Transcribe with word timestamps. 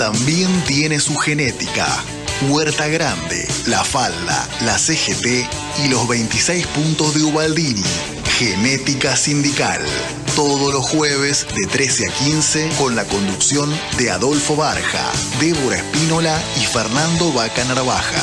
también 0.00 0.64
tiene 0.64 0.98
su 0.98 1.14
genética. 1.14 1.86
Huerta 2.48 2.88
Grande, 2.88 3.46
La 3.66 3.84
Falda, 3.84 4.48
la 4.62 4.78
CGT 4.78 5.46
y 5.84 5.88
los 5.88 6.08
26 6.08 6.66
puntos 6.68 7.14
de 7.14 7.22
Ubaldini. 7.22 7.82
Genética 8.38 9.14
Sindical. 9.14 9.82
Todos 10.34 10.72
los 10.72 10.88
jueves 10.88 11.46
de 11.54 11.66
13 11.66 12.08
a 12.08 12.12
15 12.12 12.70
con 12.78 12.96
la 12.96 13.04
conducción 13.04 13.70
de 13.98 14.10
Adolfo 14.10 14.56
Barja, 14.56 15.04
Débora 15.38 15.76
Espínola 15.76 16.42
y 16.58 16.64
Fernando 16.64 17.30
Vaca 17.34 17.62
Narvaja. 17.66 18.22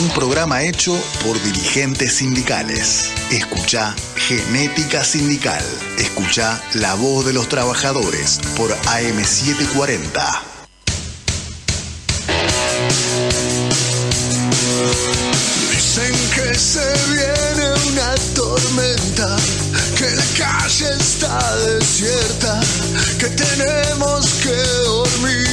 Un 0.00 0.08
programa 0.08 0.64
hecho 0.64 1.00
por 1.24 1.40
dirigentes 1.44 2.14
sindicales. 2.14 3.12
Escucha 3.30 3.94
Genética 4.16 5.04
Sindical. 5.04 5.64
Escucha 5.96 6.60
la 6.72 6.94
voz 6.94 7.24
de 7.24 7.34
los 7.34 7.48
trabajadores 7.48 8.40
por 8.56 8.76
AM740. 8.76 10.53
Se 16.58 16.80
viene 17.12 17.72
una 17.88 18.14
tormenta, 18.34 19.36
que 19.96 20.10
la 20.10 20.24
calle 20.38 20.88
está 20.98 21.56
desierta, 21.66 22.60
que 23.18 23.28
tenemos 23.28 24.34
que 24.42 24.56
dormir. 24.84 25.43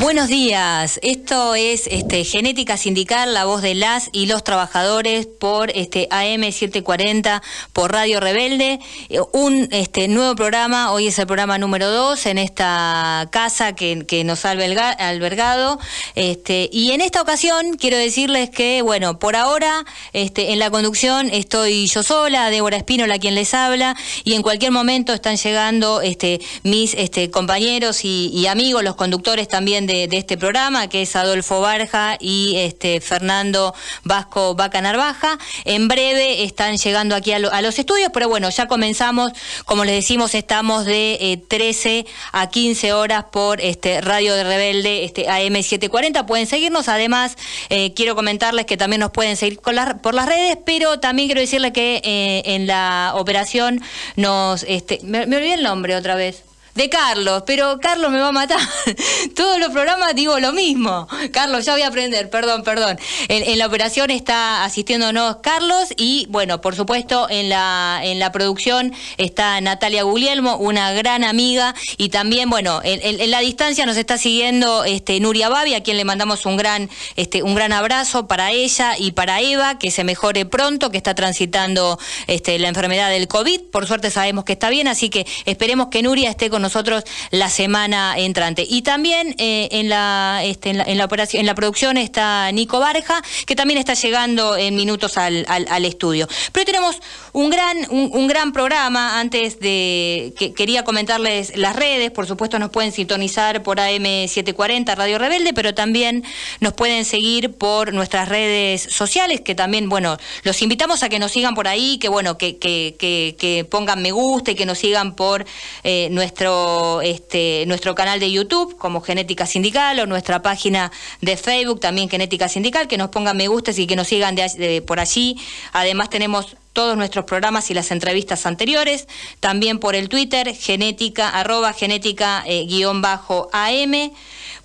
Buenos 0.00 0.28
días, 0.28 1.00
esto 1.02 1.56
es 1.56 1.88
este, 1.88 2.22
Genética 2.22 2.76
Sindical, 2.76 3.34
la 3.34 3.46
voz 3.46 3.62
de 3.62 3.74
las 3.74 4.10
y 4.12 4.26
los 4.26 4.44
trabajadores 4.44 5.26
por 5.26 5.72
este, 5.76 6.08
AM740, 6.10 7.42
por 7.72 7.90
Radio 7.90 8.20
Rebelde. 8.20 8.78
Eh, 9.08 9.18
un 9.32 9.68
este, 9.72 10.06
nuevo 10.06 10.36
programa, 10.36 10.92
hoy 10.92 11.08
es 11.08 11.18
el 11.18 11.26
programa 11.26 11.58
número 11.58 11.90
2 11.90 12.26
en 12.26 12.38
esta 12.38 13.28
casa 13.32 13.74
que, 13.74 14.22
nos 14.24 14.44
ha 14.44 14.52
albergado. 14.52 15.80
Este, 16.14 16.70
y 16.72 16.92
en 16.92 17.00
esta 17.00 17.20
ocasión 17.20 17.76
quiero 17.76 17.96
decirles 17.96 18.50
que, 18.50 18.82
bueno, 18.82 19.18
por 19.18 19.34
ahora 19.34 19.84
este, 20.12 20.52
en 20.52 20.60
la 20.60 20.70
conducción 20.70 21.28
estoy 21.32 21.88
yo 21.88 22.04
sola, 22.04 22.50
Débora 22.50 22.76
Espínola 22.76 23.18
quien 23.18 23.34
les 23.34 23.52
habla, 23.52 23.96
y 24.22 24.34
en 24.34 24.42
cualquier 24.42 24.70
momento 24.70 25.12
están 25.12 25.36
llegando 25.36 26.02
este, 26.02 26.40
mis 26.62 26.94
este, 26.94 27.32
compañeros 27.32 28.04
y, 28.04 28.30
y 28.32 28.46
amigos, 28.46 28.84
los 28.84 28.94
conductores 28.94 29.48
también 29.48 29.87
de, 29.88 30.08
este 30.12 30.36
programa, 30.36 30.88
que 30.88 31.02
es 31.02 31.16
Adolfo 31.16 31.60
Barja 31.60 32.18
y 32.20 32.56
este 32.56 33.00
Fernando 33.00 33.74
Vasco 34.04 34.54
Vaca 34.54 34.80
Narvaja. 34.82 35.38
En 35.64 35.88
breve 35.88 36.44
están 36.44 36.76
llegando 36.76 37.16
aquí 37.16 37.32
a, 37.32 37.38
los 37.38 37.78
estudios, 37.78 38.10
pero 38.12 38.28
bueno, 38.28 38.50
ya 38.50 38.68
comenzamos, 38.68 39.32
como 39.64 39.84
les 39.84 39.94
decimos, 39.94 40.34
estamos 40.34 40.84
de 40.84 41.42
13 41.48 41.98
eh, 41.98 42.06
a 42.32 42.48
15 42.50 42.92
horas 42.92 43.24
por 43.32 43.62
este 43.62 44.02
Radio 44.02 44.34
de 44.34 44.44
Rebelde, 44.44 45.04
este 45.04 45.26
AM740. 45.26 46.26
Pueden 46.26 46.46
seguirnos, 46.46 46.88
además 46.88 47.36
eh, 47.70 47.94
quiero 47.94 48.14
comentarles 48.14 48.66
que 48.66 48.76
también 48.76 49.00
nos 49.00 49.10
pueden 49.10 49.36
seguir 49.36 49.58
por 49.58 49.74
las 50.14 50.26
redes, 50.26 50.58
pero 50.66 51.00
también 51.00 51.28
quiero 51.28 51.40
decirles 51.40 51.72
que 51.72 52.02
eh, 52.04 52.42
en 52.44 52.66
la 52.66 53.12
operación 53.14 53.80
nos... 54.16 54.64
Este, 54.68 55.00
me 55.02 55.22
olvidé 55.22 55.54
el 55.54 55.62
nombre 55.62 55.96
otra 55.96 56.14
vez 56.14 56.47
de 56.78 56.88
Carlos, 56.88 57.42
pero 57.44 57.78
Carlos 57.80 58.10
me 58.12 58.20
va 58.20 58.28
a 58.28 58.32
matar. 58.32 58.60
Todos 59.34 59.58
los 59.58 59.70
programas 59.70 60.14
digo 60.14 60.38
lo 60.38 60.52
mismo. 60.52 61.08
Carlos, 61.32 61.64
ya 61.64 61.72
voy 61.72 61.82
a 61.82 61.88
aprender, 61.88 62.30
perdón, 62.30 62.62
perdón. 62.62 62.98
En, 63.28 63.58
la 63.58 63.66
operación 63.66 64.10
está 64.10 64.64
asistiéndonos 64.64 65.38
Carlos 65.42 65.88
y, 65.96 66.26
bueno, 66.30 66.60
por 66.60 66.76
supuesto, 66.76 67.26
en 67.28 67.48
la, 67.48 68.00
en 68.04 68.20
la 68.20 68.30
producción 68.30 68.94
está 69.16 69.60
Natalia 69.60 70.04
Guglielmo, 70.04 70.56
una 70.56 70.92
gran 70.92 71.24
amiga, 71.24 71.74
y 71.96 72.10
también, 72.10 72.48
bueno, 72.48 72.80
en, 72.84 73.28
la 73.30 73.40
distancia 73.40 73.84
nos 73.84 73.96
está 73.96 74.16
siguiendo 74.16 74.84
este, 74.84 75.18
Nuria 75.18 75.48
Babi, 75.48 75.74
a 75.74 75.82
quien 75.82 75.96
le 75.96 76.04
mandamos 76.04 76.46
un 76.46 76.56
gran, 76.56 76.88
este, 77.16 77.42
un 77.42 77.56
gran 77.56 77.72
abrazo 77.72 78.28
para 78.28 78.52
ella 78.52 78.92
y 78.96 79.10
para 79.10 79.40
Eva, 79.40 79.80
que 79.80 79.90
se 79.90 80.04
mejore 80.04 80.46
pronto, 80.46 80.92
que 80.92 80.96
está 80.96 81.16
transitando 81.16 81.98
este, 82.28 82.56
la 82.60 82.68
enfermedad 82.68 83.10
del 83.10 83.26
COVID. 83.26 83.62
Por 83.72 83.88
suerte 83.88 84.12
sabemos 84.12 84.44
que 84.44 84.52
está 84.52 84.70
bien, 84.70 84.86
así 84.86 85.10
que 85.10 85.26
esperemos 85.44 85.88
que 85.88 86.02
Nuria 86.02 86.30
esté 86.30 86.50
con 86.50 86.62
nosotros 86.62 86.67
nosotros 86.68 87.04
la 87.30 87.48
semana 87.48 88.14
entrante. 88.18 88.66
Y 88.68 88.82
también 88.82 89.34
eh, 89.38 89.68
en, 89.72 89.88
la, 89.88 90.42
este, 90.44 90.68
en, 90.70 90.98
la, 90.98 91.04
operación, 91.06 91.40
en 91.40 91.46
la 91.46 91.54
producción 91.54 91.96
está 91.96 92.52
Nico 92.52 92.78
Barja, 92.78 93.22
que 93.46 93.56
también 93.56 93.78
está 93.78 93.94
llegando 93.94 94.54
en 94.54 94.76
minutos 94.76 95.16
al, 95.16 95.46
al, 95.48 95.84
estudio. 95.86 96.28
Pero 96.52 96.66
tenemos 96.66 96.96
un 97.32 97.48
gran, 97.48 97.76
un, 97.88 98.28
gran 98.28 98.52
programa. 98.52 99.18
Antes 99.18 99.60
de 99.60 100.34
que 100.36 100.52
quería 100.52 100.84
comentarles 100.84 101.56
las 101.56 101.74
redes, 101.74 102.10
por 102.10 102.26
supuesto 102.26 102.58
nos 102.58 102.70
pueden 102.70 102.92
sintonizar 102.92 103.62
por 103.62 103.78
AM740 103.78 104.94
Radio 104.94 105.18
Rebelde, 105.18 105.54
pero 105.54 105.72
también 105.72 106.22
nos 106.60 106.74
pueden 106.74 107.06
seguir 107.06 107.54
por 107.54 107.94
nuestras 107.94 108.28
redes 108.28 108.82
sociales, 108.82 109.40
que 109.40 109.54
también, 109.54 109.88
bueno, 109.88 110.18
los 110.42 110.60
invitamos 110.60 111.02
a 111.02 111.08
que 111.08 111.18
nos 111.18 111.32
sigan 111.32 111.54
por 111.54 111.66
ahí, 111.66 111.96
que 111.98 112.10
bueno, 112.10 112.36
que, 112.36 113.66
pongan 113.70 114.02
me 114.02 114.10
gusta 114.10 114.50
y 114.50 114.54
que 114.54 114.66
nos 114.66 114.78
sigan 114.78 115.14
por 115.16 115.46
eh, 115.84 116.08
nuestro 116.10 116.57
este, 117.02 117.64
nuestro 117.66 117.94
canal 117.94 118.20
de 118.20 118.30
YouTube 118.30 118.76
como 118.76 119.00
Genética 119.00 119.46
Sindical 119.46 119.98
o 120.00 120.06
nuestra 120.06 120.42
página 120.42 120.90
de 121.20 121.36
Facebook 121.36 121.80
también 121.80 122.08
Genética 122.08 122.48
Sindical, 122.48 122.88
que 122.88 122.98
nos 122.98 123.08
pongan 123.10 123.36
me 123.36 123.48
gusta 123.48 123.72
y 123.76 123.86
que 123.86 123.96
nos 123.96 124.08
sigan 124.08 124.34
de, 124.34 124.82
por 124.86 125.00
allí. 125.00 125.36
Además 125.72 126.10
tenemos 126.10 126.56
todos 126.72 126.96
nuestros 126.96 127.24
programas 127.24 127.70
y 127.70 127.74
las 127.74 127.90
entrevistas 127.90 128.46
anteriores, 128.46 129.08
también 129.40 129.78
por 129.78 129.94
el 129.94 130.08
Twitter, 130.08 130.54
genética, 130.54 131.28
arroba 131.28 131.72
genética 131.72 132.44
eh, 132.46 132.66
guion 132.66 133.02
bajo 133.02 133.48
AM 133.52 134.12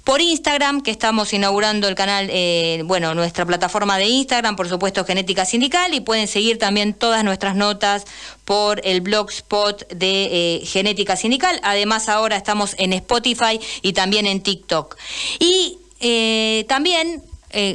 por 0.03 0.21
Instagram, 0.21 0.81
que 0.81 0.91
estamos 0.91 1.33
inaugurando 1.33 1.87
el 1.87 1.95
canal, 1.95 2.27
eh, 2.29 2.81
bueno, 2.85 3.13
nuestra 3.13 3.45
plataforma 3.45 3.97
de 3.97 4.05
Instagram, 4.05 4.55
por 4.55 4.67
supuesto, 4.67 5.05
Genética 5.05 5.45
Sindical, 5.45 5.93
y 5.93 6.01
pueden 6.01 6.27
seguir 6.27 6.57
también 6.57 6.93
todas 6.93 7.23
nuestras 7.23 7.55
notas 7.55 8.05
por 8.43 8.81
el 8.83 8.99
blogspot 8.99 9.87
de 9.89 10.57
eh, 10.57 10.65
Genética 10.65 11.15
Sindical. 11.15 11.59
Además, 11.63 12.09
ahora 12.09 12.35
estamos 12.35 12.75
en 12.77 12.91
Spotify 12.93 13.59
y 13.81 13.93
también 13.93 14.27
en 14.27 14.41
TikTok. 14.41 14.97
Y 15.39 15.77
eh, 16.01 16.65
también, 16.67 17.23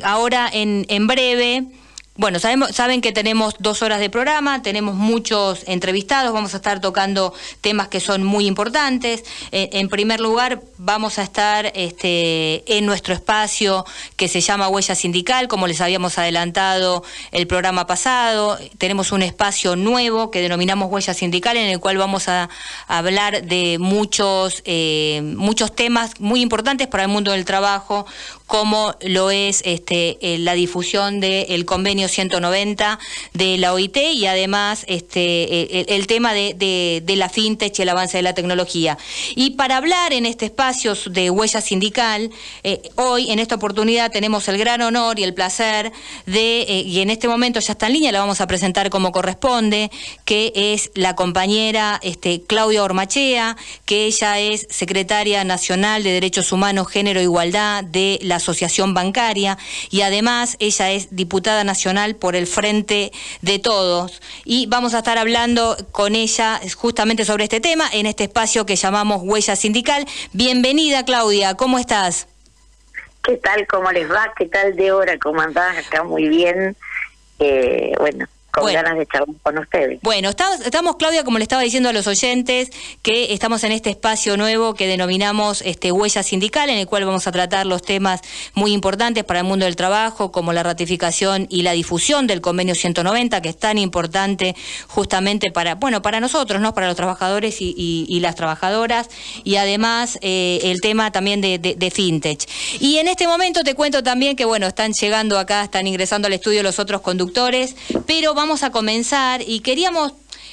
ahora 0.03 0.50
en, 0.53 0.84
en 0.89 1.06
breve, 1.06 1.65
bueno, 2.19 2.41
sabemos, 2.41 2.75
saben 2.75 3.01
que 3.01 3.12
tenemos 3.12 3.55
dos 3.61 3.81
horas 3.81 4.01
de 4.01 4.11
programa, 4.11 4.61
tenemos 4.61 4.97
muchos 4.97 5.62
entrevistados, 5.69 6.33
vamos 6.33 6.53
a 6.53 6.56
estar 6.56 6.81
tocando 6.81 7.33
temas 7.61 7.87
que 7.87 8.01
son 8.01 8.25
muy 8.25 8.49
importantes. 8.49 9.23
Eh, 9.53 9.71
en 9.75 9.89
primer 9.89 10.19
lugar, 10.19 10.61
vamos 10.78 11.21
a 11.21 11.23
estar 11.23 11.71
este, 11.77 12.77
en 12.77 12.87
nuestro 12.87 13.15
espacio 13.15 13.87
que 14.17 14.27
se 14.27 14.41
llama 14.41 14.69
Huella 14.69 14.97
Sindical, 14.97 15.47
como 15.47 15.69
les 15.69 15.81
habíamos 15.81 16.19
adelantado 16.19 17.05
el 17.31 17.47
programa 17.47 17.87
pasado. 17.87 18.59
Tenemos 18.78 19.12
un 19.12 19.23
espacio 19.23 19.77
nuevo 19.77 20.33
que 20.33 20.41
denominamos 20.41 20.91
Huella 20.91 21.15
Sindical, 21.15 21.57
en 21.57 21.69
el 21.69 21.78
cual 21.78 21.99
vamos 21.99 22.28
a, 22.28 22.49
hablar 22.89 23.45
de 23.45 23.77
muchos, 23.78 24.62
eh, 24.65 25.21
muchos 25.37 25.73
temas 25.73 26.19
muy 26.19 26.41
importantes 26.41 26.89
para 26.89 27.05
el 27.05 27.11
mundo 27.11 27.31
del 27.31 27.45
trabajo, 27.45 28.07
como 28.48 28.97
lo 29.03 29.31
es 29.31 29.62
este, 29.64 30.19
eh, 30.22 30.38
la 30.38 30.54
difusión 30.54 31.20
del 31.20 31.64
convenio 31.66 32.09
190 32.09 32.98
de 33.34 33.59
la 33.59 33.75
OIT 33.75 33.98
y 34.14 34.26
además 34.26 34.84
este, 34.88 35.94
el, 35.94 36.06
tema 36.06 36.32
de, 36.32 37.03
la 37.06 37.28
fintech 37.28 37.78
y 37.78 37.82
el 37.82 37.91
avance 37.91 38.16
de 38.16 38.22
la 38.22 38.34
tecnología. 38.34 38.98
Y 39.36 39.50
para 39.50 39.76
hablar 39.76 40.14
en 40.14 40.25
este 40.26 40.47
espacio 40.47 40.94
de 41.10 41.28
huella 41.28 41.60
sindical, 41.60 42.31
eh, 42.64 42.81
hoy 42.97 43.31
en 43.31 43.38
esta 43.38 43.56
oportunidad 43.56 44.10
tenemos 44.10 44.48
el 44.48 44.56
gran 44.56 44.80
honor 44.80 45.19
y 45.19 45.25
el 45.25 45.34
placer 45.34 45.92
de, 46.25 46.62
eh, 46.62 46.82
y 46.86 47.00
en 47.00 47.10
este 47.10 47.28
momento 47.28 47.60
ya 47.60 47.72
está 47.72 47.86
en 47.86 47.92
línea, 47.92 48.12
la 48.12 48.20
vamos 48.20 48.41
a 48.41 48.47
presentar 48.47 48.88
como 48.88 49.12
corresponde, 49.12 49.91
que 50.25 50.53
es 50.54 50.91
la 50.94 51.15
compañera 51.15 52.00
este, 52.03 52.42
Claudia 52.42 52.82
Ormachea, 52.82 53.59
que 53.84 54.06
ella 54.06 54.38
es 54.38 54.66
secretaria 54.70 55.44
nacional 55.44 56.03
de 56.03 56.12
Derechos 56.12 56.51
Humanos, 56.51 56.89
Género 56.89 57.21
e 57.21 57.24
Igualdad 57.24 57.84
de 57.84 58.18
la 58.22 58.38
Asociación 58.39 58.95
Bancaria 58.95 59.59
y 59.91 60.01
además 60.01 60.57
ella 60.59 60.91
es 60.91 61.15
diputada 61.15 61.63
nacional 61.63 62.17
por 62.17 62.35
el 62.35 62.47
Frente 62.47 63.13
de 63.43 63.59
Todos 63.59 64.21
y 64.45 64.67
vamos 64.67 64.95
a 64.95 64.99
estar 64.99 65.19
hablando 65.19 65.77
con 65.93 66.15
ella 66.15 66.61
justamente 66.77 67.25
sobre 67.25 67.45
este 67.45 67.61
tema 67.61 67.85
en 67.93 68.07
este 68.07 68.25
espacio 68.25 68.67
que 68.67 68.75
llamamos 68.75 69.21
Huella 69.23 69.55
Sindical. 69.55 70.07
Bienvenida 70.33 71.05
Claudia, 71.05 71.55
¿cómo 71.55 71.79
estás? 71.79 72.27
¿Qué 73.23 73.37
tal? 73.37 73.67
¿Cómo 73.67 73.93
les 73.93 74.11
va? 74.11 74.33
¿Qué 74.37 74.47
tal, 74.47 74.75
Débora? 74.75 75.19
¿Cómo 75.19 75.41
andás? 75.41 75.87
Acá 75.87 76.03
muy 76.03 76.29
bien. 76.29 76.77
Eh, 77.39 77.93
bueno, 77.99 78.27
con 78.50 78.72
ganas 78.72 78.98
de 78.98 79.06
charlar 79.06 79.36
con 79.42 79.59
ustedes. 79.59 80.00
Bueno, 80.03 80.30
estamos, 80.30 80.97
Claudia, 80.97 81.24
como 81.24 81.39
le 81.39 81.45
estaba 81.45 81.62
diciendo 81.62 81.89
a 81.89 81.92
los 81.92 82.06
oyentes, 82.06 82.71
que 83.03 83.33
estamos 83.33 83.62
en 83.65 83.72
este 83.72 83.91
espacio 83.91 84.36
nuevo 84.36 84.74
que 84.74 84.86
denominamos 84.86 85.62
este, 85.62 85.92
Huella 85.92 86.22
Sindical, 86.22 86.71
en 86.71 86.78
el 86.78 86.86
cual 86.86 87.04
vamos 87.04 87.27
a 87.27 87.33
tratar 87.33 87.66
los 87.66 87.83
temas 87.83 88.21
muy 88.54 88.72
importantes 88.72 89.24
para 89.24 89.41
el 89.41 89.47
mundo 89.47 89.65
del 89.66 89.77
trabajo, 89.77 90.33
como 90.33 90.53
la 90.53 90.62
ratificación 90.62 91.47
y 91.50 91.62
la 91.62 91.72
difusión 91.72 92.27
del 92.27 92.41
convenio 92.41 92.74
190, 92.74 93.42
que 93.42 93.48
es 93.50 93.59
tan 93.59 93.78
importante 93.78 94.56
justamente 94.89 95.51
para, 95.51 95.74
bueno, 95.74 96.03
para 96.03 96.21
nosotros, 96.21 96.60
¿no? 96.60 96.74
Para 96.74 96.86
los 96.86 96.97
trabajadores 96.97 97.59
y, 97.60 98.18
las 98.18 98.34
trabajadoras, 98.34 99.09
y 99.44 99.56
además 99.56 100.18
eh, 100.22 100.59
el 100.65 100.80
tema 100.80 101.12
también 101.12 101.41
de, 101.41 101.59
de 101.59 101.91
FinTech. 101.91 102.48
Y 102.80 102.98
en 102.98 103.06
este 103.06 103.28
momento 103.28 103.62
te 103.62 103.74
cuento 103.74 104.03
también 104.03 104.34
que, 104.34 104.44
bueno, 104.44 104.66
están 104.66 104.92
llegando 104.92 105.39
acá, 105.39 105.62
están 105.62 105.86
ingresando 105.86 106.27
al 106.27 106.33
estudio 106.33 106.62
los 106.62 106.78
otros 106.78 107.01
conductores, 107.01 107.77
pero 108.06 108.34
vamos 108.39 108.63
a 108.63 108.71
comenzar 108.71 109.43
y 109.45 109.59
queríamos, 109.61 110.13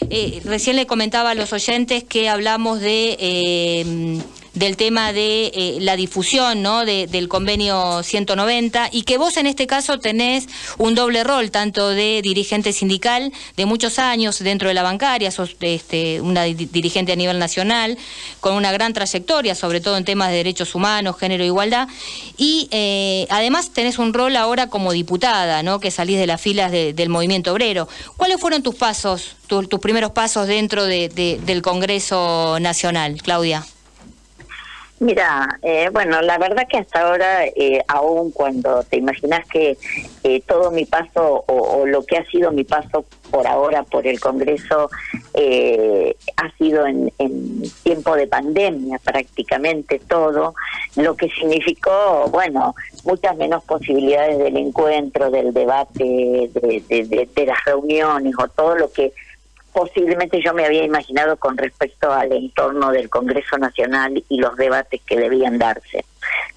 eh, 0.10 0.42
recién 0.44 0.76
le 0.76 0.88
comentaba 0.88 1.30
a 1.30 1.36
los 1.36 1.54
oyentes 1.54 2.04
que 2.04 2.28
hablamos 2.30 2.80
de... 2.80 4.20
Del 4.56 4.78
tema 4.78 5.12
de 5.12 5.52
eh, 5.54 5.78
la 5.81 5.98
difusión 5.98 6.62
¿no? 6.62 6.86
del 6.86 7.28
convenio 7.28 8.02
190 8.04 8.90
y 8.92 9.04
que 9.04 9.18
vos 9.18 9.36
en 9.36 9.48
este 9.48 9.68
caso 9.68 10.00
tenés 10.00 10.48
un 10.78 10.96
doble 10.96 11.25
rol, 11.25 11.52
tanto 11.52 11.90
de 11.90 12.22
dirigente 12.22 12.72
sindical 12.72 13.34
de 13.57 13.66
muchos 13.66 14.00
años 14.00 14.40
dentro 14.40 14.69
de 14.69 14.74
la 14.74 14.81
bancaria, 14.81 15.30
sos 15.30 15.57
este, 15.60 16.22
una 16.22 16.44
dirigente 16.44 17.12
a 17.12 17.18
nivel 17.18 17.38
nacional, 17.38 17.98
con 18.40 18.56
una 18.56 18.72
gran 18.72 18.94
trayectoria, 18.94 19.56
sobre 19.56 19.81
todo 19.81 19.98
en 19.98 20.06
temas 20.06 20.30
de 20.30 20.38
derechos 20.38 20.74
humanos, 20.74 21.18
género 21.19 21.44
e 21.44 21.48
igualdad, 21.48 21.90
y 22.38 22.69
eh, 22.72 23.28
además 23.30 23.72
tenés 23.74 24.00
un 24.00 24.13
rol 24.13 24.38
ahora 24.38 24.69
como 24.69 24.94
diputada, 24.94 25.63
¿no? 25.63 25.81
que 25.81 25.92
salís 25.92 26.18
de 26.18 26.28
las 26.28 26.40
filas 26.40 26.72
del 26.72 27.10
movimiento 27.10 27.51
obrero. 27.51 27.90
¿Cuáles 28.16 28.40
fueron 28.40 28.63
tus 28.63 28.75
pasos, 28.75 29.36
tus 29.48 29.80
primeros 29.81 30.12
pasos 30.12 30.48
dentro 30.48 30.86
del 30.86 31.62
Congreso 31.62 32.58
Nacional, 32.62 33.22
Claudia? 33.22 33.66
Mira, 35.00 35.59
eh, 35.62 35.89
bueno, 35.92 36.21
la 36.21 36.38
verdad 36.38 36.68
que 36.69 36.77
hasta 36.77 37.01
ahora, 37.01 37.45
eh, 37.47 37.83
aún 37.89 38.31
cuando 38.31 38.81
te 38.83 38.95
imaginas 38.95 39.45
que 39.45 39.77
eh, 40.24 40.42
todo 40.47 40.71
mi 40.71 40.86
paso 40.86 41.44
o, 41.47 41.86
lo 41.86 42.06
que 42.06 42.18
ha 42.18 42.25
sido 42.25 42.51
mi 42.53 42.63
paso 42.63 43.06
por 43.30 43.45
ahora 43.45 43.83
por 43.83 44.07
el 44.07 44.21
Congreso 44.21 44.89
eh, 45.33 46.15
ha 46.38 46.50
sido 46.57 46.88
en, 46.88 47.12
tiempo 47.83 48.15
de 48.15 48.27
pandemia 48.27 48.97
prácticamente 49.00 50.00
todo, 50.00 50.56
lo 50.95 51.15
que 51.18 51.27
significó, 51.30 52.30
bueno, 52.31 52.74
muchas 53.03 53.36
menos 53.36 53.65
posibilidades 53.65 54.38
del 54.38 54.56
encuentro, 54.56 55.30
del 55.30 55.53
debate, 55.53 56.50
de 56.53 57.45
las 57.45 57.65
reuniones 57.65 58.33
o 58.39 58.48
todo 58.48 58.75
lo 58.75 58.89
que 58.94 59.12
posiblemente 59.75 60.42
yo 60.42 60.54
me 60.54 60.66
había 60.66 60.86
imaginado 60.86 61.36
con 61.36 61.57
respecto 61.57 62.10
al 62.10 62.31
entorno 62.31 62.92
del 62.92 63.10
Congreso 63.10 63.57
Nacional 63.57 64.24
y 64.30 64.38
los 64.38 64.56
debates 64.56 65.01
que 65.06 65.19
debían 65.19 65.57
darse. 65.57 66.06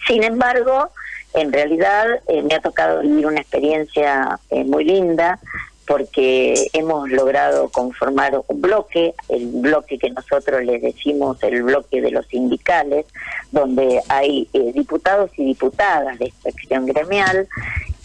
Sin 0.07 0.23
embargo, 0.23 0.91
en 1.35 1.53
realidad 1.53 2.07
eh, 2.29 2.43
me 2.43 2.55
ha 2.55 2.61
tocado 2.61 3.01
vivir 3.01 3.27
una 3.27 3.41
experiencia 3.41 4.39
eh, 4.51 4.63
muy 4.63 4.85
linda 4.85 5.41
porque 5.85 6.69
hemos 6.75 7.11
logrado 7.11 7.71
conformar 7.71 8.41
un 8.47 8.61
bloque, 8.61 9.15
el 9.29 9.49
bloque 9.49 9.99
que 9.99 10.11
nosotros 10.11 10.63
les 10.63 10.81
decimos 10.81 11.43
el 11.43 11.65
bloque 11.65 12.01
de 12.01 12.13
los 12.13 12.27
sindicales, 12.27 13.07
donde 13.51 14.01
hay 14.09 14.49
eh, 14.53 14.71
diputados 14.75 15.31
y 15.37 15.45
diputadas 15.45 16.19
de 16.21 16.27
inspección 16.27 16.87
gremial 16.87 17.49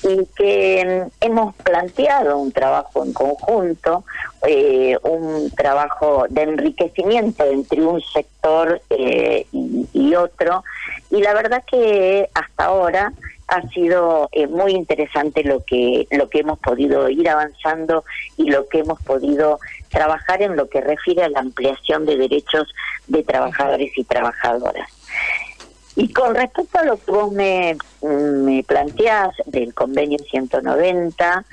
y 0.03 0.25
que 0.35 1.07
hemos 1.21 1.55
planteado 1.55 2.38
un 2.38 2.51
trabajo 2.51 3.05
en 3.05 3.13
conjunto, 3.13 4.03
eh, 4.45 4.97
un 5.03 5.50
trabajo 5.51 6.25
de 6.29 6.44
enriquecimiento 6.44 7.45
entre 7.45 7.81
un 7.81 8.01
sector 8.01 8.81
eh, 8.89 9.47
y, 9.51 10.15
otro, 10.15 10.63
y 11.09 11.21
la 11.21 11.33
verdad 11.33 11.63
que 11.65 12.29
hasta 12.33 12.65
ahora 12.65 13.13
ha 13.47 13.61
sido 13.69 14.29
eh, 14.31 14.47
muy 14.47 14.71
interesante 14.71 15.44
lo 15.44 15.63
que 15.63 16.07
lo 16.11 16.29
que 16.29 16.39
hemos 16.39 16.59
podido 16.59 17.09
ir 17.09 17.29
avanzando 17.29 18.03
y 18.38 18.50
lo 18.50 18.67
que 18.67 18.79
hemos 18.79 19.01
podido 19.01 19.59
trabajar 19.89 20.41
en 20.41 20.55
lo 20.55 20.69
que 20.69 20.81
refiere 20.81 21.23
a 21.23 21.29
la 21.29 21.39
ampliación 21.39 22.05
de 22.05 22.17
derechos 22.17 22.73
de 23.07 23.23
trabajadores 23.23 23.91
y 23.97 24.03
trabajadoras. 24.05 24.89
Y 25.95 26.12
con 26.12 26.34
respecto 26.34 26.80
a 26.80 26.86
lo 26.86 26.98
que 26.98 27.12
vos 27.12 27.31
me, 27.31 27.78
me 28.01 28.63
planteás 28.63 29.36
del 29.45 29.74
convenio 29.74 30.18
190, 30.19 31.45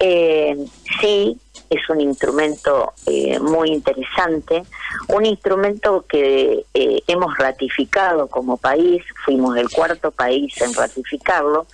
eh, 0.00 0.56
sí, 1.00 1.36
es 1.70 1.90
un 1.90 2.00
instrumento 2.00 2.92
eh, 3.06 3.38
muy 3.40 3.70
interesante, 3.70 4.62
un 5.08 5.26
instrumento 5.26 6.04
que 6.08 6.64
eh, 6.72 7.02
hemos 7.08 7.36
ratificado 7.36 8.28
como 8.28 8.56
país, 8.56 9.02
fuimos 9.24 9.56
el 9.56 9.68
cuarto 9.68 10.12
país 10.12 10.54
en 10.62 10.72
ratificarlo, 10.74 11.66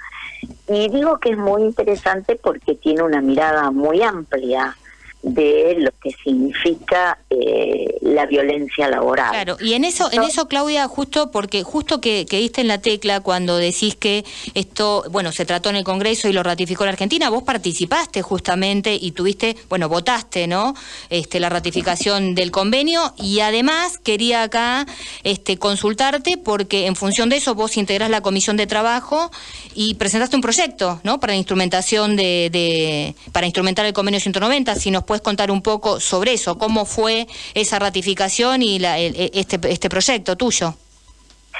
y 0.68 0.88
digo 0.88 1.18
que 1.18 1.30
es 1.30 1.38
muy 1.38 1.62
interesante 1.62 2.36
porque 2.36 2.74
tiene 2.74 3.02
una 3.02 3.20
mirada 3.20 3.70
muy 3.70 4.02
amplia 4.02 4.76
de 5.24 5.76
lo 5.78 5.90
que 6.02 6.10
significa 6.22 7.18
eh, 7.30 7.96
la 8.02 8.26
violencia 8.26 8.88
laboral. 8.88 9.30
Claro, 9.30 9.56
y 9.58 9.72
en 9.72 9.84
eso, 9.84 10.10
en 10.12 10.22
eso 10.22 10.48
Claudia, 10.48 10.86
justo 10.86 11.30
porque 11.30 11.62
justo 11.62 12.00
que, 12.00 12.26
que, 12.28 12.38
diste 12.38 12.60
en 12.60 12.68
la 12.68 12.78
tecla 12.78 13.20
cuando 13.20 13.56
decís 13.56 13.96
que 13.96 14.24
esto, 14.52 15.02
bueno, 15.10 15.32
se 15.32 15.46
trató 15.46 15.70
en 15.70 15.76
el 15.76 15.84
Congreso 15.84 16.28
y 16.28 16.34
lo 16.34 16.42
ratificó 16.42 16.84
la 16.84 16.90
Argentina, 16.90 17.30
vos 17.30 17.42
participaste 17.42 18.20
justamente 18.20 18.98
y 19.00 19.12
tuviste, 19.12 19.56
bueno, 19.70 19.88
votaste, 19.88 20.46
¿no? 20.46 20.74
Este, 21.08 21.40
la 21.40 21.48
ratificación 21.48 22.34
del 22.34 22.50
convenio 22.50 23.14
y 23.16 23.40
además 23.40 23.96
quería 23.96 24.42
acá 24.42 24.86
este, 25.22 25.56
consultarte 25.56 26.36
porque 26.36 26.86
en 26.86 26.96
función 26.96 27.30
de 27.30 27.36
eso 27.36 27.54
vos 27.54 27.78
integrás 27.78 28.10
la 28.10 28.20
Comisión 28.20 28.58
de 28.58 28.66
Trabajo 28.66 29.30
y 29.74 29.94
presentaste 29.94 30.36
un 30.36 30.42
proyecto, 30.42 31.00
¿no? 31.02 31.18
Para 31.18 31.32
la 31.32 31.38
instrumentación 31.38 32.14
de, 32.14 32.50
de 32.52 33.14
para 33.32 33.46
instrumentar 33.46 33.86
el 33.86 33.94
convenio 33.94 34.20
190, 34.20 34.74
si 34.74 34.90
nos 34.90 35.04
puedes 35.14 35.22
contar 35.22 35.52
un 35.52 35.62
poco 35.62 36.00
sobre 36.00 36.32
eso? 36.32 36.58
¿Cómo 36.58 36.84
fue 36.84 37.28
esa 37.54 37.78
ratificación 37.78 38.62
y 38.62 38.80
la, 38.80 38.98
e, 38.98 39.30
este, 39.32 39.60
este 39.70 39.88
proyecto 39.88 40.36
tuyo? 40.36 40.74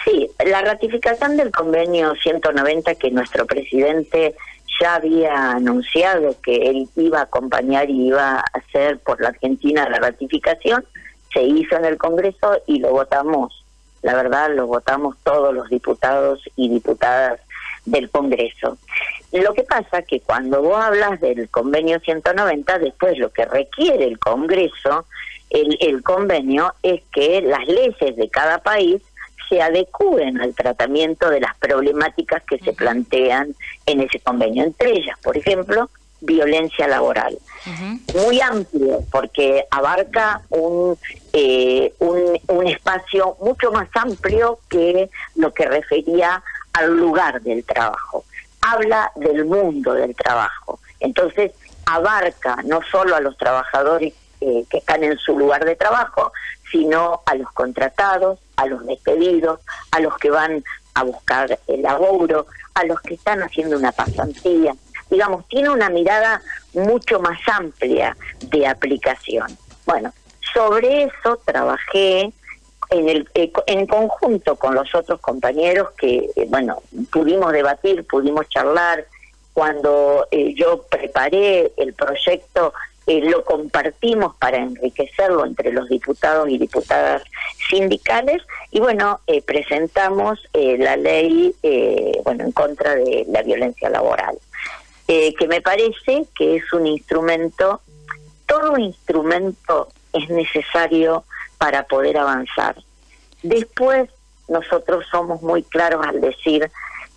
Sí, 0.04 0.28
la 0.44 0.60
ratificación 0.62 1.36
del 1.36 1.52
convenio 1.52 2.14
190 2.20 2.96
que 2.96 3.12
nuestro 3.12 3.46
presidente 3.46 4.34
ya 4.80 4.96
había 4.96 5.52
anunciado 5.52 6.34
que 6.42 6.56
él 6.56 6.88
iba 6.96 7.20
a 7.20 7.22
acompañar 7.22 7.88
y 7.88 8.08
iba 8.08 8.38
a 8.38 8.44
hacer 8.54 8.98
por 8.98 9.20
la 9.20 9.28
Argentina 9.28 9.88
la 9.88 9.98
ratificación, 9.98 10.84
se 11.32 11.42
hizo 11.42 11.76
en 11.76 11.84
el 11.84 11.96
Congreso 11.96 12.60
y 12.66 12.80
lo 12.80 12.90
votamos. 12.90 13.64
La 14.02 14.14
verdad, 14.14 14.50
lo 14.52 14.66
votamos 14.66 15.16
todos 15.22 15.54
los 15.54 15.68
diputados 15.68 16.40
y 16.56 16.68
diputadas 16.68 17.40
del 17.84 18.10
Congreso. 18.10 18.78
Lo 19.32 19.52
que 19.52 19.62
pasa 19.62 20.02
que 20.02 20.20
cuando 20.20 20.62
vos 20.62 20.82
hablas 20.82 21.20
del 21.20 21.48
convenio 21.48 22.00
190, 22.00 22.78
después 22.78 23.18
lo 23.18 23.30
que 23.30 23.44
requiere 23.44 24.04
el 24.04 24.18
Congreso, 24.18 25.06
el, 25.50 25.76
el 25.80 26.02
convenio, 26.02 26.72
es 26.82 27.02
que 27.12 27.40
las 27.42 27.66
leyes 27.66 28.16
de 28.16 28.28
cada 28.30 28.58
país 28.58 29.02
se 29.48 29.60
adecúen 29.60 30.40
al 30.40 30.54
tratamiento 30.54 31.28
de 31.30 31.40
las 31.40 31.56
problemáticas 31.56 32.42
que 32.44 32.58
se 32.58 32.72
plantean 32.72 33.54
en 33.86 34.00
ese 34.00 34.20
convenio. 34.20 34.64
Entre 34.64 34.90
ellas, 34.92 35.18
por 35.22 35.36
ejemplo, 35.36 35.90
violencia 36.24 36.88
laboral. 36.88 37.38
Muy 38.14 38.40
amplio, 38.40 39.04
porque 39.10 39.64
abarca 39.70 40.42
un, 40.50 40.98
eh, 41.32 41.92
un, 41.98 42.38
un 42.48 42.66
espacio 42.66 43.36
mucho 43.40 43.72
más 43.72 43.88
amplio 43.94 44.58
que 44.68 45.08
lo 45.34 45.52
que 45.52 45.66
refería 45.66 46.42
al 46.74 46.96
lugar 46.96 47.40
del 47.42 47.64
trabajo, 47.64 48.24
habla 48.60 49.10
del 49.16 49.44
mundo 49.44 49.94
del 49.94 50.14
trabajo. 50.14 50.78
Entonces, 51.00 51.52
abarca 51.86 52.56
no 52.64 52.80
solo 52.90 53.16
a 53.16 53.20
los 53.20 53.36
trabajadores 53.36 54.14
eh, 54.40 54.64
que 54.68 54.78
están 54.78 55.04
en 55.04 55.18
su 55.18 55.38
lugar 55.38 55.64
de 55.64 55.76
trabajo, 55.76 56.32
sino 56.70 57.22
a 57.26 57.34
los 57.34 57.50
contratados, 57.52 58.38
a 58.56 58.66
los 58.66 58.84
despedidos, 58.86 59.60
a 59.90 60.00
los 60.00 60.16
que 60.18 60.30
van 60.30 60.64
a 60.94 61.02
buscar 61.02 61.58
el 61.66 61.82
laburo, 61.82 62.46
a 62.74 62.84
los 62.84 63.00
que 63.00 63.14
están 63.14 63.42
haciendo 63.42 63.76
una 63.76 63.92
pasantía. 63.92 64.74
Digamos, 65.10 65.46
tiene 65.48 65.70
una 65.70 65.90
mirada 65.90 66.40
mucho 66.72 67.20
más 67.20 67.38
amplia 67.46 68.16
de 68.40 68.66
aplicación. 68.66 69.46
Bueno, 69.86 70.12
sobre 70.52 71.04
eso 71.04 71.40
trabajé 71.44 72.32
en, 72.94 73.08
el, 73.08 73.28
eh, 73.34 73.50
en 73.66 73.86
conjunto 73.86 74.56
con 74.56 74.74
los 74.74 74.94
otros 74.94 75.20
compañeros 75.20 75.90
que, 75.98 76.30
eh, 76.36 76.46
bueno, 76.48 76.82
pudimos 77.12 77.52
debatir, 77.52 78.06
pudimos 78.06 78.48
charlar. 78.48 79.06
Cuando 79.52 80.26
eh, 80.30 80.54
yo 80.54 80.82
preparé 80.82 81.72
el 81.76 81.92
proyecto, 81.94 82.72
lo 83.06 83.44
compartimos 83.44 84.34
para 84.36 84.56
enriquecerlo 84.56 85.44
entre 85.44 85.70
los 85.72 85.88
diputados 85.90 86.48
y 86.48 86.56
diputadas 86.56 87.22
sindicales 87.68 88.42
y 88.70 88.80
bueno, 88.80 89.20
presentamos 89.44 90.40
la 90.54 90.96
ley, 90.96 91.54
bueno, 92.24 92.44
en 92.44 92.52
contra 92.52 92.94
de 92.94 93.26
la 93.28 93.42
violencia 93.42 93.90
laboral, 93.90 94.38
que 95.06 95.46
me 95.46 95.60
parece 95.60 96.24
que 96.34 96.56
es 96.56 96.72
un 96.72 96.86
instrumento 96.86 97.82
todo 98.46 98.78
instrumento 98.78 99.88
es 100.12 100.28
necesario 100.30 101.24
para 101.64 101.84
poder 101.84 102.18
avanzar. 102.18 102.76
Después, 103.42 104.10
nosotros 104.48 105.06
somos 105.10 105.40
muy 105.40 105.62
claros 105.62 106.06
al 106.06 106.20
decir 106.20 106.70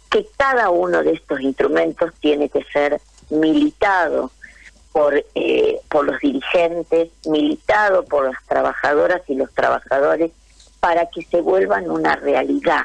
que 0.10 0.26
cada 0.38 0.70
uno 0.70 1.04
de 1.04 1.12
estos 1.12 1.42
instrumentos 1.42 2.14
tiene 2.22 2.48
que 2.48 2.64
ser 2.72 3.02
militado 3.30 4.32
por, 4.94 5.22
eh, 5.36 5.82
por 5.90 6.06
los 6.06 6.18
dirigentes, 6.22 7.10
militado 7.26 8.06
por 8.06 8.24
las 8.32 8.42
trabajadoras 8.48 9.22
y 9.28 9.36
los 9.36 9.54
trabajadores 9.54 10.32
para 10.80 11.08
que 11.08 11.24
se 11.24 11.42
vuelvan 11.42 11.92
una 11.92 12.16
realidad 12.16 12.84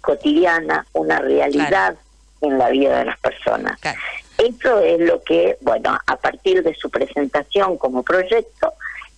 cotidiana, 0.00 0.86
una 0.92 1.18
realidad 1.18 1.96
en 2.40 2.56
la 2.56 2.70
vida 2.70 3.00
de 3.00 3.06
las 3.06 3.18
personas. 3.18 3.80
Eso 4.38 4.78
es 4.78 5.00
lo 5.00 5.20
que, 5.24 5.58
bueno, 5.60 5.98
a 6.06 6.16
partir 6.18 6.62
de 6.62 6.72
su 6.76 6.88
presentación 6.88 7.78
como 7.78 8.04
proyecto, 8.04 8.74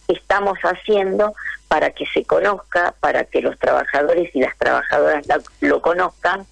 estamos 0.08 0.58
haciendo 0.60 1.34
para 1.68 1.90
que 1.90 2.06
se 2.06 2.24
conozca, 2.24 2.94
para 3.00 3.24
que 3.24 3.42
los 3.42 3.58
trabajadores 3.58 4.34
y 4.34 4.40
las 4.40 4.56
trabajadoras 4.56 5.26
lo 5.60 5.82
conozcan 5.82 6.46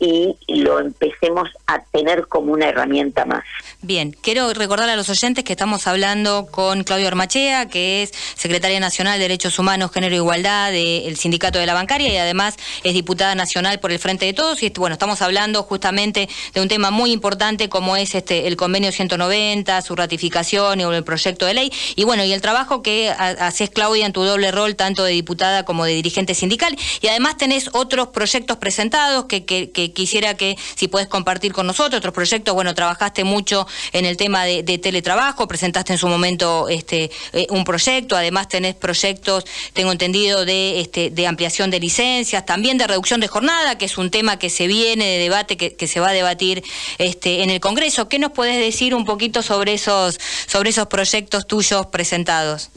y 0.00 0.36
lo 0.48 0.80
empecemos 0.80 1.48
a 1.66 1.82
tener 1.92 2.26
como 2.26 2.52
una 2.52 2.68
herramienta 2.68 3.24
más. 3.26 3.44
Bien, 3.82 4.16
quiero 4.20 4.52
recordar 4.52 4.88
a 4.88 4.96
los 4.96 5.08
oyentes 5.08 5.44
que 5.44 5.52
estamos 5.52 5.86
hablando 5.86 6.48
con 6.50 6.84
Claudio 6.84 7.08
Armachea, 7.08 7.68
que 7.68 8.02
es 8.02 8.12
secretaria 8.34 8.80
nacional 8.80 9.18
de 9.18 9.22
Derechos 9.22 9.58
Humanos, 9.58 9.90
Género 9.92 10.14
e 10.14 10.18
Igualdad 10.18 10.72
del 10.72 11.16
Sindicato 11.16 11.58
de 11.58 11.66
la 11.66 11.74
Bancaria 11.74 12.12
y 12.12 12.16
además 12.16 12.56
es 12.84 12.94
diputada 12.94 13.34
nacional 13.34 13.80
por 13.80 13.92
el 13.92 13.98
Frente 13.98 14.26
de 14.26 14.32
Todos. 14.32 14.62
Y 14.62 14.70
bueno, 14.76 14.94
estamos 14.94 15.22
hablando 15.22 15.62
justamente 15.62 16.28
de 16.54 16.60
un 16.60 16.68
tema 16.68 16.90
muy 16.90 17.12
importante 17.12 17.68
como 17.68 17.96
es 17.96 18.14
este 18.14 18.46
el 18.46 18.56
convenio 18.56 18.92
190, 18.92 19.82
su 19.82 19.96
ratificación 19.96 20.80
y 20.80 20.82
el 20.82 21.04
proyecto 21.04 21.46
de 21.46 21.54
ley. 21.54 21.72
Y 21.96 22.04
bueno, 22.04 22.24
y 22.24 22.32
el 22.32 22.40
trabajo 22.40 22.82
que 22.82 23.10
haces, 23.10 23.70
Claudia, 23.70 24.06
en 24.06 24.12
tu 24.12 24.22
doble 24.24 24.50
rol, 24.50 24.76
tanto 24.76 25.04
de 25.04 25.12
diputada 25.12 25.64
como 25.64 25.84
de 25.84 25.92
dirigente 25.92 26.34
sindical. 26.34 26.76
Y 27.00 27.08
además 27.08 27.36
tenés 27.36 27.70
otros 27.72 28.08
proyectos 28.08 28.56
presentados 28.58 29.26
que, 29.26 29.44
que, 29.44 29.70
que 29.70 29.89
quisiera 29.92 30.34
que 30.34 30.56
si 30.76 30.88
puedes 30.88 31.08
compartir 31.08 31.52
con 31.52 31.66
nosotros 31.66 31.98
otros 31.98 32.14
proyectos. 32.14 32.54
Bueno, 32.54 32.74
trabajaste 32.74 33.24
mucho 33.24 33.66
en 33.92 34.04
el 34.04 34.16
tema 34.16 34.44
de, 34.44 34.62
teletrabajo, 34.78 35.46
presentaste 35.48 35.92
en 35.92 35.98
su 35.98 36.08
momento 36.08 36.68
este 36.68 37.10
eh, 37.32 37.46
un 37.50 37.64
proyecto, 37.64 38.16
además 38.16 38.48
tenés 38.48 38.74
proyectos, 38.74 39.44
tengo 39.72 39.92
entendido, 39.92 40.44
de, 40.44 40.80
este, 40.80 41.10
de 41.10 41.26
ampliación 41.26 41.70
de 41.70 41.80
licencias, 41.80 42.46
también 42.46 42.78
de 42.78 42.86
reducción 42.86 43.20
de 43.20 43.28
jornada, 43.28 43.78
que 43.78 43.84
es 43.84 43.98
un 43.98 44.10
tema 44.10 44.38
que 44.38 44.50
se 44.50 44.66
viene 44.66 45.06
de 45.06 45.18
debate, 45.18 45.56
que, 45.56 45.86
se 45.86 46.00
va 46.00 46.10
a 46.10 46.12
debatir 46.12 46.62
este, 46.98 47.42
en 47.42 47.50
el 47.50 47.60
Congreso. 47.60 48.08
¿Qué 48.08 48.18
nos 48.18 48.32
puedes 48.32 48.58
decir 48.58 48.94
un 48.94 49.04
poquito 49.04 49.42
sobre 49.42 49.74
esos, 49.74 50.18
sobre 50.46 50.70
esos 50.70 50.86
proyectos 50.86 51.46
tuyos 51.46 51.86
presentados? 51.86 52.70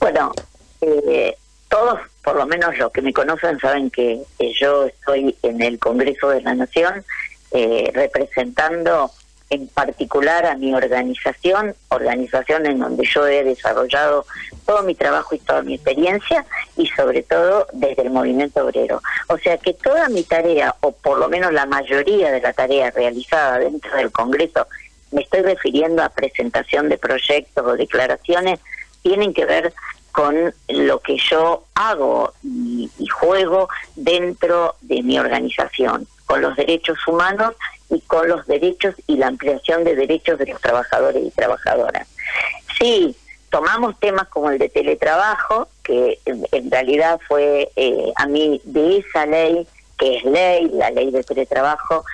Bueno, 0.00 0.32
eh, 0.80 1.36
todos, 1.68 2.00
por 2.26 2.34
lo 2.34 2.44
menos 2.44 2.76
los 2.76 2.90
que 2.90 3.02
me 3.02 3.12
conocen, 3.12 3.56
saben 3.60 3.88
que, 3.88 4.20
yo 4.60 4.86
estoy 4.86 5.36
en 5.44 5.62
el 5.62 5.78
Congreso 5.78 6.30
de 6.30 6.40
la 6.40 6.56
Nación 6.56 7.04
eh, 7.52 7.88
representando 7.94 9.12
en 9.48 9.68
particular 9.68 10.44
a 10.44 10.56
mi 10.56 10.74
organización, 10.74 11.76
organización 11.88 12.66
en 12.66 12.80
donde 12.80 13.04
yo 13.06 13.28
he 13.28 13.44
desarrollado 13.44 14.26
todo 14.66 14.82
mi 14.82 14.96
trabajo 14.96 15.36
y 15.36 15.38
toda 15.38 15.62
mi 15.62 15.74
experiencia 15.74 16.44
y 16.76 16.88
sobre 16.88 17.22
todo 17.22 17.68
desde 17.72 18.02
el 18.02 18.10
movimiento 18.10 18.66
obrero. 18.66 19.00
O 19.28 19.38
sea 19.38 19.56
que 19.58 19.74
toda 19.74 20.08
mi 20.08 20.24
tarea, 20.24 20.74
o 20.80 20.90
por 20.90 21.20
lo 21.20 21.28
menos 21.28 21.52
la 21.52 21.66
mayoría 21.66 22.32
de 22.32 22.40
la 22.40 22.52
tarea 22.52 22.90
realizada 22.90 23.60
dentro 23.60 23.96
del 23.96 24.10
Congreso, 24.10 24.66
me 25.12 25.22
estoy 25.22 25.42
refiriendo 25.42 26.02
a 26.02 26.08
presentación 26.08 26.88
de 26.88 26.98
proyectos 26.98 27.64
o 27.64 27.76
declaraciones, 27.76 28.58
tienen 29.02 29.32
que 29.32 29.44
ver 29.44 29.72
con 30.16 30.54
lo 30.68 31.00
que 31.00 31.18
yo 31.18 31.64
hago 31.74 32.32
y, 32.42 32.90
juego 33.20 33.68
dentro 33.96 34.74
de 34.80 35.02
mi 35.02 35.18
organización, 35.18 36.08
con 36.24 36.40
los 36.40 36.56
derechos 36.56 36.96
humanos 37.06 37.52
y 37.90 38.00
con 38.00 38.26
los 38.26 38.46
derechos 38.46 38.94
y 39.06 39.18
la 39.18 39.26
ampliación 39.26 39.84
de 39.84 39.94
derechos 39.94 40.38
de 40.38 40.46
los 40.46 40.60
trabajadores 40.62 41.22
y 41.22 41.30
trabajadoras. 41.32 42.08
Sí, 42.78 43.14
tomamos 43.50 44.00
temas 44.00 44.28
como 44.28 44.50
el 44.50 44.58
de 44.58 44.70
teletrabajo, 44.70 45.68
que 45.82 46.18
en, 46.24 46.70
realidad 46.70 47.20
fue 47.28 47.70
eh, 47.76 48.10
a 48.16 48.26
mí 48.26 48.62
de 48.64 48.98
esa 48.98 49.26
ley, 49.26 49.66
que 49.98 50.16
es 50.16 50.24
ley, 50.24 50.70
la 50.72 50.90
ley 50.90 51.10
de 51.10 51.24
teletrabajo, 51.24 52.06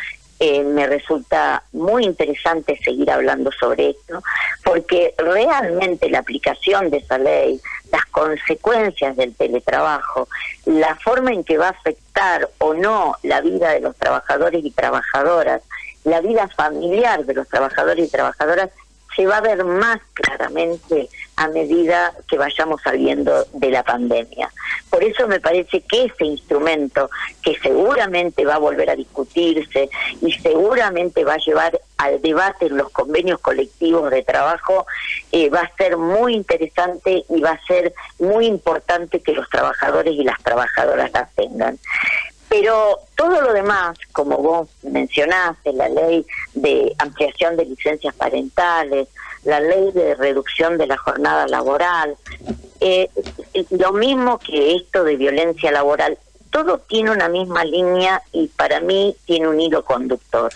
eh, 0.44 0.64
me 0.64 0.88
resulta 0.88 1.62
muy 1.72 2.04
interesante 2.04 2.76
seguir 2.82 3.12
hablando 3.12 3.52
sobre 3.52 3.90
esto, 3.90 4.20
porque 4.64 5.14
realmente 5.16 6.10
la 6.10 6.18
aplicación 6.18 6.90
de 6.90 6.96
esa 6.96 7.16
ley, 7.16 7.60
las 7.92 8.04
consecuencias 8.06 9.16
del 9.16 9.36
teletrabajo, 9.36 10.26
la 10.64 10.96
forma 10.96 11.30
en 11.32 11.44
que 11.44 11.58
va 11.58 11.68
a 11.68 11.70
afectar 11.70 12.48
o 12.58 12.74
no 12.74 13.14
la 13.22 13.40
vida 13.40 13.70
de 13.70 13.82
los 13.82 13.94
trabajadores 13.94 14.64
y 14.64 14.72
trabajadoras, 14.72 15.62
la 16.02 16.20
vida 16.20 16.48
familiar 16.48 17.24
de 17.24 17.34
los 17.34 17.46
trabajadores 17.46 18.08
y 18.08 18.10
trabajadoras, 18.10 18.70
se 19.14 19.26
va 19.26 19.36
a 19.36 19.42
ver 19.42 19.62
más 19.64 20.00
claramente 20.12 21.08
a 21.36 21.48
medida 21.48 22.12
que 22.28 22.36
vayamos 22.36 22.82
saliendo 22.82 23.44
de 23.52 23.70
la 23.70 23.82
pandemia. 23.82 24.50
Por 24.90 25.02
eso 25.02 25.26
me 25.26 25.40
parece 25.40 25.80
que 25.80 26.04
ese 26.04 26.24
instrumento, 26.24 27.10
que 27.42 27.58
seguramente 27.60 28.44
va 28.44 28.56
a 28.56 28.58
volver 28.58 28.90
a 28.90 28.96
discutirse 28.96 29.88
y 30.20 30.32
seguramente 30.32 31.24
va 31.24 31.34
a 31.34 31.38
llevar 31.38 31.80
al 31.96 32.20
debate 32.20 32.66
en 32.66 32.76
los 32.76 32.90
convenios 32.90 33.40
colectivos 33.40 34.10
de 34.10 34.22
trabajo, 34.22 34.86
eh, 35.30 35.48
va 35.48 35.60
a 35.60 35.76
ser 35.76 35.96
muy 35.96 36.34
interesante 36.34 37.24
y 37.28 37.40
va 37.40 37.52
a 37.52 37.66
ser 37.66 37.94
muy 38.18 38.46
importante 38.46 39.20
que 39.20 39.32
los 39.32 39.48
trabajadores 39.48 40.14
y 40.14 40.24
las 40.24 40.42
trabajadoras 40.42 41.10
la 41.12 41.28
tengan. 41.34 41.78
Pero 42.48 42.98
todo 43.16 43.40
lo 43.40 43.54
demás, 43.54 43.96
como 44.12 44.36
vos 44.36 44.68
mencionaste, 44.82 45.72
la 45.72 45.88
ley 45.88 46.26
de 46.52 46.94
ampliación 46.98 47.56
de 47.56 47.64
licencias 47.64 48.14
parentales, 48.14 49.08
la 49.44 49.60
ley 49.60 49.90
de 49.92 50.14
reducción 50.14 50.78
de 50.78 50.86
la 50.86 50.96
jornada 50.96 51.46
laboral, 51.46 52.16
eh, 52.80 53.08
lo 53.70 53.92
mismo 53.92 54.38
que 54.38 54.74
esto 54.74 55.04
de 55.04 55.16
violencia 55.16 55.70
laboral, 55.70 56.18
todo 56.50 56.78
tiene 56.78 57.10
una 57.10 57.28
misma 57.28 57.64
línea 57.64 58.22
y 58.30 58.48
para 58.48 58.80
mí 58.80 59.16
tiene 59.24 59.48
un 59.48 59.60
hilo 59.60 59.84
conductor. 59.84 60.52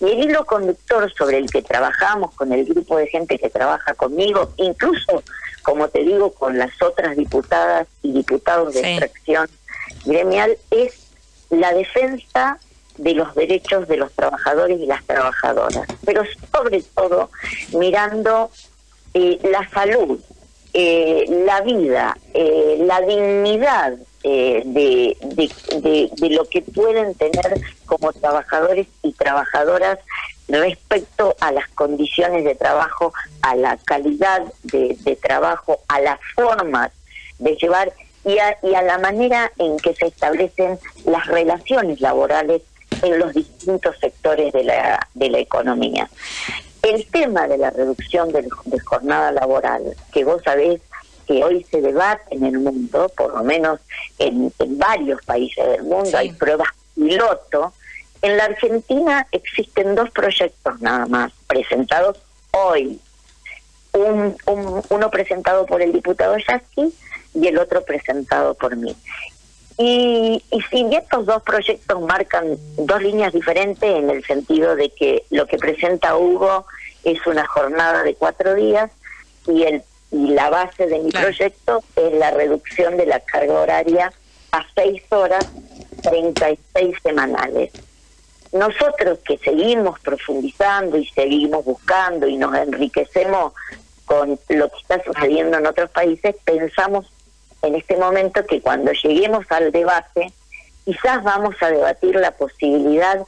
Y 0.00 0.04
el 0.04 0.24
hilo 0.24 0.46
conductor 0.46 1.12
sobre 1.12 1.38
el 1.38 1.50
que 1.50 1.62
trabajamos 1.62 2.32
con 2.34 2.52
el 2.52 2.64
grupo 2.64 2.96
de 2.96 3.08
gente 3.08 3.38
que 3.38 3.50
trabaja 3.50 3.94
conmigo, 3.94 4.52
incluso, 4.56 5.22
como 5.62 5.88
te 5.88 6.04
digo, 6.04 6.32
con 6.32 6.58
las 6.58 6.80
otras 6.80 7.16
diputadas 7.16 7.88
y 8.02 8.12
diputados 8.12 8.72
de 8.72 8.80
extracción 8.80 9.48
gremial, 10.04 10.56
es 10.70 10.94
la 11.50 11.74
defensa 11.74 12.58
de 12.98 13.14
los 13.14 13.34
derechos 13.34 13.88
de 13.88 13.96
los 13.96 14.12
trabajadores 14.12 14.80
y 14.80 14.86
las 14.86 15.04
trabajadoras, 15.04 15.86
pero 16.04 16.22
sobre 16.52 16.82
todo 16.94 17.30
mirando 17.72 18.50
eh, 19.14 19.38
la 19.42 19.68
salud, 19.70 20.20
eh, 20.74 21.24
la 21.46 21.60
vida, 21.60 22.16
eh, 22.34 22.78
la 22.80 23.00
dignidad 23.00 23.94
de, 24.24 25.16
de, 25.24 26.30
lo 26.30 26.44
que 26.44 26.62
pueden 26.62 27.12
tener 27.16 27.60
como 27.86 28.12
trabajadores 28.12 28.86
y 29.02 29.12
trabajadoras 29.14 29.98
respecto 30.46 31.34
a 31.40 31.50
las 31.50 31.68
condiciones 31.70 32.44
de 32.44 32.54
trabajo, 32.54 33.12
a 33.42 33.56
la 33.56 33.76
calidad 33.78 34.44
de, 34.62 34.96
de 35.00 35.16
trabajo, 35.16 35.80
a 35.88 36.00
las 36.00 36.20
formas 36.36 36.92
de 37.40 37.56
llevar 37.56 37.92
y 38.24 38.38
a, 38.38 38.82
la 38.82 38.98
manera 38.98 39.50
en 39.58 39.76
que 39.78 39.94
se 39.94 40.06
establecen 40.06 40.78
las 41.04 41.26
relaciones 41.26 42.00
laborales 42.00 42.62
en 43.02 43.18
los 43.18 43.34
distintos 43.34 43.96
sectores 43.98 44.52
de 44.52 44.64
la, 44.64 45.08
de 45.14 45.30
la 45.30 45.38
economía. 45.38 46.08
El 46.82 47.06
tema 47.06 47.46
de 47.46 47.58
la 47.58 47.70
reducción 47.70 48.32
de, 48.32 48.48
jornada 48.84 49.32
laboral, 49.32 49.96
que 50.12 50.24
vos 50.24 50.42
sabés 50.42 50.80
que 51.26 51.44
hoy 51.44 51.64
se 51.70 51.80
debate 51.80 52.34
en 52.34 52.44
el 52.44 52.58
mundo, 52.58 53.10
por 53.16 53.34
lo 53.34 53.44
menos 53.44 53.80
en, 54.18 54.52
varios 54.78 55.22
países 55.24 55.64
del 55.68 55.84
mundo, 55.84 56.16
hay 56.16 56.32
pruebas 56.32 56.68
piloto. 56.94 57.72
En 58.20 58.36
la 58.36 58.44
Argentina 58.44 59.26
existen 59.32 59.94
dos 59.94 60.10
proyectos 60.10 60.80
nada 60.80 61.06
más 61.06 61.32
presentados 61.46 62.18
hoy. 62.52 63.00
Un, 63.92 64.36
uno 64.88 65.10
presentado 65.10 65.66
por 65.66 65.82
el 65.82 65.92
diputado 65.92 66.36
Yasky 66.38 66.92
y 67.34 67.46
el 67.46 67.58
otro 67.58 67.84
presentado 67.84 68.54
por 68.54 68.76
mí. 68.76 68.96
Y, 69.84 70.40
y 70.52 70.60
si 70.70 70.94
estos 70.94 71.26
dos 71.26 71.42
proyectos 71.42 72.00
marcan 72.02 72.56
dos 72.76 73.02
líneas 73.02 73.32
diferentes 73.32 73.82
en 73.82 74.10
el 74.10 74.24
sentido 74.24 74.76
de 74.76 74.90
que 74.90 75.24
lo 75.30 75.44
que 75.46 75.58
presenta 75.58 76.16
Hugo 76.16 76.66
es 77.02 77.26
una 77.26 77.44
jornada 77.48 78.04
de 78.04 78.14
cuatro 78.14 78.54
días 78.54 78.92
y, 79.48 79.64
el, 79.64 79.82
y 80.12 80.28
la 80.28 80.50
base 80.50 80.86
de 80.86 81.00
mi 81.00 81.10
proyecto 81.10 81.82
es 81.96 82.12
la 82.12 82.30
reducción 82.30 82.96
de 82.96 83.06
la 83.06 83.18
carga 83.18 83.54
horaria 83.54 84.12
a 84.52 84.64
seis 84.72 85.02
horas, 85.08 85.44
36 86.04 86.96
semanales. 87.02 87.72
Nosotros 88.52 89.18
que 89.26 89.36
seguimos 89.38 89.98
profundizando 89.98 90.96
y 90.96 91.06
seguimos 91.06 91.64
buscando 91.64 92.28
y 92.28 92.36
nos 92.36 92.54
enriquecemos 92.54 93.52
con 94.04 94.38
lo 94.48 94.68
que 94.68 94.78
está 94.80 95.02
sucediendo 95.02 95.58
en 95.58 95.66
otros 95.66 95.90
países, 95.90 96.36
pensamos 96.44 97.10
en 97.62 97.74
este 97.76 97.96
momento 97.96 98.44
que 98.46 98.60
cuando 98.60 98.92
lleguemos 98.92 99.44
al 99.50 99.72
debate, 99.72 100.32
quizás 100.84 101.22
vamos 101.22 101.54
a 101.60 101.70
debatir 101.70 102.16
la 102.16 102.32
posibilidad 102.32 103.20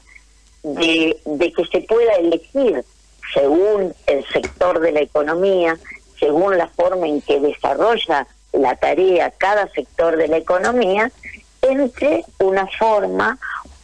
de, 0.62 1.16
de 1.24 1.52
que 1.52 1.64
se 1.66 1.80
pueda 1.82 2.14
elegir 2.14 2.84
según 3.32 3.94
el 4.06 4.26
sector 4.26 4.80
de 4.80 4.92
la 4.92 5.00
economía, 5.00 5.76
según 6.18 6.56
la 6.58 6.68
forma 6.68 7.06
en 7.06 7.20
que 7.22 7.40
desarrolla 7.40 8.26
la 8.52 8.76
tarea 8.76 9.30
cada 9.30 9.68
sector 9.68 10.16
de 10.16 10.28
la 10.28 10.36
economía, 10.36 11.10
entre 11.62 12.24
una 12.38 12.66
forma 12.66 13.38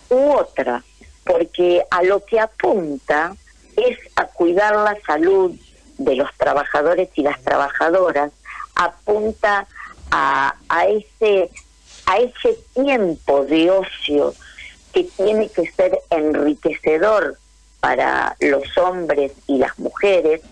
u 0.09 0.33
otra, 0.33 0.83
porque 1.25 1.83
a 1.91 2.03
lo 2.03 2.25
que 2.25 2.39
apunta 2.39 3.35
es 3.77 3.99
a 4.17 4.27
cuidar 4.27 4.75
la 4.77 4.97
salud 5.07 5.53
de 5.99 6.17
los 6.17 6.33
trabajadores 6.37 7.09
y 7.15 7.23
las 7.23 7.41
trabajadoras, 7.43 8.33
apunta 8.75 9.61
a, 9.61 9.67
a 10.11 10.55
ese 10.89 11.51
a 12.07 12.19
ese 12.19 12.59
tiempo 12.75 13.45
de 13.45 13.71
ocio 13.71 14.35
que 14.93 15.05
tiene 15.05 15.49
que 15.49 15.71
ser 15.71 15.99
enriquecedor 16.11 17.39
para 17.79 18.37
los 18.41 18.77
hombres 18.77 19.33
y 19.47 19.59
las 19.59 19.79
mujeres, 19.79 20.43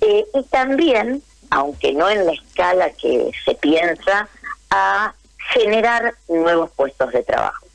eh, 0.00 0.24
y 0.32 0.42
también, 0.44 1.22
aunque 1.50 1.92
no 1.92 2.08
en 2.08 2.26
la 2.26 2.32
escala 2.32 2.90
que 2.90 3.30
se 3.44 3.54
piensa, 3.56 4.28
a 4.70 5.14
generar 5.52 6.14
nuevos 6.28 6.70
puestos 6.70 7.12
de 7.12 7.22
trabajo. 7.22 7.66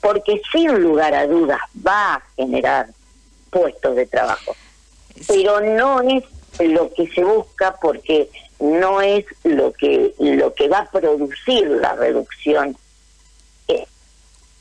Porque 0.00 0.40
sin 0.52 0.80
lugar 0.80 1.14
a 1.14 1.26
dudas 1.26 1.60
va 1.86 2.14
a 2.14 2.22
generar 2.36 2.88
puestos 3.50 3.96
de 3.96 4.06
trabajo. 4.06 4.54
Pero 5.26 5.60
no 5.60 6.02
es 6.02 6.24
lo 6.60 6.92
que 6.92 7.08
se 7.08 7.24
busca 7.24 7.76
porque 7.80 8.30
no 8.60 9.00
es 9.00 9.24
lo 9.42 9.72
que 9.72 10.14
lo 10.18 10.54
que 10.54 10.68
va 10.68 10.78
a 10.78 10.90
producir 10.90 11.66
la 11.68 11.94
reducción 11.94 12.76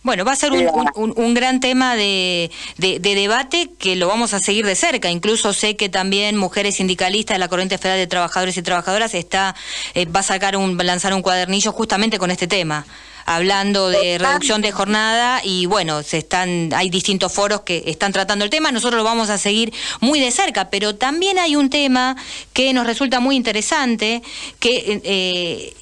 bueno, 0.03 0.25
va 0.25 0.33
a 0.33 0.35
ser 0.35 0.51
un, 0.51 1.33
gran 1.33 1.61
tema 1.61 1.95
de, 1.95 2.51
debate 2.77 3.69
que 3.79 3.95
lo 3.95 4.09
vamos 4.09 4.33
a 4.33 4.39
seguir 4.39 4.65
de 4.65 4.75
cerca. 4.75 5.09
Incluso 5.09 5.53
sé 5.53 5.77
que 5.77 5.87
también 5.87 6.35
Mujeres 6.35 6.75
Sindicalistas 6.75 7.35
de 7.35 7.39
la 7.39 7.47
Corriente 7.47 7.77
Federal 7.77 7.99
de 7.99 8.07
Trabajadores 8.07 8.57
y 8.57 8.61
Trabajadoras 8.61 9.13
está 9.13 9.55
eh, 9.93 10.05
va 10.05 10.19
a 10.19 10.23
sacar 10.23 10.57
un 10.57 10.77
lanzar 10.77 11.13
un 11.13 11.21
cuadernillo 11.21 11.71
justamente 11.71 12.19
con 12.19 12.31
este 12.31 12.47
tema 12.47 12.85
hablando 13.25 13.89
de 13.89 14.17
reducción 14.17 14.61
de 14.61 14.71
jornada 14.71 15.41
y 15.43 15.65
bueno, 15.65 16.03
se 16.03 16.19
están 16.19 16.71
hay 16.73 16.89
distintos 16.89 17.31
foros 17.31 17.61
que 17.61 17.83
están 17.87 18.11
tratando 18.11 18.45
el 18.45 18.51
tema, 18.51 18.71
nosotros 18.71 18.97
lo 18.97 19.03
vamos 19.03 19.29
a 19.29 19.37
seguir 19.37 19.73
muy 19.99 20.19
de 20.19 20.31
cerca, 20.31 20.69
pero 20.69 20.95
también 20.95 21.39
hay 21.39 21.55
un 21.55 21.69
tema 21.69 22.15
que 22.53 22.73
nos 22.73 22.85
resulta 22.85 23.19
muy 23.19 23.35
interesante, 23.35 24.21
que 24.59 25.01
eh, 25.03 25.73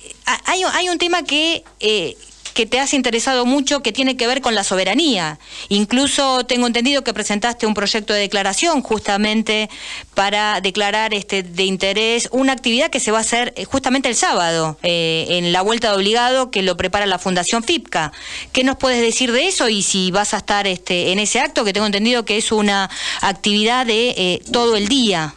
hay, 0.46 0.64
hay 0.74 0.90
un 0.90 0.98
tema 0.98 1.24
que 1.24 1.64
eh, 1.80 2.18
que 2.54 2.66
te 2.66 2.80
has 2.80 2.94
interesado 2.94 3.46
mucho 3.46 3.82
que 3.82 3.92
tiene 3.92 4.18
que 4.18 4.28
ver 4.28 4.42
con 4.42 4.56
la 4.56 4.64
soberanía. 4.64 5.40
Incluso 5.70 6.46
tengo 6.46 6.68
entendido 6.68 7.04
que 7.04 7.14
presentaste 7.14 7.66
un 7.66 7.74
proyecto 7.74 8.14
de 8.14 8.20
declaración 8.20 8.82
justamente 8.82 9.70
para 10.14 10.62
declarar 10.62 11.14
este 11.14 11.44
de 11.44 11.64
interés 11.64 12.30
una 12.32 12.54
actividad 12.54 12.90
que 12.90 13.00
se 13.00 13.12
va 13.12 13.20
a 13.20 13.22
hacer 13.22 13.54
eh, 13.56 13.66
justamente 13.66 14.10
el 14.10 14.16
sábado 14.16 14.78
eh, 14.84 15.26
en 15.30 15.52
la 15.52 15.62
vuelta 15.62 15.90
de 15.90 15.96
obligado 15.96 16.52
que 16.52 16.62
lo 16.62 16.78
prepara 16.78 17.06
la 17.06 17.20
Fundación 17.20 17.64
FIPCA. 17.64 18.12
¿Qué 18.52 18.64
nos 18.64 18.78
puedes 18.78 19.02
decir 19.02 19.32
de 19.32 19.48
eso 19.48 19.70
y 19.70 19.82
si 19.82 20.12
vas 20.12 20.34
a 20.34 20.38
estar 20.38 20.68
este 20.68 21.12
en 21.12 21.20
ese 21.20 21.40
acto 21.40 21.64
que 21.64 21.74
tengo 21.74 21.86
entendido 21.86 22.26
que 22.26 22.38
es 22.38 22.52
una 22.52 22.90
actividad 23.22 23.86
de 23.86 24.10
eh, 24.10 24.42
todo 24.52 24.76
el 24.76 24.88
día? 24.88 25.36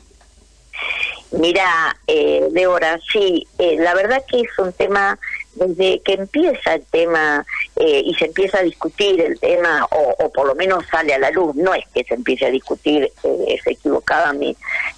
Mira, 1.32 1.96
eh, 2.06 2.46
Débora, 2.52 3.00
sí, 3.12 3.46
la 3.58 3.94
verdad 3.94 4.22
que 4.30 4.40
es 4.40 4.58
un 4.58 4.72
tema 4.72 5.18
desde 5.54 6.00
que 6.00 6.14
empieza 6.14 6.74
el 6.74 6.84
tema 6.86 7.44
eh, 7.76 8.02
y 8.04 8.14
se 8.14 8.26
empieza 8.26 8.58
a 8.58 8.62
discutir 8.62 9.20
el 9.20 9.38
tema, 9.38 9.86
o, 9.90 10.30
por 10.32 10.46
lo 10.46 10.54
menos 10.54 10.84
sale 10.86 11.14
a 11.14 11.18
la 11.18 11.30
luz, 11.30 11.54
no 11.54 11.74
es 11.74 11.84
que 11.94 12.04
se 12.04 12.14
empiece 12.14 12.46
a 12.46 12.50
discutir, 12.50 13.04
eh, 13.22 13.44
es 13.48 13.66
equivocado 13.66 14.26
a 14.26 14.32
mí, 14.32 14.56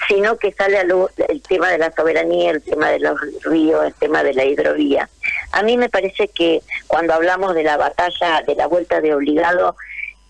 sino 0.09 0.37
que 0.37 0.53
sale 0.53 0.79
a 0.79 0.85
luz 0.85 1.11
el 1.29 1.43
tema 1.43 1.71
de 1.71 1.79
la 1.79 1.93
soberanía, 1.93 2.53
el 2.53 2.63
tema 2.63 2.91
de 2.91 3.01
los 3.01 3.19
ríos, 3.45 3.85
el 3.85 3.95
tema 3.95 4.23
de 4.23 4.35
la 4.35 4.45
hidrovía. 4.45 5.09
A 5.53 5.63
mí 5.63 5.77
me 5.77 5.89
parece 5.89 6.29
que 6.29 6.63
cuando 6.87 7.15
hablamos 7.15 7.55
de 7.55 7.63
la 7.63 7.77
batalla, 7.77 8.43
de 8.47 8.55
la 8.55 8.67
vuelta 8.67 9.01
de 9.01 9.15
obligado, 9.15 9.77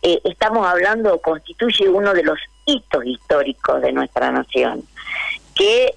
eh, 0.03 0.21
estamos 0.25 0.67
hablando, 0.67 1.21
constituye 1.21 1.89
uno 1.89 2.13
de 2.15 2.23
los 2.23 2.39
hitos 2.65 3.05
históricos 3.07 3.81
de 3.83 3.93
nuestra 3.93 4.31
nación, 4.31 4.83
que, 5.55 5.95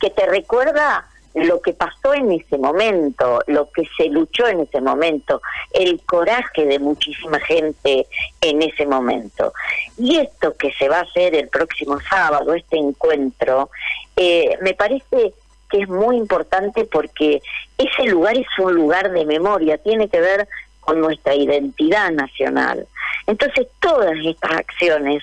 que 0.00 0.10
te 0.10 0.26
recuerda 0.26 1.06
lo 1.34 1.60
que 1.60 1.72
pasó 1.72 2.14
en 2.14 2.32
ese 2.32 2.58
momento, 2.58 3.40
lo 3.46 3.70
que 3.70 3.84
se 3.96 4.06
luchó 4.08 4.46
en 4.46 4.60
ese 4.60 4.80
momento, 4.80 5.40
el 5.72 6.00
coraje 6.02 6.66
de 6.66 6.78
muchísima 6.78 7.40
gente 7.40 8.06
en 8.40 8.62
ese 8.62 8.86
momento. 8.86 9.52
Y 9.98 10.18
esto 10.18 10.54
que 10.56 10.72
se 10.72 10.88
va 10.88 10.98
a 10.98 11.02
hacer 11.02 11.34
el 11.34 11.48
próximo 11.48 11.98
sábado, 12.00 12.54
este 12.54 12.76
encuentro, 12.76 13.70
eh, 14.16 14.56
me 14.60 14.74
parece 14.74 15.34
que 15.70 15.78
es 15.78 15.88
muy 15.88 16.16
importante 16.16 16.84
porque 16.84 17.40
ese 17.78 18.04
lugar 18.04 18.36
es 18.36 18.46
un 18.58 18.74
lugar 18.74 19.10
de 19.10 19.24
memoria, 19.24 19.78
tiene 19.78 20.08
que 20.08 20.20
ver 20.20 20.46
con 20.80 21.00
nuestra 21.00 21.34
identidad 21.34 22.10
nacional. 22.10 22.86
Entonces 23.26 23.68
todas 23.80 24.12
estas 24.24 24.52
acciones 24.52 25.22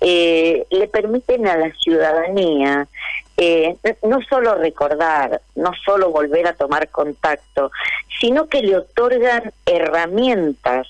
eh, 0.00 0.66
le 0.70 0.88
permiten 0.88 1.46
a 1.46 1.56
la 1.56 1.72
ciudadanía 1.74 2.86
eh, 3.38 3.76
no 4.02 4.20
solo 4.22 4.54
recordar, 4.54 5.42
no 5.54 5.72
solo 5.84 6.10
volver 6.10 6.46
a 6.46 6.54
tomar 6.54 6.88
contacto, 6.88 7.70
sino 8.20 8.48
que 8.48 8.62
le 8.62 8.76
otorgan 8.76 9.52
herramientas 9.66 10.86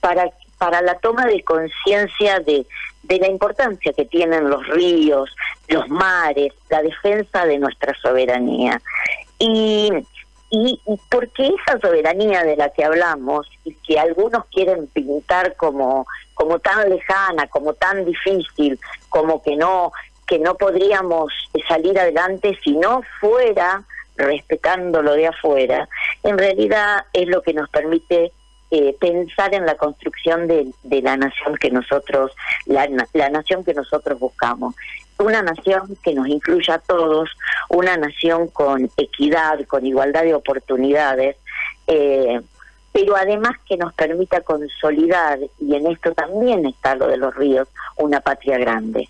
para, 0.00 0.30
para 0.58 0.80
la 0.80 0.98
toma 0.98 1.26
de 1.26 1.42
conciencia 1.44 2.40
de, 2.40 2.66
de 3.02 3.18
la 3.18 3.28
importancia 3.28 3.92
que 3.92 4.06
tienen 4.06 4.48
los 4.48 4.66
ríos, 4.68 5.34
los 5.68 5.88
mares, 5.88 6.52
la 6.70 6.82
defensa 6.82 7.44
de 7.44 7.58
nuestra 7.58 7.94
soberanía. 8.00 8.80
Y, 9.38 9.90
y, 10.54 10.78
porque 11.10 11.46
esa 11.48 11.80
soberanía 11.80 12.44
de 12.44 12.56
la 12.56 12.68
que 12.68 12.84
hablamos 12.84 13.50
y 13.64 13.74
que 13.74 13.98
algunos 13.98 14.44
quieren 14.52 14.86
pintar 14.88 15.56
como, 15.56 16.06
como 16.34 16.58
tan 16.58 16.90
lejana, 16.90 17.46
como 17.46 17.72
tan 17.72 18.04
difícil, 18.04 18.78
como 19.08 19.42
que 19.42 19.56
no, 19.56 19.92
que 20.26 20.38
no 20.38 20.54
podríamos 20.56 21.32
salir 21.66 21.98
adelante 21.98 22.58
si 22.62 22.76
no 22.76 23.00
fuera 23.18 23.82
respetando 24.16 25.00
lo 25.00 25.14
de 25.14 25.28
afuera, 25.28 25.88
en 26.22 26.36
realidad 26.36 27.06
es 27.14 27.28
lo 27.28 27.40
que 27.40 27.54
nos 27.54 27.70
permite 27.70 28.30
eh, 28.70 28.96
pensar 29.00 29.54
en 29.54 29.66
la 29.66 29.74
construcción 29.76 30.48
de, 30.48 30.72
la 30.82 31.16
nación 31.16 31.56
que 31.56 31.70
nosotros, 31.70 32.32
la, 32.66 32.86
nación 33.30 33.64
que 33.64 33.74
nosotros 33.74 34.18
buscamos. 34.18 34.74
Una 35.18 35.42
nación 35.42 35.96
que 36.02 36.14
nos 36.14 36.26
incluya 36.28 36.74
a 36.74 36.78
todos, 36.78 37.30
una 37.68 37.96
nación 37.96 38.48
con 38.48 38.90
equidad, 38.96 39.64
con 39.66 39.86
igualdad 39.86 40.24
de 40.24 40.34
oportunidades, 40.34 41.36
eh, 41.86 42.40
pero 42.92 43.16
además 43.16 43.52
que 43.66 43.76
nos 43.76 43.92
permita 43.94 44.40
consolidar, 44.42 45.38
y 45.58 45.74
en 45.74 45.86
esto 45.86 46.12
también 46.12 46.66
está 46.66 46.94
lo 46.94 47.06
de 47.08 47.16
los 47.16 47.34
ríos, 47.34 47.68
una 47.96 48.20
patria 48.20 48.58
grande. 48.58 49.08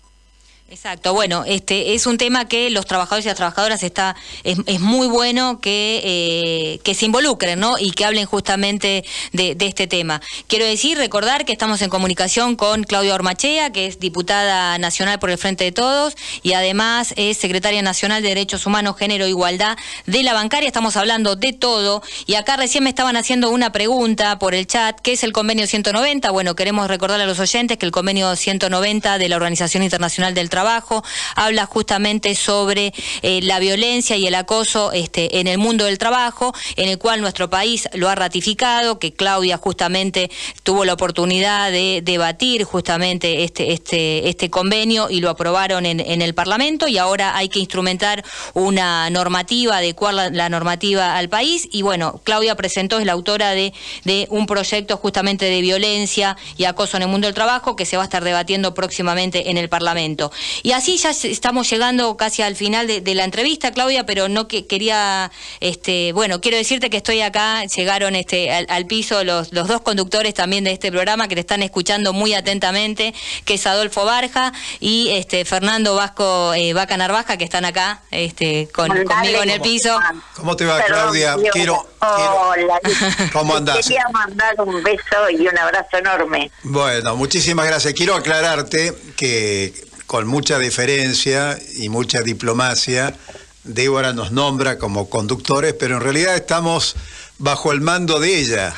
Exacto, 0.69 1.13
bueno, 1.13 1.43
este 1.45 1.93
es 1.93 2.07
un 2.07 2.17
tema 2.17 2.47
que 2.47 2.71
los 2.71 2.87
trabajadores 2.87 3.25
y 3.25 3.27
las 3.27 3.37
trabajadoras 3.37 3.83
está 3.83 4.15
es, 4.43 4.57
es 4.65 4.79
muy 4.79 5.05
bueno 5.07 5.59
que, 5.59 6.01
eh, 6.03 6.79
que 6.83 6.95
se 6.95 7.05
involucren, 7.05 7.59
¿no? 7.59 7.77
Y 7.77 7.91
que 7.91 8.05
hablen 8.05 8.25
justamente 8.25 9.05
de, 9.33 9.55
este 9.59 9.85
tema. 9.85 10.19
Quiero 10.47 10.65
decir, 10.65 10.97
recordar 10.97 11.45
que 11.45 11.51
estamos 11.51 11.81
en 11.83 11.91
comunicación 11.91 12.55
con 12.55 12.85
Claudia 12.85 13.13
Ormachea, 13.13 13.71
que 13.71 13.85
es 13.85 13.99
diputada 13.99 14.77
nacional 14.79 15.19
por 15.19 15.29
el 15.29 15.37
Frente 15.37 15.65
de 15.65 15.71
Todos 15.73 16.15
y 16.41 16.53
además 16.53 17.13
es 17.17 17.37
secretaria 17.37 17.81
nacional 17.81 18.23
de 18.23 18.29
Derechos 18.29 18.65
Humanos, 18.65 18.95
Género 18.97 19.25
e 19.25 19.29
Igualdad 19.29 19.77
de 20.07 20.23
la 20.23 20.33
bancaria. 20.33 20.67
Estamos 20.67 20.97
hablando 20.97 21.35
de 21.35 21.53
todo 21.53 22.01
y 22.25 22.33
acá 22.33 22.57
recién 22.57 22.83
me 22.83 22.89
estaban 22.89 23.15
haciendo 23.15 23.51
una 23.51 23.71
pregunta 23.71 24.39
por 24.39 24.55
el 24.55 24.65
chat, 24.65 24.99
¿qué 25.01 25.13
es 25.13 25.23
el 25.23 25.33
convenio 25.33 25.67
190? 25.67 26.31
Bueno, 26.31 26.55
queremos 26.55 26.87
recordarle 26.87 27.25
a 27.25 27.27
los 27.27 27.39
oyentes 27.39 27.77
que 27.77 27.85
el 27.85 27.91
convenio 27.91 28.35
190 28.35 29.17
de 29.17 29.29
la 29.29 29.35
Organización 29.35 29.83
Internacional 29.83 30.33
del 30.33 30.49
Trabajo, 30.53 31.03
habla 31.35 31.65
justamente 31.65 32.35
sobre 32.35 32.93
eh, 33.23 33.39
la 33.41 33.57
violencia 33.57 34.17
y 34.17 34.27
el 34.27 34.35
acoso 34.35 34.91
este, 34.91 35.39
en 35.39 35.47
el 35.47 35.57
mundo 35.57 35.85
del 35.85 35.97
trabajo, 35.97 36.53
en 36.75 36.89
el 36.89 36.99
cual 36.99 37.21
nuestro 37.21 37.49
país 37.49 37.89
lo 37.93 38.07
ha 38.07 38.13
ratificado, 38.13 38.99
que 38.99 39.13
Claudia 39.13 39.57
justamente 39.57 40.29
tuvo 40.61 40.85
la 40.85 40.93
oportunidad 40.93 41.71
de 41.71 42.01
debatir 42.03 42.65
justamente 42.65 43.43
este, 43.43 43.73
este, 43.73 44.29
este 44.29 44.51
convenio 44.51 45.09
y 45.09 45.21
lo 45.21 45.31
aprobaron 45.31 45.87
en, 45.87 46.21
el 46.21 46.35
Parlamento 46.35 46.87
y 46.87 46.99
ahora 46.99 47.35
hay 47.35 47.49
que 47.49 47.57
instrumentar 47.57 48.23
una 48.53 49.09
normativa, 49.09 49.77
adecuar 49.77 50.13
la, 50.13 50.29
la, 50.29 50.49
normativa 50.49 51.17
al 51.17 51.29
país 51.29 51.67
y 51.71 51.81
bueno, 51.81 52.21
Claudia 52.23 52.53
presentó, 52.53 52.99
es 52.99 53.07
la 53.07 53.13
autora 53.13 53.55
de, 53.55 53.73
de 54.03 54.27
un 54.29 54.45
proyecto 54.45 54.97
justamente 54.97 55.45
de 55.45 55.61
violencia 55.61 56.37
y 56.57 56.65
acoso 56.65 56.97
en 56.97 57.03
el 57.03 57.09
mundo 57.09 57.25
del 57.25 57.33
trabajo 57.33 57.75
que 57.75 57.87
se 57.87 57.97
va 57.97 58.03
a 58.03 58.05
estar 58.05 58.23
debatiendo 58.23 58.75
próximamente 58.75 59.49
en 59.49 59.57
el 59.57 59.69
Parlamento. 59.69 60.31
Y 60.61 60.71
así 60.71 60.97
ya 60.97 61.11
estamos 61.11 61.69
llegando 61.69 62.15
casi 62.17 62.41
al 62.41 62.55
final 62.55 62.87
de, 62.87 63.13
la 63.13 63.23
entrevista, 63.23 63.71
Claudia, 63.71 64.05
pero 64.05 64.27
no 64.27 64.47
que 64.47 64.65
quería, 64.65 65.31
este, 65.59 66.13
bueno, 66.13 66.41
quiero 66.41 66.57
decirte 66.57 66.89
que 66.89 66.97
estoy 66.97 67.21
acá, 67.21 67.63
llegaron 67.65 68.15
este, 68.15 68.51
al, 68.51 68.85
piso 68.85 69.23
los, 69.23 69.53
los, 69.53 69.67
dos 69.67 69.81
conductores 69.81 70.33
también 70.33 70.63
de 70.63 70.71
este 70.71 70.91
programa 70.91 71.27
que 71.27 71.35
te 71.35 71.41
están 71.41 71.61
escuchando 71.61 72.13
muy 72.13 72.33
atentamente, 72.33 73.13
que 73.45 73.55
es 73.55 73.67
Adolfo 73.67 74.05
Barja 74.05 74.51
y 74.79 75.09
este, 75.09 75.45
Fernando 75.45 75.95
Vasco 75.95 76.53
eh, 76.53 76.73
Vaca 76.73 76.97
Narvaja, 76.97 77.37
que 77.37 77.43
están 77.43 77.65
acá 77.65 78.01
este, 78.11 78.67
con, 78.73 78.87
conmigo 78.87 79.43
en 79.43 79.49
el 79.49 79.61
piso. 79.61 79.99
¿Cómo 80.35 80.55
te 80.55 80.65
va, 80.65 80.81
Claudia? 80.83 81.35
quiero, 81.51 81.87
Hola, 82.05 82.79
¿cómo 83.33 83.55
andás? 83.55 83.77
Quería 83.77 84.03
mandar 84.11 84.55
un 84.59 84.83
beso 84.83 85.29
y 85.31 85.47
un 85.47 85.57
abrazo 85.57 85.97
enorme. 85.97 86.51
Bueno, 86.63 87.15
muchísimas 87.15 87.65
gracias. 87.65 87.93
Quiero 87.93 88.15
aclararte 88.15 88.93
que 89.15 89.73
con 90.07 90.27
mucha 90.27 90.59
diferencia 90.59 91.59
y 91.75 91.89
mucha 91.89 92.21
diplomacia, 92.21 93.15
Débora 93.63 94.13
nos 94.13 94.31
nombra 94.31 94.77
como 94.77 95.09
conductores, 95.09 95.73
pero 95.73 95.95
en 95.95 96.01
realidad 96.01 96.35
estamos 96.35 96.95
bajo 97.37 97.71
el 97.71 97.81
mando 97.81 98.19
de 98.19 98.39
ella. 98.39 98.75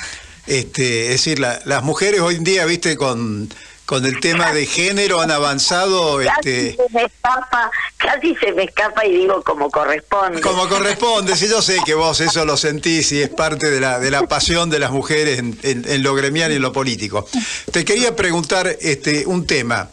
Este, 0.48 1.06
es 1.06 1.12
decir, 1.12 1.40
las 1.40 1.84
mujeres 1.84 2.22
hoy 2.22 2.36
en 2.36 2.44
día, 2.44 2.66
viste, 2.66 2.96
con 2.96 3.50
con 3.86 4.04
el 4.06 4.20
tema 4.20 4.52
de 4.52 4.66
género 4.66 5.22
han 5.22 5.32
avanzado. 5.32 6.18
Casi 6.18 6.50
este... 6.50 6.76
se 6.76 6.90
me 6.92 7.04
escapa, 7.04 7.72
casi 7.98 8.36
se 8.36 8.52
me 8.52 8.64
escapa 8.64 9.06
y 9.06 9.14
digo 9.14 9.44
como 9.44 9.70
corresponde. 9.70 10.42
Como 10.42 10.68
corresponde, 10.68 11.36
sí, 11.36 11.48
yo 11.48 11.62
sé 11.62 11.78
que 11.86 11.94
vos 11.94 12.20
eso 12.20 12.46
lo 12.46 12.58
sentís 12.58 13.12
y 13.12 13.22
es 13.22 13.30
parte 13.30 13.70
de 13.70 13.80
la, 13.80 14.00
de 14.00 14.12
la 14.12 14.24
pasión 14.24 14.70
de 14.70 14.80
las 14.80 14.92
mujeres 14.92 15.40
en, 15.40 16.04
lo 16.04 16.16
gremial 16.16 16.52
y 16.52 16.56
en 16.56 16.62
lo 16.62 16.74
político. 16.74 17.28
Te 17.72 17.86
quería 17.86 18.16
preguntar 18.16 18.76
este, 18.82 19.26
un 19.26 19.46
tema. 19.46 19.90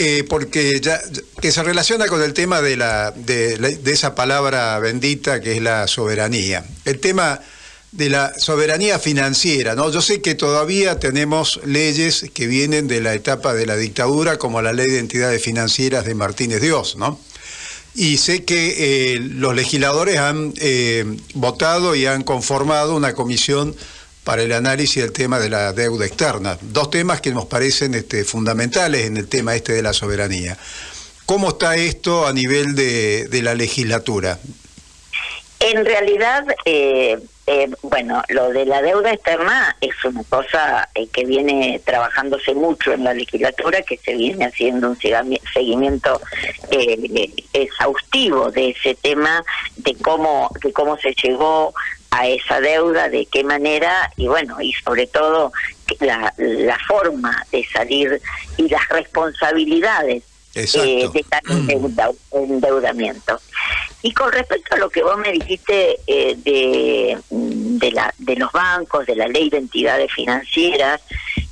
Eh, 0.00 0.24
porque 0.28 0.78
ya 0.80 1.00
que 1.40 1.50
se 1.50 1.60
relaciona 1.64 2.06
con 2.06 2.22
el 2.22 2.32
tema 2.32 2.62
de 2.62 2.76
la 2.76 3.10
de 3.10 3.80
esa 3.86 4.14
palabra 4.14 4.78
bendita 4.78 5.40
que 5.40 5.56
es 5.56 5.62
la 5.62 5.88
soberanía. 5.88 6.64
El 6.84 7.00
tema 7.00 7.40
de 7.90 8.10
la 8.10 8.32
soberanía 8.38 8.98
financiera, 8.98 9.74
¿no? 9.74 9.90
Yo 9.90 10.00
sé 10.00 10.20
que 10.20 10.34
todavía 10.34 10.98
tenemos 10.98 11.60
leyes 11.64 12.26
que 12.34 12.46
vienen 12.46 12.86
de 12.86 13.00
la 13.00 13.14
etapa 13.14 13.54
de 13.54 13.66
la 13.66 13.76
dictadura, 13.76 14.36
como 14.38 14.60
la 14.62 14.72
ley 14.72 14.86
de 14.86 14.98
entidades 14.98 15.42
financieras 15.42 16.04
de 16.04 16.14
Martínez 16.14 16.60
Dios, 16.60 16.96
¿no? 16.96 17.18
Y 17.94 18.18
sé 18.18 18.44
que 18.44 19.14
eh, 19.14 19.18
los 19.20 19.54
legisladores 19.56 20.18
han 20.18 20.52
eh, 20.58 21.04
votado 21.34 21.96
y 21.96 22.06
han 22.06 22.22
conformado 22.22 22.94
una 22.94 23.14
comisión 23.14 23.74
para 24.28 24.42
el 24.42 24.52
análisis 24.52 25.02
del 25.02 25.10
tema 25.10 25.38
de 25.38 25.48
la 25.48 25.72
deuda 25.72 26.04
externa. 26.04 26.58
Dos 26.60 26.90
temas 26.90 27.22
que 27.22 27.30
nos 27.30 27.46
parecen 27.46 27.94
este, 27.94 28.24
fundamentales 28.24 29.06
en 29.06 29.16
el 29.16 29.26
tema 29.26 29.54
este 29.54 29.72
de 29.72 29.80
la 29.80 29.94
soberanía. 29.94 30.54
¿Cómo 31.24 31.48
está 31.48 31.76
esto 31.76 32.26
a 32.26 32.34
nivel 32.34 32.74
de, 32.74 33.26
de 33.28 33.40
la 33.40 33.54
legislatura? 33.54 34.38
En 35.60 35.82
realidad, 35.82 36.44
eh, 36.66 37.18
eh, 37.46 37.70
bueno, 37.80 38.22
lo 38.28 38.50
de 38.50 38.66
la 38.66 38.82
deuda 38.82 39.12
externa 39.12 39.74
es 39.80 39.94
una 40.04 40.22
cosa 40.24 40.90
eh, 40.94 41.06
que 41.06 41.24
viene 41.24 41.80
trabajándose 41.86 42.54
mucho 42.54 42.92
en 42.92 43.04
la 43.04 43.14
legislatura, 43.14 43.80
que 43.80 43.96
se 43.96 44.14
viene 44.14 44.44
haciendo 44.44 44.90
un 44.90 44.98
seguimiento 44.98 46.20
exhaustivo 47.54 48.50
de 48.50 48.70
ese 48.70 48.94
tema, 48.94 49.42
de 49.78 49.94
cómo, 49.94 50.50
de 50.62 50.70
cómo 50.70 50.98
se 50.98 51.14
llegó 51.14 51.72
a 52.10 52.26
esa 52.26 52.60
deuda, 52.60 53.08
de 53.08 53.26
qué 53.26 53.44
manera, 53.44 54.10
y 54.16 54.28
bueno, 54.28 54.60
y 54.60 54.72
sobre 54.72 55.06
todo 55.06 55.52
la, 56.00 56.32
la 56.36 56.78
forma 56.86 57.44
de 57.52 57.66
salir 57.72 58.20
y 58.56 58.68
las 58.68 58.88
responsabilidades 58.88 60.24
eh, 60.54 61.08
de 61.12 61.24
tal 61.28 61.42
endeudamiento. 62.32 63.40
Y 64.02 64.12
con 64.12 64.32
respecto 64.32 64.74
a 64.74 64.78
lo 64.78 64.90
que 64.90 65.02
vos 65.02 65.18
me 65.18 65.32
dijiste 65.32 65.98
eh, 66.06 66.36
de, 66.36 67.18
de, 67.30 67.92
la, 67.92 68.12
de 68.18 68.36
los 68.36 68.50
bancos, 68.52 69.06
de 69.06 69.16
la 69.16 69.28
ley 69.28 69.50
de 69.50 69.58
entidades 69.58 70.12
financieras, 70.12 71.00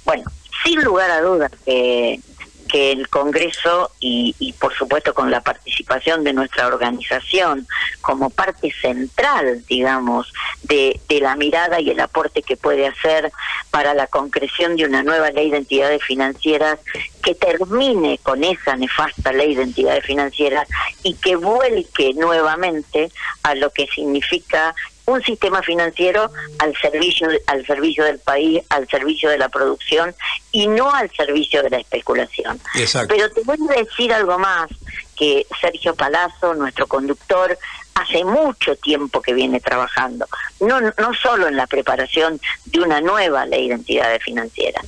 bueno, 0.04 0.24
sin 0.64 0.82
lugar 0.82 1.10
a 1.10 1.20
dudas 1.20 1.50
que 1.64 2.20
que 2.66 2.92
el 2.92 3.08
Congreso 3.08 3.90
y, 4.00 4.34
y, 4.38 4.52
por 4.54 4.74
supuesto 4.74 5.14
con 5.14 5.30
la 5.30 5.40
participación 5.40 6.24
de 6.24 6.32
nuestra 6.32 6.66
organización 6.66 7.66
como 8.00 8.30
parte 8.30 8.72
central, 8.80 9.64
digamos, 9.68 10.32
de, 10.62 11.00
de, 11.08 11.20
la 11.20 11.36
mirada 11.36 11.80
y 11.80 11.90
el 11.90 12.00
aporte 12.00 12.42
que 12.42 12.56
puede 12.56 12.86
hacer 12.86 13.32
para 13.70 13.94
la 13.94 14.06
concreción 14.06 14.76
de 14.76 14.84
una 14.84 15.02
nueva 15.02 15.30
ley 15.30 15.50
de 15.50 15.58
entidades 15.58 16.02
financieras 16.02 16.78
que 17.22 17.34
termine 17.34 18.18
con 18.22 18.44
esa 18.44 18.76
nefasta 18.76 19.32
ley 19.32 19.54
de 19.54 19.64
entidades 19.64 20.04
financieras 20.04 20.68
y 21.02 21.14
que 21.14 21.36
vuelque 21.36 22.12
nuevamente 22.14 23.10
a 23.42 23.54
lo 23.54 23.70
que 23.70 23.86
significa 23.88 24.74
un 25.06 25.22
sistema 25.22 25.62
financiero 25.62 26.30
al 26.58 26.76
servicio 26.76 27.28
al 27.46 27.64
servicio 27.64 28.04
del 28.04 28.18
país, 28.18 28.62
al 28.68 28.88
servicio 28.88 29.30
de 29.30 29.38
la 29.38 29.48
producción 29.48 30.14
y 30.52 30.66
no 30.66 30.90
al 30.92 31.10
servicio 31.14 31.62
de 31.62 31.70
la 31.70 31.78
especulación. 31.78 32.60
Pero 33.08 33.30
te 33.30 33.42
voy 33.42 33.56
a 33.70 33.82
decir 33.82 34.12
algo 34.12 34.38
más 34.38 34.68
que 35.16 35.46
Sergio 35.60 35.94
Palazzo, 35.94 36.54
nuestro 36.54 36.86
conductor, 36.86 37.56
hace 37.94 38.24
mucho 38.24 38.76
tiempo 38.76 39.22
que 39.22 39.32
viene 39.32 39.58
trabajando, 39.58 40.26
no, 40.60 40.80
no 40.82 41.14
solo 41.14 41.48
en 41.48 41.56
la 41.56 41.66
preparación 41.66 42.38
de 42.66 42.80
una 42.80 43.00
nueva 43.00 43.46
ley 43.46 43.68
de 43.68 43.74
entidades 43.74 44.22
financieras. 44.22 44.84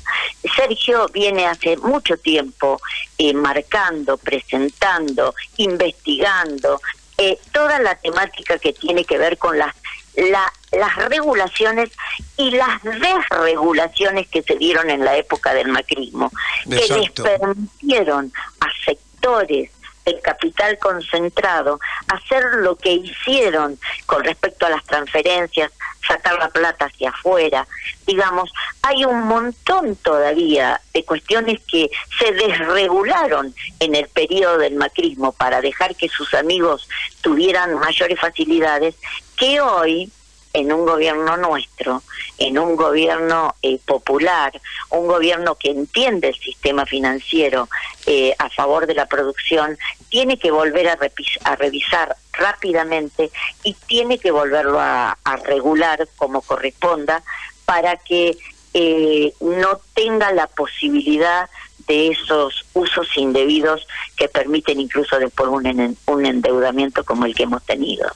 Sergio 0.54 1.08
viene 1.08 1.46
hace 1.46 1.78
mucho 1.78 2.18
tiempo 2.18 2.78
eh, 3.16 3.32
marcando, 3.32 4.18
presentando, 4.18 5.34
investigando 5.56 6.80
eh, 7.16 7.38
toda 7.50 7.78
la 7.80 7.94
temática 7.94 8.58
que 8.58 8.74
tiene 8.74 9.04
que 9.04 9.16
ver 9.16 9.38
con 9.38 9.58
las 9.58 9.74
la, 10.18 10.52
las 10.72 10.96
regulaciones 11.08 11.90
y 12.36 12.50
las 12.50 12.82
desregulaciones 12.82 14.28
que 14.28 14.42
se 14.42 14.56
dieron 14.56 14.90
en 14.90 15.04
la 15.04 15.16
época 15.16 15.54
del 15.54 15.68
macrismo, 15.68 16.30
que 16.64 16.86
les 16.94 17.10
permitieron 17.10 18.32
a 18.60 18.66
sectores 18.84 19.70
del 20.08 20.20
capital 20.20 20.78
concentrado 20.78 21.78
hacer 22.08 22.42
lo 22.56 22.76
que 22.76 22.92
hicieron 22.92 23.78
con 24.06 24.24
respecto 24.24 24.66
a 24.66 24.70
las 24.70 24.84
transferencias, 24.84 25.70
sacar 26.06 26.38
la 26.38 26.48
plata 26.48 26.86
hacia 26.86 27.10
afuera. 27.10 27.66
Digamos, 28.06 28.50
hay 28.82 29.04
un 29.04 29.24
montón 29.24 29.96
todavía 29.96 30.80
de 30.94 31.04
cuestiones 31.04 31.60
que 31.70 31.90
se 32.18 32.32
desregularon 32.32 33.54
en 33.80 33.94
el 33.94 34.08
periodo 34.08 34.58
del 34.58 34.74
macrismo 34.74 35.32
para 35.32 35.60
dejar 35.60 35.94
que 35.94 36.08
sus 36.08 36.32
amigos 36.34 36.88
tuvieran 37.20 37.74
mayores 37.78 38.18
facilidades 38.18 38.94
que 39.36 39.60
hoy 39.60 40.10
en 40.58 40.72
un 40.72 40.84
gobierno 40.84 41.36
nuestro, 41.36 42.02
en 42.36 42.58
un 42.58 42.74
gobierno 42.74 43.54
eh, 43.62 43.78
popular, 43.84 44.60
un 44.90 45.06
gobierno 45.06 45.54
que 45.54 45.70
entiende 45.70 46.28
el 46.28 46.34
sistema 46.34 46.84
financiero 46.84 47.68
eh, 48.06 48.34
a 48.38 48.50
favor 48.50 48.86
de 48.86 48.94
la 48.94 49.06
producción, 49.06 49.78
tiene 50.08 50.38
que 50.38 50.50
volver 50.50 50.88
a, 50.88 50.98
a 51.44 51.56
revisar 51.56 52.16
rápidamente 52.32 53.30
y 53.62 53.74
tiene 53.74 54.18
que 54.18 54.30
volverlo 54.30 54.80
a, 54.80 55.16
regular 55.44 56.08
como 56.16 56.42
corresponda 56.42 57.22
para 57.64 57.96
que 57.96 58.36
eh, 58.74 59.32
no 59.40 59.80
tenga 59.94 60.32
la 60.32 60.46
posibilidad 60.48 61.48
de 61.86 62.08
esos 62.08 62.66
usos 62.74 63.08
indebidos 63.16 63.86
que 64.16 64.28
permiten 64.28 64.80
incluso 64.80 65.18
después 65.18 65.48
un, 65.48 65.96
un 66.06 66.26
endeudamiento 66.26 67.04
como 67.04 67.26
el 67.26 67.34
que 67.34 67.44
hemos 67.44 67.64
tenido. 67.64 68.10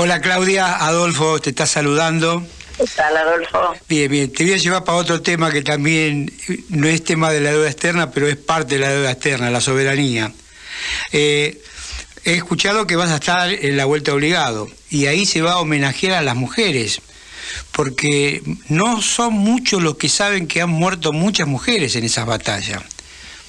Hola 0.00 0.20
Claudia, 0.20 0.76
Adolfo 0.76 1.40
te 1.40 1.50
está 1.50 1.66
saludando. 1.66 2.46
¿Qué 2.76 2.84
tal, 2.94 3.16
Adolfo? 3.16 3.74
Bien, 3.88 4.08
bien. 4.08 4.32
Te 4.32 4.44
voy 4.44 4.52
a 4.52 4.56
llevar 4.56 4.84
para 4.84 4.96
otro 4.96 5.22
tema 5.22 5.50
que 5.50 5.62
también 5.62 6.32
no 6.68 6.86
es 6.86 7.02
tema 7.02 7.32
de 7.32 7.40
la 7.40 7.50
deuda 7.50 7.68
externa, 7.68 8.12
pero 8.12 8.28
es 8.28 8.36
parte 8.36 8.76
de 8.76 8.80
la 8.82 8.90
deuda 8.90 9.10
externa, 9.10 9.50
la 9.50 9.60
soberanía. 9.60 10.32
Eh, 11.10 11.60
he 12.24 12.34
escuchado 12.34 12.86
que 12.86 12.94
vas 12.94 13.10
a 13.10 13.16
estar 13.16 13.50
en 13.50 13.76
la 13.76 13.86
vuelta 13.86 14.14
obligado 14.14 14.68
y 14.88 15.06
ahí 15.06 15.26
se 15.26 15.42
va 15.42 15.54
a 15.54 15.58
homenajear 15.58 16.14
a 16.18 16.22
las 16.22 16.36
mujeres, 16.36 17.00
porque 17.72 18.40
no 18.68 19.02
son 19.02 19.32
muchos 19.32 19.82
los 19.82 19.96
que 19.96 20.08
saben 20.08 20.46
que 20.46 20.62
han 20.62 20.70
muerto 20.70 21.12
muchas 21.12 21.48
mujeres 21.48 21.96
en 21.96 22.04
esas 22.04 22.24
batallas. 22.24 22.84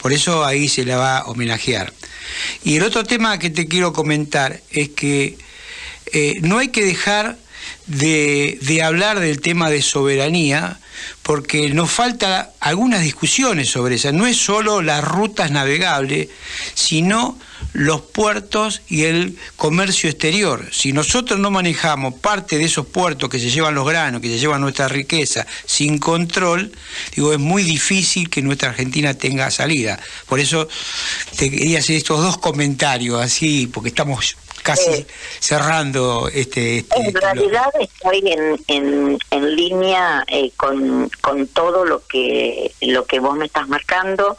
Por 0.02 0.14
eso 0.14 0.44
ahí 0.44 0.68
se 0.68 0.84
la 0.84 0.98
va 0.98 1.18
a 1.20 1.26
homenajear. 1.26 1.94
Y 2.64 2.78
el 2.78 2.84
otro 2.86 3.04
tema 3.04 3.38
que 3.38 3.52
te 3.52 3.68
quiero 3.68 3.94
comentar 3.94 4.62
es 4.72 4.90
que 4.90 5.38
eh, 6.14 6.40
no 6.42 6.58
hay 6.58 6.70
que 6.70 6.86
dejar 6.86 7.38
de, 7.90 8.82
hablar 8.84 9.20
del 9.20 9.42
tema 9.42 9.70
de 9.70 9.82
soberanía, 9.82 10.80
porque 11.24 11.70
nos 11.70 11.90
falta 11.90 12.52
algunas 12.60 13.02
discusiones 13.02 13.70
sobre 13.70 13.96
eso. 13.96 14.12
No 14.12 14.28
es 14.28 14.38
solo 14.38 14.82
las 14.82 15.04
rutas 15.04 15.52
navegables, 15.52 16.30
sino 16.74 17.40
los 17.74 18.02
puertos 18.02 18.82
y 18.88 19.04
el 19.04 19.38
comercio 19.56 20.10
exterior. 20.10 20.68
Si 20.72 20.92
nosotros 20.92 21.40
no 21.40 21.52
manejamos 21.52 22.16
parte 22.16 22.58
de 22.58 22.66
esos 22.66 22.86
puertos 22.86 23.30
que 23.30 23.40
se 23.40 23.50
llevan 23.50 23.76
los 23.76 23.88
granos, 23.88 24.22
que 24.22 24.28
se 24.28 24.40
llevan 24.40 24.62
nuestra 24.62 24.88
riqueza 24.88 25.46
sin 25.66 25.98
control, 26.00 26.72
digo, 27.16 27.34
es 27.34 27.40
muy 27.40 27.64
difícil 27.64 28.30
que 28.30 28.42
nuestra 28.42 28.70
Argentina 28.70 29.14
tenga 29.14 29.50
salida. 29.52 30.00
Por 30.28 30.40
eso 30.40 30.68
te 31.38 31.50
quería 31.50 31.80
hacer 31.80 31.96
estos 31.96 32.22
dos 32.22 32.38
comentarios 32.38 33.22
así, 33.22 33.68
porque 33.68 33.90
estamos 33.90 34.36
casi 34.62 34.90
eh, 34.90 35.08
cerrando 35.40 36.30
este, 36.34 36.80
este, 36.80 37.00
En 37.00 37.14
realidad 37.14 37.70
estoy 37.80 38.20
en, 38.26 38.60
en, 38.68 39.20
en 39.32 39.56
línea 39.56 40.24
eh, 40.28 40.52
con, 40.58 41.10
con 41.22 41.48
todo 41.48 41.86
lo 41.86 42.06
que, 42.06 42.74
lo 42.82 43.06
que 43.06 43.20
vos 43.20 43.36
me 43.36 43.46
estás 43.46 43.68
marcando, 43.68 44.38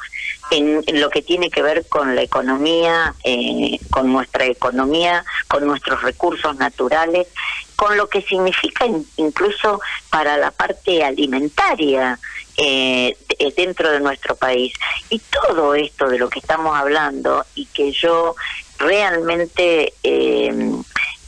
en, 0.50 0.82
lo 1.00 1.10
que 1.10 1.22
tiene 1.22 1.50
que 1.50 1.62
ver 1.62 1.86
con 1.88 2.14
la 2.14 2.22
economía, 2.22 3.14
eh, 3.24 3.78
con 3.90 4.12
nuestra 4.12 4.44
economía, 4.46 5.24
con 5.48 5.66
nuestros 5.66 6.02
recursos 6.02 6.56
naturales, 6.56 7.28
con 7.76 7.96
lo 7.96 8.08
que 8.08 8.22
significa 8.22 8.84
incluso 9.16 9.80
para 10.10 10.36
la 10.36 10.50
parte 10.50 11.02
alimentaria 11.02 12.18
eh, 12.56 13.16
dentro 13.56 13.90
de 13.90 14.00
nuestro 14.00 14.36
país. 14.36 14.74
Y 15.08 15.20
todo 15.20 15.74
esto 15.74 16.08
de 16.08 16.18
lo 16.18 16.28
que 16.28 16.40
estamos 16.40 16.76
hablando 16.76 17.46
y 17.54 17.66
que 17.66 17.92
yo 17.92 18.34
realmente 18.80 19.92
eh, 20.02 20.72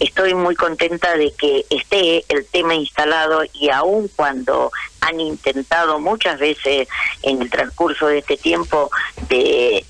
estoy 0.01 0.35
muy 0.35 0.57
contenta 0.57 1.17
de 1.17 1.33
que 1.33 1.65
esté 1.71 2.25
el 2.29 2.47
tema 2.47 2.75
instalado 2.75 3.43
y 3.53 3.69
aun 3.71 4.09
cuando 4.17 4.73
han 5.01 5.21
intentado 5.21 6.01
muchas 6.01 6.41
veces 6.41 6.89
en 7.23 7.43
el 7.43 7.51
transcurso 7.51 8.07
de 8.07 8.19
este 8.19 8.37
tiempo 8.37 8.91
de, 9.29 9.85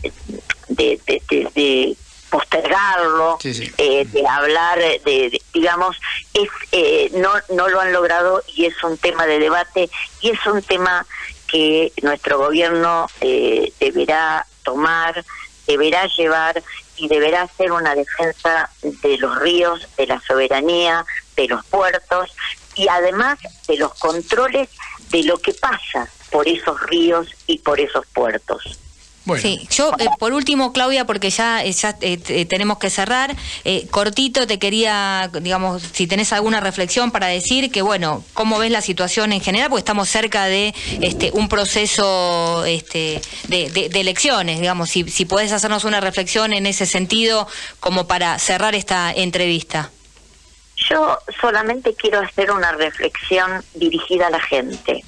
de, 0.68 1.96
postergarlo, 2.28 3.38
eh, 3.44 4.06
de 4.06 4.26
hablar, 4.26 4.78
de, 4.78 5.40
digamos, 5.52 5.96
es, 6.34 6.48
eh, 6.72 7.10
no, 7.14 7.30
no 7.54 7.68
lo 7.68 7.80
han 7.80 7.92
logrado 7.92 8.42
y 8.54 8.64
es 8.64 8.82
un 8.82 8.96
tema 8.96 9.26
de 9.26 9.38
debate 9.38 9.88
y 10.20 10.30
es 10.30 10.46
un 10.46 10.62
tema 10.62 11.06
que 11.46 11.92
nuestro 12.02 12.38
gobierno 12.38 13.06
deberá 13.20 14.46
tomar, 14.64 15.22
deberá 15.66 16.06
llevar 16.06 16.62
y 17.02 17.08
deberá 17.08 17.48
ser 17.48 17.72
una 17.72 17.96
defensa 17.96 18.70
de 18.80 19.18
los 19.18 19.36
ríos, 19.40 19.88
de 19.96 20.06
la 20.06 20.20
soberanía, 20.20 21.04
de 21.36 21.48
los 21.48 21.64
puertos 21.66 22.30
y 22.76 22.86
además 22.86 23.40
de 23.66 23.76
los 23.76 23.92
controles 23.94 24.68
de 25.10 25.24
lo 25.24 25.36
que 25.38 25.52
pasa 25.52 26.08
por 26.30 26.46
esos 26.46 26.80
ríos 26.82 27.26
y 27.48 27.58
por 27.58 27.80
esos 27.80 28.06
puertos. 28.06 28.78
Sí, 29.40 29.68
yo 29.70 29.92
eh, 29.98 30.06
por 30.18 30.32
último, 30.32 30.72
Claudia, 30.72 31.04
porque 31.04 31.30
ya, 31.30 31.62
eh, 31.62 31.72
ya 31.72 31.96
eh, 32.00 32.44
tenemos 32.46 32.78
que 32.78 32.90
cerrar, 32.90 33.34
cortito 33.90 34.46
te 34.46 34.58
quería, 34.58 35.30
digamos, 35.40 35.82
si 35.92 36.06
tenés 36.06 36.32
alguna 36.32 36.60
reflexión 36.60 37.12
para 37.12 37.28
decir 37.28 37.70
que, 37.70 37.82
bueno, 37.82 38.24
cómo 38.34 38.58
ves 38.58 38.72
la 38.72 38.80
situación 38.80 39.32
en 39.32 39.40
general, 39.40 39.68
porque 39.68 39.80
estamos 39.80 40.08
cerca 40.08 40.46
de 40.46 40.74
este, 41.00 41.30
un 41.32 41.48
proceso 41.48 42.64
este, 42.64 43.20
de, 43.48 43.90
elecciones, 43.94 44.58
digamos, 44.60 44.90
si, 44.90 45.08
si 45.08 45.24
podés 45.24 45.52
hacernos 45.52 45.84
una 45.84 46.00
reflexión 46.00 46.52
en 46.52 46.66
ese 46.66 46.86
sentido 46.86 47.46
como 47.78 48.08
para 48.08 48.38
cerrar 48.38 48.74
esta 48.74 49.12
entrevista. 49.12 49.90
Yo 50.90 51.18
solamente 51.40 51.94
quiero 51.94 52.20
hacer 52.20 52.50
una 52.50 52.72
reflexión 52.72 53.62
dirigida 53.74 54.26
a 54.26 54.30
la 54.30 54.40
gente 54.40 55.04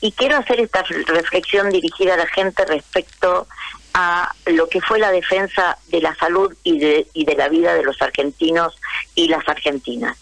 y 0.00 0.12
quiero 0.12 0.36
hacer 0.36 0.60
esta 0.60 0.82
reflexión 0.82 1.70
dirigida 1.70 2.14
a 2.14 2.18
la 2.18 2.26
gente 2.26 2.64
respecto 2.64 3.46
a 3.92 4.34
lo 4.46 4.68
que 4.68 4.80
fue 4.80 4.98
la 4.98 5.10
defensa 5.10 5.76
de 5.88 6.00
la 6.00 6.14
salud 6.14 6.54
y 6.62 6.78
de, 6.78 7.06
y 7.12 7.24
de 7.24 7.34
la 7.34 7.48
vida 7.48 7.74
de 7.74 7.82
los 7.82 8.00
argentinos 8.00 8.78
y 9.14 9.28
las 9.28 9.46
argentinas. 9.48 10.16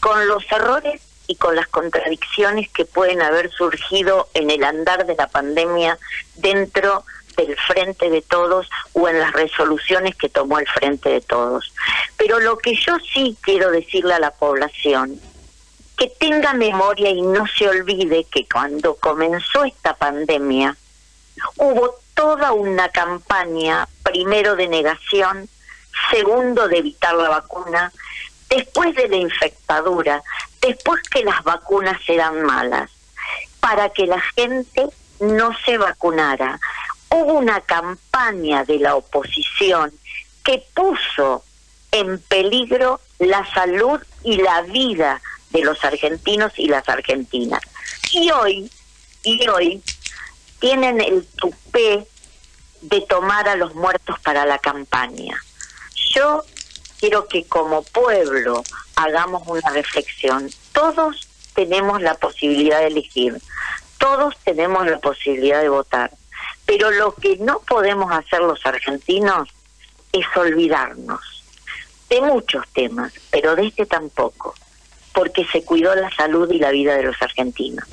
Con 0.00 0.28
los 0.28 0.44
errores 0.52 1.02
y 1.26 1.36
con 1.36 1.56
las 1.56 1.68
contradicciones 1.68 2.70
que 2.70 2.84
pueden 2.84 3.20
haber 3.20 3.50
surgido 3.50 4.28
en 4.34 4.50
el 4.50 4.64
andar 4.64 5.04
de 5.04 5.14
la 5.14 5.26
pandemia 5.26 5.98
dentro 6.36 7.04
del 7.36 7.56
frente 7.56 8.08
de 8.10 8.22
todos 8.22 8.68
o 8.94 9.08
en 9.08 9.18
las 9.18 9.32
resoluciones 9.32 10.16
que 10.16 10.28
tomó 10.28 10.58
el 10.58 10.66
frente 10.66 11.10
de 11.10 11.20
todos. 11.20 11.72
Pero 12.16 12.40
lo 12.40 12.58
que 12.58 12.74
yo 12.74 12.96
sí 13.12 13.36
quiero 13.42 13.70
decirle 13.70 14.14
a 14.14 14.20
la 14.20 14.32
población 14.32 15.20
que 15.98 16.08
tenga 16.08 16.54
memoria 16.54 17.10
y 17.10 17.20
no 17.20 17.44
se 17.46 17.68
olvide 17.68 18.24
que 18.24 18.46
cuando 18.46 18.94
comenzó 18.94 19.64
esta 19.64 19.94
pandemia 19.94 20.76
hubo 21.56 21.96
toda 22.14 22.52
una 22.52 22.88
campaña, 22.88 23.88
primero 24.04 24.54
de 24.54 24.68
negación, 24.68 25.48
segundo 26.10 26.68
de 26.68 26.78
evitar 26.78 27.14
la 27.14 27.28
vacuna, 27.28 27.92
después 28.48 28.94
de 28.94 29.08
la 29.08 29.16
infectadura, 29.16 30.22
después 30.60 31.02
que 31.02 31.24
las 31.24 31.42
vacunas 31.42 32.00
eran 32.06 32.42
malas, 32.42 32.90
para 33.60 33.88
que 33.90 34.06
la 34.06 34.20
gente 34.20 34.86
no 35.20 35.50
se 35.64 35.78
vacunara. 35.78 36.60
Hubo 37.10 37.34
una 37.34 37.60
campaña 37.60 38.64
de 38.64 38.78
la 38.78 38.94
oposición 38.94 39.92
que 40.44 40.64
puso 40.74 41.42
en 41.90 42.20
peligro 42.20 43.00
la 43.18 43.44
salud 43.52 44.00
y 44.22 44.36
la 44.36 44.62
vida 44.62 45.20
de 45.50 45.62
los 45.62 45.82
argentinos 45.84 46.52
y 46.56 46.68
las 46.68 46.88
argentinas. 46.88 47.62
Y 48.12 48.30
hoy, 48.30 48.70
y 49.22 49.48
hoy, 49.48 49.82
tienen 50.58 51.00
el 51.00 51.26
tupé 51.26 52.06
de 52.80 53.00
tomar 53.02 53.48
a 53.48 53.56
los 53.56 53.74
muertos 53.74 54.18
para 54.20 54.46
la 54.46 54.58
campaña. 54.58 55.40
Yo 56.14 56.44
quiero 56.98 57.28
que 57.28 57.44
como 57.44 57.82
pueblo 57.82 58.64
hagamos 58.96 59.42
una 59.46 59.70
reflexión. 59.70 60.50
Todos 60.72 61.28
tenemos 61.54 62.00
la 62.00 62.14
posibilidad 62.14 62.80
de 62.80 62.88
elegir, 62.88 63.40
todos 63.98 64.36
tenemos 64.44 64.86
la 64.86 64.98
posibilidad 64.98 65.60
de 65.60 65.68
votar, 65.68 66.12
pero 66.66 66.90
lo 66.90 67.14
que 67.14 67.36
no 67.38 67.60
podemos 67.60 68.12
hacer 68.12 68.40
los 68.40 68.64
argentinos 68.64 69.48
es 70.12 70.24
olvidarnos 70.36 71.20
de 72.08 72.20
muchos 72.22 72.64
temas, 72.72 73.12
pero 73.30 73.56
de 73.56 73.66
este 73.66 73.86
tampoco 73.86 74.54
porque 75.18 75.44
se 75.50 75.64
cuidó 75.64 75.96
la 75.96 76.14
salud 76.14 76.48
y 76.52 76.58
la 76.58 76.70
vida 76.70 76.94
de 76.94 77.02
los 77.02 77.20
argentinos. 77.20 77.84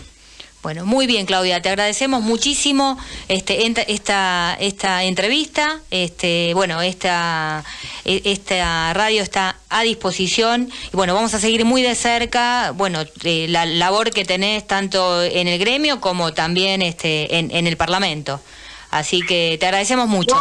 Bueno, 0.62 0.86
muy 0.86 1.08
bien, 1.08 1.26
Claudia, 1.26 1.60
te 1.60 1.70
agradecemos 1.70 2.22
muchísimo 2.22 3.00
este, 3.30 3.66
esta, 3.88 4.56
esta 4.60 5.04
entrevista. 5.04 5.80
Este, 5.90 6.54
bueno, 6.54 6.84
esta, 6.84 7.64
e, 8.04 8.22
esta 8.26 8.94
radio 8.94 9.24
está 9.24 9.56
a 9.70 9.82
disposición 9.82 10.70
y 10.94 10.96
bueno, 10.96 11.16
vamos 11.16 11.34
a 11.34 11.40
seguir 11.40 11.66
muy 11.66 11.82
de 11.82 11.96
cerca, 11.96 12.70
bueno, 12.76 13.04
la 13.24 13.66
labor 13.66 14.12
que 14.12 14.24
tenés 14.24 14.68
tanto 14.68 15.24
en 15.24 15.48
el 15.48 15.58
gremio 15.58 16.02
como 16.02 16.32
también 16.32 16.84
este, 16.84 17.40
en, 17.40 17.66
el 17.66 17.76
Parlamento. 17.76 18.40
Así 18.92 19.24
que 19.24 19.58
te 19.60 19.66
agradecemos 19.66 20.08
mucho 20.08 20.36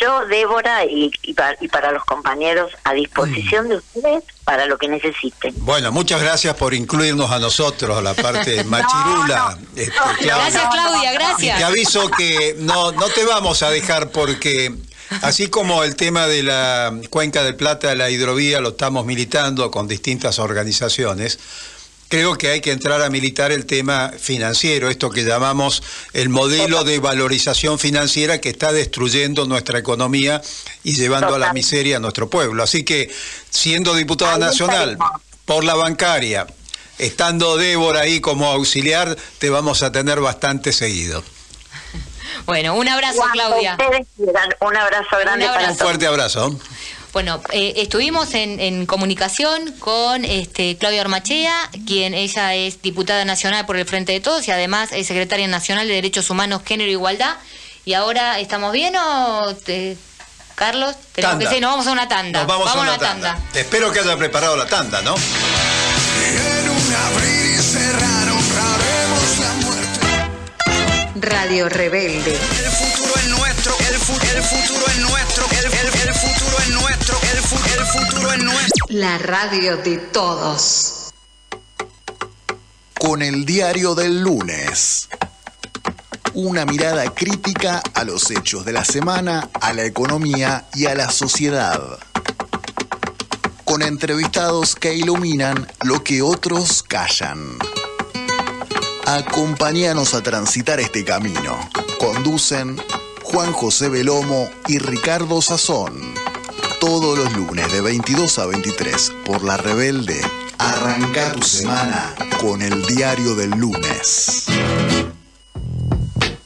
yo, 0.00 0.26
Débora, 0.26 0.84
y, 0.84 1.12
para, 1.34 1.92
los 1.92 2.04
compañeros 2.04 2.72
a 2.82 2.94
disposición 2.94 3.68
de 3.68 3.76
ustedes 3.76 4.24
para 4.44 4.66
lo 4.66 4.76
que 4.78 4.88
necesiten. 4.88 5.54
Bueno, 5.58 5.90
muchas 5.90 6.20
gracias 6.20 6.54
por 6.56 6.74
incluirnos 6.74 7.30
a 7.30 7.38
nosotros, 7.38 7.96
a 7.96 8.02
la 8.02 8.14
parte 8.14 8.62
machirula. 8.64 9.58
Este, 9.74 9.92
gracias, 10.20 10.64
Claudia, 10.70 11.12
gracias. 11.12 11.56
Y 11.56 11.58
te 11.58 11.64
aviso 11.64 12.10
que 12.10 12.56
no, 12.58 12.92
no 12.92 13.08
te 13.08 13.24
vamos 13.24 13.62
a 13.62 13.70
dejar 13.70 14.10
porque 14.10 14.72
Así 15.22 15.48
como 15.48 15.84
el 15.84 15.96
tema 15.96 16.26
de 16.26 16.42
la 16.42 16.92
cuenca 17.10 17.44
del 17.44 17.56
Plata, 17.56 17.94
la 17.94 18.10
hidrovía, 18.10 18.60
lo 18.60 18.70
estamos 18.70 19.04
militando 19.06 19.70
con 19.70 19.86
distintas 19.86 20.38
organizaciones, 20.38 21.38
creo 22.08 22.36
que 22.36 22.48
hay 22.48 22.60
que 22.60 22.72
entrar 22.72 23.02
a 23.02 23.10
militar 23.10 23.52
el 23.52 23.66
tema 23.66 24.12
financiero, 24.18 24.88
esto 24.88 25.10
que 25.10 25.24
llamamos 25.24 25.82
el 26.12 26.28
modelo 26.28 26.84
de 26.84 26.98
valorización 26.98 27.78
financiera 27.78 28.40
que 28.40 28.50
está 28.50 28.72
destruyendo 28.72 29.46
nuestra 29.46 29.78
economía 29.78 30.40
y 30.82 30.94
llevando 30.94 31.34
a 31.34 31.38
la 31.38 31.52
miseria 31.52 31.96
a 31.96 32.00
nuestro 32.00 32.30
pueblo. 32.30 32.62
Así 32.62 32.84
que, 32.84 33.12
siendo 33.50 33.94
diputada 33.94 34.38
nacional 34.38 34.98
por 35.44 35.64
la 35.64 35.74
bancaria, 35.74 36.46
estando 36.98 37.56
Débora 37.56 38.00
ahí 38.00 38.20
como 38.20 38.50
auxiliar, 38.50 39.16
te 39.38 39.50
vamos 39.50 39.82
a 39.82 39.92
tener 39.92 40.20
bastante 40.20 40.72
seguido. 40.72 41.24
Bueno, 42.46 42.74
un 42.74 42.88
abrazo, 42.88 43.22
Claudia. 43.32 43.76
Un 44.60 44.76
abrazo 44.76 45.18
grande 45.20 45.46
un 45.46 45.70
Un 45.70 45.76
fuerte 45.76 46.06
abrazo. 46.06 46.58
Bueno, 47.14 47.40
eh, 47.52 47.74
estuvimos 47.76 48.34
en, 48.34 48.86
comunicación 48.86 49.70
con 49.78 50.24
este, 50.24 50.76
Claudia 50.76 51.00
Armachea, 51.00 51.70
quien 51.86 52.12
ella 52.12 52.54
es 52.56 52.82
diputada 52.82 53.24
nacional 53.24 53.64
por 53.66 53.76
el 53.76 53.86
Frente 53.86 54.10
de 54.10 54.18
Todos 54.18 54.48
y 54.48 54.50
además 54.50 54.88
es 54.90 55.06
secretaria 55.06 55.46
nacional 55.46 55.86
de 55.86 55.94
Derechos 55.94 56.28
Humanos, 56.28 56.62
Género 56.66 56.88
e 56.88 56.94
Igualdad. 56.94 57.36
Y 57.84 57.94
ahora, 57.94 58.40
¿estamos 58.40 58.72
bien 58.72 58.96
o 58.96 59.56
Carlos? 60.56 60.96
Tenemos 61.12 61.48
que 61.48 61.60
no, 61.60 61.68
vamos 61.68 61.86
a 61.86 61.92
una 61.92 62.08
tanda. 62.08 62.46
vamos, 62.46 62.68
a 62.68 62.80
una, 62.80 62.98
tanda. 62.98 63.38
Espero 63.54 63.92
que 63.92 64.00
haya 64.00 64.16
preparado 64.16 64.56
la 64.56 64.66
tanda, 64.66 65.00
¿no? 65.00 65.14
en 65.14 66.68
un 66.68 67.53
Radio 71.24 71.68
Rebelde. 71.68 72.32
El 72.34 72.70
futuro 72.70 73.14
es 73.16 73.28
nuestro, 73.28 73.74
el, 73.88 73.94
fu- 73.96 74.12
el 74.36 74.42
futuro 74.42 74.86
es 74.88 74.98
nuestro, 74.98 75.46
el, 75.50 75.64
el- 75.64 76.08
el 76.08 76.14
futuro 76.14 76.58
es 76.58 76.68
nuestro, 76.70 77.18
el, 77.32 77.38
fu- 77.42 77.56
el 77.78 77.86
futuro 77.86 78.32
es 78.32 78.38
nuestro. 78.42 78.86
La 78.90 79.18
radio 79.18 79.76
de 79.78 79.96
todos. 79.98 81.12
Con 82.98 83.22
el 83.22 83.44
diario 83.44 83.94
del 83.94 84.20
lunes. 84.20 85.08
Una 86.34 86.64
mirada 86.66 87.04
crítica 87.14 87.82
a 87.94 88.04
los 88.04 88.30
hechos 88.30 88.64
de 88.64 88.72
la 88.72 88.84
semana, 88.84 89.48
a 89.60 89.72
la 89.72 89.84
economía 89.84 90.66
y 90.74 90.86
a 90.86 90.94
la 90.94 91.10
sociedad. 91.10 91.80
Con 93.64 93.82
entrevistados 93.82 94.74
que 94.74 94.94
iluminan 94.94 95.66
lo 95.84 96.02
que 96.04 96.22
otros 96.22 96.82
callan. 96.82 97.58
Acompáñanos 99.06 100.14
a 100.14 100.22
transitar 100.22 100.80
este 100.80 101.04
camino. 101.04 101.58
Conducen 101.98 102.80
Juan 103.22 103.52
José 103.52 103.90
Belomo 103.90 104.48
y 104.66 104.78
Ricardo 104.78 105.42
Sazón. 105.42 106.14
Todos 106.80 107.18
los 107.18 107.32
lunes 107.34 107.70
de 107.70 107.82
22 107.82 108.38
a 108.38 108.46
23 108.46 109.12
por 109.26 109.44
La 109.44 109.58
Rebelde. 109.58 110.18
Arranca 110.56 111.32
tu 111.32 111.42
semana 111.42 112.14
con 112.40 112.62
el 112.62 112.86
diario 112.86 113.34
del 113.34 113.50
lunes. 113.50 114.46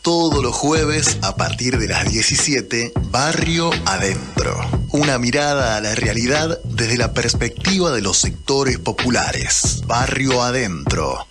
Todos 0.02 0.42
los 0.42 0.54
jueves 0.54 1.18
a 1.22 1.36
partir 1.36 1.78
de 1.78 1.86
las 1.86 2.10
17, 2.10 2.92
Barrio 3.10 3.70
Adentro. 3.86 4.58
Una 4.90 5.18
mirada 5.18 5.76
a 5.76 5.80
la 5.80 5.94
realidad 5.94 6.58
desde 6.64 6.96
la 6.96 7.12
perspectiva 7.12 7.92
de 7.92 8.02
los 8.02 8.18
sectores 8.18 8.78
populares. 8.78 9.82
Barrio 9.86 10.42
Adentro. 10.42 11.24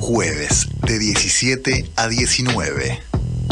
Jueves 0.00 0.66
de 0.86 0.98
17 0.98 1.90
a 1.94 2.08
19. 2.08 3.00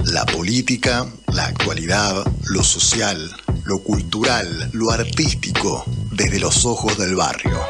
La 0.06 0.24
política, 0.24 1.06
la 1.26 1.44
actualidad, 1.44 2.26
lo 2.46 2.64
social, 2.64 3.30
lo 3.64 3.78
cultural, 3.80 4.70
lo 4.72 4.90
artístico, 4.90 5.84
desde 6.10 6.40
los 6.40 6.64
ojos 6.64 6.96
del 6.96 7.16
barrio. 7.16 7.60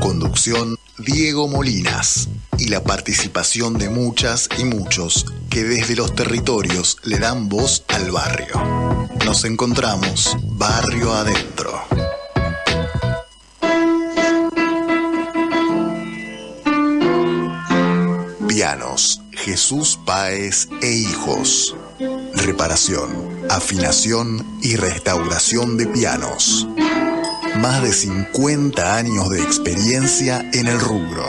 Conducción 0.00 0.76
Diego 0.98 1.48
Molinas 1.48 2.28
y 2.56 2.68
la 2.68 2.84
participación 2.84 3.76
de 3.78 3.90
muchas 3.90 4.48
y 4.56 4.64
muchos 4.64 5.26
que 5.50 5.64
desde 5.64 5.96
los 5.96 6.14
territorios 6.14 6.98
le 7.02 7.18
dan 7.18 7.48
voz 7.48 7.82
al 7.88 8.12
barrio. 8.12 9.08
Nos 9.26 9.44
encontramos 9.44 10.36
barrio 10.44 11.12
adentro. 11.12 11.82
Pianos 18.70 19.20
Jesús 19.32 19.98
Páez 20.06 20.68
e 20.80 20.92
Hijos. 20.92 21.74
Reparación, 22.34 23.10
afinación 23.50 24.46
y 24.62 24.76
restauración 24.76 25.76
de 25.76 25.88
pianos. 25.88 26.68
Más 27.56 27.82
de 27.82 27.92
50 27.92 28.96
años 28.96 29.28
de 29.28 29.42
experiencia 29.42 30.48
en 30.52 30.68
el 30.68 30.78
rubro. 30.78 31.24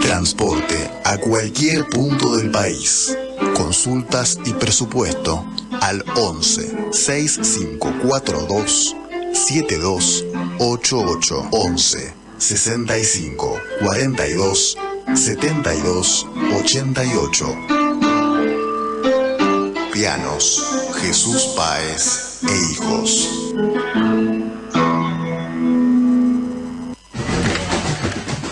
Transporte 0.00 0.90
a 1.04 1.18
cualquier 1.18 1.86
punto 1.90 2.34
del 2.34 2.50
país. 2.50 3.14
Consultas 3.54 4.38
y 4.46 4.54
presupuesto 4.54 5.44
al 5.82 6.02
11 6.16 6.92
6542 6.92 8.96
7288 9.34 11.48
11 11.50 12.14
65 12.38 13.60
42 13.82 14.78
72 15.14 16.26
88 16.56 17.56
Pianos 19.92 20.90
Jesús 21.00 21.54
Páez 21.56 22.40
e 22.42 22.72
Hijos. 22.72 23.54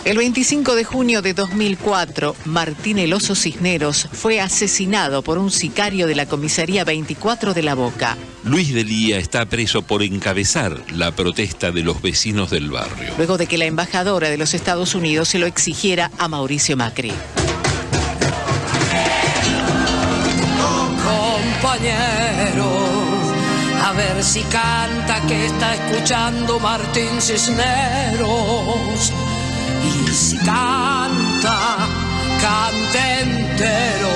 El 0.04 0.16
25 0.16 0.74
de 0.74 0.82
junio 0.82 1.22
de 1.22 1.32
2004, 1.32 2.34
Martín 2.46 2.98
Eloso 2.98 3.36
Cisneros 3.36 4.08
fue 4.10 4.40
asesinado 4.40 5.22
por 5.22 5.38
un 5.38 5.52
sicario 5.52 6.08
de 6.08 6.16
la 6.16 6.26
comisaría 6.26 6.82
24 6.82 7.54
de 7.54 7.62
La 7.62 7.74
Boca. 7.76 8.16
Luis 8.42 8.74
Delía 8.74 9.18
está 9.18 9.46
preso 9.46 9.82
por 9.82 10.02
encabezar 10.02 10.82
la 10.90 11.12
protesta 11.12 11.70
de 11.70 11.84
los 11.84 12.02
vecinos 12.02 12.50
del 12.50 12.68
barrio. 12.70 13.12
luego 13.16 13.38
de 13.38 13.46
que 13.46 13.58
la 13.58 13.66
embajadora 13.66 14.28
de 14.28 14.38
los 14.38 14.54
Estados 14.54 14.96
Unidos 14.96 15.28
se 15.28 15.38
lo 15.38 15.46
exigiera 15.46 16.10
a 16.18 16.26
Mauricio 16.26 16.76
Macri. 16.76 17.12
compañero. 21.62 22.70
A 23.84 23.92
ver 23.92 24.24
si 24.24 24.40
canta 24.42 25.20
que 25.28 25.46
está 25.46 25.74
escuchando 25.74 26.58
Martín 26.58 27.20
Cisneros. 27.20 29.12
Si 30.12 30.36
canta, 30.36 31.88
cante 32.38 33.20
entero, 33.22 34.10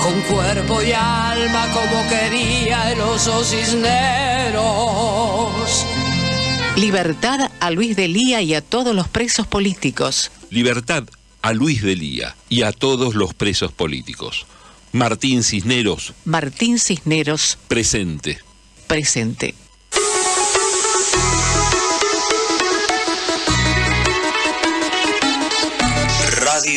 con 0.00 0.20
cuerpo 0.22 0.80
y 0.80 0.92
alma 0.92 1.66
como 1.72 2.08
quería 2.08 2.92
el 2.92 3.00
oso 3.00 3.42
Cisneros. 3.42 4.62
Libertad 6.76 7.50
a 7.58 7.70
Luis 7.72 7.96
Delía 7.96 8.42
y 8.42 8.54
a 8.54 8.60
todos 8.60 8.94
los 8.94 9.08
presos 9.08 9.48
políticos. 9.48 10.30
Libertad 10.50 11.02
a 11.42 11.52
Luis 11.52 11.82
Delía 11.82 12.36
y 12.48 12.62
a 12.62 12.70
todos 12.70 13.16
los 13.16 13.34
presos 13.34 13.72
políticos. 13.72 14.46
Martín 14.92 15.42
Cisneros, 15.42 16.14
Martín 16.24 16.78
Cisneros, 16.78 17.58
presente. 17.66 18.38
presente. 18.86 19.56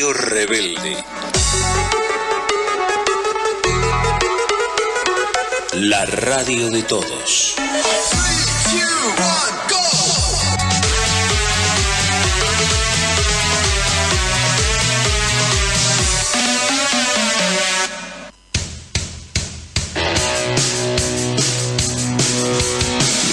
Radio 0.05 0.13
Rebelde. 0.13 1.03
La 5.73 6.05
radio 6.05 6.69
de 6.69 6.83
todos. 6.83 7.55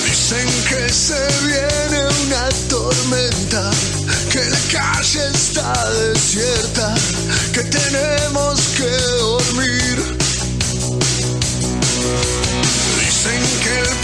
Dicen 0.07 0.49
que 0.69 0.89
se 0.89 1.29
viene 1.45 2.07
una 2.25 2.49
tormenta, 2.71 3.71
que 4.31 4.45
la 4.45 4.59
calle 4.71 5.29
está 5.29 5.73
desierta, 6.35 6.95
que 7.53 7.61
tenemos 7.65 8.59
que 8.79 8.89
dormir. 9.19 10.17
Dicen 12.99 13.43
que 13.63 13.79
el 13.79 13.97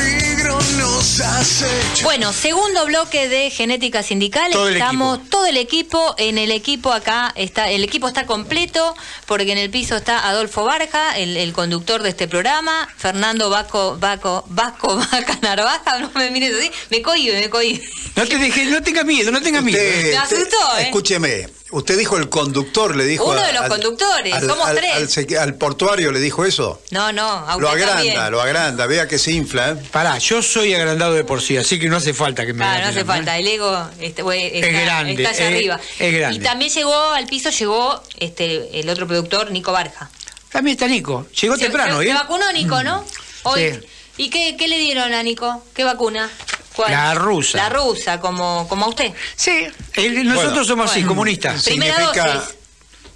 peligro 0.00 0.58
nos 0.78 1.20
acecha. 1.20 2.02
Bueno, 2.02 2.32
segundo 2.32 2.86
bloque 2.86 3.28
de 3.28 3.50
Genética 3.50 4.02
Sindical. 4.02 4.50
Todo 4.50 4.66
el 4.68 4.74
Estamos 4.74 5.30
todo 5.30 5.46
el 5.46 5.56
equipo. 5.56 6.16
En 6.18 6.38
el 6.38 6.50
equipo 6.50 6.92
acá 6.92 7.32
está, 7.36 7.70
el 7.70 7.84
equipo 7.84 8.08
está 8.08 8.26
completo, 8.26 8.96
porque 9.26 9.52
en 9.52 9.58
el 9.58 9.70
piso 9.70 9.96
está 9.96 10.28
Adolfo 10.28 10.64
Barja, 10.64 11.16
el, 11.16 11.36
el 11.36 11.52
conductor 11.52 12.02
de 12.02 12.08
este 12.08 12.26
programa, 12.26 12.88
Fernando 12.96 13.48
Vasco, 13.48 13.96
Vasco, 14.00 14.44
Vasco 14.48 14.96
Vaca 14.96 15.38
Narvaja, 15.42 16.00
no 16.00 16.10
me 16.16 16.32
mires 16.32 16.52
así, 16.58 16.70
me 16.90 17.00
cohibe, 17.00 17.40
me 17.40 17.48
cohibe. 17.48 17.80
No 18.16 18.26
te 18.26 18.38
dejes, 18.38 18.68
no 18.70 18.82
tengas 18.82 19.04
miedo, 19.04 19.30
no 19.30 19.40
tengas 19.40 19.62
miedo. 19.62 19.78
Usted- 19.78 20.10
Me 20.10 20.16
asustó, 20.16 20.78
¿eh? 20.78 20.82
Escúcheme, 20.84 21.48
usted 21.76 21.98
dijo 21.98 22.16
el 22.16 22.28
conductor, 22.28 22.96
le 22.96 23.04
dijo. 23.04 23.24
Uno 23.24 23.40
de 23.40 23.52
los 23.52 23.62
al- 23.62 23.68
conductores, 23.68 24.34
al- 24.34 24.46
somos 24.46 24.66
al- 24.68 24.76
tres. 24.76 25.38
Al, 25.38 25.54
portuario 25.54 26.10
le 26.12 26.20
dijo 26.20 26.44
eso. 26.44 26.80
No, 26.90 27.12
no, 27.12 27.46
a 27.48 27.56
Lo 27.58 27.68
agranda, 27.68 27.94
también. 27.96 28.30
lo 28.30 28.40
agranda, 28.40 28.86
vea 28.86 29.06
que 29.08 29.18
se 29.18 29.32
infla. 29.32 29.70
¿eh? 29.70 29.76
Pará, 29.92 30.18
yo 30.18 30.42
soy 30.42 30.74
agrandado 30.74 31.14
de 31.14 31.24
por 31.24 31.40
sí, 31.42 31.56
así 31.56 31.78
que 31.78 31.88
no 31.88 31.96
hace 31.96 32.14
falta 32.14 32.44
que 32.46 32.52
me 32.52 32.58
Claro, 32.64 32.84
no 32.84 32.88
hace 32.90 33.00
¿eh? 33.00 33.04
falta, 33.04 33.36
el 33.38 33.46
ego 33.46 33.88
este, 34.00 34.22
está, 34.22 34.80
grande, 34.80 35.12
está 35.14 35.30
allá 35.30 35.48
es- 35.48 35.54
arriba. 35.54 35.80
es 35.98 36.14
grande. 36.14 36.36
Y 36.36 36.40
también 36.42 36.70
llegó 36.70 36.94
al 37.12 37.26
piso, 37.26 37.50
llegó 37.50 38.02
este 38.18 38.80
el 38.80 38.88
otro 38.88 39.06
productor, 39.06 39.50
Nico 39.50 39.72
Barja. 39.72 40.10
También 40.50 40.76
está 40.76 40.86
Nico, 40.88 41.26
llegó 41.40 41.56
Se- 41.56 41.64
temprano, 41.64 41.98
se, 41.98 42.04
¿eh? 42.04 42.08
se 42.08 42.14
vacunó 42.14 42.50
Nico, 42.52 42.82
¿no? 42.82 43.04
Hoy. 43.44 43.70
Sí. 43.72 43.80
¿Y 44.18 44.30
qué, 44.30 44.56
qué 44.58 44.66
le 44.66 44.78
dieron 44.78 45.12
a 45.12 45.22
Nico? 45.22 45.62
¿Qué 45.74 45.84
vacuna? 45.84 46.30
¿Cuál? 46.76 46.92
La 46.92 47.14
rusa. 47.14 47.56
La 47.58 47.68
rusa, 47.70 48.20
como, 48.20 48.66
como 48.68 48.84
a 48.84 48.88
usted. 48.88 49.12
Sí, 49.34 49.66
el- 49.94 50.24
nosotros 50.28 50.52
Bueno. 50.52 50.64
somos 50.66 50.90
así, 50.90 51.00
Bueno. 51.00 51.08
comunistas. 51.08 51.62
Significa- 51.62 52.12
dosis. 52.34 52.54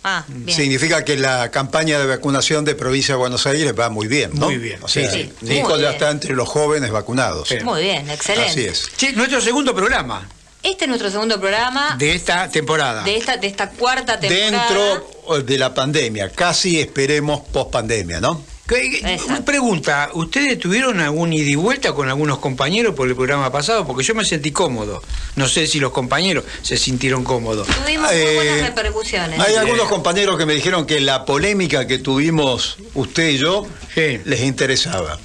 Ah, 0.02 0.24
bien. 0.28 0.56
Significa 0.56 1.04
que 1.04 1.16
la 1.18 1.50
campaña 1.50 1.98
de 1.98 2.06
vacunación 2.06 2.64
de 2.64 2.74
provincia 2.74 3.14
de 3.14 3.18
Buenos 3.18 3.46
Aires 3.46 3.74
va 3.78 3.90
muy 3.90 4.06
bien, 4.08 4.30
¿no? 4.32 4.46
Muy 4.46 4.56
bien, 4.56 4.82
O 4.82 4.88
sea, 4.88 5.10
sí, 5.10 5.30
sí. 5.40 5.46
Nico 5.46 5.78
ya 5.78 5.90
está 5.90 6.10
entre 6.10 6.34
los 6.34 6.48
jóvenes 6.48 6.90
vacunados. 6.90 7.48
Sí. 7.48 7.60
Muy 7.62 7.82
bien, 7.82 8.08
excelente. 8.08 8.50
Así 8.50 8.64
es. 8.64 8.88
Sí, 8.96 9.10
nuestro 9.14 9.42
segundo 9.42 9.74
programa. 9.74 10.26
Este 10.62 10.84
es 10.84 10.88
nuestro 10.88 11.10
segundo 11.10 11.38
programa 11.38 11.96
de 11.98 12.14
esta 12.14 12.48
temporada. 12.48 13.02
de 13.02 13.16
esta, 13.16 13.36
de 13.36 13.46
esta 13.46 13.68
cuarta 13.70 14.18
temporada. 14.18 14.68
Dentro 14.68 15.42
de 15.42 15.58
la 15.58 15.74
pandemia, 15.74 16.30
casi 16.30 16.80
esperemos 16.80 17.40
post 17.52 17.70
pandemia, 17.70 18.20
¿no? 18.20 18.42
¿Qué- 18.70 19.00
qué- 19.02 19.20
Una 19.26 19.44
pregunta, 19.44 20.10
¿ustedes 20.14 20.56
tuvieron 20.58 21.00
algún 21.00 21.32
ida 21.32 21.50
y 21.50 21.56
vuelta 21.56 21.92
con 21.92 22.08
algunos 22.08 22.38
compañeros 22.38 22.94
por 22.94 23.08
el 23.08 23.16
programa 23.16 23.50
pasado? 23.50 23.84
Porque 23.84 24.04
yo 24.04 24.14
me 24.14 24.24
sentí 24.24 24.52
cómodo. 24.52 25.02
No 25.34 25.48
sé 25.48 25.66
si 25.66 25.80
los 25.80 25.90
compañeros 25.90 26.44
se 26.62 26.76
sintieron 26.76 27.24
cómodos. 27.24 27.66
Tuvimos 27.66 28.08
muy 28.12 28.16
Eh, 28.20 28.34
buenas 28.36 28.68
repercusiones. 28.68 29.40
Hay 29.40 29.56
algunos 29.56 29.88
compañeros 29.88 30.38
que 30.38 30.46
me 30.46 30.54
dijeron 30.54 30.86
que 30.86 31.00
la 31.00 31.24
polémica 31.24 31.88
que 31.88 31.98
tuvimos 31.98 32.76
usted 32.94 33.30
y 33.30 33.38
yo 33.38 33.66
les 33.96 34.40
interesaba. 34.42 35.18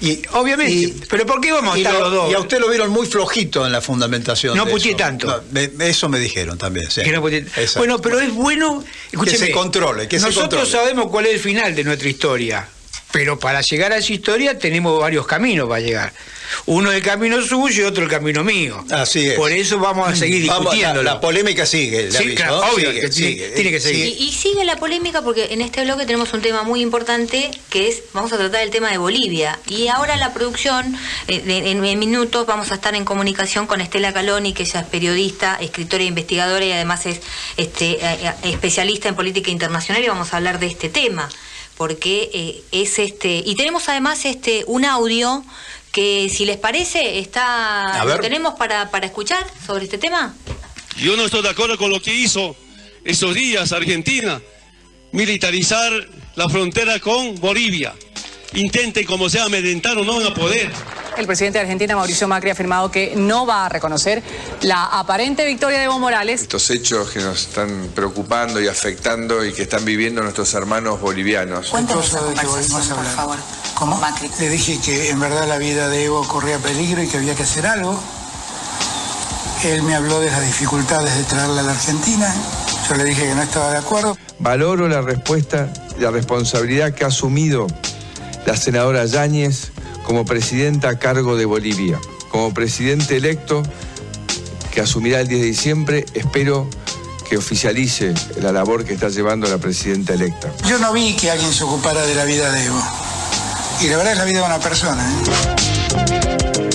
Y, 0.00 0.22
Obviamente, 0.32 0.94
pero 1.10 1.26
¿por 1.26 1.40
qué 1.40 1.50
vamos 1.52 1.74
a 1.74 1.78
estar 1.78 1.92
lo- 1.94 2.00
los 2.02 2.12
dos? 2.12 2.30
Y 2.30 2.34
a 2.34 2.38
usted 2.38 2.60
lo 2.60 2.68
vieron 2.68 2.90
muy 2.90 3.06
flojito 3.06 3.66
en 3.66 3.72
la 3.72 3.80
fundamentación. 3.80 4.56
No 4.56 4.66
puteé 4.66 4.94
tanto. 4.94 5.26
No, 5.26 5.42
me- 5.50 5.88
eso 5.88 6.08
me 6.08 6.18
dijeron 6.20 6.56
también. 6.56 6.90
sí. 6.90 7.02
Que 7.02 7.12
no. 7.12 7.20
Bueno, 7.20 7.98
pero 8.00 8.20
es 8.20 8.32
bueno. 8.32 8.84
Escúcheme, 9.10 9.38
se 9.46 9.50
controle, 9.50 10.06
que 10.06 10.18
se 10.18 10.26
Nosotros 10.26 10.60
controle. 10.64 10.70
sabemos 10.86 11.10
cuál 11.10 11.26
es 11.26 11.34
el 11.34 11.40
final 11.40 11.74
de 11.74 11.84
nuestra 11.84 12.08
historia. 12.08 12.68
Pero 13.10 13.38
para 13.38 13.62
llegar 13.62 13.92
a 13.92 13.96
esa 13.96 14.12
historia 14.12 14.58
tenemos 14.58 15.00
varios 15.00 15.26
caminos 15.26 15.66
para 15.68 15.80
llegar. 15.80 16.12
Uno 16.66 16.92
el 16.92 17.02
camino 17.02 17.40
suyo 17.42 17.82
y 17.82 17.86
otro 17.86 18.04
el 18.04 18.10
camino 18.10 18.42
mío. 18.44 18.84
Así 18.90 19.26
es. 19.28 19.34
Por 19.34 19.50
eso 19.52 19.78
vamos 19.78 20.08
a 20.10 20.16
seguir 20.16 20.44
la- 20.46 20.58
discutiendo. 20.58 21.02
la, 21.02 21.20
polémica 21.20 21.64
sigue. 21.66 22.10
Sí, 22.10 22.16
aviso, 22.18 22.34
claro, 22.36 22.60
¿no? 22.60 22.72
obvio, 22.72 22.88
Sigue, 22.90 23.00
que 23.00 23.08
tiene- 23.08 23.30
sigue. 23.32 23.48
tiene 23.50 23.70
que 23.70 23.80
seguir. 23.80 24.06
Y, 24.06 24.24
y 24.24 24.32
sigue 24.32 24.64
la 24.64 24.76
polémica 24.76 25.22
porque 25.22 25.48
en 25.52 25.60
este 25.62 25.84
bloque 25.84 26.04
tenemos 26.06 26.32
un 26.32 26.42
tema 26.42 26.62
muy 26.64 26.80
importante 26.82 27.50
que 27.70 27.88
es, 27.88 28.02
vamos 28.12 28.32
a 28.32 28.36
tratar 28.38 28.62
el 28.62 28.70
tema 28.70 28.90
de 28.90 28.98
Bolivia. 28.98 29.58
Y 29.68 29.88
ahora 29.88 30.16
la 30.16 30.32
producción, 30.34 30.96
eh, 31.28 31.40
de- 31.40 31.70
en, 31.70 31.84
en 31.84 31.98
minutos 31.98 32.46
vamos 32.46 32.70
a 32.72 32.74
estar 32.74 32.94
en 32.94 33.04
comunicación 33.04 33.66
con 33.66 33.80
Estela 33.80 34.12
Caloni, 34.12 34.52
que 34.54 34.62
ella 34.64 34.80
es 34.80 34.86
periodista, 34.86 35.56
escritora 35.60 36.02
e 36.02 36.06
investigadora 36.06 36.64
y 36.64 36.72
además 36.72 37.04
es 37.06 37.20
este, 37.56 37.92
eh, 37.92 38.00
eh, 38.22 38.32
especialista 38.44 39.08
en 39.08 39.14
política 39.16 39.50
internacional 39.50 40.02
y 40.04 40.08
vamos 40.08 40.32
a 40.32 40.36
hablar 40.38 40.58
de 40.60 40.66
este 40.66 40.88
tema. 40.88 41.28
Porque 41.78 42.30
eh, 42.34 42.62
es 42.72 42.98
este. 42.98 43.42
Y 43.46 43.54
tenemos 43.54 43.88
además 43.88 44.26
este 44.26 44.64
un 44.66 44.84
audio 44.84 45.42
que 45.92 46.28
si 46.28 46.44
les 46.44 46.58
parece 46.58 47.18
está 47.18 48.04
lo 48.04 48.18
tenemos 48.20 48.54
para, 48.54 48.90
para 48.90 49.06
escuchar 49.06 49.46
sobre 49.66 49.84
este 49.84 49.96
tema. 49.96 50.34
Yo 50.98 51.16
no 51.16 51.24
estoy 51.24 51.42
de 51.42 51.48
acuerdo 51.48 51.78
con 51.78 51.90
lo 51.90 52.02
que 52.02 52.12
hizo 52.12 52.54
estos 53.04 53.34
días 53.34 53.72
Argentina, 53.72 54.42
militarizar 55.12 55.92
la 56.36 56.48
frontera 56.48 57.00
con 57.00 57.36
Bolivia. 57.40 57.94
Intenten 58.54 59.04
como 59.06 59.28
sea 59.28 59.44
amedrentar 59.44 59.98
o 59.98 60.04
no 60.04 60.16
van 60.16 60.26
a 60.26 60.34
poder. 60.34 60.70
El 61.18 61.26
presidente 61.26 61.58
de 61.58 61.62
Argentina, 61.62 61.96
Mauricio 61.96 62.28
Macri, 62.28 62.50
ha 62.50 62.52
afirmado 62.52 62.90
que 62.90 63.14
no 63.16 63.44
va 63.44 63.66
a 63.66 63.68
reconocer 63.68 64.22
la 64.62 64.84
aparente 64.84 65.44
victoria 65.44 65.78
de 65.78 65.84
Evo 65.84 65.98
Morales. 65.98 66.42
Estos 66.42 66.70
hechos 66.70 67.10
que 67.10 67.18
nos 67.18 67.42
están 67.42 67.90
preocupando 67.94 68.60
y 68.60 68.68
afectando 68.68 69.44
y 69.44 69.52
que 69.52 69.62
están 69.62 69.84
viviendo 69.84 70.22
nuestros 70.22 70.54
hermanos 70.54 71.00
bolivianos. 71.00 71.70
Cuéntanos 71.70 72.08
conversación, 72.10 72.96
por 72.96 73.06
favor. 73.06 73.38
¿Cómo? 73.74 74.00
Le 74.38 74.48
dije 74.48 74.78
que 74.80 75.10
en 75.10 75.20
verdad 75.20 75.48
la 75.48 75.58
vida 75.58 75.88
de 75.88 76.04
Evo 76.04 76.26
corría 76.26 76.58
peligro 76.58 77.02
y 77.02 77.08
que 77.08 77.16
había 77.16 77.34
que 77.34 77.42
hacer 77.42 77.66
algo. 77.66 78.00
Él 79.64 79.82
me 79.82 79.96
habló 79.96 80.20
de 80.20 80.30
las 80.30 80.46
dificultades 80.46 81.16
de 81.16 81.24
traerla 81.24 81.62
a 81.62 81.64
la 81.64 81.72
Argentina. 81.72 82.32
Yo 82.88 82.94
le 82.94 83.04
dije 83.04 83.22
que 83.22 83.34
no 83.34 83.42
estaba 83.42 83.72
de 83.72 83.78
acuerdo. 83.78 84.16
Valoro 84.38 84.88
la 84.88 85.00
respuesta 85.00 85.68
y 85.98 86.02
la 86.02 86.12
responsabilidad 86.12 86.94
que 86.94 87.02
ha 87.02 87.08
asumido 87.08 87.66
la 88.48 88.56
senadora 88.56 89.04
Yáñez 89.04 89.72
como 90.04 90.24
presidenta 90.24 90.88
a 90.88 90.98
cargo 90.98 91.36
de 91.36 91.44
Bolivia. 91.44 92.00
Como 92.30 92.54
presidente 92.54 93.18
electo, 93.18 93.62
que 94.72 94.80
asumirá 94.80 95.20
el 95.20 95.28
10 95.28 95.40
de 95.42 95.46
diciembre, 95.46 96.06
espero 96.14 96.66
que 97.28 97.36
oficialice 97.36 98.14
la 98.40 98.50
labor 98.50 98.86
que 98.86 98.94
está 98.94 99.10
llevando 99.10 99.46
la 99.50 99.58
presidenta 99.58 100.14
electa. 100.14 100.50
Yo 100.66 100.78
no 100.78 100.94
vi 100.94 101.14
que 101.14 101.30
alguien 101.30 101.52
se 101.52 101.62
ocupara 101.64 102.00
de 102.06 102.14
la 102.14 102.24
vida 102.24 102.50
de 102.50 102.64
Evo. 102.64 102.82
Y 103.82 103.88
la 103.88 103.98
verdad 103.98 104.12
es 104.12 104.18
la 104.18 104.24
vida 104.24 104.38
de 104.38 104.46
una 104.46 104.60
persona. 104.60 105.06
¿eh? 105.06 106.67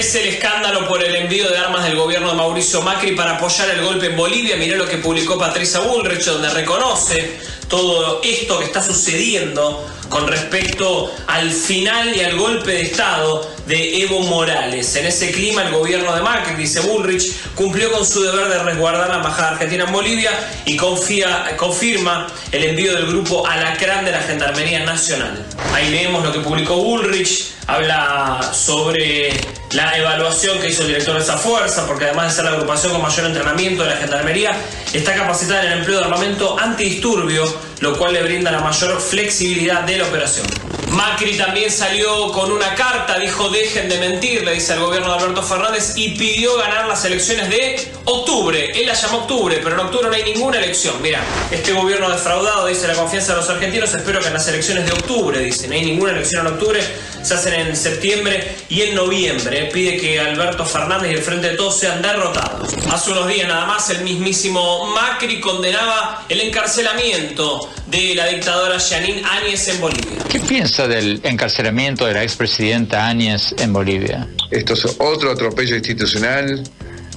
Crece 0.00 0.22
el 0.22 0.28
escándalo 0.28 0.88
por 0.88 1.04
el 1.04 1.14
envío 1.14 1.50
de 1.50 1.58
armas 1.58 1.84
del 1.84 1.94
gobierno 1.94 2.30
de 2.30 2.34
Mauricio 2.34 2.80
Macri 2.80 3.14
para 3.14 3.32
apoyar 3.32 3.68
el 3.68 3.84
golpe 3.84 4.06
en 4.06 4.16
Bolivia. 4.16 4.56
Mirá 4.56 4.78
lo 4.78 4.88
que 4.88 4.96
publicó 4.96 5.38
Patricia 5.38 5.80
Bullrich, 5.80 6.24
donde 6.24 6.48
reconoce 6.48 7.38
todo 7.68 8.22
esto 8.24 8.58
que 8.60 8.64
está 8.64 8.82
sucediendo 8.82 9.86
con 10.10 10.26
respecto 10.26 11.10
al 11.28 11.50
final 11.50 12.14
y 12.14 12.20
al 12.20 12.36
golpe 12.36 12.72
de 12.72 12.82
Estado 12.82 13.48
de 13.66 14.02
Evo 14.02 14.20
Morales. 14.20 14.94
En 14.96 15.06
ese 15.06 15.30
clima, 15.30 15.62
el 15.62 15.72
gobierno 15.72 16.14
de 16.14 16.20
Macri, 16.20 16.56
dice 16.56 16.80
Bullrich, 16.80 17.32
cumplió 17.54 17.90
con 17.92 18.04
su 18.04 18.22
deber 18.22 18.48
de 18.48 18.58
resguardar 18.58 19.08
la 19.08 19.16
embajada 19.16 19.52
argentina 19.52 19.84
en 19.84 19.92
Bolivia 19.92 20.32
y 20.66 20.76
confía- 20.76 21.56
confirma 21.56 22.26
el 22.52 22.64
envío 22.64 22.94
del 22.94 23.06
grupo 23.06 23.46
Alacrán 23.46 24.04
de 24.04 24.10
la 24.10 24.20
Gendarmería 24.20 24.84
Nacional. 24.84 25.46
Ahí 25.72 25.88
leemos 25.90 26.24
lo 26.24 26.32
que 26.32 26.40
publicó 26.40 26.76
Bullrich, 26.76 27.52
habla 27.68 28.40
sobre 28.52 29.32
la 29.70 29.96
evaluación 29.96 30.58
que 30.58 30.70
hizo 30.70 30.82
el 30.82 30.88
director 30.88 31.14
de 31.14 31.22
esa 31.22 31.38
fuerza, 31.38 31.86
porque 31.86 32.06
además 32.06 32.30
de 32.30 32.34
ser 32.34 32.44
la 32.46 32.50
agrupación 32.56 32.90
con 32.92 33.02
mayor 33.02 33.26
entrenamiento 33.26 33.84
de 33.84 33.90
la 33.90 33.96
Gendarmería, 33.98 34.50
está 34.92 35.14
capacitada 35.14 35.62
en 35.64 35.72
el 35.72 35.78
empleo 35.78 35.98
de 35.98 36.04
armamento 36.06 36.58
antidisturbio, 36.58 37.69
lo 37.80 37.96
cual 37.96 38.12
le 38.12 38.22
brinda 38.22 38.50
la 38.50 38.60
mayor 38.60 39.00
flexibilidad 39.00 39.82
de 39.82 39.98
la 39.98 40.06
operación. 40.06 40.46
Macri 40.90 41.36
también 41.36 41.70
salió 41.70 42.32
con 42.32 42.50
una 42.50 42.74
carta, 42.74 43.18
dijo 43.18 43.48
dejen 43.48 43.88
de 43.88 43.98
mentir, 43.98 44.44
le 44.44 44.54
dice 44.54 44.72
al 44.72 44.80
gobierno 44.80 45.08
de 45.08 45.22
Alberto 45.22 45.42
Fernández, 45.42 45.92
y 45.96 46.10
pidió 46.10 46.56
ganar 46.56 46.88
las 46.88 47.04
elecciones 47.04 47.48
de 47.48 47.92
octubre. 48.04 48.72
Él 48.74 48.86
la 48.86 48.94
llamó 48.94 49.18
octubre, 49.18 49.60
pero 49.62 49.76
en 49.76 49.80
octubre 49.80 50.08
no 50.08 50.14
hay 50.14 50.24
ninguna 50.24 50.58
elección. 50.58 51.00
Mira, 51.00 51.20
este 51.50 51.72
gobierno 51.72 52.10
defraudado, 52.10 52.66
dice 52.66 52.88
la 52.88 52.94
confianza 52.94 53.34
de 53.34 53.40
los 53.40 53.48
argentinos, 53.48 53.94
espero 53.94 54.20
que 54.20 54.26
en 54.26 54.34
las 54.34 54.48
elecciones 54.48 54.84
de 54.84 54.92
octubre, 54.92 55.38
dice, 55.38 55.68
no 55.68 55.74
hay 55.74 55.84
ninguna 55.84 56.12
elección 56.12 56.44
en 56.46 56.54
octubre, 56.54 56.80
se 57.22 57.34
hacen 57.34 57.54
en 57.54 57.76
septiembre 57.76 58.56
y 58.68 58.82
en 58.82 58.94
noviembre. 58.96 59.70
Pide 59.72 59.96
que 59.96 60.18
Alberto 60.18 60.66
Fernández 60.66 61.12
y 61.12 61.14
el 61.14 61.22
Frente 61.22 61.50
de 61.50 61.56
Todos 61.56 61.78
sean 61.78 62.02
derrotados. 62.02 62.74
Hace 62.90 63.12
unos 63.12 63.28
días 63.28 63.46
nada 63.46 63.66
más, 63.66 63.88
el 63.90 64.00
mismísimo 64.02 64.86
Macri 64.86 65.40
condenaba 65.40 66.24
el 66.28 66.40
encarcelamiento 66.40 67.70
de 67.86 68.14
la 68.14 68.26
dictadora 68.26 68.78
Janine 68.80 69.22
Áñez 69.24 69.68
en 69.68 69.80
Bolivia. 69.80 70.18
¿Qué 70.28 70.40
piensa 70.40 70.79
del 70.88 71.20
encarcelamiento 71.24 72.06
de 72.06 72.14
la 72.14 72.22
expresidenta 72.22 73.06
Áñez 73.06 73.54
en 73.58 73.72
Bolivia? 73.72 74.28
Esto 74.50 74.74
es 74.74 74.84
otro 74.98 75.30
atropello 75.30 75.76
institucional. 75.76 76.62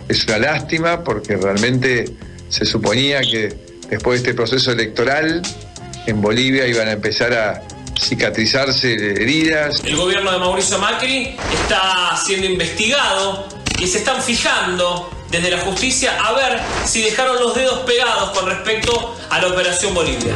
Es 0.08 0.26
una 0.26 0.40
lástima 0.40 1.04
porque 1.04 1.38
realmente 1.38 2.06
se 2.50 2.66
suponía 2.66 3.22
que 3.22 3.56
después 3.90 4.22
de 4.22 4.30
este 4.30 4.34
proceso 4.36 4.72
electoral 4.72 5.42
en 6.06 6.22
Bolivia 6.22 6.68
iban 6.68 6.88
a 6.88 6.92
empezar 6.92 7.34
a 7.34 7.64
cicatrizarse 8.00 8.94
heridas. 8.94 9.82
El 9.84 9.96
gobierno 9.96 10.32
de 10.32 10.40
Mauricio 10.40 10.78
Macri 10.80 11.36
está 11.54 12.18
siendo 12.26 12.48
investigado 12.48 13.48
y 13.80 13.88
se 13.88 14.00
están 14.00 14.22
fijando 14.22 15.10
desde 15.30 15.50
la 15.50 15.60
justicia 15.60 16.18
a 16.24 16.34
ver 16.34 16.60
si 16.86 17.02
dejaron 17.02 17.38
los 17.40 17.56
dedos 17.56 17.80
pegados 17.80 18.38
con 18.38 18.46
respecto 18.48 19.16
a 19.30 19.42
la 19.42 19.48
Operación 19.48 19.94
Bolivia. 19.94 20.36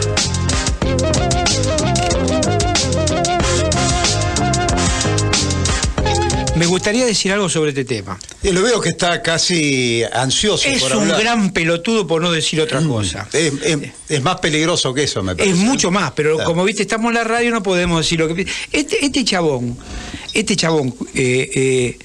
Me 6.58 6.66
gustaría 6.66 7.06
decir 7.06 7.32
algo 7.32 7.50
sobre 7.50 7.70
este 7.70 7.86
tema. 7.86 8.18
Y 8.44 8.52
lo 8.52 8.62
veo 8.62 8.80
que 8.82 8.90
está 8.90 9.22
casi 9.22 10.04
ansioso 10.14 10.68
Es 10.68 10.82
por 10.82 10.96
un 10.96 11.04
hablar. 11.04 11.20
gran 11.22 11.54
pelotudo 11.54 12.06
por 12.08 12.22
no 12.22 12.32
decir 12.32 12.60
otra 12.62 12.82
cosa. 12.82 13.28
Es, 13.34 13.54
es- 13.64 13.78
es 14.10 14.22
más 14.24 14.40
peligroso 14.40 14.94
que 14.94 15.04
eso, 15.04 15.22
me 15.24 15.36
parece. 15.36 15.54
Es 15.54 15.60
mucho 15.60 15.92
más, 15.92 16.12
pero 16.12 16.36
Claro. 16.36 16.50
como 16.50 16.64
viste, 16.64 16.82
estamos 16.84 17.10
en 17.10 17.16
la 17.16 17.24
radio, 17.24 17.52
no 17.52 17.62
podemos 17.64 18.00
decir 18.00 18.20
lo 18.20 18.34
que. 18.34 18.46
Este, 18.72 19.06
este 19.06 19.24
chabón, 19.26 19.78
este 20.34 20.56
chabón, 20.56 20.94
eh, 21.14 21.50
eh, 21.54 21.98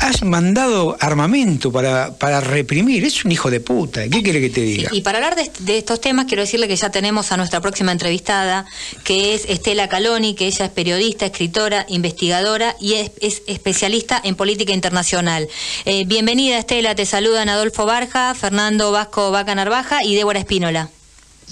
has 0.00 0.22
mandado 0.22 0.96
armamento 0.98 1.70
para, 1.70 2.14
para 2.14 2.40
reprimir. 2.40 3.04
Es 3.04 3.24
un 3.24 3.32
hijo 3.32 3.50
de 3.50 3.60
puta. 3.60 4.08
¿Qué 4.08 4.22
quiere 4.22 4.40
que 4.40 4.50
te 4.50 4.62
diga? 4.62 4.90
Y 4.92 5.02
para 5.02 5.18
hablar 5.18 5.36
de, 5.36 5.78
estos 5.78 6.00
temas, 6.00 6.26
quiero 6.26 6.42
decirle 6.42 6.66
que 6.66 6.76
ya 6.76 6.90
tenemos 6.90 7.30
a 7.32 7.36
nuestra 7.36 7.60
próxima 7.60 7.92
entrevistada, 7.92 8.66
que 9.04 9.34
es 9.34 9.44
Estela 9.48 9.88
Caloni, 9.88 10.34
que 10.34 10.46
ella 10.46 10.64
es 10.64 10.70
periodista, 10.70 11.26
escritora, 11.26 11.84
investigadora 11.88 12.74
y 12.80 12.94
es, 12.94 13.12
es 13.20 13.42
especialista 13.46 14.20
en 14.24 14.34
política 14.34 14.72
internacional. 14.72 15.48
Eh, 15.84 16.04
bienvenida, 16.06 16.58
Estela. 16.58 16.94
Te 16.94 17.06
saludan 17.06 17.48
Adolfo 17.48 17.84
Barja, 17.86 18.34
Fernando 18.34 18.92
Vasco 18.92 19.30
Vaca 19.30 19.54
Narvaja 19.54 19.98
y 20.02 20.14
Débora 20.14 20.38
Espínola. 20.38 20.90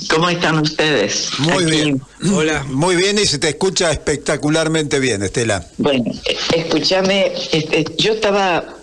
¿Cómo 0.06 0.28
están 0.30 0.58
ustedes? 0.60 1.30
Muy 1.38 1.64
bien. 1.64 2.02
Hola. 2.32 2.64
Muy 2.68 2.96
bien 2.96 3.18
y 3.18 3.26
se 3.26 3.38
te 3.38 3.48
escucha 3.48 3.90
espectacularmente 3.90 5.00
bien, 5.00 5.22
Estela. 5.22 5.66
Bueno, 5.76 6.04
eh, 6.24 6.36
escúchame, 6.56 7.32
este, 7.52 7.84
yo 7.96 8.12
estaba 8.12 8.76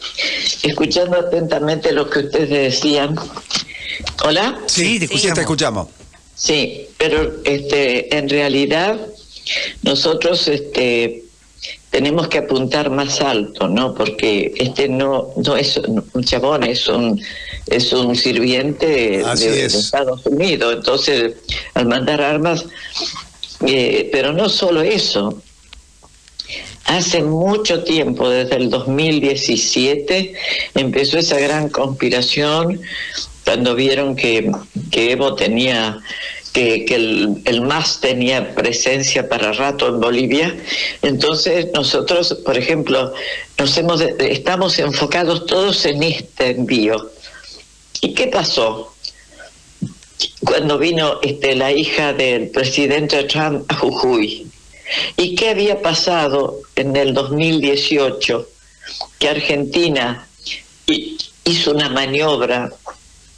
escuchando 0.62 1.18
atentamente 1.18 1.92
lo 1.94 2.10
que 2.10 2.20
ustedes 2.20 2.50
decían. 2.50 3.16
¿Hola? 4.24 4.60
Sí, 4.68 5.00
te 5.00 5.06
escuchamos. 5.06 5.36
te 5.36 5.42
escuchamos. 5.42 5.88
Sí, 6.36 6.88
pero 6.98 7.36
este, 7.46 8.16
en 8.18 8.30
realidad 8.30 9.00
nosotros 9.84 10.48
este, 10.48 11.25
tenemos 11.96 12.28
que 12.28 12.40
apuntar 12.40 12.90
más 12.90 13.22
alto, 13.22 13.70
¿no? 13.70 13.96
Porque 13.96 14.54
este 14.58 14.90
no, 14.90 15.30
no 15.38 15.56
es 15.56 15.78
un 15.78 16.24
chabón, 16.26 16.66
es 16.66 16.90
un 16.90 17.22
es 17.68 17.94
un 17.94 18.18
sirviente 18.18 18.86
de, 18.86 19.24
de 19.24 19.66
Estados 19.66 20.26
Unidos. 20.26 20.76
Entonces, 20.76 21.36
al 21.74 21.86
mandar 21.86 22.22
armas, 22.22 22.66
eh, 23.66 24.10
pero 24.12 24.34
no 24.34 24.50
solo 24.50 24.82
eso. 24.82 25.42
Hace 26.84 27.24
mucho 27.24 27.86
tiempo, 27.86 28.30
desde 28.30 28.58
el 28.58 28.70
2017, 28.70 30.34
empezó 30.74 31.18
esa 31.18 31.40
gran 31.40 31.70
conspiración 31.70 32.82
cuando 33.46 33.74
vieron 33.74 34.18
que, 34.18 34.52
que 34.92 35.14
Evo 35.14 35.34
tenía 35.36 36.02
que, 36.56 36.86
el, 36.96 37.42
el, 37.44 37.62
MAS 37.62 38.00
tenía 38.00 38.56
presencia 38.56 39.28
para 39.28 39.52
rato 39.52 39.90
en 39.90 40.00
Bolivia. 40.00 40.56
Entonces 41.02 41.68
nosotros, 41.74 42.38
por 42.46 42.58
ejemplo, 42.58 43.14
nos 43.58 43.78
hemos, 43.78 44.02
estamos 44.02 44.80
enfocados 44.80 45.46
todos 45.46 45.86
en 45.86 46.02
este 46.04 46.52
envío. 46.52 47.12
¿Y 48.02 48.14
qué 48.14 48.28
pasó? 48.28 48.96
Cuando 50.46 50.78
vino 50.78 51.20
este, 51.22 51.56
la 51.56 51.74
hija 51.74 52.14
del 52.14 52.50
presidente 52.50 53.26
Trump 53.26 53.70
a 53.70 53.76
Jujuy. 53.76 54.48
¿Y 55.18 55.36
qué 55.36 55.50
había 55.50 55.82
pasado 55.82 56.62
en 56.78 56.96
el 56.96 57.14
2018? 57.14 58.48
Que 59.20 59.28
Argentina 59.28 60.26
hizo 61.44 61.72
una 61.72 61.90
maniobra 61.90 62.72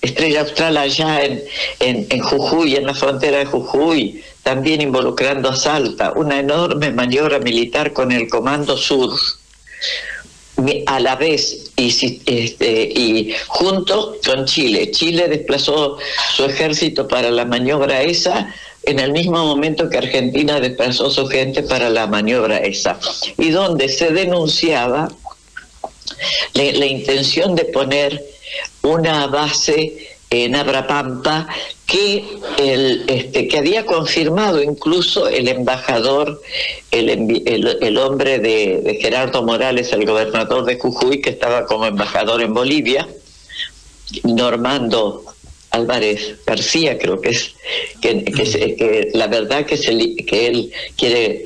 Estrella 0.08 0.42
Austral 0.42 0.78
allá 0.78 1.24
en, 1.24 1.44
en, 1.80 2.20
Jujuy, 2.20 2.76
en 2.76 2.86
la 2.86 2.94
frontera 2.94 3.40
de 3.40 3.46
Jujuy, 3.46 4.24
también 4.44 4.82
involucrando 4.82 5.50
a 5.50 5.56
Salta, 5.56 6.14
una 6.16 6.40
enorme 6.40 6.92
maniobra 6.92 7.40
militar 7.40 7.94
con 7.94 8.12
el 8.12 8.28
Comando 8.28 8.78
Sur, 8.78 9.14
a 10.88 11.00
la 11.00 11.16
vez 11.16 11.72
y, 11.76 11.88
este, 12.26 12.82
y 12.82 13.36
junto 13.48 14.18
con 14.26 14.46
Chile. 14.46 14.90
Chile 14.90 15.28
desplazó 15.28 15.98
su 16.36 16.46
ejército 16.46 17.08
para 17.08 17.30
la 17.30 17.46
maniobra 17.46 18.02
esa 18.02 18.52
en 18.84 19.00
el 19.00 19.12
mismo 19.12 19.46
momento 19.46 19.90
que 19.90 19.98
Argentina 19.98 20.60
desplazó 20.60 21.12
su 21.12 21.28
gente 21.28 21.62
para 21.62 21.90
la 21.90 22.08
maniobra 22.08 22.58
esa, 22.60 22.98
y 23.38 23.50
donde 23.50 23.90
se 23.90 24.12
denunciaba 24.12 25.10
la 26.54 26.86
intención 26.86 27.54
de 27.54 27.66
poner 27.66 28.24
una 28.82 29.28
base 29.28 30.18
en 30.30 30.56
Abrapampa 30.56 31.48
que 31.86 32.26
el 32.58 33.06
este 33.08 33.48
que 33.48 33.58
había 33.58 33.86
confirmado 33.86 34.62
incluso 34.62 35.30
el 35.30 35.48
embajador 35.48 36.42
el, 36.92 37.10
el, 37.82 37.98
hombre 37.98 38.40
de, 38.40 38.98
Gerardo 39.02 39.42
Morales 39.44 39.94
el 39.94 40.06
gobernador 40.06 40.66
de 40.66 40.78
Jujuy 40.78 41.22
que 41.22 41.30
estaba 41.30 41.66
como 41.66 41.86
embajador 41.86 42.42
en 42.42 42.54
Bolivia 42.54 43.08
Normando 44.24 45.24
Álvarez 45.72 46.36
García 46.46 46.98
creo 46.98 47.22
que 47.22 47.30
es 47.30 47.54
que, 48.02 48.26
que, 48.26 49.10
la 49.14 49.28
verdad 49.28 49.66
que, 49.66 49.78
que 50.26 50.48
él 50.48 50.74
quiere 50.98 51.46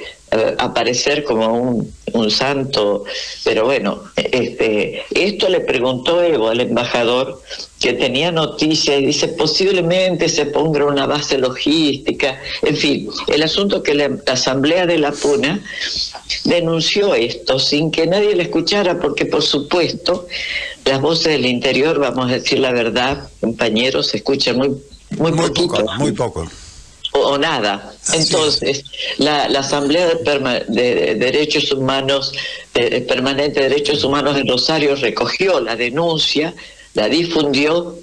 aparecer 0.57 1.23
como 1.25 1.53
un, 1.53 1.93
un, 2.13 2.31
santo, 2.31 3.03
pero 3.43 3.65
bueno, 3.65 4.03
este, 4.15 5.03
esto 5.13 5.49
le 5.49 5.59
preguntó 5.59 6.21
Evo 6.23 6.47
al 6.47 6.61
embajador 6.61 7.41
que 7.79 7.93
tenía 7.93 8.31
noticia 8.31 8.97
y 8.97 9.07
dice 9.07 9.27
posiblemente 9.27 10.29
se 10.29 10.45
ponga 10.45 10.85
una 10.85 11.05
base 11.05 11.37
logística, 11.37 12.39
en 12.61 12.77
fin, 12.77 13.09
el 13.27 13.43
asunto 13.43 13.83
que 13.83 13.93
la, 13.93 14.09
Asamblea 14.27 14.85
de 14.85 14.99
la 14.99 15.11
Puna 15.11 15.61
denunció 16.45 17.13
esto 17.13 17.59
sin 17.59 17.91
que 17.91 18.07
nadie 18.07 18.33
le 18.33 18.43
escuchara, 18.43 18.99
porque 18.99 19.25
por 19.25 19.41
supuesto 19.41 20.27
las 20.85 21.01
voces 21.01 21.33
del 21.33 21.45
interior, 21.45 21.99
vamos 21.99 22.29
a 22.31 22.35
decir 22.35 22.59
la 22.59 22.71
verdad, 22.71 23.29
compañeros, 23.41 24.07
se 24.07 24.17
escuchan 24.17 24.57
muy, 24.57 24.69
muy, 25.17 25.33
muy 25.33 25.47
poquito. 25.49 25.85
muy 25.97 26.13
poco 26.13 26.47
o, 27.11 27.37
nada. 27.37 27.93
Entonces, 28.13 28.83
la, 29.17 29.43
Asamblea 29.45 30.07
de, 30.07 31.15
Derechos 31.15 31.71
Humanos, 31.71 32.33
Permanente 32.73 33.61
de 33.61 33.69
Derechos 33.69 34.03
Humanos 34.03 34.37
en 34.37 34.47
Rosario 34.47 34.95
recogió 34.95 35.59
la 35.59 35.75
denuncia, 35.75 36.53
la 36.93 37.09
difundió, 37.09 37.97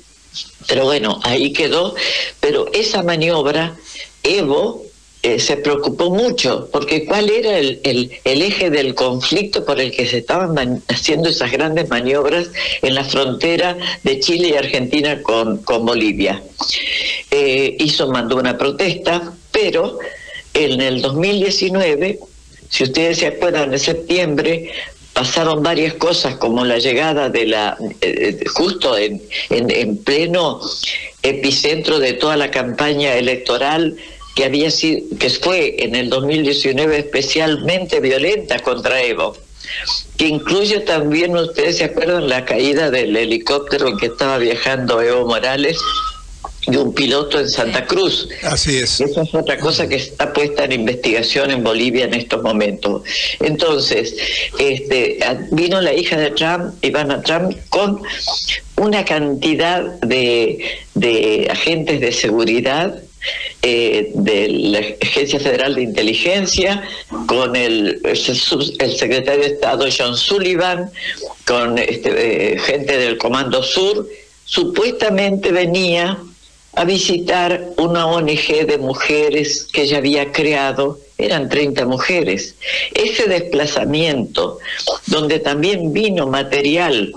pero 0.67 0.85
bueno, 0.85 1.21
ahí 1.25 1.53
quedó. 1.53 1.95
Pero 2.41 2.71
esa 2.73 3.03
maniobra, 3.03 3.77
Evo 4.23 4.88
eh, 5.23 5.41
se 5.41 5.57
preocupó 5.57 6.11
mucho, 6.11 6.69
porque 6.71 7.05
cuál 7.05 7.29
era 7.29 7.59
el, 7.59 7.81
el, 7.83 8.43
eje 8.43 8.71
del 8.71 8.95
conflicto 8.95 9.65
por 9.65 9.81
el 9.81 9.91
que 9.91 10.07
se 10.07 10.19
estaban 10.19 10.81
haciendo 10.87 11.29
esas 11.29 11.51
grandes 11.51 11.89
maniobras 11.89 12.49
en 12.83 12.95
la 12.95 13.03
frontera 13.03 13.77
de 14.05 14.21
Chile 14.21 14.51
y 14.51 14.55
Argentina 14.55 15.21
con, 15.23 15.59
con 15.65 15.85
Bolivia. 15.85 16.41
Eh, 17.33 17.77
hizo, 17.81 18.07
mandó 18.09 18.37
una 18.37 18.57
protesta, 18.57 19.33
pero 19.51 19.99
en 20.55 20.81
el 20.81 21.03
2019, 21.03 22.21
si 22.69 22.85
ustedes 22.85 23.19
se 23.19 23.27
acuerdan, 23.27 23.73
en 23.73 23.81
septiembre 23.81 24.71
pasaron 25.13 25.65
varias 25.65 25.95
cosas 25.95 26.37
como 26.37 26.65
la 26.65 26.79
llegada 26.79 27.29
de 27.29 27.45
la 27.45 27.77
eh, 28.03 28.39
justo 28.55 28.97
en, 28.97 29.21
en, 29.51 29.69
en, 29.69 29.97
pleno 29.97 30.61
epicentro 31.25 31.99
de 31.99 32.13
toda 32.13 32.37
la 32.37 32.53
campaña 32.53 33.15
electoral 33.15 33.97
que 34.39 34.45
había 34.45 34.71
sido, 34.71 35.01
que 35.19 35.31
fue 35.31 35.75
en 35.81 35.97
el 35.97 36.11
2019 36.11 36.97
especialmente 36.97 37.99
violenta 37.99 38.61
contra 38.61 39.03
Evo, 39.03 39.37
que 40.17 40.29
incluye 40.29 40.79
también, 40.79 41.37
ustedes 41.37 41.79
se 41.79 41.85
acuerdan, 41.87 42.29
la 42.29 42.45
caída 42.45 42.89
del 42.89 43.17
helicóptero 43.17 43.89
en 43.89 43.97
que 43.99 44.07
estaba 44.07 44.39
viajando 44.39 45.03
Evo 45.03 45.27
Morales 45.27 45.77
y 46.69 46.77
un 46.77 46.95
piloto 46.95 47.41
en 47.41 47.49
Santa 47.49 47.85
Cruz. 47.85 48.29
Así 48.45 48.77
es. 48.77 49.01
Esa 49.01 49.23
es 49.23 49.35
otra 49.35 49.59
cosa 49.59 49.89
que 49.89 49.97
está 49.97 50.33
puesta 50.33 50.67
en 50.67 50.71
investigación 50.71 51.51
en 51.51 51.65
Bolivia 51.65 52.05
en 52.05 52.15
estos 52.15 52.41
momentos. 52.41 53.03
Entonces, 53.41 54.15
este, 54.61 55.19
vino 55.51 55.81
la 55.81 55.95
hija 55.95 56.17
de 56.17 56.31
Trump, 56.31 56.75
Ivana 56.83 57.23
Trump, 57.23 57.57
con 57.71 58.03
una 58.77 59.05
cantidad 59.05 59.83
de, 60.01 60.79
de 60.95 61.49
agentes 61.51 62.01
de 62.01 62.13
seguridad 62.13 63.03
eh, 63.63 64.11
de 64.15 64.49
la 64.49 64.81
Agencia 65.03 65.41
Federal 65.41 65.75
de 65.75 65.83
Inteligencia, 65.83 66.83
con 67.27 67.57
el, 67.57 68.01
el, 68.05 68.17
secretario 68.17 69.41
de 69.41 69.47
Estado 69.47 69.87
John 69.97 70.17
Sullivan, 70.17 70.91
con 71.47 71.79
este, 71.79 72.55
eh, 72.55 72.59
gente 72.59 72.99
del 72.99 73.19
Comando 73.19 73.63
Sur, 73.63 74.09
supuestamente 74.45 75.53
venía 75.53 76.19
a 76.75 76.85
visitar 76.85 77.71
una 77.77 78.07
ONG 78.07 78.67
de 78.67 78.79
mujeres 78.79 79.67
que 79.73 79.83
ella 79.83 79.99
había 79.99 80.31
creado, 80.31 81.01
eran 81.19 81.49
30 81.49 81.85
mujeres. 81.87 82.55
Ese 82.95 83.27
desplazamiento, 83.27 84.59
donde 85.07 85.41
también 85.41 85.93
vino 85.93 86.29
material 86.29 87.13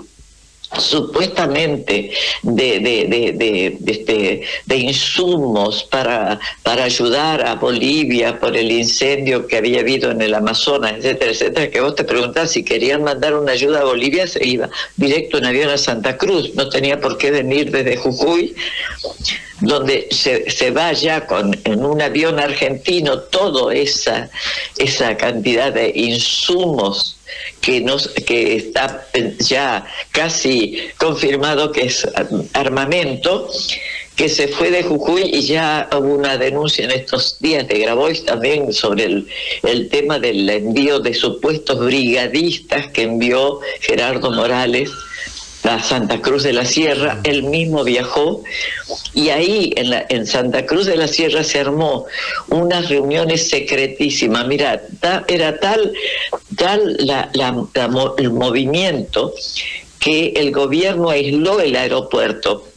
supuestamente 0.78 2.12
de, 2.42 2.80
de, 2.80 3.06
de, 3.06 3.32
de, 3.32 3.92
este, 3.92 4.42
de 4.66 4.76
insumos 4.76 5.84
para, 5.84 6.40
para 6.62 6.84
ayudar 6.84 7.46
a 7.46 7.54
Bolivia 7.56 8.38
por 8.38 8.56
el 8.56 8.70
incendio 8.70 9.46
que 9.46 9.58
había 9.58 9.80
habido 9.80 10.10
en 10.10 10.22
el 10.22 10.34
Amazonas, 10.34 10.94
etcétera, 10.98 11.32
etcétera, 11.32 11.70
que 11.70 11.80
vos 11.80 11.94
te 11.94 12.04
preguntás 12.04 12.52
si 12.52 12.64
querían 12.64 13.02
mandar 13.02 13.34
una 13.34 13.52
ayuda 13.52 13.80
a 13.80 13.84
Bolivia, 13.84 14.26
se 14.26 14.46
iba 14.46 14.70
directo 14.96 15.38
en 15.38 15.46
avión 15.46 15.70
a 15.70 15.78
Santa 15.78 16.16
Cruz, 16.16 16.54
no 16.54 16.68
tenía 16.68 17.00
por 17.00 17.18
qué 17.18 17.30
venir 17.30 17.70
desde 17.70 17.96
Jujuy, 17.96 18.54
donde 19.60 20.08
se, 20.10 20.50
se 20.50 20.70
va 20.70 20.92
ya 20.92 21.26
con, 21.26 21.56
en 21.64 21.84
un 21.84 22.02
avión 22.02 22.38
argentino 22.40 23.18
toda 23.20 23.74
esa, 23.74 24.30
esa 24.78 25.16
cantidad 25.16 25.72
de 25.72 25.92
insumos 25.94 27.16
que, 27.60 27.80
nos, 27.80 28.08
que 28.08 28.56
está 28.56 29.06
ya 29.38 29.86
casi 30.10 30.78
confirmado 30.98 31.72
que 31.72 31.86
es 31.86 32.06
armamento, 32.54 33.48
que 34.16 34.28
se 34.28 34.48
fue 34.48 34.70
de 34.70 34.82
Jujuy 34.82 35.30
y 35.32 35.42
ya 35.42 35.88
hubo 35.92 36.14
una 36.14 36.36
denuncia 36.36 36.84
en 36.84 36.90
estos 36.90 37.38
días 37.40 37.66
de 37.68 37.78
Grabois 37.78 38.24
también 38.24 38.72
sobre 38.72 39.04
el, 39.04 39.28
el 39.62 39.88
tema 39.88 40.18
del 40.18 40.48
envío 40.48 41.00
de 41.00 41.14
supuestos 41.14 41.78
brigadistas 41.84 42.88
que 42.88 43.02
envió 43.02 43.60
Gerardo 43.80 44.30
Morales 44.30 44.90
a 45.64 45.82
Santa 45.82 46.20
Cruz 46.20 46.42
de 46.42 46.52
la 46.52 46.64
Sierra, 46.64 47.20
él 47.24 47.44
mismo 47.44 47.84
viajó 47.84 48.42
y 49.14 49.28
ahí 49.28 49.72
en, 49.76 49.90
la, 49.90 50.04
en 50.08 50.26
Santa 50.26 50.66
Cruz 50.66 50.86
de 50.86 50.96
la 50.96 51.06
Sierra 51.06 51.44
se 51.44 51.60
armó 51.60 52.06
unas 52.48 52.88
reuniones 52.88 53.48
secretísimas. 53.48 54.46
Mira, 54.46 54.82
era 55.28 55.58
tal, 55.60 55.92
tal 56.56 56.96
la, 56.98 57.30
el 58.18 58.30
movimiento 58.30 59.34
que 59.98 60.32
el 60.36 60.50
gobierno 60.50 61.10
aisló 61.10 61.60
el 61.60 61.76
aeropuerto 61.76 62.71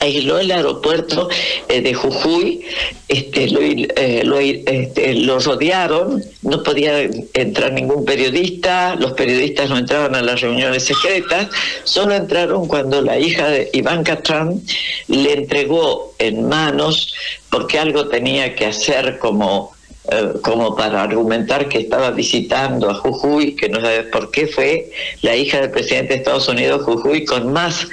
aisló 0.00 0.38
el 0.38 0.50
aeropuerto 0.50 1.28
eh, 1.68 1.82
de 1.82 1.94
Jujuy, 1.94 2.64
este, 3.08 3.48
lo, 3.48 3.60
eh, 3.60 4.62
este, 4.66 5.14
lo, 5.14 5.38
rodearon, 5.38 6.24
no 6.42 6.62
podía 6.62 7.02
entrar 7.34 7.72
ningún 7.72 8.04
periodista, 8.04 8.96
los 8.96 9.12
periodistas 9.12 9.68
no 9.68 9.76
entraban 9.76 10.14
a 10.14 10.22
las 10.22 10.40
reuniones 10.40 10.84
secretas, 10.84 11.48
solo 11.84 12.14
entraron 12.14 12.66
cuando 12.66 13.02
la 13.02 13.18
hija 13.18 13.48
de 13.48 13.70
Ivanka 13.74 14.22
Trump 14.22 14.62
le 15.08 15.34
entregó 15.34 16.14
en 16.18 16.48
manos, 16.48 17.14
porque 17.50 17.78
algo 17.78 18.08
tenía 18.08 18.54
que 18.54 18.66
hacer 18.66 19.18
como 19.18 19.72
eh, 20.10 20.32
como 20.42 20.74
para 20.74 21.02
argumentar 21.02 21.68
que 21.68 21.78
estaba 21.78 22.10
visitando 22.10 22.88
a 22.88 22.94
Jujuy, 22.94 23.54
que 23.54 23.68
no 23.68 23.82
sabes 23.82 24.06
por 24.06 24.30
qué 24.30 24.46
fue 24.46 24.90
la 25.20 25.36
hija 25.36 25.60
del 25.60 25.70
presidente 25.70 26.14
de 26.14 26.20
Estados 26.20 26.48
Unidos, 26.48 26.84
Jujuy, 26.84 27.26
con 27.26 27.52
más 27.52 27.86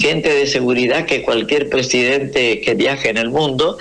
gente 0.00 0.32
de 0.32 0.46
seguridad 0.46 1.06
que 1.06 1.22
cualquier 1.22 1.68
presidente 1.68 2.60
que 2.60 2.74
viaje 2.74 3.10
en 3.10 3.18
el 3.18 3.30
mundo, 3.30 3.78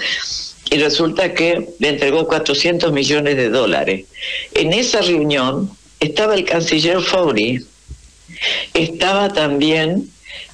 y 0.71 0.77
resulta 0.77 1.33
que 1.33 1.69
le 1.79 1.89
entregó 1.89 2.27
400 2.27 2.91
millones 2.91 3.35
de 3.37 3.49
dólares. 3.49 4.05
En 4.53 4.73
esa 4.73 5.01
reunión 5.01 5.71
estaba 5.99 6.35
el 6.35 6.45
canciller 6.45 7.01
Faury, 7.01 7.65
estaba 8.73 9.33
también 9.33 10.09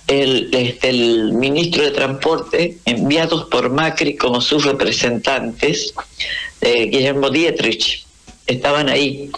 el, 0.07 0.49
este, 0.53 0.89
el 0.89 1.33
ministro 1.33 1.83
de 1.83 1.91
Transporte, 1.91 2.77
enviados 2.85 3.45
por 3.45 3.69
Macri 3.69 4.15
como 4.15 4.39
sus 4.39 4.63
representantes, 4.63 5.93
eh, 6.61 6.85
Guillermo 6.85 7.29
Dietrich, 7.29 8.05
estaban 8.47 8.89
ahí. 8.89 9.31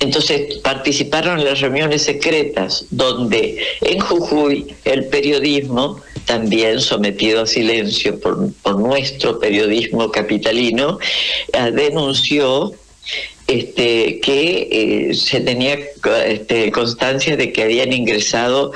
Entonces 0.00 0.58
participaron 0.58 1.38
en 1.38 1.44
las 1.44 1.60
reuniones 1.60 2.02
secretas 2.02 2.86
donde 2.90 3.62
en 3.82 4.00
Jujuy 4.00 4.74
el 4.84 5.06
periodismo, 5.06 6.00
también 6.24 6.80
sometido 6.80 7.42
a 7.42 7.46
silencio 7.46 8.18
por, 8.18 8.52
nuestro 8.78 9.38
periodismo 9.38 10.10
capitalino, 10.10 10.98
eh, 11.52 11.70
denunció 11.72 12.72
este, 13.48 14.20
que 14.20 14.68
eh, 15.10 15.14
se 15.14 15.40
tenía 15.40 15.78
este, 16.26 16.70
constancia 16.70 17.36
de 17.36 17.52
que 17.52 17.64
habían 17.64 17.92
ingresado 17.92 18.72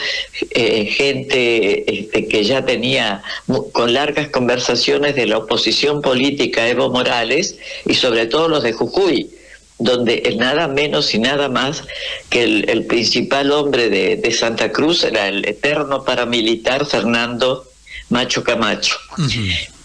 eh, 0.50 0.86
gente 0.86 1.90
este, 1.90 2.26
que 2.26 2.44
ya 2.44 2.64
tenía 2.64 3.22
con 3.72 3.94
largas 3.94 4.28
conversaciones 4.28 5.14
de 5.14 5.26
la 5.26 5.38
oposición 5.38 6.02
política 6.02 6.68
Evo 6.68 6.90
Morales 6.90 7.56
y 7.86 7.94
sobre 7.94 8.26
todo 8.26 8.48
los 8.48 8.62
de 8.64 8.72
Jujuy 8.72 9.30
donde 9.78 10.34
nada 10.38 10.68
menos 10.68 11.14
y 11.14 11.18
nada 11.18 11.48
más 11.48 11.84
que 12.30 12.44
el, 12.44 12.86
principal 12.86 13.52
hombre 13.52 13.88
de, 13.88 14.32
Santa 14.32 14.72
Cruz 14.72 15.04
era 15.04 15.28
el 15.28 15.46
eterno 15.46 16.04
paramilitar 16.04 16.86
Fernando 16.86 17.66
Macho 18.08 18.42
Camacho. 18.42 18.96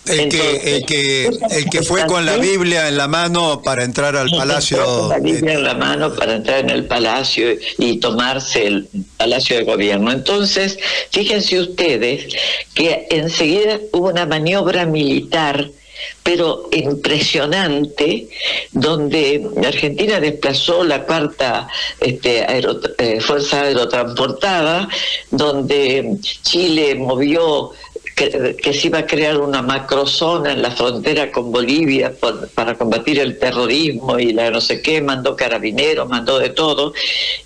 El 0.05 0.29
que, 0.29 0.75
el 0.77 0.85
que, 0.85 1.29
el 1.51 1.69
que 1.69 1.83
fue 1.83 2.07
con 2.07 2.25
la 2.25 2.37
Biblia 2.37 2.87
en 2.87 2.97
la 2.97 3.07
mano 3.07 3.61
para 3.61 3.83
entrar 3.83 4.15
al 4.15 4.29
palacio. 4.31 4.83
Con 4.83 5.09
la 5.09 5.19
Biblia 5.19 5.53
en 5.53 5.63
la 5.63 5.75
mano 5.75 6.15
para 6.15 6.35
entrar 6.37 6.59
en 6.61 6.71
el 6.71 6.85
palacio 6.85 7.55
y 7.77 7.99
tomarse 7.99 8.65
el 8.65 8.87
palacio 9.17 9.57
de 9.57 9.63
gobierno. 9.63 10.11
Entonces, 10.11 10.79
fíjense 11.11 11.59
ustedes 11.59 12.33
que 12.73 13.07
enseguida 13.11 13.79
hubo 13.91 14.09
una 14.09 14.25
maniobra 14.25 14.87
militar 14.87 15.69
pero 16.23 16.69
impresionante, 16.71 18.27
donde 18.71 19.49
Argentina 19.65 20.19
desplazó 20.19 20.83
la 20.83 21.03
cuarta 21.03 21.67
este, 21.99 22.45
eh, 22.97 23.19
fuerza 23.21 23.63
aerotransportada, 23.63 24.87
donde 25.29 26.17
Chile 26.43 26.95
movió 26.95 27.71
que, 28.15 28.73
se 28.73 28.87
iba 28.87 28.99
a 28.99 29.05
crear 29.05 29.37
una 29.37 29.61
macrozona 29.61 30.53
en 30.53 30.61
la 30.61 30.71
frontera 30.71 31.31
con 31.31 31.51
Bolivia 31.51 32.13
para 32.53 32.75
combatir 32.75 33.19
el 33.19 33.39
terrorismo 33.39 34.19
y 34.19 34.33
la 34.33 34.49
no 34.51 34.61
sé 34.61 34.81
qué, 34.81 35.01
mandó 35.01 35.35
carabineros, 35.35 36.07
mandó 36.09 36.39
de 36.39 36.49
todo. 36.49 36.93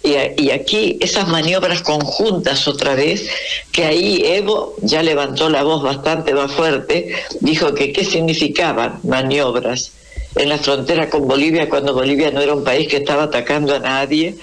Y, 0.03 0.15
y, 0.37 0.51
aquí 0.51 0.97
esas 1.01 1.27
maniobras 1.27 1.81
conjuntas 1.81 2.67
otra 2.67 2.95
vez, 2.95 3.27
que 3.71 3.85
ahí 3.85 4.23
Evo 4.25 4.75
ya 4.81 5.03
levantó 5.03 5.49
la 5.49 5.63
voz 5.63 5.83
bastante 5.83 6.33
más 6.33 6.51
fuerte, 6.51 7.15
dijo 7.39 7.73
que 7.73 7.91
qué 7.91 8.03
significaban 8.03 8.99
maniobras 9.03 9.91
en 10.35 10.49
la 10.49 10.57
frontera 10.57 11.09
con 11.09 11.27
Bolivia 11.27 11.69
cuando 11.69 11.93
Bolivia 11.93 12.29
no 12.31 12.41
era 12.41 12.53
un 12.53 12.63
país 12.63 12.87
que 12.87 12.97
estaba 12.97 13.23
atacando 13.23 13.75
a 13.75 13.79
nadie, 13.79 14.35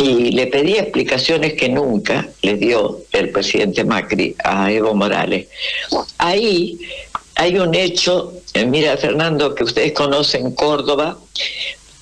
y 0.00 0.32
le 0.32 0.46
pedí 0.46 0.76
explicaciones 0.76 1.54
que 1.54 1.68
nunca 1.68 2.26
le 2.40 2.54
dio 2.56 3.00
el 3.12 3.28
presidente 3.28 3.84
Macri 3.84 4.34
a 4.42 4.72
Evo 4.72 4.94
Morales. 4.94 5.46
Ahí 6.16 6.78
hay 7.34 7.58
un 7.58 7.74
hecho, 7.74 8.32
eh, 8.54 8.64
mira 8.64 8.96
Fernando, 8.96 9.54
que 9.54 9.64
ustedes 9.64 9.92
conocen 9.92 10.52
Córdoba, 10.52 11.18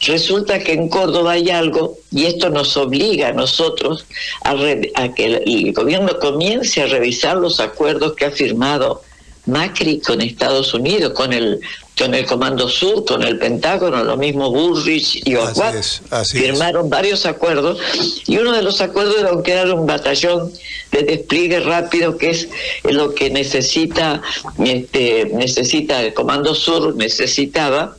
resulta 0.07 0.61
que 0.61 0.75
en 0.75 0.89
Córdoba 0.89 1.33
hay 1.33 1.51
algo, 1.51 1.99
y 2.13 2.27
esto 2.27 2.51
nos 2.51 2.77
obliga 2.77 3.29
a 3.29 3.33
nosotros 3.33 4.07
a, 4.45 4.55
a 4.95 5.15
que 5.15 5.43
el 5.45 5.73
gobierno 5.73 6.19
comience 6.21 6.81
a 6.81 6.87
revisar 6.87 7.37
los 7.37 7.59
acuerdos 7.59 8.15
que 8.15 8.27
ha 8.27 8.31
firmado 8.31 9.03
Macri 9.47 9.99
con 9.99 10.21
Estados 10.21 10.73
Unidos, 10.73 11.15
con 11.15 11.33
el 11.33 11.61
con 11.99 12.15
el 12.15 12.27
Comando 12.27 12.69
Sur, 12.69 13.05
con 13.05 13.23
el 13.23 13.39
Pentágono, 13.39 14.05
lo 14.05 14.17
mismo 14.17 14.51
Bullrich 14.51 15.23
y 15.27 15.35
Oswald, 15.35 15.83
firmaron 16.25 16.89
varios 16.89 17.27
acuerdos 17.27 17.79
y 18.27 18.39
uno 18.39 18.53
de 18.53 18.63
los 18.63 18.81
acuerdos 18.81 19.17
era 19.19 19.31
crear 19.43 19.71
un 19.73 19.87
batallón 19.87 20.53
de 20.93 21.03
despliegue 21.03 21.61
rápido 21.61 22.17
que 22.17 22.31
es 22.31 22.49
lo 22.85 23.15
que 23.15 23.31
necesita 23.31 24.23
este 24.65 25.27
necesita 25.35 26.03
el 26.03 26.15
Comando 26.15 26.55
Sur 26.55 26.95
necesitaba 26.97 27.97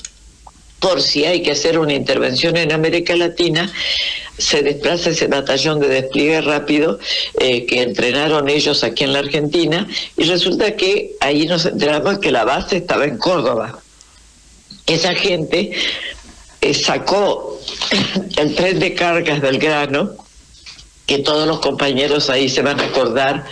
por 0.80 1.02
si 1.02 1.26
hay 1.26 1.42
que 1.44 1.52
hacer 1.52 1.78
una 1.78 1.94
intervención 1.94 2.56
en 2.58 2.72
América 2.72 3.16
Latina, 3.16 3.72
se 4.38 4.64
desplaza 4.64 5.10
ese 5.10 5.28
batallón 5.28 5.80
de 5.82 5.90
despliegue 5.90 6.42
rápido 6.42 7.00
eh, 7.40 7.66
que 7.66 7.82
entrenaron 7.82 8.48
ellos 8.48 8.84
aquí 8.84 9.04
en 9.04 9.14
la 9.14 9.20
Argentina 9.20 9.88
y 10.16 10.24
resulta 10.24 10.76
que 10.78 11.12
ahí 11.20 11.46
nos 11.46 11.66
enteramos 11.66 12.20
que 12.20 12.32
la 12.32 12.46
base 12.46 12.78
estaba 12.78 13.04
en 13.04 13.18
Córdoba 13.18 13.82
esa 14.90 15.14
gente 15.16 15.72
eh, 16.62 16.74
sacó 16.74 17.60
el 18.38 18.56
tren 18.56 18.80
de 18.80 18.94
cargas 18.94 19.42
del 19.42 19.60
grano, 19.60 20.16
que 21.06 21.20
todos 21.20 21.48
los 21.48 21.60
compañeros 21.60 22.30
ahí 22.30 22.50
se 22.50 22.62
van 22.62 22.80
a 22.80 22.86
acordar, 22.86 23.46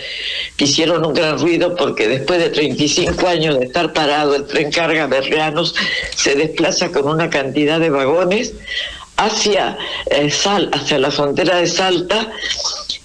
que 0.56 0.64
hicieron 0.64 1.04
un 1.04 1.14
gran 1.14 1.38
ruido 1.38 1.74
porque 1.74 2.06
después 2.06 2.38
de 2.38 2.50
35 2.50 3.26
años 3.26 3.58
de 3.58 3.66
estar 3.66 3.92
parado 3.92 4.36
el 4.36 4.46
tren 4.46 4.70
carga 4.70 5.08
de 5.08 5.28
granos 5.28 5.74
se 6.14 6.36
desplaza 6.36 6.90
con 6.90 7.08
una 7.08 7.30
cantidad 7.30 7.80
de 7.80 7.90
vagones 7.90 8.54
hacia, 9.16 9.76
eh, 10.06 10.30
Sal, 10.30 10.70
hacia 10.72 10.98
la 10.98 11.10
frontera 11.10 11.56
de 11.56 11.66
Salta 11.66 12.30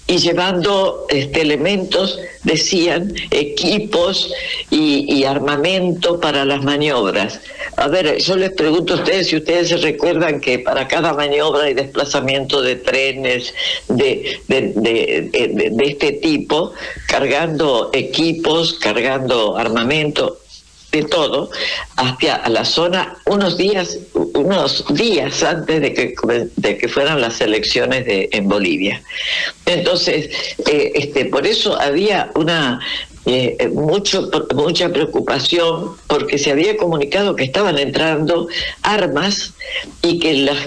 y 0.06 0.18
llevando 0.18 1.06
este, 1.08 1.40
elementos, 1.40 2.18
decían, 2.42 3.14
equipos 3.30 4.30
y, 4.70 5.24
armamento 5.24 6.20
para 6.20 6.44
las 6.44 6.62
maniobras. 6.62 7.40
A 7.76 7.88
ver, 7.88 8.18
yo 8.18 8.36
les 8.36 8.52
pregunto 8.52 8.92
a 8.92 8.96
ustedes 8.96 9.28
si 9.28 9.36
ustedes 9.36 9.70
se 9.70 9.78
recuerdan 9.78 10.38
que 10.40 10.58
para 10.58 10.86
cada 10.86 11.14
maniobra 11.14 11.70
y 11.70 11.74
desplazamiento 11.74 12.60
de 12.60 12.76
trenes 12.76 13.54
de, 13.88 14.40
de 14.48 15.74
este 15.82 16.12
tipo, 16.12 16.72
cargando 17.08 17.88
equipos, 17.94 18.74
cargando 18.74 19.56
armamento, 19.56 20.43
de 20.94 21.02
todo 21.02 21.50
hacia 21.96 22.48
la 22.48 22.64
zona 22.64 23.16
unos 23.26 23.56
días 23.56 23.98
unos 24.14 24.84
días 24.94 25.42
antes 25.42 25.80
de 25.80 25.92
que 25.92 26.14
de 26.56 26.78
que 26.78 26.88
fueran 26.88 27.20
las 27.20 27.40
elecciones 27.40 28.06
de 28.06 28.28
en 28.32 28.48
Bolivia. 28.48 29.02
Entonces 29.66 30.30
eh, 30.70 30.92
este 30.94 31.24
por 31.26 31.46
eso 31.46 31.80
había 31.80 32.30
una 32.34 32.80
eh, 33.26 33.70
mucho, 33.72 34.30
mucha 34.54 34.90
preocupación 34.90 35.96
porque 36.06 36.36
se 36.36 36.50
había 36.50 36.76
comunicado 36.76 37.34
que 37.34 37.44
estaban 37.44 37.78
entrando 37.78 38.48
armas 38.82 39.54
y 40.02 40.18
que 40.18 40.34
las, 40.34 40.58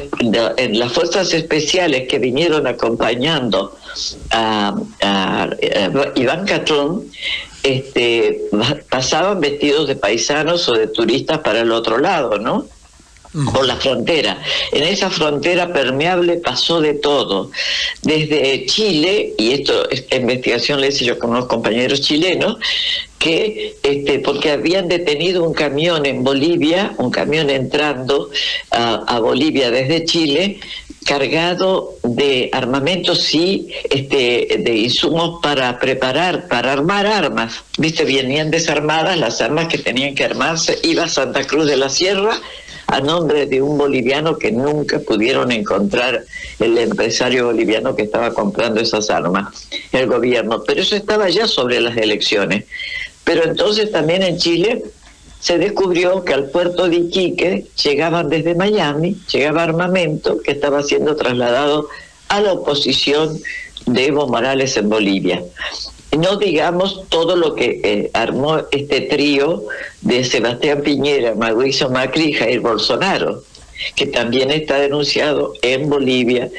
las 0.72 0.92
fuerzas 0.92 1.34
especiales 1.36 2.08
que 2.08 2.18
vinieron 2.18 2.66
acompañando 2.66 3.78
a, 4.32 4.76
a, 5.04 5.50
Iván 6.16 6.46
Catrón 6.46 7.04
este, 7.68 8.50
pasaban 8.90 9.40
vestidos 9.40 9.88
de 9.88 9.96
paisanos 9.96 10.68
o 10.70 10.74
de 10.74 10.88
turistas 10.88 11.40
para 11.40 11.62
el 11.62 11.72
otro 11.72 11.98
lado, 11.98 12.38
¿no? 12.40 12.66
Por 13.46 13.66
la 13.66 13.76
frontera. 13.76 14.42
En 14.72 14.84
esa 14.84 15.10
frontera 15.10 15.72
permeable 15.72 16.38
pasó 16.38 16.82
de 16.82 16.94
todo, 16.96 17.52
desde 18.02 18.66
Chile, 18.66 19.34
y 19.38 19.52
esto, 19.52 19.90
esta 19.90 20.16
investigación 20.16 20.82
la 20.82 20.88
hice 20.88 21.06
yo 21.06 21.20
con 21.20 21.32
unos 21.32 21.46
compañeros 21.46 22.02
chilenos, 22.02 22.58
que 23.20 23.78
este, 23.82 24.20
porque 24.20 24.52
habían 24.52 24.88
detenido 24.88 25.44
un 25.44 25.54
camión 25.54 26.06
en 26.06 26.24
Bolivia, 26.24 26.94
un 26.98 27.12
camión 27.12 27.50
entrando 27.50 28.30
a, 28.72 29.20
Bolivia 29.20 29.72
desde 29.72 30.06
Chile, 30.06 30.60
cargado 31.04 31.96
de 32.04 32.50
armamentos 32.54 33.34
y 33.34 33.70
este, 33.90 34.60
de 34.60 34.78
insumos 34.78 35.40
para 35.42 35.80
preparar, 35.80 36.48
para 36.48 36.74
armar 36.74 37.08
armas. 37.08 37.64
Viste, 37.78 38.04
venían 38.06 38.52
desarmadas 38.52 39.18
las 39.18 39.42
armas 39.42 39.68
que 39.68 39.78
tenían 39.78 40.14
que 40.14 40.26
armarse. 40.26 40.78
Iba 40.84 41.08
Santa 41.08 41.44
Cruz 41.46 41.66
de 41.66 41.78
la 41.78 41.90
Sierra 41.90 42.40
a 42.88 43.02
nombre 43.02 43.46
de 43.46 43.62
un 43.62 43.78
boliviano 43.78 44.38
que 44.38 44.52
nunca 44.52 45.00
pudieron 45.00 45.52
encontrar 45.52 46.24
el 46.60 46.78
empresario 46.78 47.46
boliviano 47.46 47.96
que 47.96 48.04
estaba 48.04 48.34
comprando 48.34 48.80
esas 48.80 49.10
armas, 49.10 49.68
el 49.92 50.08
gobierno. 50.08 50.64
Pero 50.66 50.82
eso 50.82 50.96
estaba 50.96 51.30
ya 51.30 51.48
sobre 51.48 51.82
las 51.82 51.98
elecciones. 51.98 52.66
Pero 53.26 53.44
entonces 53.44 53.92
también 53.92 54.24
en 54.24 54.38
Chile 54.38 54.84
se 55.40 55.58
descubrió 55.58 56.24
que 56.24 56.34
al 56.34 56.50
puerto 56.50 56.88
de 56.88 56.96
Iquique 56.96 57.66
llegaban 57.84 58.30
desde 58.30 58.56
Miami, 58.56 59.18
llegaba 59.32 59.64
armamento 59.64 60.42
que 60.42 60.52
estaba 60.52 60.82
siendo 60.82 61.16
trasladado 61.16 61.90
a 62.30 62.42
la 62.42 62.54
oposición 62.54 63.38
de 63.86 64.08
Evo 64.08 64.28
Morales 64.28 64.78
en 64.78 64.90
Bolivia. 64.90 65.44
No 66.16 66.38
digamos 66.38 67.04
todo 67.10 67.36
lo 67.36 67.56
que 67.56 67.82
eh, 67.84 68.12
armó 68.14 68.62
este 68.72 69.02
trío 69.02 69.64
de 70.02 70.24
Sebastián 70.24 70.82
Piñera, 70.82 71.36
Mauricio 71.36 71.90
Macri 71.90 72.36
y 72.50 72.58
Bolsonaro, 72.58 73.44
que 73.96 74.08
también 74.08 74.52
está 74.52 74.78
denunciado 74.80 75.54
en 75.62 75.90
Bolivia 75.90 76.50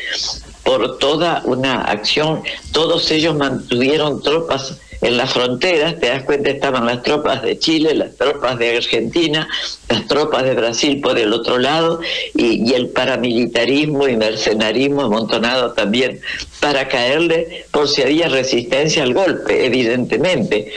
por 0.64 0.98
toda 0.98 1.42
una 1.46 1.82
acción. 1.82 2.42
Todos 2.72 3.10
ellos 3.10 3.34
mantuvieron 3.34 4.22
tropas 4.22 4.76
en 5.00 5.16
las 5.16 5.32
fronteras, 5.32 5.98
te 6.00 6.08
das 6.08 6.24
cuenta, 6.24 6.50
estaban 6.50 6.86
las 6.86 7.02
tropas 7.02 7.42
de 7.42 7.58
Chile, 7.58 7.94
las 7.94 8.16
tropas 8.16 8.58
de 8.58 8.76
Argentina, 8.76 9.48
las 9.88 10.06
tropas 10.08 10.42
de 10.42 10.54
Brasil 10.54 11.00
por 11.00 11.18
el 11.18 11.32
otro 11.32 11.58
lado 11.58 12.00
y, 12.34 12.72
el 12.74 12.88
paramilitarismo 12.88 14.08
y 14.08 14.16
mercenarismo 14.16 15.02
amontonado 15.02 15.72
también 15.72 16.20
para 16.60 16.88
caerle 16.88 17.66
por 17.70 17.88
si 17.88 18.02
había 18.02 18.28
resistencia 18.28 19.02
al 19.02 19.14
golpe, 19.14 19.64
evidentemente. 19.64 20.72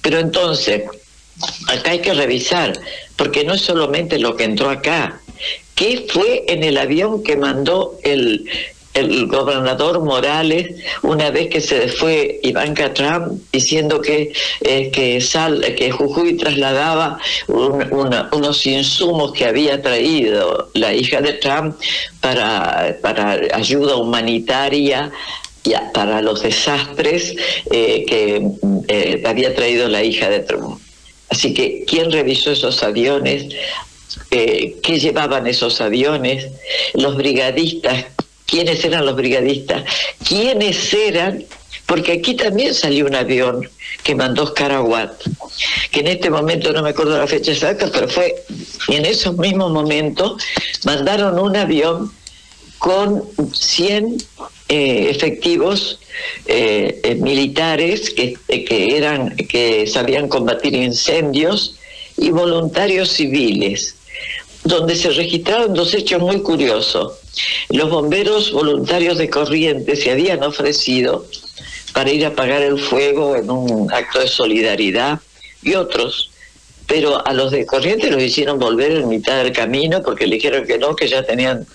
Pero 0.00 0.18
entonces, 0.18 0.82
acá 1.68 1.90
hay 1.90 2.00
que 2.00 2.14
revisar, 2.14 2.78
porque 3.16 3.44
no 3.44 3.54
es 3.54 3.62
solamente 3.62 4.18
lo 4.18 4.36
que 4.36 4.44
entró 4.44 4.70
acá, 4.70 5.20
¿Qué 5.74 6.06
fue 6.08 6.44
en 6.48 6.64
el 6.64 6.78
avión 6.78 7.22
que 7.22 7.36
mandó 7.36 7.98
el, 8.02 8.48
el 8.96 9.26
gobernador 9.26 10.02
Morales 10.02 10.74
una 11.02 11.30
vez 11.30 11.48
que 11.48 11.60
se 11.60 11.88
fue 11.88 12.40
Ivanka 12.42 12.92
Trump 12.94 13.40
diciendo 13.52 14.00
que 14.00 14.32
eh, 14.62 14.90
que 14.90 15.20
Sal, 15.20 15.62
que 15.76 15.90
Jujuy 15.90 16.36
trasladaba 16.36 17.18
unos 17.48 18.66
insumos 18.66 19.32
que 19.32 19.44
había 19.44 19.82
traído 19.82 20.70
la 20.74 20.94
hija 20.94 21.20
de 21.20 21.34
Trump 21.34 21.76
para 22.20 22.96
para 23.02 23.38
ayuda 23.52 23.96
humanitaria 23.96 25.12
para 25.92 26.22
los 26.22 26.42
desastres 26.42 27.34
eh, 27.70 28.04
que 28.06 28.48
eh, 28.88 29.22
había 29.26 29.52
traído 29.54 29.88
la 29.88 30.02
hija 30.02 30.30
de 30.30 30.40
Trump. 30.40 30.80
Así 31.28 31.52
que, 31.52 31.84
¿quién 31.88 32.12
revisó 32.12 32.52
esos 32.52 32.84
aviones? 32.84 33.46
¿Qué 34.30 34.98
llevaban 35.00 35.48
esos 35.48 35.80
aviones? 35.80 36.46
Los 36.94 37.16
brigadistas 37.16 38.04
quiénes 38.46 38.84
eran 38.84 39.04
los 39.04 39.16
brigadistas, 39.16 39.84
quiénes 40.26 40.92
eran, 40.94 41.44
porque 41.86 42.12
aquí 42.12 42.34
también 42.34 42.74
salió 42.74 43.06
un 43.06 43.14
avión 43.14 43.68
que 44.02 44.14
mandó 44.14 44.44
Oscar 44.44 44.72
Aguat, 44.72 45.12
que 45.90 46.00
en 46.00 46.08
este 46.08 46.30
momento 46.30 46.72
no 46.72 46.82
me 46.82 46.90
acuerdo 46.90 47.18
la 47.18 47.26
fecha 47.26 47.52
exacta, 47.52 47.90
pero 47.92 48.08
fue 48.08 48.34
en 48.88 49.04
esos 49.04 49.36
mismos 49.36 49.72
momentos 49.72 50.42
mandaron 50.84 51.38
un 51.38 51.56
avión 51.56 52.12
con 52.78 53.24
100 53.52 54.18
eh, 54.68 55.08
efectivos 55.10 55.98
eh, 56.46 57.00
eh, 57.02 57.14
militares 57.16 58.10
que, 58.10 58.36
que, 58.48 58.96
eran 58.96 59.36
que 59.36 59.86
sabían 59.86 60.28
combatir 60.28 60.74
incendios 60.74 61.76
y 62.16 62.30
voluntarios 62.30 63.10
civiles, 63.10 63.95
donde 64.64 64.96
se 64.96 65.10
registraron 65.10 65.74
dos 65.74 65.94
hechos 65.94 66.20
muy 66.20 66.40
curiosos. 66.40 67.14
Los 67.68 67.90
bomberos 67.90 68.52
voluntarios 68.52 69.18
de 69.18 69.30
Corrientes 69.30 70.02
se 70.02 70.10
habían 70.10 70.42
ofrecido 70.42 71.26
para 71.92 72.10
ir 72.10 72.24
a 72.24 72.28
apagar 72.28 72.62
el 72.62 72.78
fuego 72.78 73.36
en 73.36 73.50
un 73.50 73.92
acto 73.92 74.20
de 74.20 74.28
solidaridad 74.28 75.20
y 75.62 75.74
otros, 75.74 76.30
pero 76.86 77.26
a 77.26 77.32
los 77.32 77.50
de 77.50 77.66
Corrientes 77.66 78.10
los 78.10 78.22
hicieron 78.22 78.58
volver 78.58 78.92
en 78.92 79.08
mitad 79.08 79.42
del 79.42 79.52
camino 79.52 80.02
porque 80.02 80.26
le 80.26 80.36
dijeron 80.36 80.66
que 80.66 80.78
no, 80.78 80.94
que 80.94 81.08
ya 81.08 81.22
tenían 81.24 81.66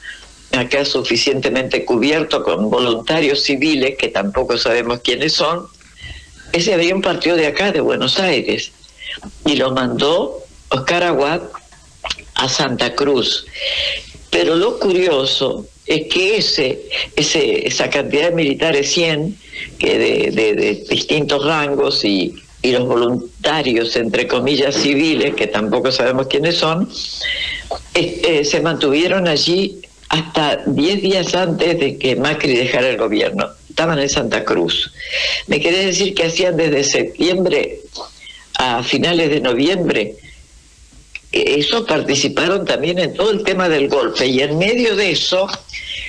acá 0.51 0.85
suficientemente 0.85 1.85
cubierto 1.85 2.43
con 2.43 2.69
voluntarios 2.69 3.43
civiles, 3.43 3.97
que 3.97 4.09
tampoco 4.09 4.57
sabemos 4.57 4.99
quiénes 4.99 5.33
son. 5.33 5.65
Ese 6.51 6.73
avión 6.73 7.01
partió 7.01 7.35
de 7.35 7.47
acá, 7.47 7.71
de 7.71 7.79
Buenos 7.79 8.19
Aires, 8.19 8.71
y 9.45 9.55
lo 9.55 9.71
mandó 9.71 10.43
Oscar 10.69 11.03
Aguad 11.03 11.41
a 12.41 12.49
Santa 12.49 12.93
Cruz. 12.95 13.45
Pero 14.31 14.55
lo 14.55 14.79
curioso 14.79 15.67
es 15.85 16.07
que 16.07 16.37
ese, 16.37 16.79
ese, 17.15 17.67
esa 17.67 17.89
cantidad 17.89 18.29
de 18.29 18.35
militares, 18.35 18.91
100, 18.91 19.37
que 19.77 19.99
de, 19.99 20.83
distintos 20.89 21.45
rangos 21.45 22.03
y, 22.03 22.35
los 22.63 22.85
voluntarios, 22.85 23.95
entre 23.95 24.27
comillas, 24.27 24.75
civiles, 24.75 25.33
que 25.33 25.47
tampoco 25.47 25.91
sabemos 25.91 26.27
quiénes 26.27 26.57
son, 26.57 26.87
eh, 27.95 28.43
se 28.45 28.61
mantuvieron 28.61 29.27
allí 29.27 29.79
hasta 30.09 30.57
10 30.67 31.01
días 31.01 31.33
antes 31.33 31.79
de 31.79 31.97
que 31.97 32.15
Macri 32.15 32.55
dejara 32.55 32.89
el 32.89 32.97
gobierno. 32.97 33.47
Estaban 33.67 33.97
en 33.97 34.09
Santa 34.09 34.43
Cruz. 34.43 34.93
Me 35.47 35.59
querés 35.59 35.87
decir 35.87 36.13
que 36.13 36.25
hacían 36.25 36.55
desde 36.55 36.83
septiembre 36.83 37.79
a 38.59 38.83
finales 38.83 39.31
de 39.31 39.39
noviembre 39.39 40.15
eso 41.31 41.85
participaron 41.85 42.65
también 42.65 42.99
en 42.99 43.13
todo 43.13 43.31
el 43.31 43.43
tema 43.43 43.69
del 43.69 43.87
golpe. 43.87 44.27
Y 44.27 44.41
en 44.41 44.57
medio 44.57 44.95
de 44.95 45.11
eso, 45.11 45.47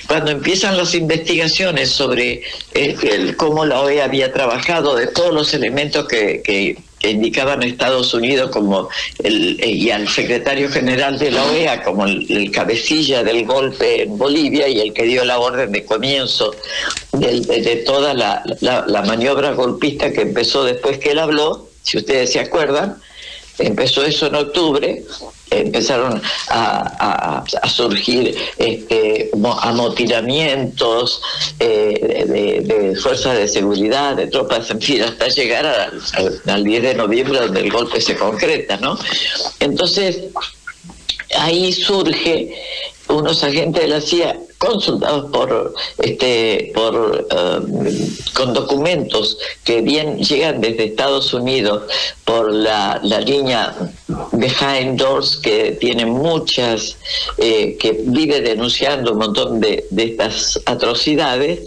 cuando 0.07 0.31
empiezan 0.31 0.75
las 0.77 0.93
investigaciones 0.95 1.89
sobre 1.89 2.43
el, 2.73 3.35
cómo 3.37 3.65
la 3.65 3.81
OEA 3.81 4.05
había 4.05 4.33
trabajado, 4.33 4.95
de 4.95 5.07
todos 5.07 5.33
los 5.33 5.53
elementos 5.53 6.07
que, 6.07 6.41
que, 6.43 6.77
indicaban 7.05 7.61
a 7.61 7.65
Estados 7.65 8.13
Unidos 8.13 8.49
como 8.49 8.87
el, 9.21 9.61
y 9.61 9.91
al 9.91 10.07
secretario 10.07 10.69
general 10.69 11.19
de 11.19 11.31
la 11.31 11.43
OEA 11.43 11.83
como 11.83 12.05
el, 12.05 12.49
cabecilla 12.49 13.23
del 13.23 13.45
golpe 13.45 14.03
en 14.03 14.17
Bolivia 14.17 14.69
y 14.69 14.79
el 14.79 14.93
que 14.93 15.03
dio 15.03 15.25
la 15.25 15.37
orden 15.37 15.73
de 15.73 15.83
comienzo 15.83 16.55
de, 17.11 17.83
toda 17.85 18.13
la, 18.13 18.41
la 18.61 19.01
maniobra 19.01 19.51
golpista 19.51 20.13
que 20.13 20.21
empezó 20.21 20.63
después 20.63 20.97
que 20.97 21.11
él 21.11 21.19
habló, 21.19 21.67
si 21.81 21.97
ustedes 21.97 22.31
se 22.31 22.39
acuerdan, 22.39 22.95
empezó 23.59 24.03
eso 24.03 24.27
en 24.27 24.35
octubre, 24.35 25.03
empezaron 25.49 26.21
a, 26.49 27.43
surgir 27.67 28.35
este, 28.57 29.29
amotinamientos 29.61 31.21
eh, 31.59 32.61
de, 32.63 32.95
fuerzas 32.95 33.37
de 33.37 33.47
seguridad, 33.47 34.15
de 34.15 34.27
tropas, 34.27 34.69
en 34.71 34.81
fin, 34.81 35.01
hasta 35.03 35.27
llegar 35.27 35.65
al, 36.45 36.63
10 36.63 36.83
de 36.83 36.95
noviembre 36.95 37.39
donde 37.39 37.61
el 37.61 37.71
golpe 37.71 38.01
se 38.01 38.15
concreta, 38.15 38.77
¿no? 38.77 38.97
Entonces, 39.59 40.19
ahí 41.37 41.71
surge 41.71 42.55
unos 43.09 43.43
agentes 43.43 43.83
de 43.83 43.87
la 43.87 44.01
CIA 44.01 44.37
consultados 44.63 45.31
por 45.31 45.73
este 45.97 46.71
por 46.73 46.95
um, 46.95 47.87
con 48.33 48.53
documentos 48.53 49.37
que 49.63 49.81
bien 49.81 50.17
llegan 50.19 50.61
desde 50.61 50.85
Estados 50.85 51.33
Unidos 51.33 51.83
por 52.23 52.51
la, 52.51 52.99
la 53.03 53.19
línea 53.19 53.75
behind 54.31 54.97
doors 54.97 55.37
que 55.37 55.71
tiene 55.79 56.05
muchas 56.05 56.97
eh, 57.37 57.77
que 57.79 57.99
vive 58.05 58.41
denunciando 58.41 59.13
un 59.13 59.19
montón 59.19 59.59
de, 59.59 59.85
de 59.89 60.03
estas 60.03 60.59
atrocidades 60.65 61.61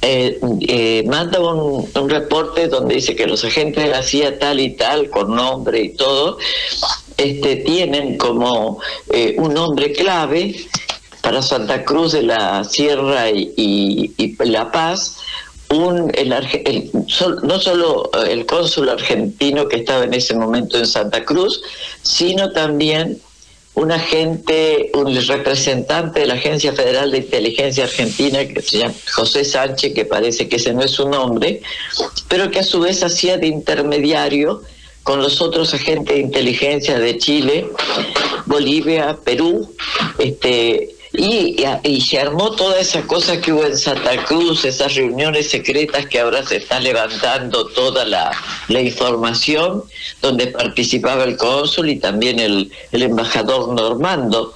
eh, 0.00 0.38
eh, 0.68 1.02
manda 1.08 1.40
un, 1.40 1.88
un, 1.92 2.08
reporte 2.08 2.68
donde 2.68 2.94
dice 2.94 3.16
que 3.16 3.26
los 3.26 3.44
agentes 3.44 3.82
de 3.82 3.90
la 3.90 4.00
CIA 4.00 4.38
tal 4.38 4.60
y 4.60 4.76
tal, 4.76 5.10
con 5.10 5.34
nombre 5.34 5.80
y 5.80 5.88
todo, 5.88 6.38
este, 7.16 7.56
tienen 7.56 8.16
como 8.16 8.78
un 9.38 9.54
nombre 9.54 9.90
clave 9.90 10.54
para 11.20 11.42
Santa 11.42 11.84
Cruz 11.84 12.12
de 12.12 12.22
la 12.22 12.64
Sierra 12.64 13.30
y, 13.30 14.36
La 14.40 14.70
Paz, 14.70 15.18
un, 15.70 16.10
el, 16.14 16.90
no 17.42 17.60
solo 17.60 18.10
el 18.26 18.46
cónsul 18.46 18.88
argentino 18.88 19.68
que 19.68 19.76
estaba 19.76 20.04
en 20.04 20.14
ese 20.14 20.34
momento 20.34 20.78
en 20.78 20.86
Santa 20.86 21.24
Cruz, 21.24 21.62
sino 22.02 22.52
también 22.52 23.20
un 23.78 23.92
agente, 23.92 24.90
un 24.94 25.14
representante 25.14 26.20
de 26.20 26.26
la 26.26 26.34
Agencia 26.34 26.72
Federal 26.72 27.12
de 27.12 27.18
Inteligencia 27.18 27.84
Argentina, 27.84 28.44
que 28.44 28.60
se 28.60 28.78
llama 28.78 28.94
José 29.12 29.44
Sánchez, 29.44 29.94
que 29.94 30.04
parece 30.04 30.48
que 30.48 30.56
ese 30.56 30.72
no 30.72 30.82
es 30.82 30.90
su 30.90 31.08
nombre, 31.08 31.62
pero 32.26 32.50
que 32.50 32.58
a 32.58 32.64
su 32.64 32.80
vez 32.80 33.04
hacía 33.04 33.38
de 33.38 33.46
intermediario 33.46 34.62
con 35.04 35.22
los 35.22 35.40
otros 35.40 35.72
agentes 35.74 36.16
de 36.16 36.20
inteligencia 36.20 36.98
de 36.98 37.18
Chile, 37.18 37.68
Bolivia, 38.46 39.16
Perú, 39.24 39.72
este, 40.18 40.96
y, 41.18 42.00
se 42.00 42.18
armó 42.20 42.52
toda 42.52 42.78
esa 42.78 43.02
cosa 43.02 43.40
que 43.40 43.52
hubo 43.52 43.64
en 43.64 43.76
Santa 43.76 44.24
Cruz, 44.24 44.64
esas 44.64 44.94
reuniones 44.94 45.50
secretas 45.50 46.06
que 46.06 46.20
ahora 46.20 46.46
se 46.46 46.56
está 46.56 46.78
levantando 46.78 47.66
toda 47.66 48.04
la, 48.04 48.32
información, 48.68 49.82
donde 50.22 50.46
participaba 50.46 51.24
el 51.24 51.36
cónsul 51.36 51.90
y 51.90 51.96
también 51.96 52.38
el 52.38 52.72
embajador 52.92 53.68
Normando. 53.74 54.54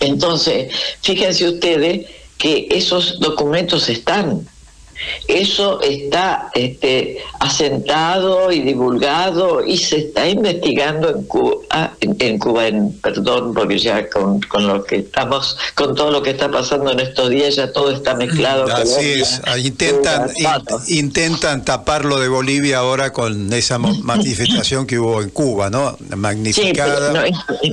Entonces, 0.00 0.72
fíjense 1.00 1.48
ustedes 1.48 2.06
que 2.36 2.68
esos 2.70 3.18
documentos 3.20 3.88
están 3.88 4.46
eso 5.26 5.80
está 5.80 6.50
este, 6.54 7.18
asentado 7.38 8.50
y 8.52 8.60
divulgado 8.60 9.64
y 9.64 9.78
se 9.78 9.98
está 9.98 10.28
investigando 10.28 11.10
en 11.10 11.24
Cuba, 11.24 11.56
ah, 11.70 11.92
en, 12.00 12.38
Cuba, 12.38 12.66
en, 12.68 12.92
perdón, 13.00 13.54
porque 13.54 13.78
ya 13.78 14.08
con, 14.08 14.40
lo 14.66 14.84
que 14.84 14.96
estamos, 14.96 15.56
con 15.74 15.94
todo 15.94 16.10
lo 16.10 16.22
que 16.22 16.30
está 16.30 16.50
pasando 16.50 16.92
en 16.92 17.00
estos 17.00 17.30
días, 17.30 17.56
ya 17.56 17.72
todo 17.72 17.90
está 17.90 18.14
mezclado. 18.14 18.64
Así 18.72 19.20
es, 19.20 19.40
intentan, 19.62 20.30
intentan 20.88 21.64
tapar 21.64 22.04
lo 22.04 22.18
de 22.18 22.28
Bolivia 22.28 22.78
ahora 22.78 23.12
con 23.12 23.52
esa 23.52 23.78
manifestación 23.78 24.86
que 24.86 24.98
hubo 24.98 25.22
en 25.22 25.30
Cuba, 25.30 25.70
¿no? 25.70 25.96
Magnificada. 26.16 27.24
Sí, 27.62 27.70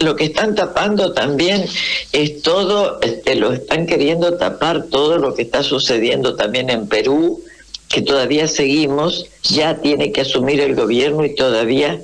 lo 0.00 0.16
que 0.16 0.24
están 0.24 0.54
tapando 0.54 1.12
también 1.12 1.66
es 2.12 2.42
todo, 2.42 3.00
este, 3.00 3.34
lo 3.34 3.52
están 3.52 3.86
queriendo 3.86 4.34
tapar 4.34 4.84
todo 4.84 5.18
lo 5.18 5.34
que 5.34 5.42
está 5.42 5.57
sucediendo 5.62 6.36
también 6.36 6.70
en 6.70 6.88
Perú, 6.88 7.42
que 7.88 8.02
todavía 8.02 8.46
seguimos, 8.48 9.26
ya 9.42 9.76
tiene 9.76 10.12
que 10.12 10.22
asumir 10.22 10.60
el 10.60 10.74
gobierno 10.74 11.24
y 11.24 11.34
todavía 11.34 12.00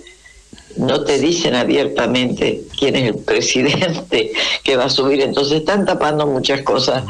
no 0.77 1.05
te 1.05 1.19
dicen 1.19 1.55
abiertamente 1.55 2.63
quién 2.79 2.97
es 2.97 3.11
el 3.11 3.19
presidente 3.19 4.33
que 4.63 4.77
va 4.77 4.87
a 4.87 4.91
subir. 4.91 5.21
Entonces 5.21 5.59
están 5.59 5.85
tapando 5.85 6.27
muchas 6.27 6.63
cosas 6.63 7.05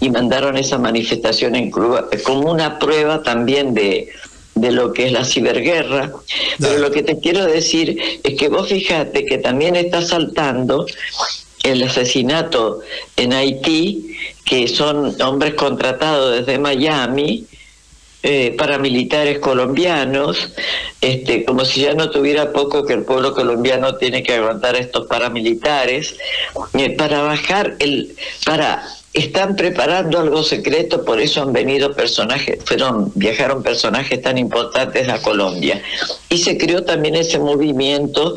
y 0.00 0.10
mandaron 0.10 0.56
esa 0.56 0.78
manifestación 0.78 1.54
en 1.56 1.70
Cuba 1.70 2.08
como 2.24 2.50
una 2.50 2.78
prueba 2.78 3.22
también 3.22 3.74
de, 3.74 4.08
de 4.54 4.72
lo 4.72 4.92
que 4.92 5.06
es 5.06 5.12
la 5.12 5.24
ciberguerra. 5.24 6.12
Pero 6.58 6.78
lo 6.78 6.90
que 6.90 7.02
te 7.02 7.18
quiero 7.18 7.44
decir 7.44 7.98
es 8.22 8.34
que 8.34 8.48
vos 8.48 8.68
fíjate 8.68 9.24
que 9.26 9.38
también 9.38 9.76
está 9.76 10.02
saltando 10.02 10.86
el 11.62 11.82
asesinato 11.82 12.80
en 13.16 13.32
Haití, 13.32 14.16
que 14.44 14.68
son 14.68 15.20
hombres 15.22 15.54
contratados 15.54 16.38
desde 16.40 16.58
Miami, 16.58 17.46
eh, 18.24 18.54
paramilitares 18.56 19.40
colombianos, 19.40 20.50
este, 21.00 21.44
como 21.44 21.64
si 21.64 21.80
ya 21.80 21.94
no 21.94 22.10
tuviera 22.10 22.52
poco 22.52 22.84
que 22.84 22.92
el 22.94 23.04
pueblo 23.04 23.34
colombiano 23.34 23.96
tiene 23.96 24.22
que 24.22 24.34
aguantar 24.34 24.76
a 24.76 24.78
estos 24.78 25.06
paramilitares, 25.06 26.16
eh, 26.74 26.90
para 26.90 27.22
bajar 27.22 27.74
el, 27.80 28.14
para 28.44 28.84
están 29.14 29.56
preparando 29.56 30.18
algo 30.18 30.42
secreto, 30.42 31.04
por 31.04 31.20
eso 31.20 31.42
han 31.42 31.52
venido 31.52 31.92
personajes, 31.94 32.58
fueron, 32.64 33.12
viajaron 33.14 33.62
personajes 33.62 34.22
tan 34.22 34.38
importantes 34.38 35.06
a 35.08 35.20
Colombia. 35.20 35.82
Y 36.30 36.38
se 36.38 36.56
creó 36.56 36.82
también 36.84 37.16
ese 37.16 37.38
movimiento 37.38 38.34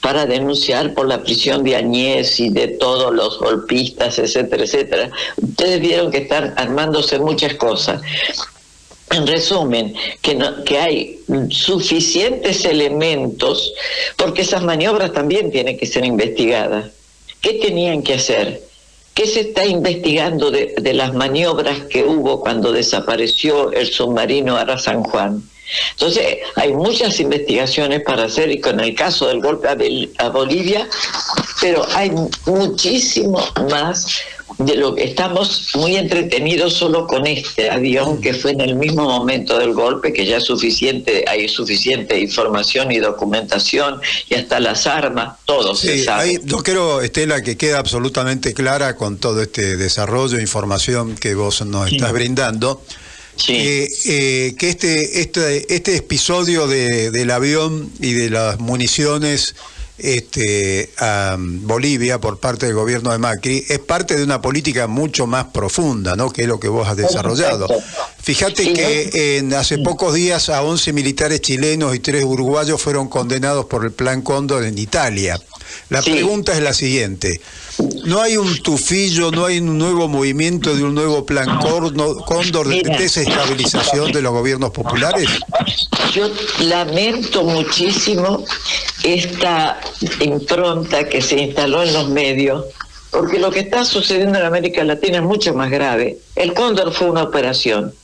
para 0.00 0.26
denunciar 0.26 0.92
por 0.94 1.06
la 1.06 1.22
prisión 1.22 1.62
de 1.62 1.76
Añez 1.76 2.40
y 2.40 2.50
de 2.50 2.68
todos 2.68 3.14
los 3.14 3.38
golpistas, 3.38 4.18
etcétera, 4.18 4.64
etcétera. 4.64 5.10
Ustedes 5.36 5.80
vieron 5.80 6.10
que 6.10 6.18
están 6.18 6.52
armándose 6.56 7.20
muchas 7.20 7.54
cosas. 7.54 8.02
En 9.10 9.26
resumen, 9.26 9.94
que, 10.20 10.34
no, 10.34 10.64
que 10.64 10.78
hay 10.78 11.20
suficientes 11.48 12.64
elementos, 12.64 13.72
porque 14.16 14.42
esas 14.42 14.64
maniobras 14.64 15.12
también 15.12 15.50
tienen 15.50 15.78
que 15.78 15.86
ser 15.86 16.04
investigadas. 16.04 16.86
¿Qué 17.40 17.54
tenían 17.54 18.02
que 18.02 18.14
hacer? 18.14 18.67
¿Qué 19.18 19.26
se 19.26 19.40
está 19.40 19.66
investigando 19.66 20.48
de, 20.52 20.94
las 20.94 21.12
maniobras 21.12 21.76
que 21.90 22.04
hubo 22.04 22.40
cuando 22.40 22.70
desapareció 22.70 23.72
el 23.72 23.88
submarino 23.88 24.56
Ara 24.56 24.78
San 24.78 25.02
Juan? 25.02 25.42
Entonces, 25.90 26.38
hay 26.54 26.72
muchas 26.72 27.18
investigaciones 27.18 28.02
para 28.02 28.26
hacer 28.26 28.48
y 28.48 28.60
con 28.60 28.78
el 28.78 28.94
caso 28.94 29.26
del 29.26 29.40
golpe 29.40 29.66
a, 30.18 30.28
Bolivia, 30.28 30.88
pero 31.60 31.84
hay 31.96 32.12
muchísimo 32.46 33.44
más 33.68 34.20
de 34.58 34.74
lo 34.74 34.94
que 34.94 35.04
estamos 35.04 35.70
muy 35.74 35.96
entretenidos 35.96 36.74
solo 36.74 37.06
con 37.06 37.26
este 37.26 37.70
avión 37.70 38.20
que 38.20 38.34
fue 38.34 38.50
en 38.50 38.60
el 38.60 38.74
mismo 38.74 39.04
momento 39.04 39.58
del 39.58 39.72
golpe, 39.72 40.12
que 40.12 40.26
ya 40.26 40.38
es 40.38 40.44
suficiente, 40.44 41.24
hay 41.28 41.48
suficiente 41.48 42.18
información 42.18 42.90
y 42.90 42.98
documentación 42.98 44.00
y 44.28 44.34
hasta 44.34 44.58
las 44.58 44.86
armas, 44.86 45.38
todo 45.44 45.76
sí, 45.76 46.04
yo 46.44 46.58
quiero, 46.58 47.00
Estela, 47.02 47.42
que 47.42 47.56
queda 47.56 47.78
absolutamente 47.78 48.52
clara 48.52 48.96
con 48.96 49.18
todo 49.18 49.42
este 49.42 49.76
desarrollo 49.76 50.38
e 50.38 50.42
información 50.42 51.14
que 51.14 51.34
vos 51.34 51.64
nos 51.64 51.92
estás 51.92 52.12
brindando. 52.12 52.82
Eh, 53.46 54.56
que 54.58 54.68
este, 54.68 55.20
este, 55.20 55.72
este 55.72 55.96
episodio 55.96 56.66
de, 56.66 57.12
del 57.12 57.30
avión 57.30 57.88
y 58.00 58.12
de 58.12 58.30
las 58.30 58.58
municiones 58.58 59.54
este, 59.98 60.90
a 60.98 61.36
Bolivia 61.38 62.20
por 62.20 62.38
parte 62.38 62.66
del 62.66 62.74
gobierno 62.74 63.10
de 63.10 63.18
Macri 63.18 63.64
es 63.68 63.78
parte 63.80 64.16
de 64.16 64.24
una 64.24 64.40
política 64.40 64.86
mucho 64.86 65.26
más 65.26 65.46
profunda, 65.46 66.16
¿no? 66.16 66.30
Que 66.30 66.42
es 66.42 66.48
lo 66.48 66.60
que 66.60 66.68
vos 66.68 66.88
has 66.88 66.96
desarrollado. 66.96 67.68
Fíjate 68.22 68.72
que 68.72 69.38
en, 69.38 69.54
hace 69.54 69.78
pocos 69.78 70.14
días 70.14 70.48
a 70.48 70.62
11 70.62 70.92
militares 70.92 71.40
chilenos 71.40 71.94
y 71.94 71.98
3 71.98 72.24
uruguayos 72.24 72.80
fueron 72.80 73.08
condenados 73.08 73.66
por 73.66 73.84
el 73.84 73.92
Plan 73.92 74.22
Cóndor 74.22 74.64
en 74.64 74.78
Italia. 74.78 75.40
La 75.88 76.02
pregunta 76.02 76.52
es 76.52 76.62
la 76.62 76.72
siguiente. 76.72 77.40
¿No 78.04 78.20
hay 78.20 78.36
un 78.36 78.58
tufillo, 78.62 79.30
no 79.30 79.44
hay 79.44 79.58
un 79.58 79.78
nuevo 79.78 80.08
movimiento 80.08 80.74
de 80.74 80.82
un 80.82 80.94
nuevo 80.94 81.24
plan 81.24 81.58
cóndor 81.58 82.68
de 82.68 82.82
desestabilización 82.82 84.10
de 84.12 84.22
los 84.22 84.32
gobiernos 84.32 84.70
populares? 84.70 85.28
Yo 86.12 86.28
lamento 86.60 87.44
muchísimo 87.44 88.44
esta 89.04 89.80
impronta 90.20 91.08
que 91.08 91.20
se 91.20 91.40
instaló 91.40 91.82
en 91.82 91.92
los 91.92 92.08
medios, 92.08 92.64
porque 93.10 93.38
lo 93.38 93.50
que 93.50 93.60
está 93.60 93.84
sucediendo 93.84 94.38
en 94.38 94.44
América 94.44 94.82
Latina 94.84 95.18
es 95.18 95.24
mucho 95.24 95.54
más 95.54 95.70
grave. 95.70 96.18
El 96.34 96.54
cóndor 96.54 96.92
fue 96.92 97.10
una 97.10 97.22
operación. 97.22 97.94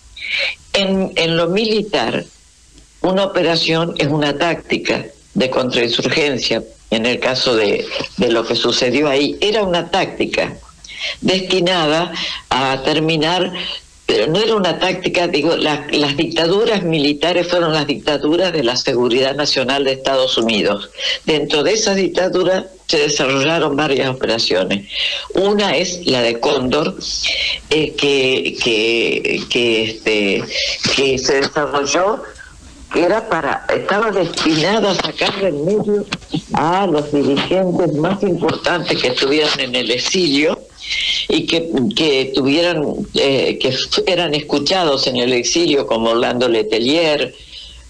En, 0.72 1.12
en 1.16 1.36
lo 1.36 1.48
militar, 1.48 2.24
una 3.00 3.24
operación 3.24 3.94
es 3.98 4.08
una 4.08 4.36
táctica 4.36 5.06
de 5.34 5.50
contrainsurgencia, 5.50 6.62
en 6.94 7.06
el 7.06 7.20
caso 7.20 7.56
de, 7.56 7.86
lo 8.18 8.44
que 8.46 8.56
sucedió 8.56 9.08
ahí, 9.08 9.36
era 9.40 9.62
una 9.62 9.90
táctica 9.90 10.56
destinada 11.20 12.12
a 12.50 12.82
terminar 12.82 13.52
pero 14.06 14.26
no 14.26 14.38
era 14.38 14.54
una 14.54 14.78
táctica, 14.78 15.28
digo, 15.28 15.56
las 15.56 16.16
dictaduras 16.16 16.82
militares 16.82 17.48
fueron 17.48 17.72
las 17.72 17.86
dictaduras 17.86 18.52
de 18.52 18.62
la 18.62 18.76
seguridad 18.76 19.34
nacional 19.34 19.84
de 19.84 19.92
Estados 19.92 20.36
Unidos. 20.36 20.90
Dentro 21.24 21.62
de 21.62 21.72
esas 21.72 21.96
dictaduras 21.96 22.66
se 22.86 22.98
desarrollaron 22.98 23.76
varias 23.76 24.10
operaciones. 24.10 24.90
Una 25.34 25.74
es 25.76 26.06
la 26.06 26.20
de 26.20 26.38
Cóndor, 26.38 26.98
eh, 27.70 27.94
que, 27.96 29.38
este, 29.84 30.44
que 30.94 31.18
se 31.18 31.40
desarrolló 31.40 32.22
era 32.94 33.28
para, 33.28 33.66
estaba 33.74 34.10
destinada 34.10 34.92
a 34.92 34.94
sacar 34.94 35.40
del 35.40 35.54
medio 35.54 36.04
a 36.52 36.86
los 36.86 37.12
dirigentes 37.12 37.92
más 37.94 38.22
importantes 38.22 39.00
que 39.00 39.08
estuvieran 39.08 39.58
en 39.60 39.74
el 39.74 39.90
exilio 39.90 40.58
y 41.28 41.46
que, 41.46 41.70
que 41.96 42.32
tuvieran, 42.34 42.84
eh, 43.14 43.58
que 43.58 43.74
eran 44.06 44.34
escuchados 44.34 45.06
en 45.06 45.16
el 45.16 45.32
exilio 45.32 45.86
como 45.86 46.10
Orlando 46.10 46.48
Letelier 46.48 47.34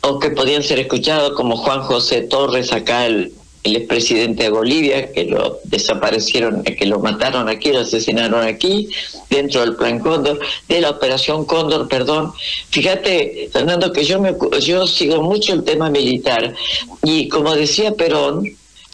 o 0.00 0.18
que 0.18 0.30
podían 0.30 0.62
ser 0.62 0.78
escuchados 0.78 1.32
como 1.32 1.56
Juan 1.56 1.82
José 1.82 2.22
Torres 2.22 2.72
acá 2.72 3.06
el 3.06 3.32
el 3.64 3.76
expresidente 3.76 4.44
de 4.44 4.50
Bolivia, 4.50 5.10
que 5.10 5.24
lo 5.24 5.58
desaparecieron, 5.64 6.62
que 6.62 6.86
lo 6.86 7.00
mataron 7.00 7.48
aquí, 7.48 7.72
lo 7.72 7.80
asesinaron 7.80 8.46
aquí, 8.46 8.88
dentro 9.30 9.62
del 9.62 9.74
plan 9.74 9.98
Cóndor, 9.98 10.38
de 10.68 10.80
la 10.82 10.90
operación 10.90 11.46
Cóndor, 11.46 11.88
perdón. 11.88 12.32
Fíjate, 12.68 13.48
Fernando, 13.50 13.90
que 13.90 14.04
yo, 14.04 14.20
me, 14.20 14.34
yo 14.60 14.86
sigo 14.86 15.22
mucho 15.22 15.54
el 15.54 15.64
tema 15.64 15.88
militar 15.88 16.54
y 17.02 17.28
como 17.28 17.54
decía 17.54 17.92
Perón, 17.92 18.46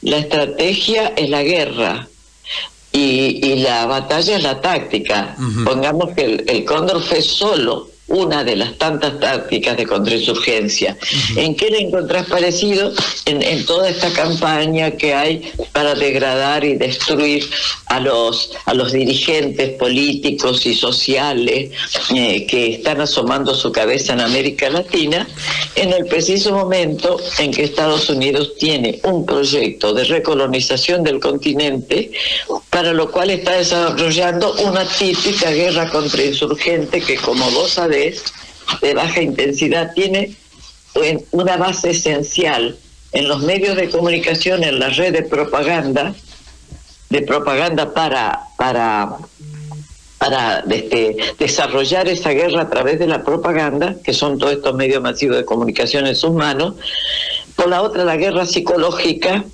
la 0.03 0.19
estrategia 0.19 1.09
es 1.17 1.29
la 1.29 1.43
guerra. 1.43 2.07
Y, 2.93 3.39
y 3.47 3.55
la 3.61 3.87
batalla 3.87 4.37
es 4.37 4.43
la 4.43 4.61
táctica. 4.61 5.37
Pongamos 5.65 6.11
que 6.17 6.25
el, 6.25 6.45
el 6.49 6.65
Cóndor 6.65 7.01
fue 7.01 7.23
solo 7.23 7.89
una 8.11 8.43
de 8.43 8.57
las 8.57 8.77
tantas 8.77 9.19
tácticas 9.21 9.77
de 9.77 9.87
contrainsurgencia. 9.87 10.99
¿En 11.37 11.55
qué 11.55 11.71
le 11.71 11.81
encontrás 11.81 12.27
parecido? 12.27 12.93
En, 13.25 13.65
toda 13.67 13.89
esta 13.89 14.11
campaña 14.13 14.91
que 14.93 15.15
hay 15.15 15.53
para 15.73 15.95
degradar 15.95 16.65
y 16.65 16.75
destruir 16.75 17.49
a 17.87 18.01
los, 18.01 18.53
a 18.65 18.75
los 18.75 18.93
dirigentes 18.93 19.71
políticos 19.79 20.67
y 20.67 20.75
sociales 20.75 21.71
eh, 22.15 22.47
que 22.47 22.75
están 22.75 23.01
asomando 23.01 23.55
su 23.55 23.71
cabeza 23.71 24.15
en 24.15 24.21
América 24.21 24.69
Latina, 24.71 25.29
en 25.77 25.93
el 25.93 26.07
preciso 26.07 26.53
momento 26.53 27.19
en 27.39 27.53
que 27.53 27.63
Estados 27.63 28.09
Unidos 28.11 28.55
tiene 28.59 28.99
un 29.05 29.25
proyecto 29.25 29.95
de 29.95 30.05
recolonización 30.05 31.05
del 31.05 31.21
continente, 31.21 32.11
para 32.71 32.93
lo 32.93 33.11
cual 33.11 33.31
está 33.31 33.53
desarrollando 33.53 34.53
una 34.65 34.85
típica 34.85 35.51
guerra 35.51 35.89
contra 35.91 36.25
insurgente 36.25 37.01
que, 37.01 37.17
como 37.17 37.49
vos 37.53 37.73
sabés, 37.73 38.00
de 38.81 38.95
baja 38.95 39.21
intensidad 39.21 39.93
tiene 39.95 40.35
una 41.31 41.57
base 41.57 41.91
esencial 41.91 42.77
en 43.13 43.29
los 43.29 43.43
medios 43.43 43.77
de 43.77 43.91
comunicación, 43.91 44.65
en 44.65 44.79
la 44.79 44.89
red 44.91 45.13
de 45.13 45.23
propaganda, 45.23 46.15
de 47.09 47.23
propaganda 47.23 47.93
para, 47.93 48.41
para, 48.57 49.17
para 50.19 50.65
este, 50.71 51.17
desarrollar 51.39 52.09
esa 52.09 52.31
guerra 52.31 52.63
a 52.63 52.71
través 52.71 52.99
de 52.99 53.07
la 53.07 53.25
propaganda, 53.25 53.97
que 54.05 54.13
son 54.13 54.39
todos 54.39 54.55
estos 54.55 54.75
medios 54.75 55.03
masivos 55.03 55.37
de 55.37 55.45
comunicación 55.45 56.07
en 56.07 56.15
sus 56.15 56.33
manos. 56.33 56.75
Por 57.57 57.69
la 57.69 57.83
otra, 57.83 58.05
la 58.05 58.17
guerra 58.17 58.47
psicológica, 58.47 59.45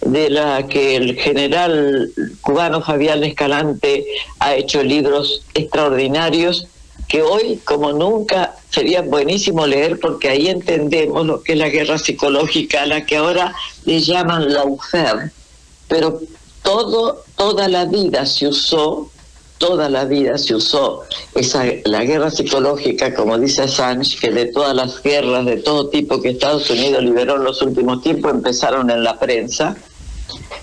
de 0.00 0.30
la 0.30 0.66
que 0.66 0.96
el 0.96 1.16
general 1.16 2.10
cubano 2.40 2.82
Fabián 2.82 3.22
Escalante 3.22 4.04
ha 4.40 4.54
hecho 4.54 4.82
libros 4.82 5.44
extraordinarios 5.54 6.66
que 7.10 7.22
hoy, 7.22 7.60
como 7.64 7.92
nunca, 7.92 8.54
sería 8.70 9.02
buenísimo 9.02 9.66
leer 9.66 9.98
porque 9.98 10.28
ahí 10.28 10.46
entendemos 10.46 11.26
lo 11.26 11.42
que 11.42 11.54
es 11.54 11.58
la 11.58 11.68
guerra 11.68 11.98
psicológica, 11.98 12.86
la 12.86 13.04
que 13.04 13.16
ahora 13.16 13.52
le 13.84 14.00
llaman 14.00 14.52
la 14.52 14.64
UFER. 14.64 15.32
Pero 15.88 16.20
todo, 16.62 17.24
toda 17.36 17.66
la 17.66 17.84
vida 17.86 18.24
se 18.26 18.46
usó, 18.46 19.10
toda 19.58 19.88
la 19.88 20.04
vida 20.04 20.38
se 20.38 20.54
usó 20.54 21.02
esa, 21.34 21.64
la 21.84 22.04
guerra 22.04 22.30
psicológica, 22.30 23.12
como 23.12 23.36
dice 23.36 23.62
Assange, 23.62 24.16
que 24.16 24.30
de 24.30 24.46
todas 24.46 24.76
las 24.76 25.02
guerras 25.02 25.46
de 25.46 25.56
todo 25.56 25.88
tipo 25.88 26.22
que 26.22 26.30
Estados 26.30 26.70
Unidos 26.70 27.02
liberó 27.02 27.36
en 27.36 27.44
los 27.44 27.60
últimos 27.60 28.02
tiempos 28.02 28.30
empezaron 28.30 28.88
en 28.88 29.02
la 29.02 29.18
prensa 29.18 29.76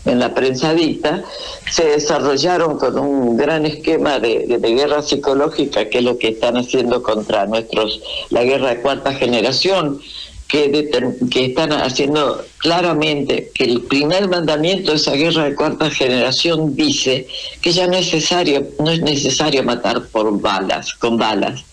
en 0.06 0.20
la 0.20 0.34
prensa 0.34 0.74
dicta, 0.74 1.24
se 1.70 1.86
desarrollaron 1.86 2.78
con 2.78 2.98
un 2.98 3.38
gran 3.38 3.66
esquema 3.66 4.20
de, 4.20 4.60
guerra 4.62 5.02
psicológica, 5.02 5.90
que 5.90 6.00
es 6.00 6.04
lo 6.04 6.18
que 6.18 6.30
están 6.30 6.58
haciendo 6.58 7.04
contra 7.04 7.46
nuestros, 7.46 8.02
la 8.30 8.44
guerra 8.44 8.70
de 8.70 8.82
cuarta 8.82 9.14
generación, 9.14 10.00
que, 10.48 10.90
están 11.36 11.74
haciendo 11.74 12.44
claramente 12.60 13.52
que 13.54 13.66
el 13.66 13.82
primer 13.82 14.30
mandamiento 14.30 14.92
de 14.92 14.98
esa 14.98 15.14
guerra 15.14 15.44
de 15.46 15.56
cuarta 15.56 15.90
generación 15.90 16.76
dice 16.76 17.28
que 17.62 17.74
ya 17.74 17.88
necesario, 17.88 18.66
no 18.80 18.92
es 18.92 19.02
necesario 19.02 19.64
matar 19.64 20.08
por 20.08 20.40
balas, 20.40 20.94
con 20.94 21.18
balas, 21.18 21.66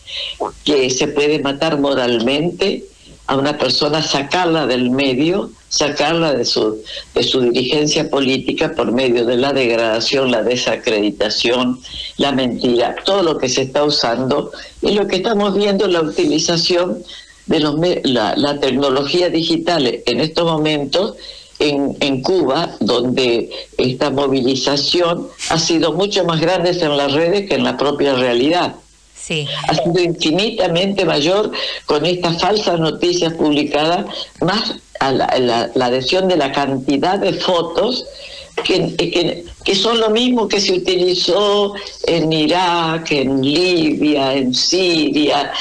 que 0.64 0.90
se 0.90 1.08
puede 1.08 1.38
matar 1.38 1.78
moralmente 1.78 2.84
a 3.26 3.36
una 3.36 3.56
persona, 3.56 4.02
sacarla 4.02 4.66
del 4.66 4.90
medio, 4.90 5.50
sacarla 5.76 6.32
de 6.32 6.44
su, 6.44 6.82
de 7.14 7.22
su 7.24 7.40
dirigencia 7.40 8.08
política 8.08 8.74
por 8.76 8.92
medio 8.92 9.24
de 9.24 9.36
la 9.36 9.52
degradación, 9.52 10.30
la 10.30 10.42
desacreditación, 10.42 11.80
la 12.16 12.30
mentira, 12.30 12.94
todo 13.04 13.24
lo 13.24 13.38
que 13.38 13.48
se 13.48 13.62
está 13.62 13.82
usando 13.82 14.52
y 14.82 14.92
lo 14.92 15.08
que 15.08 15.16
estamos 15.16 15.56
viendo 15.56 15.88
la 15.88 16.02
utilización 16.02 17.02
de 17.46 17.60
los, 17.60 17.74
la, 18.04 18.60
tecnología 18.60 19.28
digital 19.30 20.00
en 20.06 20.20
estos 20.20 20.44
momentos 20.44 21.14
en, 21.58 21.96
en, 22.00 22.22
Cuba, 22.22 22.76
donde 22.80 23.50
esta 23.76 24.10
movilización 24.10 25.28
ha 25.50 25.58
sido 25.58 25.92
mucho 25.92 26.24
más 26.24 26.40
grande 26.40 26.70
en 26.70 26.96
las 26.96 27.12
redes 27.12 27.48
que 27.48 27.56
en 27.56 27.64
la 27.64 27.76
propia 27.76 28.14
realidad. 28.14 28.76
Ha 29.68 29.74
sido 29.74 30.00
infinitamente 30.00 31.04
mayor 31.04 31.50
con 31.86 32.04
estas 32.04 32.40
falsas 32.40 32.78
noticias 32.78 33.32
publicadas, 33.34 34.04
más 34.40 34.74
a 35.00 35.12
la, 35.12 35.70
adhesión 35.80 36.28
de 36.28 36.36
la 36.36 36.52
cantidad 36.52 37.18
de 37.18 37.32
fotos 37.34 38.04
que, 38.64 39.44
que, 39.64 39.74
son 39.74 39.98
lo 40.00 40.10
mismo 40.10 40.46
que 40.48 40.60
se 40.60 40.74
utilizó 40.74 41.74
en 42.06 42.32
Irak, 42.32 43.10
en 43.10 43.42
Libia, 43.42 44.34
en 44.34 44.54
Siria. 44.54 45.52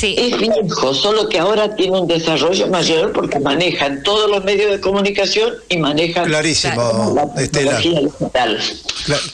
Es 0.00 0.38
viejo, 0.38 0.94
solo 0.94 1.28
que 1.28 1.38
ahora 1.38 1.74
tiene 1.74 2.00
un 2.00 2.06
desarrollo 2.06 2.68
mayor 2.68 3.12
porque 3.12 3.40
manejan 3.40 4.02
todos 4.04 4.30
los 4.30 4.44
medios 4.44 4.70
de 4.70 4.80
comunicación 4.80 5.54
y 5.68 5.78
manejan 5.78 6.26
Clarísimo, 6.26 7.12
la 7.14 7.34
tecnología 7.34 8.00
digital. 8.00 8.60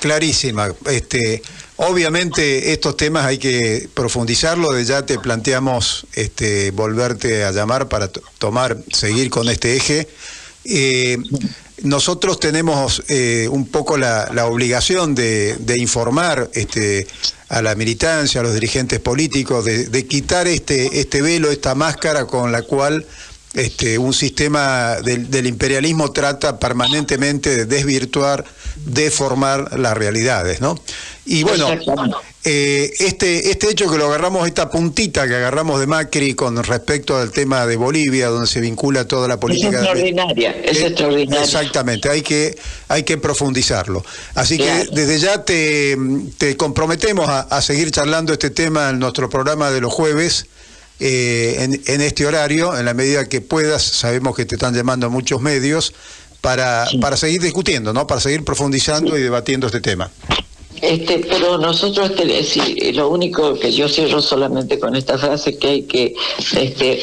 clarísima. 0.01 0.75
Este, 0.87 1.43
Obviamente 1.81 2.73
estos 2.73 2.97
temas 2.97 3.25
hay 3.25 3.39
que 3.39 3.89
profundizarlo, 3.95 4.73
de 4.73 4.85
ya 4.85 5.07
te 5.07 5.17
planteamos 5.21 6.09
este, 6.13 6.73
volverte 6.73 7.45
a 7.45 7.53
llamar 7.53 7.89
para 7.89 8.09
tomar, 8.09 8.77
seguir 8.93 9.31
con 9.31 9.49
este 9.49 9.77
eje. 9.77 10.09
Eh, 10.65 11.19
nosotros 11.85 12.41
tenemos 12.41 13.05
eh, 13.07 13.47
un 13.49 13.69
poco 13.69 13.97
la, 13.97 14.29
obligación 14.47 15.15
de, 15.15 15.57
informar 15.77 16.51
este, 16.55 17.07
a 17.49 17.63
la 17.63 17.77
militancia, 17.77 18.41
a 18.41 18.43
los 18.45 18.55
dirigentes 18.55 18.99
políticos, 18.99 19.65
de, 19.65 20.07
quitar 20.09 20.49
este, 20.49 20.99
este 20.99 21.23
velo, 21.23 21.49
esta 21.49 21.77
máscara 21.77 22.25
con 22.25 22.51
la 22.51 22.63
cual 22.63 23.07
este, 23.55 23.99
un 23.99 24.13
sistema 24.13 24.97
del, 24.97 25.31
del, 25.31 25.47
imperialismo 25.47 26.13
trata 26.13 26.59
permanentemente 26.59 27.57
de 27.57 27.65
desvirtuar, 27.67 28.45
deformar 28.85 29.79
las 29.79 29.97
realidades, 29.97 30.61
¿no? 30.61 30.79
Y 31.31 31.43
bueno, 31.43 31.69
eh, 32.45 32.91
este, 33.01 33.51
este 33.51 33.71
hecho 33.71 33.91
que 33.91 33.99
lo 33.99 34.07
agarramos, 34.07 34.47
esta 34.47 34.71
puntita 34.71 35.29
que 35.29 35.35
agarramos 35.35 35.79
de 35.79 35.87
Macri 35.87 36.33
con 36.33 36.57
respecto 36.65 37.19
al 37.19 37.31
tema 37.31 37.67
de 37.67 37.77
Bolivia, 37.77 38.29
donde 38.29 38.47
se 38.47 38.61
vincula 38.61 39.07
toda 39.07 39.29
la 39.29 39.39
política. 39.39 39.69
Es 39.69 39.75
extraordinaria, 39.75 40.51
es 40.65 40.81
extraordinaria. 40.81 41.45
Exactamente, 41.45 42.09
hay 42.09 42.23
que, 42.23 42.57
hay 42.89 43.03
que 43.03 43.19
profundizarlo. 43.19 44.03
Así 44.35 44.57
que 44.57 44.89
desde 44.91 45.19
ya 45.19 45.45
te, 45.45 45.99
te 46.39 46.57
comprometemos 46.57 47.29
a, 47.29 47.61
seguir 47.61 47.91
charlando 47.91 48.33
este 48.33 48.49
tema 48.49 48.89
en 48.89 48.99
nuestro 48.99 49.29
programa 49.29 49.71
de 49.71 49.83
los 49.83 49.93
jueves. 49.93 50.47
Eh, 51.01 51.57
en, 51.61 51.83
en, 51.87 52.01
este 52.01 52.27
horario, 52.27 52.77
en 52.77 52.85
la 52.85 52.95
medida 52.95 53.29
que 53.29 53.41
puedas, 53.41 53.83
sabemos 53.83 54.35
que 54.35 54.45
te 54.45 54.57
están 54.57 54.75
llamando 54.75 55.11
muchos 55.11 55.41
medios, 55.41 55.95
para, 56.41 56.87
para 57.01 57.17
seguir 57.17 57.43
discutiendo, 57.43 57.93
¿no? 57.93 58.07
para 58.07 58.21
seguir 58.21 58.45
profundizando 58.45 59.19
y 59.19 59.23
debatiendo 59.23 59.67
este 59.67 59.81
tema. 59.81 60.11
Este, 60.81 61.19
pero 61.19 61.59
nosotros 61.59 62.15
te, 62.15 62.93
lo 62.93 63.09
único 63.09 63.59
que 63.59 63.73
yo 63.73 63.89
cierro 63.89 64.21
solamente 64.21 64.79
con 64.79 64.95
esta 64.95 65.19
frase 65.19 65.59
que 65.59 65.69
hay 65.69 65.83
que 65.83 66.15
este, 66.57 67.01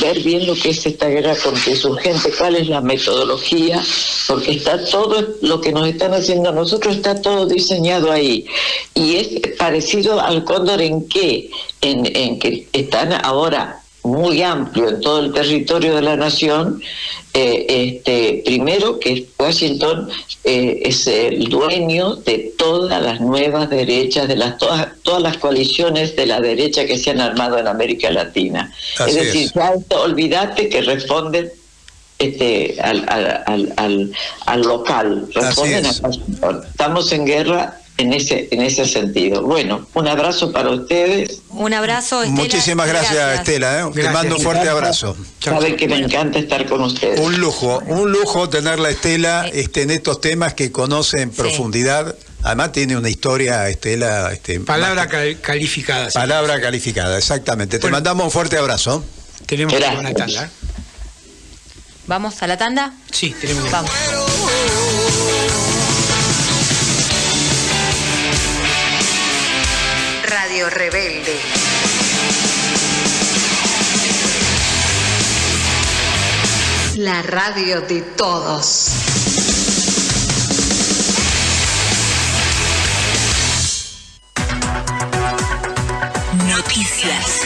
ver 0.00 0.20
bien 0.22 0.46
lo 0.46 0.54
que 0.54 0.70
es 0.70 0.86
esta 0.86 1.08
guerra 1.08 1.36
contra 1.36 1.70
insurgente, 1.70 2.30
cuál 2.38 2.56
es 2.56 2.68
la 2.68 2.80
metodología, 2.80 3.82
porque 4.28 4.52
está 4.52 4.84
todo 4.84 5.26
lo 5.42 5.60
que 5.60 5.72
nos 5.72 5.88
están 5.88 6.14
haciendo 6.14 6.50
a 6.50 6.52
nosotros 6.52 6.96
está 6.96 7.20
todo 7.20 7.46
diseñado 7.46 8.12
ahí. 8.12 8.46
Y 8.94 9.16
es 9.16 9.56
parecido 9.56 10.20
al 10.20 10.44
cóndor 10.44 10.80
en 10.80 11.08
qué, 11.08 11.50
en, 11.80 12.06
en 12.16 12.38
que 12.38 12.68
están 12.72 13.12
ahora 13.24 13.82
muy 14.06 14.42
amplio 14.42 14.88
en 14.88 15.00
todo 15.00 15.20
el 15.20 15.32
territorio 15.32 15.94
de 15.94 16.02
la 16.02 16.16
nación. 16.16 16.80
Eh, 17.34 17.66
este, 17.68 18.42
primero 18.46 18.98
que 18.98 19.26
Washington 19.38 20.08
eh, 20.44 20.80
es 20.84 21.06
el 21.06 21.48
dueño 21.48 22.16
de 22.16 22.54
todas 22.56 23.02
las 23.02 23.20
nuevas 23.20 23.68
derechas, 23.68 24.26
de 24.28 24.36
las 24.36 24.56
todas, 24.56 24.88
todas 25.02 25.22
las 25.22 25.36
coaliciones 25.36 26.16
de 26.16 26.26
la 26.26 26.40
derecha 26.40 26.86
que 26.86 26.98
se 26.98 27.10
han 27.10 27.20
armado 27.20 27.58
en 27.58 27.66
América 27.66 28.10
Latina. 28.10 28.72
es 29.06 29.14
decir, 29.14 29.50
ya 29.54 29.74
olvídate 30.00 30.70
que 30.70 30.80
responden 30.80 31.50
este, 32.18 32.76
al, 32.80 33.04
al, 33.08 33.72
al, 33.76 34.12
al 34.46 34.60
local, 34.62 35.28
responden 35.34 35.84
a 35.84 35.90
Washington. 35.90 36.62
Estamos 36.70 37.12
en 37.12 37.26
guerra 37.26 37.80
en 37.98 38.12
ese, 38.12 38.48
en 38.50 38.62
ese 38.62 38.84
sentido. 38.86 39.42
Bueno, 39.42 39.86
un 39.94 40.08
abrazo 40.08 40.52
para 40.52 40.70
ustedes. 40.70 41.40
Un 41.50 41.72
abrazo, 41.72 42.22
Estela. 42.22 42.42
Muchísimas 42.42 42.88
gracias, 42.88 43.38
Estela. 43.40 43.80
¿eh? 43.80 43.90
Te 43.94 44.10
mando 44.10 44.36
un 44.36 44.42
fuerte 44.42 44.68
abrazo. 44.68 45.16
Saben 45.40 45.76
que 45.76 45.88
me 45.88 45.96
encanta 45.96 46.38
estar 46.38 46.66
con 46.66 46.82
ustedes. 46.82 47.20
Un 47.20 47.38
lujo, 47.38 47.82
un 47.86 48.12
lujo 48.12 48.48
tenerla, 48.48 48.90
Estela, 48.90 49.48
este, 49.48 49.82
en 49.82 49.90
estos 49.90 50.20
temas 50.20 50.54
que 50.54 50.70
conoce 50.70 51.22
en 51.22 51.30
profundidad. 51.30 52.14
Además 52.42 52.72
tiene 52.72 52.96
una 52.96 53.08
historia, 53.08 53.68
Estela... 53.68 54.32
Este, 54.32 54.60
palabra 54.60 55.08
calificada. 55.40 56.10
Palabra 56.10 56.60
calificada, 56.60 57.18
exactamente. 57.18 57.78
Te 57.78 57.90
mandamos 57.90 58.26
un 58.26 58.30
fuerte 58.30 58.58
abrazo. 58.58 59.04
Tenemos 59.46 59.74
una 59.74 60.12
tanda. 60.12 60.50
¿Vamos 62.06 62.40
a 62.42 62.46
la 62.46 62.56
tanda? 62.56 62.92
Sí, 63.10 63.34
tenemos 63.40 63.68
Vamos. 63.70 63.90
Rebelde. 70.64 71.36
La 76.96 77.20
radio 77.20 77.82
de 77.82 78.00
todos. 78.00 78.88
Noticias. 86.48 87.42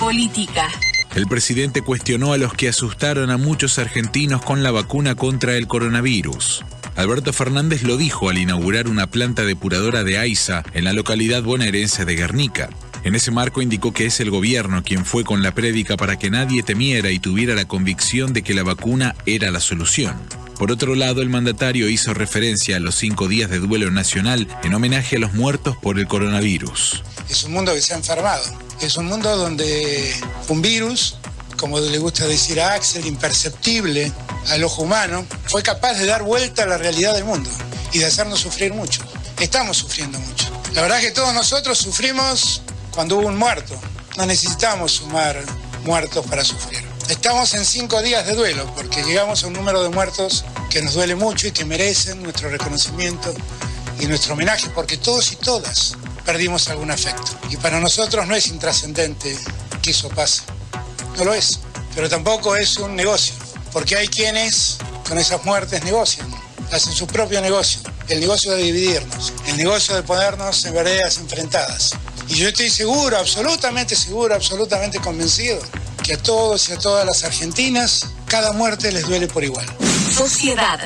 Política. 0.00 0.68
El 1.14 1.28
presidente 1.28 1.82
cuestionó 1.82 2.32
a 2.32 2.38
los 2.38 2.54
que 2.54 2.68
asustaron 2.68 3.30
a 3.30 3.36
muchos 3.36 3.78
argentinos 3.78 4.42
con 4.42 4.64
la 4.64 4.72
vacuna 4.72 5.14
contra 5.14 5.54
el 5.54 5.68
coronavirus. 5.68 6.64
Alberto 7.00 7.32
Fernández 7.32 7.82
lo 7.82 7.96
dijo 7.96 8.28
al 8.28 8.36
inaugurar 8.36 8.86
una 8.86 9.06
planta 9.06 9.42
depuradora 9.42 10.04
de 10.04 10.18
AISA 10.18 10.62
en 10.74 10.84
la 10.84 10.92
localidad 10.92 11.42
bonaerense 11.42 12.04
de 12.04 12.14
Guernica. 12.14 12.68
En 13.04 13.14
ese 13.14 13.30
marco 13.30 13.62
indicó 13.62 13.94
que 13.94 14.04
es 14.04 14.20
el 14.20 14.30
gobierno 14.30 14.82
quien 14.82 15.06
fue 15.06 15.24
con 15.24 15.42
la 15.42 15.54
prédica 15.54 15.96
para 15.96 16.18
que 16.18 16.30
nadie 16.30 16.62
temiera 16.62 17.10
y 17.10 17.18
tuviera 17.18 17.54
la 17.54 17.64
convicción 17.64 18.34
de 18.34 18.42
que 18.42 18.52
la 18.52 18.64
vacuna 18.64 19.16
era 19.24 19.50
la 19.50 19.60
solución. 19.60 20.14
Por 20.58 20.70
otro 20.70 20.94
lado, 20.94 21.22
el 21.22 21.30
mandatario 21.30 21.88
hizo 21.88 22.12
referencia 22.12 22.76
a 22.76 22.80
los 22.80 22.96
cinco 22.96 23.28
días 23.28 23.48
de 23.48 23.60
duelo 23.60 23.90
nacional 23.90 24.46
en 24.62 24.74
homenaje 24.74 25.16
a 25.16 25.20
los 25.20 25.32
muertos 25.32 25.78
por 25.78 25.98
el 25.98 26.06
coronavirus. 26.06 27.02
Es 27.30 27.44
un 27.44 27.52
mundo 27.52 27.72
que 27.72 27.80
se 27.80 27.94
ha 27.94 27.96
enfermado. 27.96 28.42
Es 28.82 28.98
un 28.98 29.06
mundo 29.06 29.34
donde 29.38 30.14
un 30.48 30.60
virus, 30.60 31.16
como 31.60 31.78
le 31.78 31.98
gusta 31.98 32.26
decir 32.26 32.58
a 32.58 32.72
Axel, 32.72 33.04
imperceptible 33.04 34.10
al 34.48 34.64
ojo 34.64 34.80
humano, 34.80 35.26
fue 35.44 35.62
capaz 35.62 35.92
de 35.92 36.06
dar 36.06 36.22
vuelta 36.22 36.62
a 36.62 36.66
la 36.66 36.78
realidad 36.78 37.12
del 37.12 37.26
mundo 37.26 37.50
y 37.92 37.98
de 37.98 38.06
hacernos 38.06 38.40
sufrir 38.40 38.72
mucho. 38.72 39.02
Estamos 39.38 39.76
sufriendo 39.76 40.18
mucho. 40.18 40.46
La 40.72 40.80
verdad 40.80 41.00
es 41.00 41.04
que 41.04 41.10
todos 41.10 41.34
nosotros 41.34 41.76
sufrimos 41.76 42.62
cuando 42.92 43.18
hubo 43.18 43.26
un 43.26 43.36
muerto. 43.36 43.78
No 44.16 44.24
necesitamos 44.24 44.92
sumar 44.92 45.38
muertos 45.84 46.24
para 46.26 46.42
sufrir. 46.44 46.82
Estamos 47.10 47.52
en 47.52 47.66
cinco 47.66 48.00
días 48.00 48.26
de 48.26 48.34
duelo 48.34 48.64
porque 48.74 49.02
llegamos 49.02 49.44
a 49.44 49.48
un 49.48 49.52
número 49.52 49.82
de 49.82 49.90
muertos 49.90 50.46
que 50.70 50.80
nos 50.80 50.94
duele 50.94 51.14
mucho 51.14 51.46
y 51.46 51.52
que 51.52 51.66
merecen 51.66 52.22
nuestro 52.22 52.48
reconocimiento 52.48 53.34
y 54.00 54.06
nuestro 54.06 54.32
homenaje 54.32 54.70
porque 54.70 54.96
todos 54.96 55.30
y 55.32 55.36
todas 55.36 55.92
perdimos 56.24 56.68
algún 56.68 56.90
afecto. 56.90 57.32
Y 57.50 57.58
para 57.58 57.80
nosotros 57.80 58.26
no 58.26 58.34
es 58.34 58.46
intrascendente 58.46 59.36
que 59.82 59.90
eso 59.90 60.08
pase. 60.08 60.40
No 61.16 61.24
lo 61.24 61.34
es. 61.34 61.60
Pero 61.94 62.08
tampoco 62.08 62.56
es 62.56 62.76
un 62.78 62.96
negocio. 62.96 63.34
Porque 63.72 63.96
hay 63.96 64.08
quienes 64.08 64.78
con 65.08 65.18
esas 65.18 65.44
muertes 65.44 65.82
negocian. 65.84 66.28
Hacen 66.72 66.92
su 66.92 67.06
propio 67.06 67.40
negocio. 67.40 67.80
El 68.08 68.20
negocio 68.20 68.52
de 68.52 68.62
dividirnos. 68.62 69.32
El 69.46 69.56
negocio 69.56 69.94
de 69.94 70.02
ponernos 70.02 70.64
en 70.64 70.74
veredas 70.74 71.18
enfrentadas. 71.18 71.92
Y 72.28 72.34
yo 72.34 72.48
estoy 72.48 72.70
seguro, 72.70 73.16
absolutamente 73.16 73.96
seguro, 73.96 74.34
absolutamente 74.34 75.00
convencido 75.00 75.60
que 76.02 76.14
a 76.14 76.18
todos 76.22 76.68
y 76.68 76.72
a 76.72 76.78
todas 76.78 77.04
las 77.04 77.24
argentinas 77.24 78.06
cada 78.26 78.52
muerte 78.52 78.92
les 78.92 79.06
duele 79.06 79.26
por 79.26 79.42
igual. 79.42 79.66
Sociedad. 80.14 80.78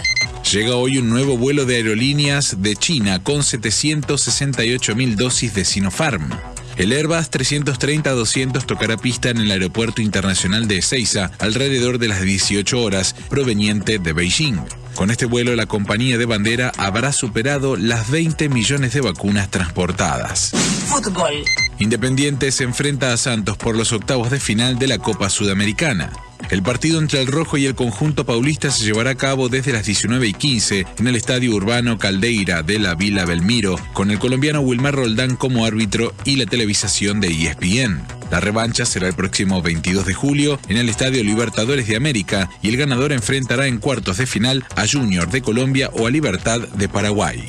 Llega 0.50 0.76
hoy 0.76 0.98
un 0.98 1.10
nuevo 1.10 1.36
vuelo 1.36 1.64
de 1.66 1.76
aerolíneas 1.76 2.62
de 2.62 2.76
China 2.76 3.22
con 3.22 3.42
768 3.42 4.94
mil 4.94 5.16
dosis 5.16 5.54
de 5.54 5.64
Sinopharm. 5.64 6.53
El 6.76 6.92
Airbus 6.92 7.30
330-200 7.30 8.66
tocará 8.66 8.96
pista 8.96 9.30
en 9.30 9.38
el 9.38 9.50
Aeropuerto 9.50 10.02
Internacional 10.02 10.66
de 10.66 10.78
Ezeiza 10.78 11.30
alrededor 11.38 11.98
de 11.98 12.08
las 12.08 12.20
18 12.20 12.82
horas, 12.82 13.14
proveniente 13.28 13.98
de 13.98 14.12
Beijing. 14.12 14.58
Con 14.94 15.10
este 15.10 15.26
vuelo, 15.26 15.54
la 15.56 15.66
compañía 15.66 16.18
de 16.18 16.26
bandera 16.26 16.72
habrá 16.76 17.12
superado 17.12 17.76
las 17.76 18.10
20 18.10 18.48
millones 18.48 18.92
de 18.92 19.00
vacunas 19.00 19.50
transportadas. 19.50 20.50
Fútbol. 20.86 21.44
Independiente 21.78 22.52
se 22.52 22.64
enfrenta 22.64 23.12
a 23.12 23.16
Santos 23.16 23.56
por 23.56 23.76
los 23.76 23.92
octavos 23.92 24.30
de 24.30 24.40
final 24.40 24.78
de 24.78 24.86
la 24.86 24.98
Copa 24.98 25.30
Sudamericana. 25.30 26.12
El 26.50 26.62
partido 26.62 26.98
entre 26.98 27.20
el 27.20 27.26
Rojo 27.26 27.56
y 27.56 27.66
el 27.66 27.74
conjunto 27.74 28.24
paulista 28.26 28.70
se 28.70 28.84
llevará 28.84 29.10
a 29.10 29.14
cabo 29.16 29.48
desde 29.48 29.72
las 29.72 29.86
19 29.86 30.28
y 30.28 30.32
15 30.34 30.86
en 30.98 31.06
el 31.06 31.16
Estadio 31.16 31.54
Urbano 31.54 31.98
Caldeira 31.98 32.62
de 32.62 32.78
la 32.78 32.94
Vila 32.94 33.24
Belmiro, 33.24 33.76
con 33.92 34.10
el 34.10 34.18
colombiano 34.18 34.60
Wilmar 34.60 34.94
Roldán 34.94 35.36
como 35.36 35.64
árbitro 35.64 36.14
y 36.24 36.36
la 36.36 36.46
televisación 36.46 37.20
de 37.20 37.28
ESPN. 37.28 38.02
La 38.30 38.40
revancha 38.40 38.84
será 38.84 39.08
el 39.08 39.14
próximo 39.14 39.62
22 39.62 40.06
de 40.06 40.14
julio 40.14 40.58
en 40.68 40.76
el 40.76 40.88
Estadio 40.88 41.22
Libertadores 41.22 41.86
de 41.86 41.96
América 41.96 42.50
y 42.62 42.68
el 42.68 42.76
ganador 42.76 43.12
enfrentará 43.12 43.66
en 43.66 43.78
cuartos 43.78 44.16
de 44.18 44.26
final 44.26 44.64
a 44.76 44.86
Junior 44.86 45.28
de 45.30 45.42
Colombia 45.42 45.90
o 45.92 46.06
a 46.06 46.10
Libertad 46.10 46.60
de 46.60 46.88
Paraguay. 46.88 47.46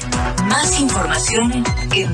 Más 0.47 0.79
información 0.79 1.51
en 1.91 2.13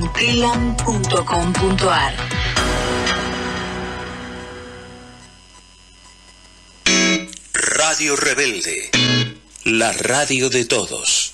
Radio 7.74 8.18
Rebelde, 8.18 8.92
la 9.64 9.94
radio 9.94 10.50
de 10.50 10.66
todos. 10.66 11.34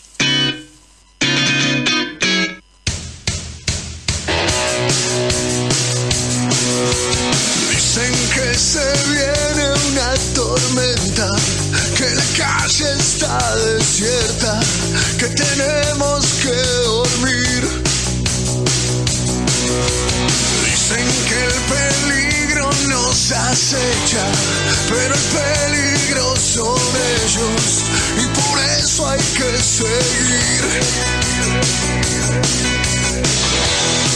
Dicen 7.71 8.13
que 8.35 8.53
se 8.53 8.93
viene 9.09 9.71
una 9.89 10.13
tormenta, 10.35 11.31
que 11.97 12.09
la 12.13 12.25
calle 12.37 12.93
está 12.99 13.55
desierta, 13.55 14.59
que 15.17 15.27
tenemos 15.29 16.25
que 16.43 16.55
dormir. 16.85 17.63
Dicen 20.65 21.07
que 21.27 21.43
el 21.45 21.57
peligro 21.73 22.69
nos 22.87 23.31
acecha, 23.31 24.25
seguir. 29.77 30.63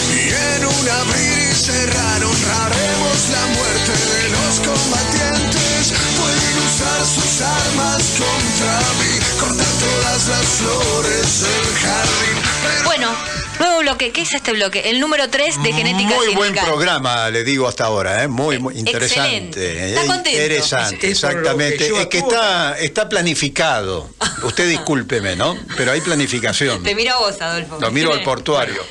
Y 0.09 0.29
en 0.33 0.65
un 0.65 0.89
abrir 0.89 1.37
y 1.51 1.55
cerrar 1.55 2.23
honraremos 2.23 3.17
la 3.29 3.45
muerte 3.57 3.93
de 4.11 4.29
los 4.29 4.53
combatientes. 4.65 5.93
Pueden 6.17 6.55
usar 6.65 7.01
sus 7.05 7.41
armas 7.41 8.01
contra 8.17 8.79
mí, 8.99 9.13
cortar 9.39 9.73
todas 9.85 10.27
las 10.29 10.47
flores 10.59 11.41
del 11.41 11.67
jardín. 11.83 12.37
Bueno, 12.85 13.15
nuevo 13.61 13.79
bloque. 13.81 14.11
¿Qué 14.11 14.21
es 14.21 14.33
este 14.33 14.53
bloque? 14.53 14.89
El 14.89 14.99
número 14.99 15.29
3 15.29 15.61
de 15.63 15.73
Genética 15.73 16.15
Muy 16.15 16.33
buen 16.33 16.47
Sindical. 16.47 16.65
programa, 16.65 17.29
le 17.29 17.43
digo 17.43 17.67
hasta 17.67 17.85
ahora, 17.85 18.23
¿eh? 18.23 18.27
muy, 18.27 18.59
muy 18.59 18.77
interesante. 18.77 19.47
Excelente. 19.47 19.89
¿Está 19.89 20.03
eh, 20.03 20.07
contento? 20.07 20.41
Interesante, 20.41 21.05
Es 21.07 21.11
exactamente. 21.11 21.77
que 21.77 22.01
es 22.01 22.07
que 22.07 22.17
está, 22.17 22.77
está 22.79 23.07
planificado. 23.07 24.09
Usted 24.43 24.67
discúlpeme, 24.67 25.35
¿no? 25.35 25.55
Pero 25.77 25.91
hay 25.91 26.01
planificación. 26.01 26.83
Te 26.83 26.95
miro 26.95 27.13
a 27.13 27.19
vos, 27.19 27.39
Adolfo. 27.41 27.79
Lo 27.79 27.91
miro 27.91 28.11
al 28.11 28.23
portuario. 28.23 28.83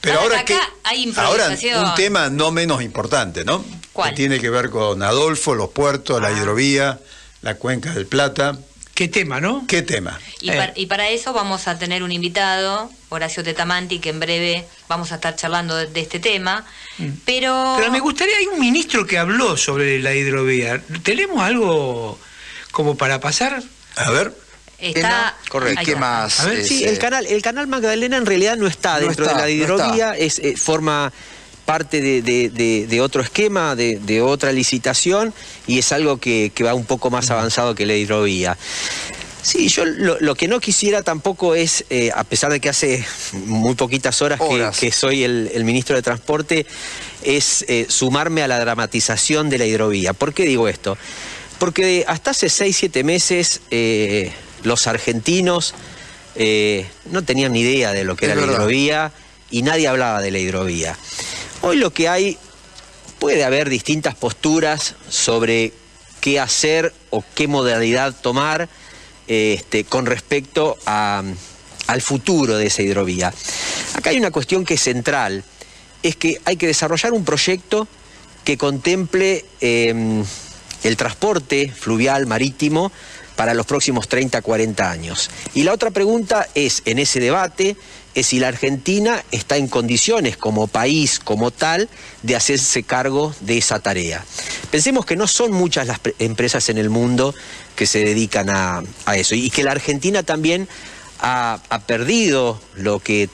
Pero 0.00 0.20
Ahora, 0.20 0.36
ahora 0.36 0.44
que 0.44 0.54
acá 0.54 0.70
hay 0.84 1.12
ahora 1.16 1.48
un 1.48 1.94
tema 1.96 2.28
no 2.28 2.52
menos 2.52 2.82
importante, 2.82 3.44
¿no? 3.44 3.64
¿Cuál? 3.92 4.10
Que 4.10 4.16
tiene 4.16 4.38
que 4.38 4.48
ver 4.48 4.70
con 4.70 5.02
Adolfo, 5.02 5.54
los 5.54 5.70
puertos, 5.70 6.22
la 6.22 6.30
hidrovía, 6.30 7.00
la 7.42 7.56
cuenca 7.56 7.92
del 7.92 8.06
Plata. 8.06 8.56
¿Qué 8.98 9.06
tema, 9.06 9.40
no? 9.40 9.64
¿Qué 9.68 9.82
tema? 9.82 10.18
Y, 10.40 10.50
Eh. 10.50 10.56
par- 10.56 10.72
y 10.74 10.86
para 10.86 11.08
eso 11.08 11.32
vamos 11.32 11.68
a 11.68 11.78
tener 11.78 12.02
un 12.02 12.10
invitado, 12.10 12.90
Horacio 13.10 13.44
Tetamanti, 13.44 14.00
que 14.00 14.08
en 14.08 14.18
breve 14.18 14.66
vamos 14.88 15.12
a 15.12 15.14
estar 15.14 15.36
charlando 15.36 15.76
de, 15.76 15.86
de 15.86 16.00
este 16.00 16.18
tema. 16.18 16.66
Pero, 17.24 17.76
Pero 17.78 17.92
me 17.92 18.00
gustaría, 18.00 18.36
hay 18.38 18.46
un 18.48 18.58
ministro 18.58 19.06
que 19.06 19.16
habló 19.16 19.56
sobre 19.56 20.00
la 20.00 20.14
hidrovía. 20.16 20.82
¿Tenemos 21.04 21.40
algo 21.40 22.18
como 22.72 22.96
para 22.96 23.20
pasar? 23.20 23.62
A 23.94 24.10
ver. 24.10 24.32
está... 24.80 25.36
Correcto. 25.48 25.82
¿Qué 25.84 25.94
más? 25.94 26.40
A 26.40 26.46
ver, 26.46 26.58
es, 26.58 26.66
Sí, 26.66 26.82
eh, 26.82 26.88
el 26.90 26.98
canal, 26.98 27.24
el 27.24 27.40
canal 27.40 27.68
Magdalena 27.68 28.16
en 28.16 28.26
realidad 28.26 28.56
no 28.56 28.66
está 28.66 28.94
No 28.98 29.06
dentro 29.06 29.26
está, 29.26 29.36
de 29.36 29.42
la 29.42 29.46
no 29.46 29.64
hidrovía, 29.64 30.10
es, 30.18 30.40
eh, 30.40 30.56
forma 30.56 31.12
parte 31.68 32.00
de, 32.00 32.22
de- 32.22 32.48
de- 32.48 32.86
de 32.86 33.00
otro 33.02 33.20
esquema, 33.20 33.76
de, 33.76 34.22
otra 34.22 34.52
licitación, 34.52 35.34
y 35.66 35.78
es 35.80 35.92
algo 35.92 36.16
que, 36.16 36.50
que 36.54 36.64
va 36.64 36.72
un 36.72 36.86
poco 36.86 37.10
más 37.10 37.30
avanzado 37.30 37.74
que 37.74 37.84
la 37.84 37.94
hidrovía. 37.94 38.56
Sí, 39.42 39.68
yo 39.68 39.84
lo, 39.84 40.18
lo 40.18 40.34
que 40.34 40.48
no 40.48 40.60
quisiera 40.60 41.02
tampoco 41.02 41.54
es, 41.54 41.84
eh, 41.90 42.10
a 42.14 42.24
pesar 42.24 42.50
de 42.52 42.60
que 42.60 42.70
hace 42.70 43.04
muy 43.44 43.74
poquitas 43.74 44.22
horas, 44.22 44.40
que- 44.40 44.46
Horas. 44.46 44.78
Que, 44.78 44.90
soy 44.90 45.24
el, 45.24 45.50
el 45.52 45.64
ministro 45.64 45.94
de 45.94 46.00
Transporte, 46.00 46.64
es 47.22 47.66
eh, 47.68 47.84
sumarme 47.90 48.42
a 48.42 48.48
la 48.48 48.58
dramatización 48.60 49.50
de 49.50 49.58
la 49.58 49.66
hidrovía. 49.66 50.14
¿Por 50.14 50.32
qué 50.32 50.44
digo 50.46 50.68
esto? 50.68 50.96
Porque 51.58 52.06
hasta 52.08 52.30
hace 52.30 52.48
6, 52.48 52.74
7 52.78 53.04
meses 53.04 53.60
eh, 53.70 54.32
los 54.62 54.86
argentinos 54.86 55.74
eh, 56.34 56.86
no 57.12 57.22
tenían 57.24 57.52
ni 57.52 57.60
idea 57.60 57.92
de 57.92 58.04
lo 58.04 58.16
que 58.16 58.24
Es 58.24 58.32
era 58.32 58.40
la 58.40 58.52
hidrovía 58.52 59.12
y 59.50 59.60
nadie 59.62 59.86
hablaba 59.86 60.22
de 60.22 60.30
la 60.30 60.38
hidrovía. 60.38 60.96
Hoy 61.60 61.76
lo 61.76 61.92
que 61.92 62.08
hay, 62.08 62.38
puede 63.18 63.44
haber 63.44 63.68
distintas 63.68 64.14
posturas 64.14 64.94
sobre 65.08 65.72
qué 66.20 66.38
hacer 66.38 66.94
o 67.10 67.24
qué 67.34 67.48
modalidad 67.48 68.14
tomar 68.14 68.68
este, 69.26 69.84
con 69.84 70.06
respecto 70.06 70.76
al 70.86 72.02
futuro 72.02 72.56
de 72.56 72.66
esa 72.66 72.82
hidrovía. 72.82 73.34
Acá 73.94 74.10
hay 74.10 74.18
una 74.18 74.30
cuestión 74.30 74.64
que 74.64 74.74
es 74.74 74.82
central, 74.82 75.42
es 76.02 76.14
que 76.14 76.40
hay 76.44 76.56
que 76.56 76.68
desarrollar 76.68 77.12
un 77.12 77.24
proyecto 77.24 77.88
que 78.44 78.56
contemple 78.56 79.44
eh, 79.60 80.22
el 80.84 80.96
transporte 80.96 81.72
fluvial 81.76 82.26
marítimo 82.26 82.92
para 83.34 83.54
los 83.54 83.66
próximos 83.66 84.08
30, 84.08 84.42
40 84.42 84.90
años. 84.90 85.30
Y 85.54 85.64
la 85.64 85.72
otra 85.72 85.90
pregunta 85.90 86.48
es, 86.54 86.82
en 86.86 86.98
ese 86.98 87.20
debate, 87.20 87.76
es 88.20 88.28
si 88.28 88.40
la 88.40 88.48
Argentina 88.48 89.24
está 89.30 89.56
en 89.56 89.68
condiciones 89.68 90.36
como 90.36 90.66
país, 90.66 91.18
como 91.18 91.50
tal, 91.50 91.88
de 92.22 92.36
hacerse 92.36 92.82
cargo 92.82 93.34
de 93.40 93.58
esa 93.58 93.80
tarea. 93.80 94.24
Pensemos 94.70 95.06
que 95.06 95.16
no 95.16 95.26
son 95.26 95.52
muchas 95.52 95.86
las 95.86 96.00
empresas 96.18 96.68
en 96.68 96.78
el 96.78 96.90
mundo 96.90 97.34
que 97.76 97.86
se 97.86 98.04
dedican 98.04 98.48
a, 98.50 98.82
eso 99.14 99.34
y 99.34 99.50
que 99.50 99.62
la 99.62 99.72
Argentina 99.72 100.22
también 100.22 100.68
ha, 101.20 101.60
ha 101.68 101.78
perdido 101.80 102.60
lo 102.74 103.00
que 103.00 103.28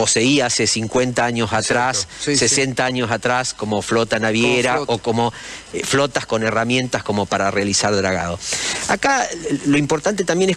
poseía 0.00 0.46
hace 0.46 0.66
50 0.66 1.22
años 1.22 1.52
atrás, 1.52 2.08
60 2.20 2.82
años 2.82 3.10
atrás, 3.10 3.52
como 3.52 3.82
flota 3.82 4.18
naviera 4.18 4.80
o 4.86 4.96
como 4.96 5.30
eh, 5.74 5.84
flotas 5.84 6.24
con 6.24 6.42
herramientas 6.42 7.02
como 7.02 7.26
para 7.26 7.50
realizar 7.50 7.94
dragado. 7.94 8.38
Acá 8.88 9.28
lo 9.66 9.76
importante 9.76 10.24
también 10.24 10.50
es... 10.50 10.56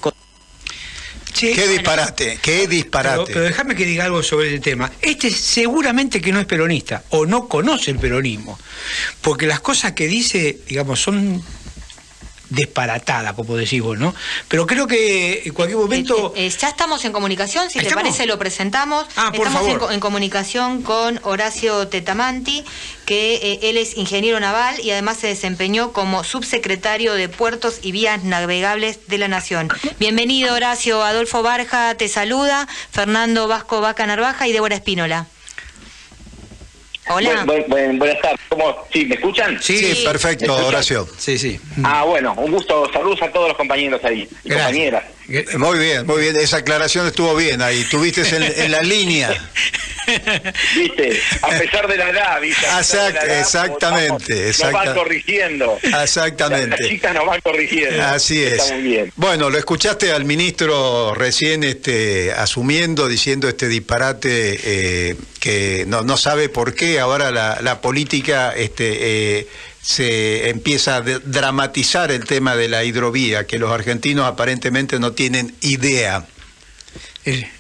qué 1.33 1.67
disparate, 1.67 2.39
qué 2.41 2.67
disparate. 2.67 3.33
Pero, 3.33 3.41
déjame 3.41 3.75
que 3.75 3.85
diga 3.85 4.05
algo 4.05 4.23
sobre 4.23 4.47
ese 4.49 4.59
tema. 4.59 4.91
Este 5.01 5.29
seguramente 5.29 6.21
que 6.21 6.31
no 6.31 6.39
es 6.39 6.45
peronista 6.45 7.03
o 7.09 7.25
no 7.25 7.47
conoce 7.47 7.91
el 7.91 7.99
peronismo, 7.99 8.59
porque 9.21 9.47
las 9.47 9.59
cosas 9.59 9.93
que 9.93 10.07
dice, 10.07 10.59
digamos, 10.67 11.01
son 11.01 11.43
disparatada, 12.53 13.33
como 13.33 13.55
decís 13.55 13.81
vos, 13.81 13.97
¿no? 13.97 14.13
Pero 14.47 14.67
creo 14.67 14.87
que 14.87 15.43
en 15.45 15.53
cualquier 15.53 15.79
momento... 15.79 16.33
Eh, 16.35 16.47
eh, 16.47 16.49
ya 16.49 16.69
estamos 16.69 17.03
en 17.05 17.11
comunicación, 17.11 17.69
si 17.69 17.79
te 17.79 17.93
parece 17.93 18.25
lo 18.25 18.37
presentamos. 18.37 19.05
Ah, 19.15 19.31
por 19.35 19.47
estamos 19.47 19.67
favor. 19.67 19.89
En, 19.89 19.95
en, 19.95 19.99
comunicación 19.99 20.81
con 20.83 21.19
Horacio 21.23 21.87
Tetamanti, 21.87 22.63
que 23.05 23.35
eh, 23.35 23.59
él 23.63 23.77
es 23.77 23.97
ingeniero 23.97 24.39
naval 24.39 24.79
y 24.79 24.91
además 24.91 25.17
se 25.17 25.27
desempeñó 25.27 25.91
como 25.93 26.23
subsecretario 26.23 27.13
de 27.13 27.29
Puertos 27.29 27.79
y 27.81 27.91
Vías 27.91 28.23
Navegables 28.23 29.07
de 29.07 29.17
la 29.17 29.27
Nación. 29.27 29.69
Bienvenido, 29.99 30.53
Horacio. 30.53 31.03
Adolfo 31.03 31.41
Barja 31.41 31.95
te 31.95 32.07
saluda, 32.07 32.67
Fernando 32.91 33.47
Vasco 33.47 33.81
Vaca 33.81 34.05
Narvaja 34.05 34.47
y 34.47 34.53
Débora 34.53 34.75
Espínola. 34.75 35.27
Hola. 37.09 37.43
Buen, 37.45 37.65
buen, 37.67 37.99
buenas 37.99 38.21
tardes. 38.21 38.39
¿Cómo? 38.49 38.75
¿Sí, 38.91 39.05
¿Me 39.05 39.15
escuchan? 39.15 39.61
Sí, 39.61 39.77
sí 39.77 40.03
perfecto, 40.05 40.55
Horacio. 40.67 41.07
Sí, 41.17 41.37
sí. 41.37 41.59
Ah, 41.83 42.03
bueno, 42.05 42.33
un 42.37 42.51
gusto. 42.51 42.89
Saludos 42.93 43.21
a 43.21 43.31
todos 43.31 43.49
los 43.49 43.57
compañeros 43.57 44.03
ahí 44.03 44.27
y 44.43 44.49
compañeras. 44.49 45.03
Muy 45.27 45.79
bien, 45.79 46.05
muy 46.05 46.21
bien. 46.21 46.35
Esa 46.35 46.57
aclaración 46.57 47.07
estuvo 47.07 47.35
bien 47.35 47.61
ahí. 47.61 47.83
Tuviste 47.85 48.21
en, 48.35 48.43
en 48.43 48.71
la 48.71 48.81
línea. 48.81 49.29
Viste, 50.75 51.21
a 51.41 51.49
pesar 51.49 51.87
de 51.87 51.97
la 51.97 52.09
edad, 52.09 52.41
¿viste? 52.41 52.65
Exact, 52.65 53.23
edad, 53.23 53.39
exactamente, 53.39 54.47
Nos 54.47 54.71
van 54.73 54.93
corrigiendo. 54.93 55.79
Exactamente. 55.81 56.69
Las, 56.71 56.79
las 56.81 56.89
chicas 56.89 57.13
nos 57.13 57.25
van 57.25 57.41
corrigiendo. 57.41 58.03
Así 58.03 58.43
es. 58.43 58.53
Está 58.53 58.73
muy 58.73 58.83
bien. 58.83 59.13
Bueno, 59.15 59.49
lo 59.49 59.57
escuchaste 59.57 60.11
al 60.11 60.25
ministro 60.25 61.13
recién 61.15 61.63
este, 61.63 62.33
asumiendo, 62.33 63.07
diciendo 63.07 63.47
este 63.47 63.67
disparate 63.67 64.59
eh, 64.63 65.15
que 65.39 65.85
no, 65.87 66.01
no 66.01 66.17
sabe 66.17 66.49
por 66.49 66.75
qué 66.75 66.99
ahora 66.99 67.31
la, 67.31 67.59
la 67.61 67.79
política 67.79 68.53
este, 68.55 69.39
eh, 69.39 69.47
se 69.83 70.49
empieza 70.49 70.95
a 70.95 71.01
dramatizar 71.01 72.09
el 72.09 72.23
tema 72.23 72.55
de 72.55 72.69
la 72.69 72.85
hidrovía, 72.85 73.45
que 73.45 73.59
los 73.59 73.69
argentinos 73.69 74.25
aparentemente 74.25 74.97
no 74.97 75.11
tienen 75.11 75.53
idea. 75.59 76.25
Eh. 77.25 77.51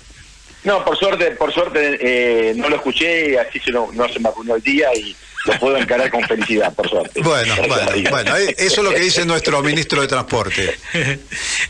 No, 0.63 0.85
por 0.85 0.97
suerte, 0.97 1.31
por 1.31 1.53
suerte 1.53 1.97
eh, 1.99 2.53
no 2.55 2.69
lo 2.69 2.77
escuché, 2.77 3.37
así 3.37 3.59
se 3.59 3.71
no, 3.71 3.89
no 3.91 4.07
se 4.07 4.21
me 4.21 4.29
arruinó 4.29 4.55
el 4.55 4.61
día 4.61 4.95
y 4.95 5.13
lo 5.45 5.59
puedo 5.59 5.77
encarar 5.77 6.09
con 6.09 6.23
felicidad, 6.23 6.73
por 6.73 6.89
suerte. 6.89 7.21
Bueno, 7.21 7.53
bueno, 7.67 8.09
bueno, 8.09 8.35
eso 8.35 8.55
es 8.57 8.77
lo 8.77 8.91
que 8.91 9.01
dice 9.01 9.25
nuestro 9.25 9.61
ministro 9.61 10.01
de 10.01 10.07
Transporte. 10.07 10.77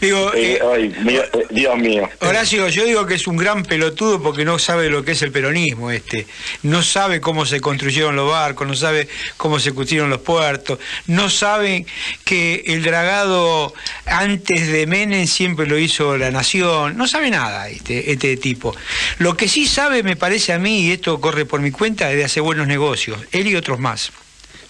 digo, 0.01 0.31
eh, 0.35 0.59
ay, 0.73 0.89
mío, 1.03 1.23
eh, 1.33 1.45
Dios 1.49 1.77
mío. 1.77 2.09
Horacio, 2.19 2.67
yo 2.69 2.85
digo 2.85 3.05
que 3.07 3.15
es 3.15 3.25
un 3.25 3.35
gran 3.35 3.63
pelotudo 3.63 4.21
porque 4.21 4.45
no 4.45 4.59
sabe 4.59 4.89
lo 4.89 5.03
que 5.03 5.13
es 5.13 5.21
el 5.23 5.31
peronismo 5.31 5.89
este. 5.89 6.27
No 6.61 6.83
sabe 6.83 7.19
cómo 7.19 7.47
se 7.47 7.61
construyeron 7.61 8.15
los 8.15 8.29
barcos, 8.29 8.67
no 8.67 8.75
sabe 8.75 9.07
cómo 9.37 9.59
se 9.59 9.73
construyeron 9.73 10.11
los 10.11 10.19
puertos, 10.19 10.77
no 11.07 11.31
sabe 11.31 11.87
que 12.25 12.63
el 12.67 12.83
dragado 12.83 13.73
antes 14.05 14.71
de 14.71 14.85
Menem 14.85 15.25
siempre 15.25 15.65
lo 15.65 15.79
hizo 15.79 16.17
la 16.17 16.29
nación, 16.29 16.95
no 16.95 17.07
sabe 17.07 17.31
nada 17.31 17.69
este, 17.69 18.11
este 18.11 18.37
tipo. 18.37 18.75
Lo 19.17 19.35
que 19.35 19.47
sí 19.47 19.65
sabe, 19.65 20.03
me 20.03 20.15
parece 20.15 20.53
a 20.53 20.59
mí, 20.59 20.81
y 20.81 20.91
esto 20.91 21.19
corre 21.19 21.45
por 21.45 21.59
mi 21.59 21.71
cuenta, 21.71 22.11
es 22.11 22.17
de 22.17 22.25
hacer 22.25 22.43
buenos 22.43 22.67
negocios. 22.67 23.17
Otros 23.63 23.79
más. 23.79 24.11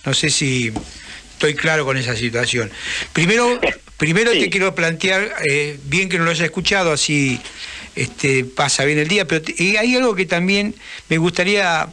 No 0.05 0.13
sé 0.13 0.29
si 0.29 0.71
estoy 1.33 1.55
claro 1.55 1.83
con 1.83 1.97
esa 1.97 2.15
situación. 2.15 2.71
Primero, 3.11 3.59
primero 3.97 4.31
te 4.31 4.49
quiero 4.49 4.75
plantear, 4.75 5.33
eh, 5.49 5.79
bien 5.85 6.09
que 6.09 6.19
no 6.19 6.25
lo 6.25 6.31
haya 6.31 6.45
escuchado, 6.45 6.93
así 6.93 7.39
este, 7.95 8.45
pasa 8.45 8.85
bien 8.85 8.99
el 8.99 9.07
día, 9.07 9.27
pero 9.27 9.41
te, 9.41 9.53
hay 9.77 9.95
algo 9.95 10.15
que 10.15 10.25
también 10.25 10.75
me 11.09 11.17
gustaría 11.17 11.89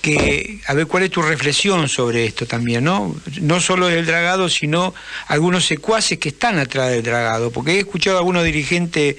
que, 0.00 0.60
a 0.66 0.74
ver 0.74 0.86
cuál 0.86 1.02
es 1.04 1.10
tu 1.10 1.22
reflexión 1.22 1.88
sobre 1.88 2.24
esto 2.24 2.46
también, 2.46 2.84
¿no? 2.84 3.14
No 3.40 3.60
solo 3.60 3.88
del 3.88 4.06
dragado, 4.06 4.48
sino 4.48 4.94
algunos 5.26 5.66
secuaces 5.66 6.18
que 6.18 6.30
están 6.30 6.58
atrás 6.58 6.90
del 6.90 7.02
dragado, 7.02 7.50
porque 7.50 7.72
he 7.72 7.78
escuchado 7.80 8.16
a 8.16 8.20
algunos 8.20 8.44
dirigentes 8.44 9.16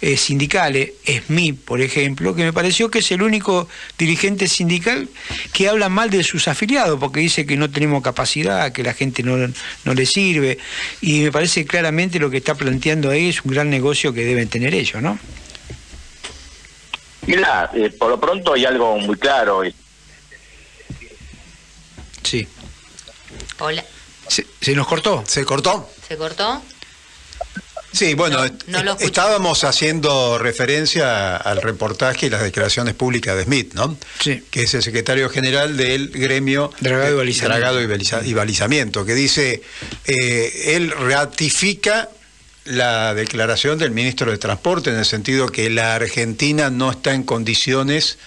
eh, 0.00 0.16
sindicales, 0.16 0.92
SMI, 1.04 1.52
por 1.52 1.80
ejemplo, 1.80 2.34
que 2.34 2.44
me 2.44 2.52
pareció 2.52 2.90
que 2.90 3.00
es 3.00 3.10
el 3.10 3.22
único 3.22 3.68
dirigente 3.98 4.46
sindical 4.46 5.08
que 5.52 5.68
habla 5.68 5.88
mal 5.88 6.10
de 6.10 6.22
sus 6.22 6.48
afiliados, 6.48 6.98
porque 7.00 7.20
dice 7.20 7.44
que 7.46 7.56
no 7.56 7.70
tenemos 7.70 8.02
capacidad, 8.02 8.72
que 8.72 8.82
la 8.82 8.94
gente 8.94 9.22
no, 9.22 9.36
no 9.84 9.94
le 9.94 10.06
sirve, 10.06 10.58
y 11.00 11.20
me 11.20 11.32
parece 11.32 11.64
claramente 11.64 12.18
lo 12.18 12.30
que 12.30 12.38
está 12.38 12.54
planteando 12.54 13.10
ahí 13.10 13.30
es 13.30 13.44
un 13.44 13.52
gran 13.52 13.68
negocio 13.68 14.12
que 14.12 14.24
deben 14.24 14.48
tener 14.48 14.74
ellos, 14.74 15.02
¿no? 15.02 15.18
Mira, 17.26 17.70
eh, 17.74 17.90
por 17.90 18.10
lo 18.10 18.20
pronto 18.20 18.54
hay 18.54 18.64
algo 18.64 18.98
muy 18.98 19.16
claro. 19.16 19.62
Sí. 22.22 22.46
Hola. 23.58 23.84
¿Se, 24.28 24.46
¿Se, 24.60 24.74
nos 24.74 24.86
cortó? 24.86 25.24
¿Se 25.26 25.44
cortó? 25.44 25.88
¿Se 26.06 26.16
cortó? 26.16 26.62
Sí, 27.92 28.14
bueno, 28.14 28.38
no, 28.68 28.82
no 28.84 28.96
estábamos 29.00 29.64
haciendo 29.64 30.38
referencia 30.38 31.36
al 31.36 31.60
reportaje 31.60 32.26
y 32.26 32.30
las 32.30 32.42
declaraciones 32.42 32.94
públicas 32.94 33.36
de 33.36 33.44
Smith, 33.44 33.74
¿no? 33.74 33.96
Sí. 34.20 34.44
Que 34.48 34.62
es 34.62 34.74
el 34.74 34.82
secretario 34.82 35.28
general 35.28 35.76
del 35.76 36.10
gremio 36.10 36.70
Dragado 36.80 37.14
y 37.14 37.16
Balizamiento, 37.16 37.58
Dragado 37.58 37.80
y, 37.82 37.86
Baliza, 37.86 38.24
y 38.24 38.32
balizamiento 38.32 39.04
que 39.04 39.14
dice, 39.14 39.62
eh, 40.06 40.76
él 40.76 40.92
ratifica 40.92 42.10
la 42.64 43.12
declaración 43.14 43.78
del 43.78 43.90
ministro 43.90 44.30
de 44.30 44.38
Transporte 44.38 44.90
en 44.90 44.96
el 44.96 45.04
sentido 45.04 45.48
que 45.48 45.68
la 45.68 45.96
Argentina 45.96 46.70
no 46.70 46.92
está 46.92 47.14
en 47.14 47.24
condiciones 47.24 48.18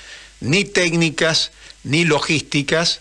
ni 0.41 0.65
técnicas 0.65 1.51
ni 1.83 2.03
logísticas 2.03 2.99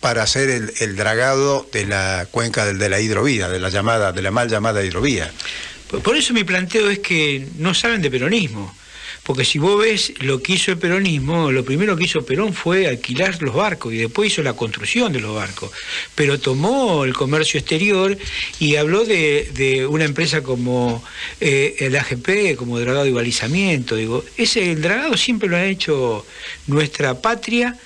para 0.00 0.22
hacer 0.22 0.48
el, 0.78 0.96
dragado 0.96 1.68
de 1.72 1.86
la 1.86 2.26
cuenca 2.30 2.64
del, 2.64 2.78
de 2.78 2.88
la 2.88 3.00
hidrovía, 3.00 3.48
de 3.48 3.60
la 3.60 3.70
llamada, 3.70 4.12
de 4.12 4.22
la 4.22 4.30
mal 4.30 4.48
llamada 4.48 4.84
hidrovía. 4.84 5.32
Por 6.02 6.16
eso 6.16 6.32
mi 6.32 6.44
planteo 6.44 6.90
es 6.90 6.98
que 6.98 7.46
no 7.58 7.74
saben 7.74 8.02
de 8.02 8.10
peronismo. 8.10 8.74
Porque 9.26 9.44
si 9.44 9.58
vos 9.58 9.80
ves 9.80 10.12
lo 10.20 10.40
que 10.40 10.52
hizo 10.52 10.70
el 10.70 10.78
peronismo, 10.78 11.50
lo 11.50 11.64
primero 11.64 11.96
que 11.96 12.04
hizo 12.04 12.24
Perón 12.24 12.54
fue 12.54 12.86
alquilar 12.86 13.42
los 13.42 13.56
barcos 13.56 13.92
y 13.92 13.96
después 13.96 14.32
hizo 14.32 14.40
la 14.40 14.52
construcción 14.52 15.12
de 15.12 15.18
los 15.18 15.34
barcos. 15.34 15.72
Pero 16.14 16.38
tomó 16.38 17.04
el 17.04 17.12
comercio 17.12 17.58
exterior 17.58 18.16
y 18.60 18.76
habló 18.76 19.04
de, 19.04 19.50
de 19.52 19.84
una 19.84 20.04
empresa 20.04 20.44
como 20.44 21.02
eh, 21.40 21.74
el 21.80 21.96
AGP, 21.96 22.54
como 22.56 22.78
dragado 22.78 23.06
y 23.06 23.10
balizamiento. 23.10 23.96
Digo, 23.96 24.24
ese 24.36 24.70
el 24.70 24.80
dragado 24.80 25.16
siempre 25.16 25.48
lo 25.48 25.56
ha 25.56 25.64
hecho 25.64 26.24
nuestra 26.68 27.20
patria 27.20 27.76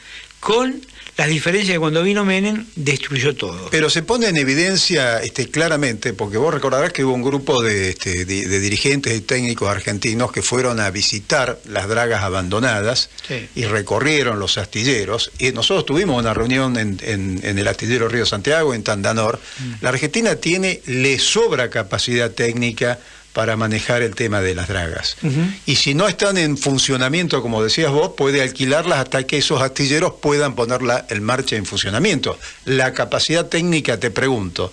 con 0.41 0.83
las 1.21 1.29
diferencias 1.29 1.75
que 1.75 1.79
cuando 1.79 2.03
vino 2.03 2.25
Menem 2.25 2.65
destruyó 2.77 3.37
todo. 3.37 3.69
Pero 3.71 3.91
se 3.91 4.03
pone 4.03 4.29
en 4.29 4.39
evidencia 4.39 5.19
este, 5.19 5.51
claramente, 5.51 6.15
porque 6.15 6.39
vos 6.39 6.55
recordarás 6.55 6.95
que 6.95 7.05
hubo 7.05 7.13
un 7.13 7.23
grupo 7.23 7.63
de, 7.63 7.91
este, 7.91 8.25
de, 8.25 8.49
de 8.49 8.59
dirigentes 8.59 9.15
y 9.15 9.21
técnicos 9.21 9.69
argentinos 9.69 10.33
que 10.33 10.41
fueron 10.41 10.81
a 10.81 10.89
visitar 10.91 11.61
las 11.69 11.91
dragas 11.91 12.23
abandonadas 12.23 13.11
sí. 13.29 13.47
y 13.55 13.65
recorrieron 13.65 14.39
los 14.39 14.57
astilleros. 14.57 15.31
Y 15.39 15.53
nosotros 15.53 15.85
tuvimos 15.85 16.19
una 16.19 16.33
reunión 16.33 16.79
en, 16.79 16.99
en, 17.03 17.39
en 17.43 17.59
el 17.59 17.69
astillero 17.69 18.09
Río 18.09 18.25
Santiago, 18.25 18.73
en 18.73 18.83
Tandanor. 18.83 19.39
Mm. 19.59 19.73
La 19.83 19.91
Argentina 19.91 20.37
tiene, 20.37 20.81
le 20.87 21.19
sobra 21.19 21.69
capacidad 21.69 22.31
técnica 22.31 22.99
para 23.33 23.57
manejar 23.57 24.03
el 24.03 24.15
tema 24.15 24.41
de 24.41 24.55
las 24.55 24.69
dragas. 24.69 25.17
Uh 25.23 25.29
-huh. 25.29 25.55
Y 25.67 25.77
si 25.77 25.95
no 25.95 26.09
están 26.09 26.37
en 26.37 26.57
funcionamiento, 26.57 27.43
como 27.43 27.63
decías 27.63 27.93
vos, 27.93 28.13
puede 28.17 28.43
alquilarlas 28.43 28.99
hasta 28.99 29.25
que 29.25 29.39
esos 29.39 29.63
astilleros 29.63 30.15
puedan 30.21 30.55
ponerla 30.55 31.07
en 31.09 31.23
marcha 31.23 31.57
en 31.57 31.65
funcionamiento. 31.65 32.39
La 32.65 32.93
capacidad 32.93 33.47
técnica, 33.47 34.01
te 34.01 34.11
pregunto, 34.11 34.73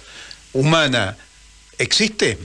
humana, 0.54 1.18
¿existe? 1.78 2.38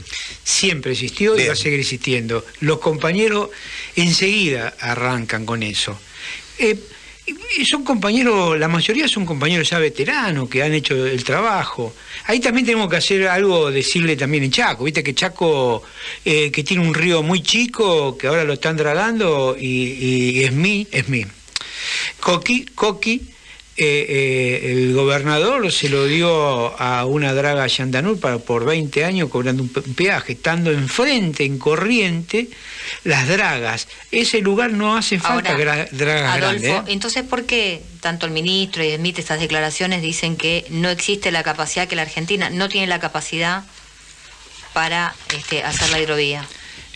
Siempre 0.43 0.91
existió 0.91 1.33
Bien. 1.33 1.45
y 1.45 1.47
va 1.47 1.53
a 1.53 1.57
seguir 1.57 1.79
existiendo. 1.79 2.45
Los 2.59 2.79
compañeros 2.79 3.49
enseguida 3.95 4.75
arrancan 4.79 5.45
con 5.45 5.63
eso. 5.63 5.97
Eh, 6.59 6.77
Y 7.25 7.65
son 7.65 7.83
compañeros, 7.83 8.59
la 8.59 8.67
mayoría 8.67 9.07
son 9.07 9.25
compañeros 9.25 9.69
ya 9.69 9.79
veteranos 9.79 10.49
que 10.49 10.61
han 10.61 10.73
hecho 10.73 11.05
el 11.05 11.23
trabajo. 11.23 11.93
Ahí 12.25 12.39
también 12.39 12.65
tenemos 12.65 12.89
que 12.89 12.97
hacer 12.97 13.27
algo, 13.27 13.71
decirle 13.71 14.17
también 14.17 14.43
en 14.43 14.51
Chaco, 14.51 14.83
viste 14.83 15.03
que 15.03 15.13
Chaco, 15.13 15.83
eh, 16.25 16.51
que 16.51 16.63
tiene 16.63 16.85
un 16.85 16.93
río 16.93 17.23
muy 17.23 17.41
chico, 17.41 18.17
que 18.17 18.27
ahora 18.27 18.43
lo 18.43 18.53
están 18.53 18.75
dragando, 18.75 19.55
y, 19.57 19.67
y 19.67 20.43
es 20.43 20.51
mi, 20.51 20.85
es 20.91 21.07
mi. 21.07 21.25
Coqui, 22.19 22.65
Coqui 22.75 23.32
eh, 23.75 24.05
eh, 24.07 24.71
el 24.71 24.93
gobernador 24.93 25.71
se 25.71 25.89
lo 25.89 26.05
dio 26.05 26.79
a 26.79 27.05
una 27.05 27.33
draga 27.33 27.65
Yandanur 27.65 28.19
para, 28.19 28.37
por 28.37 28.65
20 28.65 29.03
años 29.03 29.29
cobrando 29.29 29.63
un 29.63 29.69
peaje, 29.69 30.33
estando 30.33 30.71
enfrente, 30.71 31.43
en 31.43 31.57
corriente, 31.57 32.49
las 33.03 33.27
dragas. 33.27 33.87
Ese 34.11 34.41
lugar 34.41 34.71
no 34.73 34.95
hace 34.95 35.19
falta 35.19 35.57
dragas 35.57 36.37
grandes. 36.37 36.69
¿eh? 36.69 36.81
Entonces, 36.87 37.23
¿por 37.23 37.45
qué 37.45 37.81
tanto 37.99 38.27
el 38.27 38.31
ministro 38.31 38.83
y 38.83 38.89
emite 38.89 39.21
estas 39.21 39.39
declaraciones 39.39 40.03
dicen 40.03 40.37
que 40.37 40.65
no 40.69 40.89
existe 40.89 41.31
la 41.31 41.41
capacidad, 41.41 41.87
que 41.87 41.95
la 41.95 42.03
Argentina 42.03 42.51
no 42.51 42.69
tiene 42.69 42.85
la 42.85 42.99
capacidad 42.99 43.63
para 44.73 45.15
este, 45.35 45.63
hacer 45.63 45.89
la 45.89 45.99
hidrovía? 45.99 46.47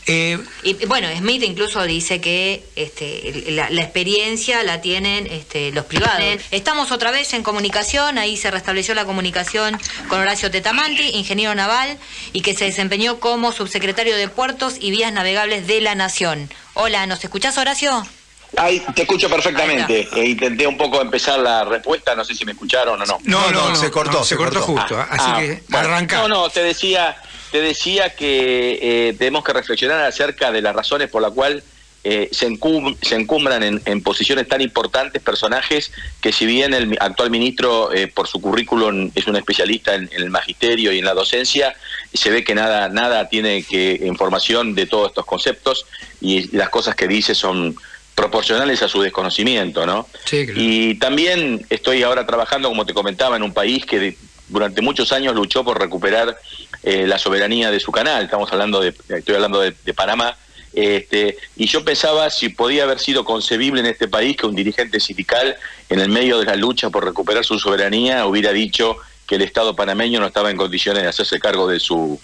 Eh, 0.08 0.40
y 0.64 0.86
bueno, 0.86 1.10
Smith 1.18 1.44
incluso 1.44 1.84
dice 1.84 2.22
que 2.22 2.64
este, 2.78 3.52
la, 3.52 3.68
experiencia 3.68 4.64
la 4.64 4.80
tienen 4.80 5.28
este, 5.28 5.72
los 5.74 5.86
privados. 5.86 6.24
Estamos 6.52 6.92
otra 6.92 7.12
vez 7.12 7.34
en 7.34 7.44
comunicación, 7.44 8.18
ahí 8.18 8.38
se 8.38 8.50
restableció 8.50 8.96
la 8.96 9.04
comunicación 9.04 9.78
con 10.08 10.22
Horacio 10.22 10.50
Tetamanti, 10.50 11.10
ingeniero 11.10 11.54
naval, 11.56 11.98
y 12.32 12.42
que 12.42 12.56
se 12.56 12.66
desempeñó 12.66 13.20
como 13.20 13.52
subsecretario 13.52 14.16
de 14.16 14.30
Puertos 14.30 14.76
y 14.80 14.92
Vías 14.92 15.12
Navegables 15.12 15.68
de 15.68 15.82
la 15.82 15.94
Nación. 15.94 16.50
Hola, 16.74 17.06
¿nos 17.06 17.22
escuchás, 17.24 17.58
Horacio? 17.58 18.08
Ahí 18.56 18.82
te 18.96 19.02
escucho 19.02 19.30
perfectamente. 19.30 20.08
E 20.16 20.30
intenté 20.30 20.66
un 20.66 20.78
poco 20.78 21.02
empezar 21.02 21.40
la 21.40 21.66
respuesta, 21.66 22.16
no 22.16 22.24
sé 22.24 22.34
si 22.34 22.46
me 22.46 22.54
escucharon 22.54 23.02
o 23.02 23.06
no. 23.06 23.18
No, 23.26 23.52
no, 23.52 23.76
se 23.76 23.92
cortó, 23.92 24.24
se, 24.24 24.38
cortó, 24.38 24.62
justo. 24.62 24.96
Ah, 24.98 25.08
así 25.12 25.60
ah, 25.74 26.06
que 26.08 26.16
No, 26.16 26.28
no, 26.30 26.50
te 26.50 26.64
decía 26.64 27.18
te 27.52 27.62
decía 27.62 28.16
que 28.16 28.80
eh, 28.82 29.16
tenemos 29.18 29.44
que 29.44 29.54
reflexionar 29.54 30.04
acerca 30.06 30.52
de 30.52 30.62
las 30.62 30.76
razones 30.76 31.10
por 31.10 31.22
las 31.22 31.32
cuales 31.32 31.64
eh, 32.04 32.30
se, 32.32 32.46
encumbran 32.46 33.64
en, 33.64 34.02
posiciones 34.02 34.48
tan 34.48 34.62
importantes 34.62 35.22
personajes 35.22 35.92
que 36.22 36.32
si 36.32 36.46
bien 36.46 36.74
el 36.74 36.98
actual 37.02 37.30
ministro 37.30 37.92
eh, 37.92 38.08
por 38.08 38.28
su 38.28 38.40
currículum 38.40 39.12
es 39.14 39.28
un 39.28 39.36
especialista 39.36 39.96
en, 39.96 40.10
el 40.14 40.30
magisterio 40.30 40.94
y 40.94 41.00
en 41.00 41.06
la 41.06 41.14
docencia, 41.14 41.76
se 42.14 42.30
ve 42.30 42.46
que 42.46 42.56
nada, 42.56 42.88
nada 42.88 43.28
tiene 43.28 43.64
que 43.64 44.00
información 44.06 44.74
de 44.74 44.86
todos 44.86 45.10
estos 45.10 45.26
conceptos 45.26 45.86
y 46.22 46.56
las 46.56 46.70
cosas 46.70 46.96
que 46.96 47.10
dice 47.10 47.36
son 47.36 47.76
proporcionales 48.16 48.82
a 48.84 48.88
su 48.88 49.02
desconocimiento, 49.02 49.86
¿no? 49.86 50.08
Y 50.32 50.96
también 50.96 51.66
estoy 51.70 52.04
ahora 52.04 52.26
trabajando, 52.26 52.70
como 52.70 52.86
te 52.86 52.94
comentaba, 52.94 53.36
en 53.36 53.44
un 53.44 53.54
país 53.54 53.86
que 53.86 54.18
durante 54.48 54.82
muchos 54.82 55.12
años 55.12 55.36
luchó 55.36 55.64
por 55.64 55.80
recuperar 55.80 56.38
eh, 56.84 57.08
la 57.08 57.18
soberanía 57.18 57.72
de 57.72 57.80
su 57.80 57.92
canal. 57.92 58.26
Estamos 58.26 58.52
hablando 58.52 58.80
de, 58.80 58.94
estoy 59.10 59.36
hablando 59.36 59.60
de, 59.62 59.94
Panamá. 59.94 60.38
Este, 60.74 61.38
y 61.56 61.66
yo 61.66 61.84
pensaba 61.84 62.30
si 62.30 62.50
podía 62.50 62.84
haber 62.84 63.00
sido 63.00 63.26
concebible 63.26 63.80
en 63.80 63.88
este 63.88 64.08
país 64.08 64.38
que 64.38 64.46
un 64.46 64.56
dirigente 64.56 65.00
sindical, 65.00 65.56
en 65.90 66.00
el 66.00 66.10
medio 66.10 66.40
de 66.40 66.46
la 66.46 66.56
lucha 66.56 66.90
por 66.90 67.04
recuperar 67.04 67.44
su 67.44 67.58
soberanía, 67.58 68.26
hubiera 68.26 68.52
dicho 68.52 68.98
que 69.26 69.36
el 69.36 69.42
Estado 69.42 69.76
panameño 69.76 70.20
no 70.20 70.28
estaba 70.28 70.52
en 70.52 70.58
condiciones 70.58 71.04
de 71.04 71.10
hacerse 71.10 71.40
cargo 71.40 71.68
de 71.68 71.80
su, 71.80 72.20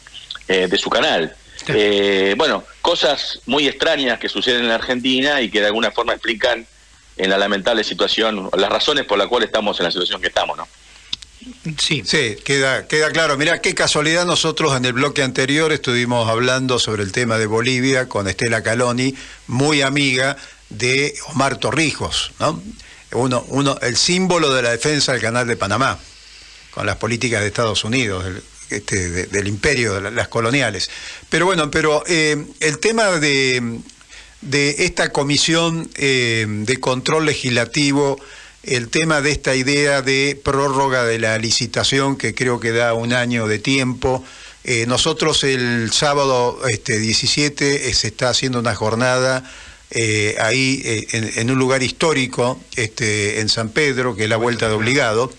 eh, 0.47 0.67
de 0.67 0.77
su 0.77 0.89
canal. 0.89 1.35
Eh, 1.67 2.35
bueno, 2.37 2.63
cosas 2.81 3.39
muy 3.45 3.67
extrañas 3.67 4.19
que 4.19 4.29
suceden 4.29 4.61
en 4.61 4.69
la 4.69 4.75
Argentina 4.75 5.41
y 5.41 5.49
que 5.49 5.61
de 5.61 5.67
alguna 5.67 5.91
forma 5.91 6.13
explican 6.13 6.67
en 7.17 7.29
la 7.29 7.37
lamentable 7.37 7.83
situación, 7.83 8.49
las 8.57 8.69
razones 8.69 9.05
por 9.05 9.17
las 9.17 9.27
cuales 9.27 9.47
estamos 9.47 9.79
en 9.79 9.85
la 9.85 9.91
situación 9.91 10.21
que 10.21 10.27
estamos, 10.27 10.57
¿no? 10.57 10.67
Sí. 11.77 12.03
Sí, 12.05 12.37
queda, 12.43 12.87
queda 12.87 13.11
claro. 13.11 13.37
Mira, 13.37 13.61
qué 13.61 13.73
casualidad, 13.73 14.25
nosotros 14.25 14.75
en 14.75 14.85
el 14.85 14.93
bloque 14.93 15.23
anterior 15.23 15.71
estuvimos 15.71 16.29
hablando 16.29 16.79
sobre 16.79 17.03
el 17.03 17.11
tema 17.11 17.37
de 17.37 17.45
Bolivia 17.45 18.07
con 18.07 18.27
Estela 18.27 18.63
Caloni, 18.63 19.15
muy 19.47 19.81
amiga 19.81 20.37
de 20.69 21.13
Omar 21.27 21.57
Torrijos, 21.57 22.31
¿no? 22.39 22.61
Uno, 23.11 23.45
uno, 23.49 23.77
el 23.81 23.95
símbolo 23.95 24.53
de 24.53 24.63
la 24.63 24.71
defensa 24.71 25.11
del 25.11 25.21
canal 25.21 25.47
de 25.47 25.55
Panamá, 25.55 25.99
con 26.71 26.85
las 26.85 26.97
políticas 26.97 27.41
de 27.41 27.47
Estados 27.47 27.83
Unidos, 27.83 28.23
del, 28.23 28.43
este, 28.69 29.27
del 29.27 29.47
imperio, 29.47 30.01
de 30.01 30.11
las 30.11 30.27
coloniales. 30.27 30.89
Pero 31.29 31.45
bueno, 31.45 31.69
pero 31.69 32.03
eh, 32.07 32.43
el 32.59 32.79
tema 32.79 33.05
de, 33.19 33.79
de 34.41 34.85
esta 34.85 35.11
comisión 35.11 35.89
eh, 35.95 36.45
de 36.47 36.79
control 36.79 37.25
legislativo 37.25 38.19
el 38.63 38.87
tema 38.87 39.21
de 39.21 39.31
esta 39.31 39.55
idea 39.55 40.01
de 40.01 40.39
prórroga 40.41 41.03
de 41.03 41.19
la 41.19 41.37
licitación 41.37 42.15
que 42.15 42.33
creo 42.33 42.59
que 42.59 42.71
da 42.71 42.93
un 42.93 43.13
año 43.13 43.47
de 43.47 43.59
tiempo. 43.59 44.23
Eh, 44.63 44.85
nosotros 44.87 45.43
el 45.43 45.91
sábado 45.91 46.61
este, 46.69 46.97
17 46.97 47.89
eh, 47.89 47.93
se 47.93 48.07
está 48.07 48.29
haciendo 48.29 48.59
una 48.59 48.73
jornada 48.73 49.43
eh, 49.91 50.37
ahí 50.39 50.81
en, 51.11 51.51
un 51.51 51.59
lugar 51.59 51.83
histórico, 51.83 52.59
este, 52.75 53.41
en 53.41 53.49
San 53.49 53.69
Pedro, 53.69 54.15
que 54.15 54.23
es 54.23 54.29
la 54.29 54.37
vuelta 54.37 54.67
de 54.67 54.73
obligado, 54.73 55.31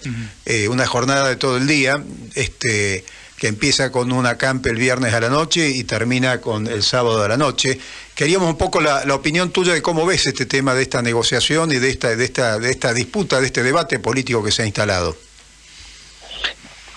una 0.68 0.86
jornada 0.86 1.28
de 1.28 1.34
todo 1.34 1.56
el 1.56 1.66
día. 1.66 2.04
Este, 2.36 3.04
que 3.36 3.48
empieza 3.48 3.90
con 3.90 4.12
un 4.12 4.26
acampe 4.26 4.70
el 4.70 4.76
viernes 4.76 5.12
a 5.12 5.20
la 5.20 5.28
noche 5.28 5.68
y 5.68 5.84
termina 5.84 6.40
con 6.40 6.66
el 6.66 6.82
sábado 6.82 7.22
a 7.22 7.28
la 7.28 7.36
noche. 7.36 7.78
Queríamos 8.14 8.48
un 8.48 8.56
poco 8.56 8.80
la, 8.80 9.02
opinión 9.12 9.50
tuya 9.50 9.72
de 9.72 9.82
cómo 9.82 10.06
ves 10.06 10.26
este 10.26 10.46
tema 10.46 10.74
de 10.74 10.82
esta 10.82 11.02
negociación 11.02 11.72
y 11.72 11.76
de 11.76 11.90
esta, 11.90 12.14
de 12.14 12.24
esta, 12.24 12.58
de 12.58 12.70
esta 12.70 12.92
disputa, 12.92 13.40
de 13.40 13.46
este 13.46 13.62
debate 13.62 13.98
político 13.98 14.42
que 14.44 14.52
se 14.52 14.62
ha 14.62 14.66
instalado. 14.66 15.16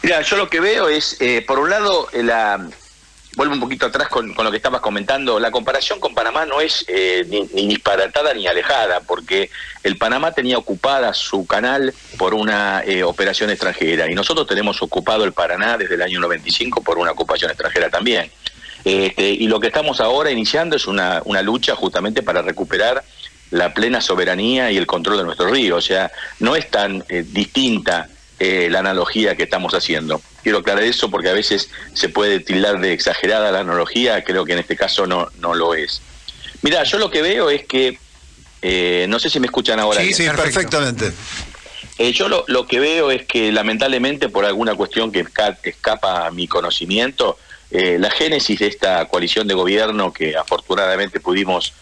Mira, 0.04 0.22
yo 0.22 0.38
lo 0.38 0.48
que 0.48 0.60
veo 0.60 0.88
es, 0.90 1.18
eh, 1.20 1.44
por 1.46 1.58
un 1.58 1.72
lado, 1.72 2.08
la, 2.14 2.70
vuelvo 3.38 3.54
un 3.54 3.60
poquito 3.60 3.86
atrás 3.86 4.10
con, 4.10 4.34
lo 4.36 4.52
que 4.52 4.58
estabas 4.58 4.82
comentando, 4.82 5.40
la 5.40 5.52
comparación 5.52 6.00
con 6.00 6.16
Panamá 6.16 6.46
no 6.46 6.60
es 6.60 6.84
eh, 6.88 7.24
ni, 7.30 7.68
disparatada 7.68 8.34
ni 8.34 8.48
alejada, 8.48 9.02
porque 9.02 9.52
el 9.84 9.98
Panamá 9.98 10.32
tenía 10.32 10.58
ocupada 10.58 11.14
su 11.14 11.46
canal 11.46 11.94
por 12.18 12.34
una 12.34 12.84
eh, 12.84 13.04
operación 13.04 13.52
extranjera 13.52 14.10
y 14.10 14.16
nosotros 14.16 14.48
tenemos 14.48 14.82
ocupado 14.82 15.24
el 15.24 15.34
Paraná 15.34 15.78
desde 15.78 15.96
el 15.96 16.02
año 16.02 16.20
95 16.20 16.82
por 16.82 16.98
una 16.98 17.12
ocupación 17.12 17.52
extranjera 17.52 17.90
también. 17.90 18.32
Este, 18.84 19.30
y 19.30 19.48
lo 19.48 19.60
que 19.60 19.68
estamos 19.68 20.00
ahora 20.00 20.32
iniciando 20.32 20.76
es 20.76 20.88
una, 20.88 21.22
una 21.26 21.42
lucha 21.42 21.76
justamente 21.76 22.24
para 22.24 22.42
recuperar 22.42 23.04
la 23.52 23.74
plena 23.74 24.02
soberanía 24.02 24.72
y 24.72 24.78
el 24.78 24.86
control 24.86 25.18
de 25.18 25.24
nuestro 25.24 25.50
río, 25.50 25.78
o 25.78 25.82
sea, 25.82 26.12
no 26.40 26.56
es 26.56 26.70
tan 26.70 27.04
eh, 27.10 27.24
distinta 27.26 28.10
eh, 28.40 28.68
la 28.70 28.80
analogía 28.80 29.36
que 29.36 29.44
estamos 29.44 29.74
haciendo. 29.74 30.22
Quiero 30.44 30.60
aclarar 30.60 30.84
eso 30.84 31.10
porque 31.10 31.30
a 31.30 31.34
veces 31.34 31.70
se 31.94 32.10
puede 32.10 32.40
tildar 32.40 32.80
de 32.80 32.94
exagerada 32.94 33.52
la 33.52 33.60
analogía, 33.60 34.24
creo 34.24 34.46
que 34.46 34.54
en 34.54 34.60
este 34.60 34.76
caso 34.76 35.08
no, 35.08 35.30
no 35.40 35.56
lo 35.56 35.74
es. 35.74 36.02
Mira, 36.62 36.84
yo 36.84 36.98
lo 36.98 37.10
que 37.10 37.22
veo 37.22 37.50
es 37.50 37.66
que, 37.66 37.98
eh, 38.62 39.06
no 39.10 39.20
sé 39.20 39.30
si 39.30 39.40
me 39.40 39.48
escuchan 39.48 39.80
ahora. 39.80 40.02
Sí, 40.02 40.14
sí, 40.14 40.28
perfectamente. 40.36 41.14
Eh, 41.98 42.12
yo 42.12 42.28
lo, 42.28 42.44
lo, 42.48 42.68
que 42.68 42.80
veo 42.80 43.10
es 43.10 43.26
que 43.26 43.52
lamentablemente 43.52 44.30
por 44.30 44.46
alguna 44.46 44.76
cuestión 44.76 45.12
que 45.12 45.26
escapa 45.64 46.28
a 46.28 46.32
mi 46.32 46.48
conocimiento, 46.48 47.40
la 47.70 48.10
génesis 48.10 48.60
de 48.60 48.68
esta 48.68 49.06
coalición 49.06 49.48
de 49.48 49.54
gobierno 49.54 50.14
que 50.14 50.38
afortunadamente 50.38 51.20
pudimos 51.20 51.74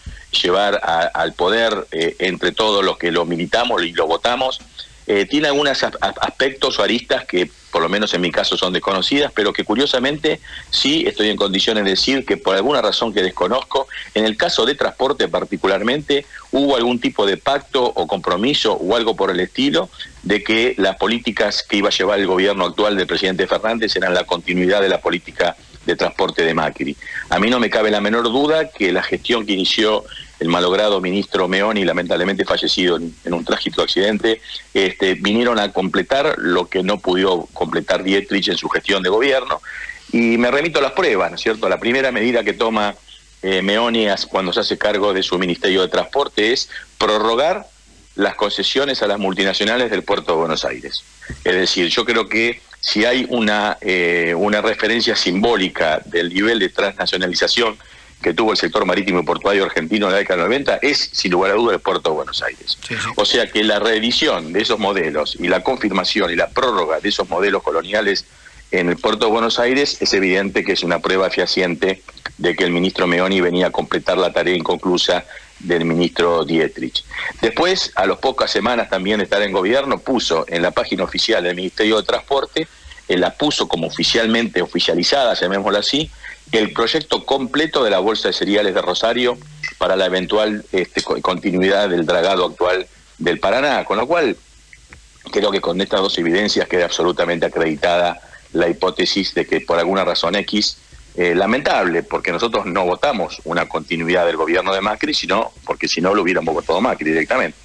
llevar 0.42 0.80
al 1.14 1.32
poder 1.34 1.86
entre 1.92 2.52
todos 2.52 2.84
los 2.84 2.98
que 2.98 3.12
lo 3.12 3.24
militamos 3.24 3.82
y 3.84 3.92
lo 3.92 4.06
votamos, 4.06 4.60
eh, 5.08 5.24
tiene 5.24 5.46
algunos 5.46 5.80
aspectos 5.84 6.78
o 6.78 6.82
aristas 6.82 7.24
que 7.26 7.48
por 7.70 7.80
lo 7.80 7.88
menos 7.88 8.12
en 8.14 8.22
mi 8.22 8.32
caso 8.32 8.56
son 8.56 8.72
desconocidas, 8.72 9.30
pero 9.32 9.52
que 9.52 9.62
curiosamente 9.62 10.40
sí 10.70 11.04
estoy 11.06 11.28
en 11.28 11.36
condiciones 11.36 11.84
de 11.84 11.90
decir 11.90 12.24
que 12.24 12.36
por 12.36 12.56
alguna 12.56 12.82
razón 12.82 13.12
que 13.12 13.22
desconozco, 13.22 13.86
en 14.14 14.24
el 14.24 14.36
caso 14.36 14.64
de 14.64 14.74
transporte 14.74 15.28
particularmente, 15.28 16.26
hubo 16.50 16.74
algún 16.74 16.98
tipo 16.98 17.24
de 17.26 17.36
pacto 17.36 17.84
o 17.84 18.06
compromiso 18.06 18.72
o 18.72 18.96
algo 18.96 19.14
por 19.14 19.30
el 19.30 19.38
estilo 19.40 19.90
de 20.22 20.42
que 20.42 20.74
las 20.78 20.96
políticas 20.96 21.62
que 21.62 21.76
iba 21.76 21.90
a 21.90 21.92
llevar 21.92 22.18
el 22.18 22.26
gobierno 22.26 22.64
actual 22.64 22.96
del 22.96 23.06
presidente 23.06 23.46
Fernández 23.46 23.94
eran 23.94 24.14
la 24.14 24.24
continuidad 24.24 24.80
de 24.80 24.88
la 24.88 25.00
política 25.00 25.54
de 25.86 25.96
transporte 25.96 26.44
de 26.44 26.52
Macri. 26.52 26.96
A 27.30 27.38
mí 27.38 27.48
no 27.48 27.60
me 27.60 27.70
cabe 27.70 27.90
la 27.90 28.00
menor 28.00 28.24
duda 28.24 28.70
que 28.70 28.92
la 28.92 29.02
gestión 29.02 29.46
que 29.46 29.52
inició 29.52 30.04
el 30.38 30.48
malogrado 30.48 31.00
ministro 31.00 31.48
Meoni, 31.48 31.84
lamentablemente 31.84 32.44
fallecido 32.44 32.96
en, 32.96 33.32
un 33.32 33.44
trágico 33.44 33.82
accidente, 33.82 34.40
este, 34.74 35.14
vinieron 35.14 35.58
a 35.58 35.72
completar 35.72 36.34
lo 36.38 36.68
que 36.68 36.82
no 36.82 36.98
pudo 36.98 37.48
completar 37.52 38.02
Dietrich 38.02 38.48
en 38.48 38.58
su 38.58 38.68
gestión 38.68 39.02
de 39.02 39.08
gobierno. 39.08 39.62
Y 40.12 40.36
me 40.36 40.50
remito 40.50 40.78
a 40.78 40.82
las 40.82 40.92
pruebas, 40.92 41.30
¿no 41.30 41.36
es 41.36 41.42
cierto? 41.42 41.68
La 41.68 41.78
primera 41.78 42.12
medida 42.12 42.44
que 42.44 42.52
toma 42.52 42.94
eh, 43.42 43.62
Meoni 43.62 44.06
cuando 44.28 44.52
se 44.52 44.60
hace 44.60 44.76
cargo 44.76 45.14
de 45.14 45.22
su 45.22 45.38
Ministerio 45.38 45.82
de 45.82 45.88
Transporte 45.88 46.52
es 46.52 46.68
prorrogar 46.98 47.66
las 48.14 48.34
concesiones 48.34 49.02
a 49.02 49.06
las 49.06 49.18
multinacionales 49.18 49.90
del 49.90 50.02
puerto 50.02 50.32
de 50.32 50.38
Buenos 50.38 50.64
Aires. 50.64 51.02
Es 51.44 51.54
decir, 51.54 51.88
yo 51.88 52.04
creo 52.04 52.28
que 52.28 52.60
si 52.86 53.04
hay 53.04 53.26
una, 53.30 53.78
eh, 53.80 54.32
una 54.36 54.62
referencia 54.62 55.16
simbólica 55.16 56.00
del 56.04 56.32
nivel 56.32 56.60
de 56.60 56.68
transnacionalización 56.68 57.76
que 58.22 58.32
tuvo 58.32 58.52
el 58.52 58.56
sector 58.56 58.86
marítimo 58.86 59.18
y 59.18 59.24
portuario 59.24 59.64
argentino 59.64 60.06
en 60.06 60.12
la 60.12 60.18
década 60.18 60.42
del 60.42 60.50
90 60.50 60.78
es, 60.82 61.10
sin 61.12 61.32
lugar 61.32 61.50
a 61.50 61.54
dudas, 61.54 61.74
el 61.74 61.80
puerto 61.80 62.10
de 62.10 62.16
Buenos 62.16 62.42
Aires. 62.44 62.78
O 63.16 63.24
sea 63.24 63.48
que 63.48 63.64
la 63.64 63.80
reedición 63.80 64.52
de 64.52 64.62
esos 64.62 64.78
modelos 64.78 65.36
y 65.40 65.48
la 65.48 65.64
confirmación 65.64 66.30
y 66.30 66.36
la 66.36 66.48
prórroga 66.48 67.00
de 67.00 67.08
esos 67.08 67.28
modelos 67.28 67.64
coloniales 67.64 68.24
en 68.70 68.88
el 68.88 68.96
puerto 68.96 69.26
de 69.26 69.32
Buenos 69.32 69.58
Aires 69.58 69.96
es 70.00 70.14
evidente 70.14 70.64
que 70.64 70.72
es 70.72 70.84
una 70.84 71.00
prueba 71.00 71.28
fehaciente 71.28 72.02
de 72.38 72.54
que 72.54 72.64
el 72.64 72.70
ministro 72.70 73.08
Meoni 73.08 73.40
venía 73.40 73.66
a 73.66 73.70
completar 73.70 74.16
la 74.16 74.32
tarea 74.32 74.54
inconclusa 74.54 75.24
del 75.58 75.84
ministro 75.84 76.44
Dietrich. 76.44 77.04
Después, 77.40 77.92
a 77.94 78.06
las 78.06 78.18
pocas 78.18 78.50
semanas 78.50 78.90
también 78.90 79.18
de 79.18 79.24
estar 79.24 79.42
en 79.42 79.52
gobierno, 79.52 79.98
puso 79.98 80.44
en 80.48 80.62
la 80.62 80.70
página 80.70 81.04
oficial 81.04 81.42
del 81.44 81.56
Ministerio 81.56 81.96
de 81.96 82.02
Transporte, 82.02 82.68
él 83.08 83.20
la 83.20 83.30
puso 83.30 83.68
como 83.68 83.86
oficialmente 83.86 84.60
oficializada, 84.62 85.34
llamémoslo 85.34 85.78
así, 85.78 86.10
el 86.52 86.72
proyecto 86.72 87.24
completo 87.24 87.84
de 87.84 87.90
la 87.90 87.98
Bolsa 87.98 88.28
de 88.28 88.34
Cereales 88.34 88.74
de 88.74 88.82
Rosario 88.82 89.38
para 89.78 89.96
la 89.96 90.06
eventual 90.06 90.64
este, 90.72 91.02
continuidad 91.02 91.88
del 91.88 92.06
dragado 92.06 92.44
actual 92.46 92.86
del 93.18 93.38
Paraná, 93.38 93.84
con 93.84 93.98
lo 93.98 94.06
cual 94.06 94.36
creo 95.32 95.50
que 95.50 95.60
con 95.60 95.80
estas 95.80 96.00
dos 96.00 96.18
evidencias 96.18 96.68
queda 96.68 96.84
absolutamente 96.84 97.46
acreditada 97.46 98.20
la 98.52 98.68
hipótesis 98.68 99.34
de 99.34 99.46
que 99.46 99.60
por 99.60 99.78
alguna 99.78 100.04
razón 100.04 100.36
X 100.36 100.78
eh, 101.18 101.34
lamentable, 101.34 102.02
porque 102.02 102.30
nosotros 102.30 102.66
no 102.66 102.84
votamos 102.84 103.40
una 103.44 103.66
continuidad 103.66 104.26
del 104.26 104.36
gobierno 104.36 104.74
de 104.74 104.82
Macri, 104.82 105.14
sino 105.14 105.50
porque 105.64 105.88
si 105.88 106.02
no 106.02 106.14
lo 106.14 106.20
hubiéramos 106.20 106.54
votado 106.54 106.78
Macri 106.82 107.08
directamente. 107.10 107.56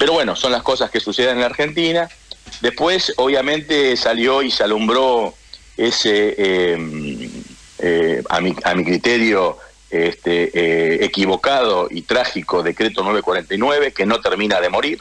Pero 0.00 0.14
bueno, 0.14 0.34
son 0.34 0.50
las 0.50 0.64
cosas 0.64 0.90
que 0.90 0.98
suceden 0.98 1.34
en 1.34 1.40
la 1.42 1.46
Argentina. 1.46 2.08
Después, 2.60 3.14
obviamente, 3.18 3.96
salió 3.96 4.42
y 4.42 4.50
se 4.50 4.64
alumbró 4.64 5.32
ese, 5.76 6.72
em, 6.72 7.30
eh, 7.78 8.24
a, 8.28 8.40
mi, 8.40 8.56
a 8.64 8.74
mi 8.74 8.84
criterio, 8.84 9.58
este, 9.88 10.50
eh, 10.52 11.04
equivocado 11.04 11.86
y 11.88 12.02
trágico 12.02 12.64
decreto 12.64 13.04
949, 13.04 13.92
que 13.92 14.04
no 14.04 14.20
termina 14.20 14.60
de 14.60 14.68
morir, 14.68 15.00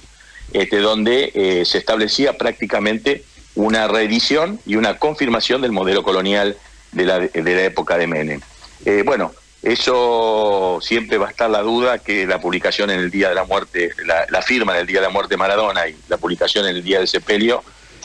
este, 0.53 0.77
donde 0.77 1.63
se 1.65 1.79
establecía 1.79 2.37
prácticamente 2.37 3.23
una 3.55 3.87
reedición 3.87 4.59
y 4.67 4.75
una 4.75 4.99
confirmación 4.99 5.63
del 5.63 5.71
modelo 5.71 6.03
colonial 6.03 6.55
de 6.91 7.05
la, 7.05 7.19
de 7.19 7.55
la 7.55 7.63
época 7.63 7.97
de 7.97 8.07
Menem. 8.07 8.41
Eh, 8.85 9.03
bueno, 9.05 9.31
eso 9.61 10.79
siempre 10.81 11.17
va 11.17 11.27
a 11.27 11.29
estar 11.31 11.49
la 11.49 11.61
duda 11.61 11.99
que 11.99 12.25
la 12.25 12.39
publicación 12.39 12.89
en 12.91 12.99
el 12.99 13.11
día 13.11 13.29
de 13.29 13.35
la 13.35 13.43
muerte, 13.43 13.91
la, 14.05 14.41
firma 14.41 14.73
en 14.73 14.81
el 14.81 14.87
día 14.87 14.99
de 15.01 15.07
la 15.07 15.11
muerte 15.11 15.33
de 15.33 15.37
Maradona 15.37 15.87
y 15.87 15.95
la 16.07 16.17
publicación 16.17 16.65
en 16.65 16.77
el 16.77 16.83
día 16.83 16.99
del 16.99 17.07
sepelio, 17.07 17.63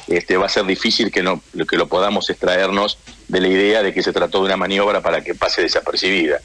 este, 0.09 0.36
va 0.36 0.47
a 0.47 0.48
ser 0.48 0.66
difícil 0.66 1.12
que, 1.12 1.23
no, 1.23 1.40
que 1.69 1.77
lo 1.77 1.86
podamos 1.86 2.28
extraernos 2.28 2.98
de 3.28 3.40
la 3.40 3.48
idea 3.48 3.82
de 3.82 3.94
que 3.94 4.02
se 4.02 4.12
trató 4.12 4.40
de 4.40 4.47
una 4.47 4.56
maniobra 4.56 5.01
para 5.01 5.23
que 5.23 5.35
pase 5.35 5.62
desapercibida. 5.62 6.40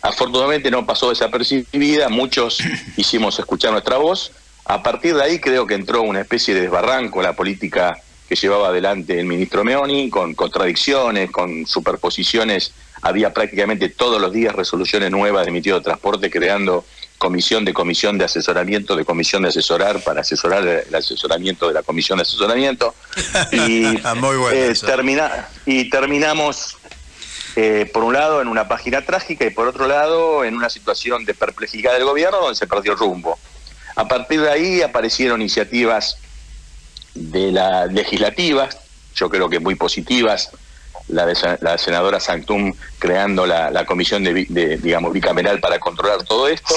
Afortunadamente 0.00 0.70
no 0.70 0.86
pasó 0.86 1.10
desapercibida, 1.10 2.08
muchos 2.08 2.58
hicimos 2.96 3.38
escuchar 3.38 3.72
nuestra 3.72 3.98
voz. 3.98 4.32
A 4.64 4.82
partir 4.82 5.14
de 5.14 5.22
ahí 5.22 5.38
creo 5.38 5.66
que 5.66 5.74
entró 5.74 6.02
una 6.02 6.22
especie 6.22 6.54
de 6.54 6.62
desbarranco 6.62 7.22
la 7.22 7.34
política 7.34 8.00
que 8.28 8.34
llevaba 8.34 8.68
adelante 8.68 9.18
el 9.18 9.26
ministro 9.26 9.64
Meoni, 9.64 10.10
con 10.10 10.34
contradicciones, 10.34 11.30
con 11.30 11.66
superposiciones. 11.66 12.72
Había 13.02 13.32
prácticamente 13.32 13.88
todos 13.88 14.20
los 14.20 14.32
días 14.32 14.54
resoluciones 14.54 15.10
nuevas 15.10 15.44
de 15.44 15.52
Ministerio 15.52 15.78
de 15.78 15.84
Transporte 15.84 16.30
creando 16.30 16.84
comisión 17.18 17.64
de 17.64 17.72
comisión 17.72 18.18
de 18.18 18.24
asesoramiento, 18.24 18.96
de 18.96 19.04
comisión 19.04 19.42
de 19.42 19.48
asesorar 19.48 20.00
para 20.00 20.20
asesorar 20.20 20.66
el 20.66 20.94
asesoramiento 20.94 21.68
de 21.68 21.74
la 21.74 21.82
comisión 21.82 22.18
de 22.18 22.22
asesoramiento. 22.22 22.94
Y, 23.52 24.00
ah, 24.04 24.14
Muy 24.14 24.36
bueno 24.36 24.56
eh, 24.56 24.74
termina, 24.74 25.48
y 25.64 25.88
terminamos, 25.88 26.76
eh, 27.54 27.88
por 27.92 28.04
un 28.04 28.14
lado, 28.14 28.42
en 28.42 28.48
una 28.48 28.68
página 28.68 29.02
trágica 29.02 29.44
y 29.44 29.50
por 29.50 29.68
otro 29.68 29.86
lado, 29.86 30.44
en 30.44 30.54
una 30.54 30.68
situación 30.68 31.24
de 31.24 31.34
perplejidad 31.34 31.94
del 31.94 32.04
gobierno 32.04 32.38
donde 32.38 32.56
se 32.56 32.66
perdió 32.66 32.92
el 32.92 32.98
rumbo. 32.98 33.38
A 33.94 34.06
partir 34.08 34.40
de 34.42 34.50
ahí 34.50 34.82
aparecieron 34.82 35.40
iniciativas 35.40 36.18
de 37.16 37.52
la 37.52 37.86
legislativa, 37.86 38.68
yo 39.14 39.28
creo 39.30 39.48
que 39.48 39.58
muy 39.58 39.74
positivas, 39.74 40.50
la 41.08 41.26
de 41.26 41.34
la 41.60 41.78
senadora 41.78 42.20
Sanctum 42.20 42.72
creando 42.98 43.46
la, 43.46 43.84
comisión 43.86 44.24
de, 44.24 44.78
digamos 44.82 45.12
bicameral 45.12 45.60
para 45.60 45.78
controlar 45.78 46.24
todo 46.24 46.48
esto 46.48 46.74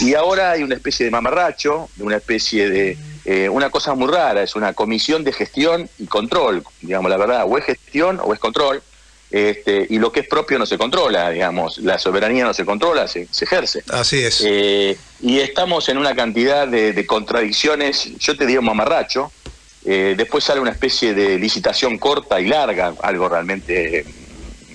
y 0.00 0.14
ahora 0.14 0.52
hay 0.52 0.62
una 0.62 0.74
especie 0.74 1.04
de 1.04 1.10
mamarracho 1.12 1.88
una 1.98 2.16
especie 2.16 2.68
de 2.68 2.98
eh, 3.24 3.48
una 3.48 3.70
cosa 3.70 3.94
muy 3.94 4.10
rara 4.10 4.42
es 4.42 4.56
una 4.56 4.72
comisión 4.72 5.22
de 5.22 5.32
gestión 5.32 5.88
y 5.98 6.06
control 6.06 6.64
digamos 6.80 7.10
la 7.10 7.16
verdad 7.16 7.44
o 7.46 7.56
es 7.56 7.64
gestión 7.64 8.18
o 8.22 8.34
es 8.34 8.40
control 8.40 8.82
este, 9.30 9.86
y 9.88 9.98
lo 9.98 10.12
que 10.12 10.20
es 10.20 10.28
propio 10.28 10.58
no 10.58 10.66
se 10.66 10.76
controla 10.76 11.30
digamos 11.30 11.78
la 11.78 11.98
soberanía 11.98 12.44
no 12.44 12.52
se 12.52 12.64
controla 12.64 13.06
se, 13.06 13.28
ejerce. 13.40 13.82
Así 13.88 14.22
es. 14.22 14.42
Eh, 14.44 14.98
y 15.22 15.38
estamos 15.38 15.88
en 15.88 15.98
una 15.98 16.14
cantidad 16.14 16.66
de, 16.66 16.92
de 16.92 17.06
contradicciones 17.06 18.10
yo 18.18 18.36
te 18.36 18.44
digo 18.44 18.60
mamarracho 18.60 19.30
eh, 19.84 20.14
después 20.16 20.44
sale 20.44 20.60
una 20.60 20.70
especie 20.70 21.14
de 21.14 21.38
licitación 21.38 21.98
corta 21.98 22.40
y 22.40 22.46
larga, 22.46 22.94
algo 23.02 23.28
realmente 23.28 24.04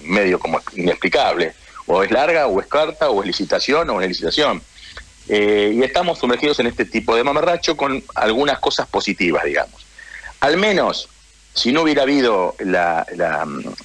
medio 0.04 0.40
como 0.40 0.62
inexplicable. 0.76 1.54
O 1.86 2.04
es 2.04 2.12
larga, 2.12 2.48
o 2.48 2.60
es 2.60 2.68
carta, 2.68 3.10
o 3.10 3.22
es 3.22 3.28
licitación, 3.28 3.90
o 3.90 4.02
es 4.02 4.08
licitación. 4.10 4.62
Eh, 5.30 5.74
y 5.76 5.84
estamos 5.84 6.20
sumergidos 6.20 6.60
en 6.60 6.68
este 6.68 6.86
tipo 6.86 7.16
de 7.16 7.24
mamarracho 7.24 7.76
con 7.78 8.04
algunas 8.16 8.60
cosas 8.60 8.88
positivas, 8.88 9.44
digamos. 9.46 9.86
Al 10.42 10.58
menos, 10.58 11.10
si 11.54 11.72
no 11.72 11.82
hubiera 11.82 12.04
habido 12.04 12.56
la, 12.60 13.06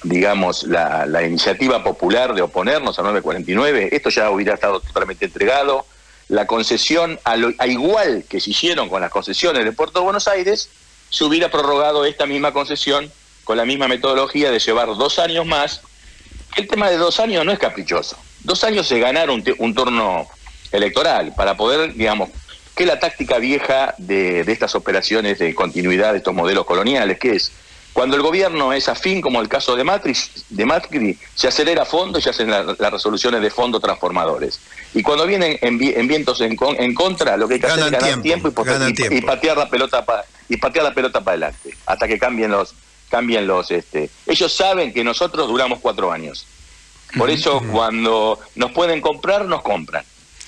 digamos, 0.03 0.63
la, 0.63 1.23
iniciativa 1.25 1.83
popular 1.83 2.33
de 2.33 2.41
oponernos 2.41 2.99
a 2.99 3.01
949, 3.01 3.89
esto 3.91 4.09
ya 4.09 4.29
hubiera 4.29 4.53
estado 4.53 4.79
totalmente 4.81 5.25
entregado. 5.25 5.85
La 6.29 6.47
concesión, 6.47 7.19
a, 7.25 7.35
a 7.57 7.67
igual 7.67 8.25
que 8.29 8.39
se 8.39 8.51
hicieron 8.51 8.89
con 8.89 9.01
las 9.01 9.11
concesiones 9.11 9.65
del 9.65 9.73
Puerto 9.73 9.99
de 9.99 10.05
Buenos 10.05 10.27
Aires, 10.27 10.69
se 11.13 11.23
hubiera 11.23 11.51
prorrogado 11.51 12.05
esta 12.05 12.25
misma 12.25 12.51
concesión 12.51 13.11
con 13.43 13.55
la 13.55 13.65
misma 13.65 13.87
metodología 13.87 14.49
de 14.49 14.57
llevar 14.57 14.87
dos 14.87 15.19
años 15.19 15.45
más. 15.45 15.81
El 16.55 16.67
tema 16.67 16.89
de 16.89 16.97
dos 16.97 17.19
años 17.19 17.45
no 17.45 17.51
es 17.51 17.59
caprichoso. 17.59 18.17
Dos 18.39 18.63
años 18.63 18.87
se 18.87 18.99
ganar 18.99 19.29
un, 19.29 19.43
turno 19.75 20.27
electoral 20.71 21.33
para 21.37 21.55
poder, 21.55 21.93
digamos, 21.93 22.29
que 22.75 22.87
la 22.87 22.99
táctica 22.99 23.37
vieja 23.37 23.93
de, 23.99 24.39
estas 24.41 24.73
operaciones 24.73 25.37
de 25.37 25.53
continuidad 25.53 26.13
de 26.13 26.17
estos 26.17 26.33
modelos 26.33 26.65
coloniales, 26.65 27.19
que 27.19 27.35
es 27.35 27.51
cuando 27.93 28.15
el 28.15 28.23
gobierno 28.23 28.73
es 28.73 28.89
afín, 28.89 29.21
como 29.21 29.39
el 29.39 29.47
caso 29.47 29.75
de 29.75 29.83
Macri, 29.83 30.13
de 30.49 30.65
Macri 30.65 31.19
se 31.35 31.47
acelera 31.47 31.83
a 31.83 31.85
fondo 31.85 32.17
y 32.17 32.23
se 32.23 32.31
hacen 32.31 32.49
las 32.49 32.91
resoluciones 32.91 33.39
de 33.39 33.51
fondo 33.51 33.79
transformadores. 33.79 34.59
Y 34.95 35.03
cuando 35.03 35.27
vienen 35.27 35.59
en, 35.61 36.07
vientos 36.07 36.41
en, 36.41 36.55
contra, 36.95 37.37
lo 37.37 37.47
que 37.47 37.55
hay 37.55 37.59
que 37.59 37.67
hacer 37.67 37.85
es 37.85 37.91
ganar 37.91 38.21
tiempo, 38.23 38.47
y, 38.49 39.21
patear 39.21 39.57
la 39.57 39.69
pelota 39.69 40.03
para 40.03 40.25
y 40.49 40.57
patear 40.57 40.85
la 40.85 40.93
pelota 40.93 41.21
para 41.21 41.33
adelante 41.33 41.75
hasta 41.85 42.07
que 42.07 42.19
cambien 42.19 42.51
los 42.51 42.75
cambien 43.09 43.45
los 43.47 43.71
este 43.71 44.09
ellos 44.25 44.53
saben 44.53 44.93
que 44.93 45.03
nosotros 45.03 45.47
duramos 45.47 45.79
cuatro 45.79 46.11
años. 46.11 46.45
Por 47.17 47.29
eso 47.29 47.61
cuando 47.71 48.39
nos 48.55 48.71
pueden 48.71 49.01
comprar 49.01 49.45
nos 49.45 49.61
compran. 49.61 50.03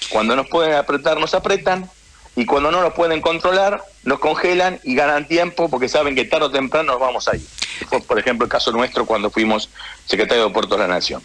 Cuando 0.10 0.36
nos 0.36 0.48
pueden 0.48 0.74
apretar 0.74 1.20
nos 1.20 1.34
apretan. 1.34 1.90
Y 2.38 2.46
cuando 2.46 2.70
no 2.70 2.82
nos 2.82 2.94
pueden 2.94 3.22
controlar 3.22 3.82
nos 4.04 4.20
congelan 4.20 4.80
y 4.84 4.96
ganan 4.96 5.28
tiempo 5.28 5.70
porque 5.70 5.88
saben 5.88 6.16
que 6.16 6.26
tarde 6.26 6.46
o 6.48 6.52
temprano 6.52 6.94
nos 6.94 7.00
vamos 7.00 7.28
a 7.28 7.36
ir. 7.36 7.46
Fue 7.88 8.02
por 8.02 8.20
ejemplo 8.20 8.46
el 8.46 8.52
caso 8.52 8.72
nuestro 8.72 9.06
cuando 9.06 9.30
fuimos 9.30 9.70
secretario 10.06 10.48
de 10.48 10.54
Puertos 10.54 10.78
de 10.78 10.88
la 10.88 10.94
Nación. 10.94 11.22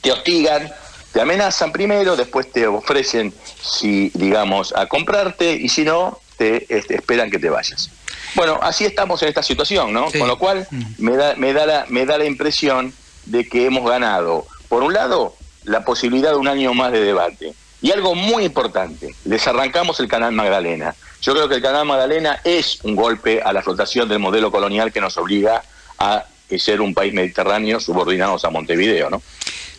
Te 0.00 0.10
hostigan 0.10 0.72
te 1.16 1.22
amenazan 1.22 1.72
primero, 1.72 2.14
después 2.14 2.52
te 2.52 2.66
ofrecen, 2.66 3.32
si 3.62 4.10
digamos, 4.12 4.74
a 4.76 4.86
comprarte 4.86 5.52
y 5.52 5.70
si 5.70 5.82
no, 5.82 6.20
te 6.36 6.66
este, 6.74 6.96
esperan 6.96 7.30
que 7.30 7.38
te 7.38 7.50
vayas. 7.50 7.90
Bueno, 8.34 8.58
así 8.62 8.84
estamos 8.84 9.22
en 9.22 9.28
esta 9.28 9.42
situación, 9.42 9.92
¿no? 9.92 10.10
Con 10.10 10.28
lo 10.28 10.38
cual 10.38 10.66
mm. 10.70 10.84
me 10.98 11.16
da, 11.16 11.34
me, 11.36 11.52
da 11.52 11.66
la, 11.66 11.86
me 11.88 12.06
da 12.06 12.18
la 12.18 12.24
impresión 12.24 12.92
de 13.24 13.48
que 13.48 13.66
hemos 13.66 13.88
ganado, 13.88 14.46
por 14.68 14.82
un 14.82 14.92
lado, 14.92 15.36
la 15.64 15.84
posibilidad 15.84 16.30
de 16.30 16.36
un 16.36 16.48
año 16.48 16.74
más 16.74 16.92
de 16.92 17.00
debate. 17.00 17.54
Y 17.82 17.92
algo 17.92 18.14
muy 18.14 18.44
importante, 18.44 19.14
les 19.24 19.46
arrancamos 19.46 20.00
el 20.00 20.08
canal 20.08 20.32
Magdalena. 20.32 20.94
Yo 21.20 21.34
creo 21.34 21.48
que 21.48 21.56
el 21.56 21.62
canal 21.62 21.84
Magdalena 21.84 22.40
es 22.44 22.78
un 22.84 22.96
golpe 22.96 23.42
a 23.42 23.52
la 23.52 23.62
flotación 23.62 24.08
del 24.08 24.18
modelo 24.18 24.50
colonial 24.50 24.92
que 24.92 25.00
nos 25.00 25.16
obliga 25.18 25.62
a 25.98 26.24
ser 26.58 26.80
un 26.80 26.94
país 26.94 27.12
mediterráneo 27.12 27.80
subordinados 27.80 28.44
a 28.44 28.50
Montevideo, 28.50 29.10
¿no? 29.10 29.22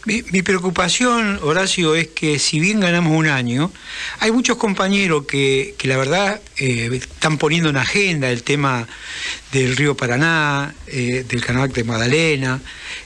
Mi, 0.08 0.22
preocupación, 0.42 1.38
Horacio, 1.42 1.94
es 1.94 2.08
que 2.08 2.40
si 2.40 2.62
bien 2.62 2.80
ganamos 2.80 3.12
un 3.12 3.28
año, 3.28 3.74
hay 4.20 4.32
muchos 4.32 4.56
compañeros 4.56 5.26
que, 5.28 5.76
que 5.78 5.90
la 5.90 5.98
verdad 5.98 6.40
eh, 6.56 6.90
están 6.94 7.38
poniendo 7.38 7.70
en 7.70 7.76
agenda 7.76 8.30
el 8.30 8.44
tema 8.44 8.88
del 9.52 9.76
río 9.76 9.96
Paraná, 9.96 10.74
eh, 10.88 11.26
del 11.28 11.44
canal 11.44 11.72
de 11.72 11.84
Magdalena. 11.84 12.62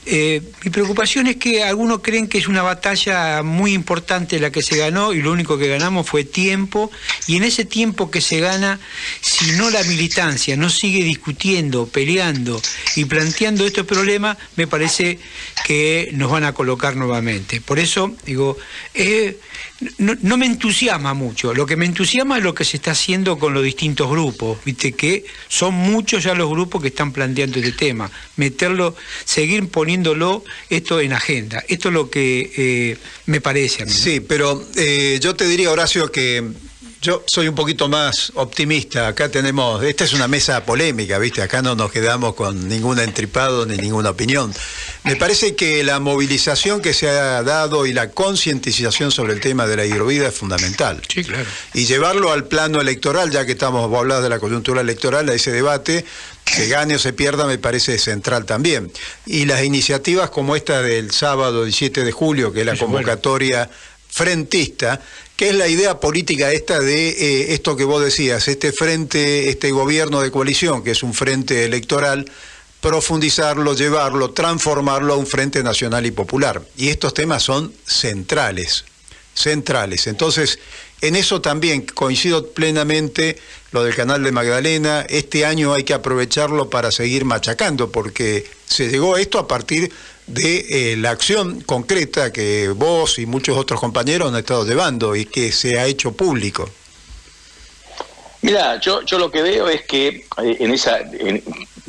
Eh, 0.06 0.42
mi 0.64 0.72
preocupación 0.72 1.28
es 1.28 1.38
que 1.38 1.64
algunos 1.64 2.02
creen 2.02 2.28
que 2.28 2.40
es 2.40 2.48
una 2.48 2.64
batalla 2.64 3.44
muy 3.44 3.74
importante 3.74 4.40
la 4.40 4.52
que 4.52 4.64
se 4.64 4.78
ganó 4.78 5.14
y 5.14 5.22
lo 5.22 5.32
único 5.32 5.58
que 5.58 5.68
ganamos 5.68 6.08
fue 6.08 6.24
tiempo 6.24 6.92
y 7.28 7.36
en 7.38 7.44
ese 7.44 7.66
tiempo 7.66 8.10
que 8.10 8.22
se 8.22 8.40
gana, 8.40 8.80
si 9.22 9.52
no 9.52 9.70
la 9.70 9.84
militancia 9.84 10.58
no 10.58 10.70
sigue 10.70 11.04
discutiendo, 11.04 11.88
peleando 11.88 12.62
y 12.96 13.06
planteando 13.06 13.66
estos 13.66 13.86
problemas, 13.86 14.38
me 14.56 14.66
parece 14.66 15.20
que 15.66 16.10
nos 16.14 16.32
van 16.32 16.44
a 16.44 16.54
colocar 16.54 16.91
nuevamente. 16.96 17.62
Por 17.62 17.80
eso, 17.80 18.16
digo, 18.26 18.58
eh, 18.94 19.40
no, 19.98 20.16
no, 20.22 20.38
me 20.38 20.46
entusiasma 20.46 21.14
mucho. 21.14 21.54
Lo 21.54 21.66
que 21.66 21.76
me 21.76 21.86
entusiasma 21.86 22.38
es 22.38 22.44
lo 22.44 22.54
que 22.54 22.64
se 22.64 22.78
está 22.78 22.92
haciendo 22.92 23.38
con 23.40 23.54
los 23.54 23.64
distintos 23.64 24.10
grupos. 24.10 24.60
Viste 24.64 24.94
que 24.94 25.26
son 25.48 25.74
muchos 25.74 26.24
ya 26.24 26.34
los 26.34 26.50
grupos 26.50 26.82
que 26.82 26.90
están 26.90 27.12
planteando 27.12 27.60
este 27.60 27.72
tema. 27.72 28.12
Meterlo, 28.36 28.96
seguir 29.26 29.70
poniéndolo 29.70 30.44
esto 30.70 31.00
en 31.00 31.14
agenda. 31.14 31.64
Esto 31.68 31.90
es 31.90 31.94
lo 31.94 32.10
que 32.10 32.52
eh, 32.58 32.98
me 33.26 33.42
parece 33.42 33.84
a 33.84 33.86
mí. 33.86 33.92
Sí, 33.92 34.20
pero 34.20 34.64
eh, 34.76 35.20
yo 35.22 35.36
te 35.36 35.48
diría, 35.48 35.72
Horacio, 35.72 36.12
que 36.12 36.44
yo 37.02 37.24
soy 37.26 37.48
un 37.48 37.56
poquito 37.56 37.90
más 37.90 38.32
optimista. 38.36 39.08
Acá 39.08 39.30
tenemos, 39.30 39.84
esta 39.84 40.04
es 40.04 40.14
una 40.14 40.28
mesa 40.28 40.64
polémica, 40.64 41.18
¿viste? 41.18 41.42
Acá 41.42 41.64
no 41.64 41.74
nos 41.74 41.92
quedamos 41.92 42.36
con 42.36 42.70
ningún 42.70 43.00
entripado 43.00 43.66
ni 43.66 43.76
ninguna 43.78 44.12
opinión. 44.12 44.54
Me 45.04 45.16
parece 45.16 45.56
que 45.56 45.84
la 45.84 46.00
movilización 46.00 46.80
que 46.80 46.94
se 46.94 47.10
ha 47.10 47.42
dado 47.42 47.88
y 47.88 47.94
la 47.94 48.12
concientización 48.12 49.12
sobre 49.12 49.34
el 49.34 49.40
tema 49.40 49.66
de 49.66 49.78
la 49.78 49.86
hidrovida 49.86 50.28
es 50.28 50.36
fundamental. 50.36 51.02
Sí, 51.12 51.24
claro. 51.24 51.46
Y 51.74 51.86
llevarlo 51.86 52.32
al 52.32 52.46
plano 52.46 52.80
electoral, 52.80 53.32
ya 53.32 53.48
que 53.48 53.54
estamos 53.54 53.84
hablando 53.84 54.22
de 54.22 54.30
la 54.30 54.38
coyuntura 54.38 54.82
electoral, 54.82 55.28
a 55.30 55.34
ese 55.34 55.52
debate, 55.52 56.06
se 56.46 56.68
gane 56.68 56.96
o 56.96 57.00
se 57.00 57.14
pierda, 57.14 57.48
me 57.48 57.58
parece 57.58 57.98
central 57.98 58.46
también. 58.46 58.92
Y 59.26 59.46
las 59.46 59.64
iniciativas 59.64 60.30
como 60.30 60.56
esta 60.56 60.84
del 60.84 61.10
sábado 61.10 61.64
17 61.64 62.04
de 62.04 62.12
julio, 62.12 62.54
que 62.54 62.60
es 62.60 62.66
la 62.68 62.78
convocatoria 62.78 63.68
frentista, 64.08 65.02
que 65.42 65.50
es 65.50 65.56
la 65.56 65.68
idea 65.68 66.00
política 66.00 66.52
esta 66.52 66.80
de 66.80 67.10
eh, 67.10 67.54
esto 67.56 67.76
que 67.76 67.84
vos 67.84 68.04
decías, 68.04 68.48
este 68.48 68.72
frente, 68.72 69.50
este 69.50 69.72
gobierno 69.72 70.22
de 70.22 70.30
coalición, 70.30 70.84
que 70.84 70.92
es 70.92 71.02
un 71.02 71.16
frente 71.16 71.66
electoral, 71.66 72.32
profundizarlo, 72.80 73.74
llevarlo, 73.74 74.34
transformarlo 74.34 75.16
a 75.16 75.18
un 75.18 75.26
frente 75.26 75.64
nacional 75.64 76.06
y 76.06 76.12
popular. 76.12 76.62
Y 76.78 76.90
estos 76.90 77.16
temas 77.16 77.42
son 77.42 77.74
centrales, 77.88 78.86
centrales. 79.34 80.06
Entonces, 80.06 80.60
en 81.02 81.16
eso 81.16 81.42
también 81.42 81.88
coincido 81.88 82.52
plenamente 82.52 83.40
lo 83.72 83.84
del 83.84 83.96
canal 83.96 84.22
de 84.22 84.32
Magdalena. 84.32 85.08
Este 85.10 85.44
año 85.44 85.74
hay 85.74 85.84
que 85.84 85.96
aprovecharlo 85.96 86.70
para 86.70 86.92
seguir 86.92 87.26
machacando, 87.26 87.92
porque 87.92 88.46
se 88.68 88.90
llegó 88.90 89.16
a 89.16 89.22
esto 89.22 89.40
a 89.40 89.48
partir 89.48 89.92
de 90.34 90.94
eh, 90.94 90.98
la 90.98 91.12
acción 91.12 91.62
concreta 91.62 92.32
que 92.32 92.70
vos 92.70 93.20
y 93.20 93.26
muchos 93.26 93.58
otros 93.58 93.80
compañeros 93.80 94.30
han 94.30 94.38
estado 94.38 94.66
llevando 94.66 95.16
y 95.16 95.26
que 95.26 95.52
se 95.52 95.80
ha 95.80 95.86
hecho 95.86 96.14
público. 96.14 96.70
Mira, 98.42 98.80
yo, 98.80 99.02
yo 99.04 99.20
lo 99.20 99.30
que 99.30 99.42
veo 99.42 99.70
es 99.70 99.84
que 99.84 100.08
eh, 100.08 100.58
en 100.60 100.72
esa, 100.72 101.00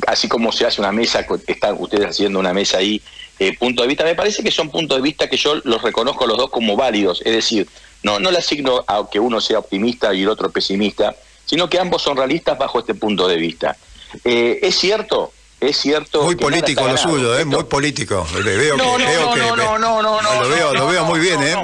así 0.05 0.27
como 0.27 0.51
se 0.51 0.65
hace 0.65 0.81
una 0.81 0.91
mesa, 0.91 1.25
están 1.47 1.77
ustedes 1.79 2.07
haciendo 2.07 2.39
una 2.39 2.53
mesa 2.53 2.77
ahí, 2.77 3.01
eh, 3.39 3.57
punto 3.57 3.81
de 3.81 3.87
vista, 3.87 4.03
me 4.03 4.15
parece 4.15 4.43
que 4.43 4.51
son 4.51 4.69
puntos 4.69 4.97
de 4.97 5.01
vista 5.01 5.29
que 5.29 5.37
yo 5.37 5.55
los 5.63 5.81
reconozco 5.81 6.27
los 6.27 6.37
dos 6.37 6.49
como 6.49 6.75
válidos, 6.75 7.21
es 7.25 7.33
decir, 7.33 7.67
no, 8.03 8.19
no 8.19 8.29
le 8.29 8.37
asigno 8.37 8.83
a 8.85 9.07
que 9.11 9.19
uno 9.19 9.41
sea 9.41 9.59
optimista 9.59 10.13
y 10.13 10.21
el 10.21 10.29
otro 10.29 10.51
pesimista, 10.51 11.15
sino 11.45 11.69
que 11.69 11.79
ambos 11.79 12.01
son 12.01 12.17
realistas 12.17 12.57
bajo 12.57 12.79
este 12.79 12.93
punto 12.93 13.27
de 13.27 13.37
vista. 13.37 13.77
es 14.23 14.75
cierto 14.75 15.31
es 15.69 15.77
cierto. 15.77 16.23
Muy 16.23 16.35
político 16.35 16.87
lo 16.87 16.97
suyo, 16.97 17.37
¿eh? 17.37 17.45
Muy 17.45 17.63
político. 17.63 18.27
Veo 18.43 18.77
no, 18.77 18.97
que. 18.97 19.03
No, 19.03 19.09
veo 19.09 19.25
no, 19.25 19.33
que 19.33 19.39
no, 19.39 19.55
no, 19.55 19.79
no, 19.79 20.01
no, 20.01 20.21
no, 20.21 20.43
Lo 20.43 20.49
veo, 20.49 20.73
lo 20.73 20.87
veo 20.87 21.05
muy 21.05 21.19
bien, 21.19 21.41
¿eh? 21.43 21.55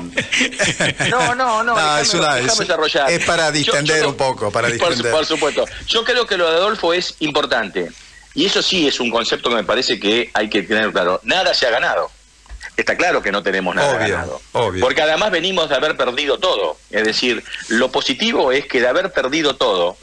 No, 1.10 1.36
no, 1.36 1.64
no. 1.64 1.98
es, 2.00 2.14
una, 2.14 2.40
es, 2.40 2.60
es, 2.60 3.26
para 3.26 3.52
distender 3.52 4.06
un 4.06 4.16
poco, 4.16 4.52
para 4.52 4.70
distender. 4.70 5.12
Por, 5.12 5.26
supuesto. 5.26 5.66
Yo 5.88 6.04
creo 6.04 6.26
que 6.26 6.38
lo 6.38 6.50
de 6.50 6.58
Adolfo 6.58 6.94
es 6.94 7.16
importante. 7.20 7.90
Y 8.36 8.46
eso 8.46 8.62
sí 8.62 8.88
es 8.88 9.00
un 9.00 9.10
concepto 9.10 9.50
que 9.50 9.56
me 9.56 9.64
parece 9.64 10.00
que 10.00 10.30
hay 10.34 10.50
que 10.50 10.64
tener 10.64 10.92
claro. 10.92 11.20
Nada 11.24 11.54
se 11.54 11.68
ha 11.68 11.72
ganado. 11.72 12.12
Está 12.78 12.96
claro 12.96 13.22
que 13.22 13.32
no 13.32 13.44
tenemos 13.44 13.76
nada 13.76 13.98
obvio, 13.98 14.16
ganado. 14.16 14.42
Obvio. 14.54 14.82
Porque 14.82 15.02
además 15.02 15.32
venimos 15.32 15.68
de 15.68 15.76
haber 15.76 15.98
perdido 15.98 16.40
todo. 16.40 16.78
Es 16.92 17.04
decir, 17.04 17.44
lo 17.68 17.92
positivo 17.92 18.52
es 18.52 18.66
que 18.68 18.80
de 18.80 18.88
haber 18.88 19.12
perdido 19.12 19.56
todo, 19.56 19.98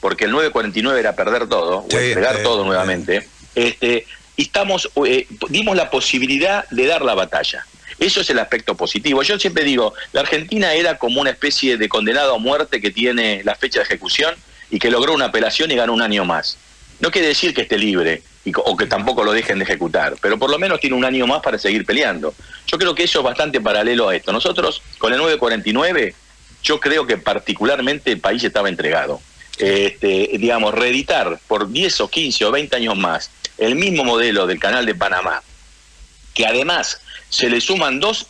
porque 0.00 0.24
el 0.24 0.30
949 0.32 0.98
era 0.98 1.14
perder 1.14 1.48
todo, 1.48 1.80
o 1.80 1.98
entregar 1.98 2.38
sí, 2.38 2.42
todo 2.42 2.62
sí. 2.62 2.66
nuevamente, 2.66 3.28
este, 3.54 4.06
y 4.36 4.42
estamos, 4.42 4.90
eh, 5.06 5.26
dimos 5.48 5.76
la 5.76 5.90
posibilidad 5.90 6.68
de 6.70 6.86
dar 6.86 7.02
la 7.02 7.14
batalla. 7.14 7.66
Eso 7.98 8.20
es 8.20 8.30
el 8.30 8.38
aspecto 8.38 8.76
positivo. 8.76 9.22
Yo 9.22 9.38
siempre 9.38 9.64
digo, 9.64 9.94
la 10.12 10.22
Argentina 10.22 10.74
era 10.74 10.98
como 10.98 11.20
una 11.20 11.30
especie 11.30 11.76
de 11.76 11.88
condenado 11.88 12.34
a 12.34 12.38
muerte 12.38 12.80
que 12.80 12.90
tiene 12.90 13.42
la 13.44 13.54
fecha 13.54 13.80
de 13.80 13.84
ejecución 13.84 14.34
y 14.70 14.78
que 14.78 14.90
logró 14.90 15.14
una 15.14 15.26
apelación 15.26 15.70
y 15.70 15.76
ganó 15.76 15.92
un 15.92 16.02
año 16.02 16.24
más. 16.24 16.58
No 17.00 17.10
quiere 17.10 17.28
decir 17.28 17.52
que 17.54 17.62
esté 17.62 17.78
libre 17.78 18.22
y, 18.44 18.52
o 18.56 18.76
que 18.76 18.86
tampoco 18.86 19.22
lo 19.22 19.32
dejen 19.32 19.58
de 19.58 19.64
ejecutar, 19.64 20.16
pero 20.20 20.38
por 20.38 20.50
lo 20.50 20.58
menos 20.58 20.80
tiene 20.80 20.96
un 20.96 21.04
año 21.04 21.26
más 21.26 21.42
para 21.42 21.58
seguir 21.58 21.84
peleando. 21.84 22.34
Yo 22.66 22.78
creo 22.78 22.94
que 22.94 23.04
eso 23.04 23.18
es 23.18 23.24
bastante 23.24 23.60
paralelo 23.60 24.08
a 24.08 24.16
esto. 24.16 24.32
Nosotros, 24.32 24.82
con 24.98 25.12
el 25.12 25.18
949, 25.18 26.14
yo 26.62 26.80
creo 26.80 27.06
que 27.06 27.18
particularmente 27.18 28.12
el 28.12 28.20
país 28.20 28.42
estaba 28.42 28.68
entregado. 28.68 29.20
Este, 29.58 30.30
digamos, 30.38 30.74
reeditar 30.74 31.38
por 31.46 31.70
10 31.70 32.00
o 32.00 32.08
15 32.08 32.44
o 32.46 32.50
20 32.50 32.76
años 32.76 32.96
más 32.96 33.30
el 33.58 33.74
mismo 33.76 34.02
modelo 34.02 34.46
del 34.46 34.58
canal 34.58 34.86
de 34.86 34.94
Panamá, 34.94 35.42
que 36.34 36.46
además 36.46 37.00
se 37.28 37.48
le 37.48 37.60
suman 37.60 38.00
dos 38.00 38.26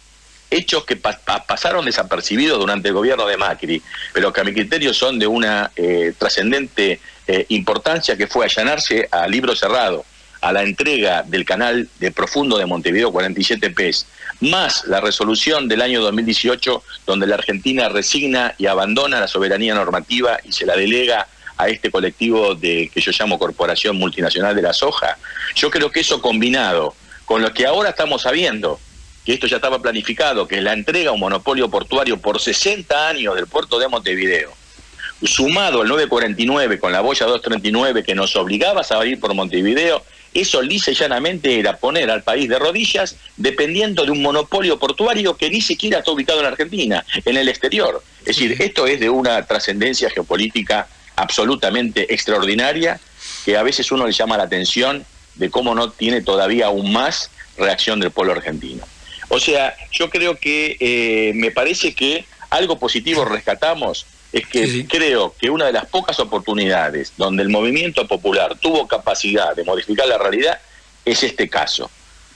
hechos 0.51 0.85
que 0.85 0.97
pa 0.97 1.19
pasaron 1.47 1.85
desapercibidos 1.85 2.59
durante 2.59 2.89
el 2.89 2.95
gobierno 2.95 3.27
de 3.27 3.37
Macri, 3.37 3.83
pero 4.13 4.33
que 4.33 4.41
a 4.41 4.45
mi 4.45 4.53
criterio 4.53 4.93
son 4.93 5.19
de 5.19 5.27
una 5.27 5.71
eh, 5.77 6.13
trascendente 6.19 7.01
eh, 7.27 7.47
importancia, 7.49 8.17
que 8.17 8.27
fue 8.27 8.45
allanarse 8.45 9.09
a 9.11 9.27
libro 9.27 9.57
cerrado 9.57 10.05
a 10.41 10.53
la 10.53 10.63
entrega 10.63 11.23
del 11.23 11.45
canal 11.45 11.89
de 11.99 12.11
profundo 12.11 12.59
de 12.59 12.67
Montevideo 12.67 13.13
47 13.13 13.71
P's, 13.71 14.07
más 14.43 14.85
la 14.87 15.01
resolución 15.01 15.69
del 15.69 15.83
año 15.83 16.03
2018 16.03 16.83
donde 17.07 17.27
la 17.27 17.37
Argentina 17.37 17.89
resigna 17.89 18.55
y 18.59 18.67
abandona 18.67 19.21
la 19.21 19.29
soberanía 19.29 19.75
normativa 19.75 20.39
y 20.45 20.53
se 20.53 20.67
la 20.67 20.77
delega 20.77 21.29
a 21.57 21.69
este 21.69 21.91
colectivo 21.91 22.55
de 22.55 22.91
que 22.93 23.01
yo 23.01 23.13
llamo 23.19 23.39
Corporación 23.39 23.97
Multinacional 23.97 24.55
de 24.55 24.63
la 24.63 24.73
Soja. 24.73 25.19
Yo 25.55 25.71
creo 25.71 25.91
que 25.91 26.01
eso 26.01 26.21
combinado 26.21 26.95
con 27.25 27.43
lo 27.43 27.53
que 27.53 27.67
ahora 27.67 27.91
estamos 27.91 28.23
sabiendo, 28.23 28.81
que 29.25 29.35
esto 29.35 29.47
ya 29.47 29.57
estaba 29.57 29.81
planificado, 29.81 30.49
que 30.49 30.59
es 30.59 30.63
la 30.63 30.73
entrega 30.73 31.11
a 31.11 31.13
un 31.13 31.21
monopolio 31.21 31.71
portuario 31.71 32.19
por 32.19 32.41
60 32.41 33.09
años 33.09 33.37
del 33.37 33.47
puerto 33.47 33.79
de 33.79 33.89
Montevideo, 33.89 34.53
sumado 35.23 35.83
al 35.83 35.89
949 35.89 36.81
con 36.81 36.93
la 36.93 37.01
boya 37.01 37.27
239 37.27 38.03
que 38.03 38.15
nos 38.15 38.35
obligaba 38.35 38.81
a 38.81 38.85
salir 38.85 39.21
por 39.21 39.33
Montevideo, 39.35 40.05
eso 40.35 40.63
lisa 40.63 40.91
y 40.91 40.95
llanamente 40.95 41.59
era 41.59 41.77
poner 41.77 42.11
al 42.11 42.23
país 42.23 42.49
de 42.49 42.59
rodillas 42.59 43.17
dependiendo 43.37 44.05
de 44.05 44.11
un 44.11 44.23
monopolio 44.23 44.79
portuario 44.79 45.37
que 45.37 45.51
ni 45.51 45.61
siquiera 45.61 45.99
está 45.99 46.11
ubicado 46.11 46.41
en 46.41 46.47
Argentina, 46.47 47.05
en 47.25 47.37
el 47.37 47.49
exterior. 47.49 48.03
Es 48.21 48.37
decir, 48.37 48.57
esto 48.61 48.87
es 48.87 49.01
de 49.01 49.11
una 49.11 49.45
trascendencia 49.47 50.11
geopolítica 50.11 50.89
absolutamente 51.17 52.13
extraordinaria 52.13 53.01
que 53.45 53.57
a 53.57 53.63
veces 53.63 53.93
uno 53.93 54.07
le 54.07 54.13
llama 54.13 54.37
la 54.37 54.45
atención 54.45 55.05
de 55.35 55.51
cómo 55.51 55.75
no 55.75 55.91
tiene 55.91 56.23
todavía 56.23 56.67
aún 56.67 56.93
más 56.93 57.31
reacción 57.57 58.01
del 58.01 58.11
pueblo 58.11 58.33
argentino. 58.33 58.85
O 59.29 59.41
sea, 59.41 59.75
yo 59.91 60.11
creo 60.11 60.37
que 60.37 60.77
eh, 60.79 61.33
me 61.35 61.51
parece 61.51 61.95
que 61.95 62.27
algo 62.51 62.79
positivo 62.79 63.25
rescatamos 63.25 64.07
es 64.33 64.47
que 64.47 64.67
sí, 64.67 64.73
sí. 64.73 64.87
creo 64.87 65.35
que 65.39 65.51
una 65.51 65.67
de 65.67 65.73
las 65.73 65.87
pocas 65.87 66.19
oportunidades 66.19 67.13
donde 67.17 67.43
el 67.43 67.51
movimiento 67.51 68.07
popular 68.09 68.57
tuvo 68.59 68.89
capacidad 68.89 69.55
de 69.55 69.65
modificar 69.65 70.07
la 70.09 70.19
realidad 70.19 70.59
es 71.05 71.23
este 71.23 71.49
caso. 71.49 71.91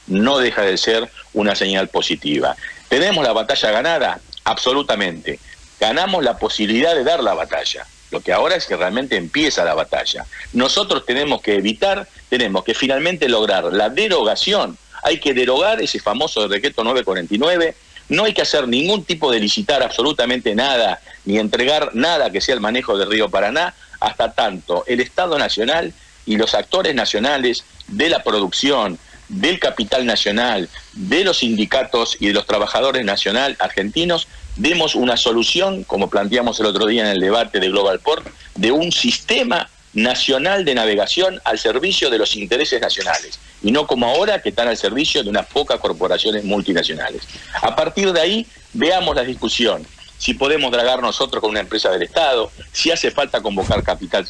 No 0.07 0.39
deja 0.39 0.63
de 0.63 0.77
ser 0.77 1.11
una 1.33 1.55
señal 1.57 1.89
positiva. 1.89 2.55
¿Tenemos 2.89 3.25
la 3.25 3.33
batalla 3.33 3.71
ganada? 3.71 4.21
Absolutamente. 4.45 5.41
Ganamos 5.81 6.23
la 6.23 6.39
posibilidad 6.39 6.95
de 6.95 7.03
dar 7.03 7.23
la 7.23 7.35
batalla. 7.35 7.87
Lo 8.11 8.21
que 8.21 8.33
ahora 8.33 8.57
es 8.57 8.67
que 8.67 8.77
realmente 8.77 9.17
empieza 9.17 9.65
la 9.65 9.75
batalla. 9.75 10.25
Nosotros 10.53 11.05
tenemos 11.05 11.43
que 11.43 11.55
evitar, 11.55 12.07
tenemos 12.29 12.63
que 12.63 12.75
finalmente 12.75 13.29
lograr 13.29 13.65
la 13.65 13.89
derogación. 13.89 14.79
Hay 15.03 15.19
que 15.19 15.35
derogar 15.35 15.83
ese 15.83 15.99
famoso 15.99 16.47
decreto 16.49 16.85
949 16.85 17.75
no 18.09 18.25
hay 18.25 18.35
que 18.35 18.43
hacer 18.43 18.69
ningún 18.69 19.05
tipo 19.05 19.31
de 19.31 19.41
licitar 19.41 19.83
absolutamente 19.83 20.55
nada, 20.55 21.01
ni 21.25 21.39
entregar 21.39 21.91
nada 21.95 22.31
que 22.31 22.41
sea 22.41 22.55
el 22.55 22.61
manejo 22.61 22.97
del 22.97 23.11
río 23.11 23.29
Paraná, 23.29 23.75
hasta 24.01 24.33
tanto 24.33 24.85
el 24.87 25.01
Estado 25.01 25.39
Nacional 25.39 25.93
y 26.27 26.37
los 26.37 26.55
actores 26.55 26.95
nacionales 26.95 27.65
de 27.89 28.09
la 28.09 28.23
producción, 28.23 28.99
del 29.29 29.59
capital 29.59 30.07
nacional, 30.07 30.69
de 30.93 31.25
los 31.25 31.39
sindicatos 31.39 32.17
y 32.21 32.29
de 32.29 32.33
los 32.33 32.47
trabajadores 32.47 33.05
nacional 33.05 33.57
argentinos, 33.59 34.29
demos 34.57 34.95
una 34.95 35.17
solución, 35.17 35.85
como 35.85 36.09
planteamos 36.09 36.61
el 36.61 36.67
otro 36.67 36.87
día 36.87 37.03
en 37.03 37.09
el 37.09 37.21
debate 37.21 37.59
de 37.61 37.69
Global 37.69 38.01
Port, 38.01 38.27
de 38.55 38.73
un 38.73 38.93
sistema 38.93 39.69
nacional 39.97 40.67
de 40.67 40.75
navegación 40.75 41.41
al 41.45 41.59
servicio 41.59 42.11
de 42.11 42.19
los 42.19 42.37
intereses 42.37 42.81
nacionales 42.81 43.41
y 43.63 43.73
no 43.73 43.87
como 43.87 44.07
ahora 44.07 44.43
que 44.43 44.51
están 44.51 44.69
al 44.69 44.77
servicio 44.77 45.25
de 45.25 45.31
unas 45.31 45.47
pocas 45.47 45.81
corporaciones 45.81 46.45
multinacionales. 46.45 47.23
A 47.63 47.75
partir 47.75 48.13
de 48.13 48.21
ahí, 48.21 48.47
veamos 48.75 49.17
la 49.17 49.25
discusión. 49.25 49.87
Si 50.19 50.35
podemos 50.35 50.71
dragar 50.71 51.01
nosotros 51.01 51.41
con 51.41 51.51
una 51.51 51.61
empresa 51.61 51.91
del 51.91 52.03
Estado, 52.03 52.53
si 52.73 52.91
hace 52.91 53.11
falta 53.11 53.41
convocar 53.41 53.83
capital, 53.83 54.27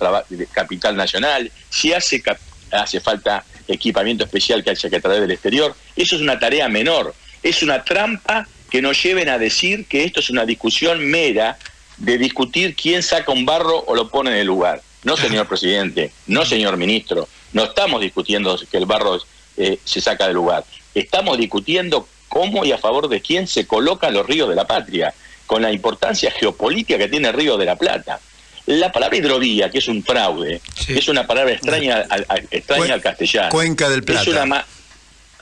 capital 0.53 0.97
nacional, 0.97 1.51
si 1.69 1.93
hace, 1.93 2.23
hace 2.71 3.01
falta 3.01 3.45
equipamiento 3.67 4.25
especial 4.25 4.63
que 4.63 4.71
haya 4.71 4.89
que 4.89 5.01
traer 5.01 5.21
del 5.23 5.33
exterior, 5.33 5.75
eso 5.97 6.15
es 6.15 6.23
una 6.23 6.39
tarea 6.39 6.69
menor. 6.69 7.13
es 7.43 7.63
una 7.65 7.83
trampa 7.83 8.47
que 8.71 8.81
nos 8.83 9.03
lleven 9.03 9.29
a 9.29 9.39
decir 9.39 9.87
que 9.87 10.05
esto 10.05 10.21
es 10.21 10.31
una 10.31 10.45
discusión 10.45 11.05
mera 11.05 11.59
de 11.97 12.19
discutir 12.19 12.77
quién 12.77 13.03
saca 13.03 13.33
un 13.33 13.45
barro 13.45 13.85
o 13.87 13.97
lo 13.97 14.09
pone 14.09 14.31
en 14.31 14.37
el 14.37 14.47
lugar. 14.47 14.83
No, 15.07 15.17
señor 15.17 15.47
presidente, 15.47 16.11
no, 16.27 16.45
señor 16.45 16.77
ministro, 16.77 17.29
no 17.53 17.65
estamos 17.65 18.01
discutiendo 18.01 18.59
que 18.71 18.77
el 18.77 18.87
barro 18.87 19.19
eh, 19.57 19.79
se 19.85 20.01
saca 20.01 20.27
del 20.27 20.35
lugar. 20.35 20.65
Estamos 20.95 21.39
discutiendo 21.39 22.09
cómo 22.29 22.65
y 22.65 22.73
a 22.73 22.79
favor 22.79 23.09
de 23.09 23.21
quién 23.23 23.47
se 23.47 23.67
colocan 23.67 24.13
los 24.13 24.27
ríos 24.27 24.49
de 24.49 24.57
la 24.57 24.67
patria, 24.67 25.15
con 25.47 25.63
la 25.63 25.71
importancia 25.73 26.31
geopolítica 26.33 26.99
que 26.99 27.07
tiene 27.09 27.29
el 27.29 27.35
río 27.35 27.57
de 27.57 27.65
la 27.67 27.77
Plata. 27.77 28.19
La 28.67 28.91
palabra 28.91 29.17
hidrovía, 29.17 29.71
que 29.71 29.79
es 29.79 29.87
un 29.87 30.03
fraude, 30.03 30.61
que 30.87 30.99
es 30.99 31.07
una 31.07 31.25
palabra 31.25 31.53
extraña 31.53 32.05
al, 32.11 32.27
al- 32.29 32.49
extraña 32.51 32.95
al 32.95 33.01
castellano. 33.01 33.51
Cuenca 33.51 33.89
del 33.89 34.03
Plata. 34.03 34.23
Es 34.23 34.27
una, 34.27 34.67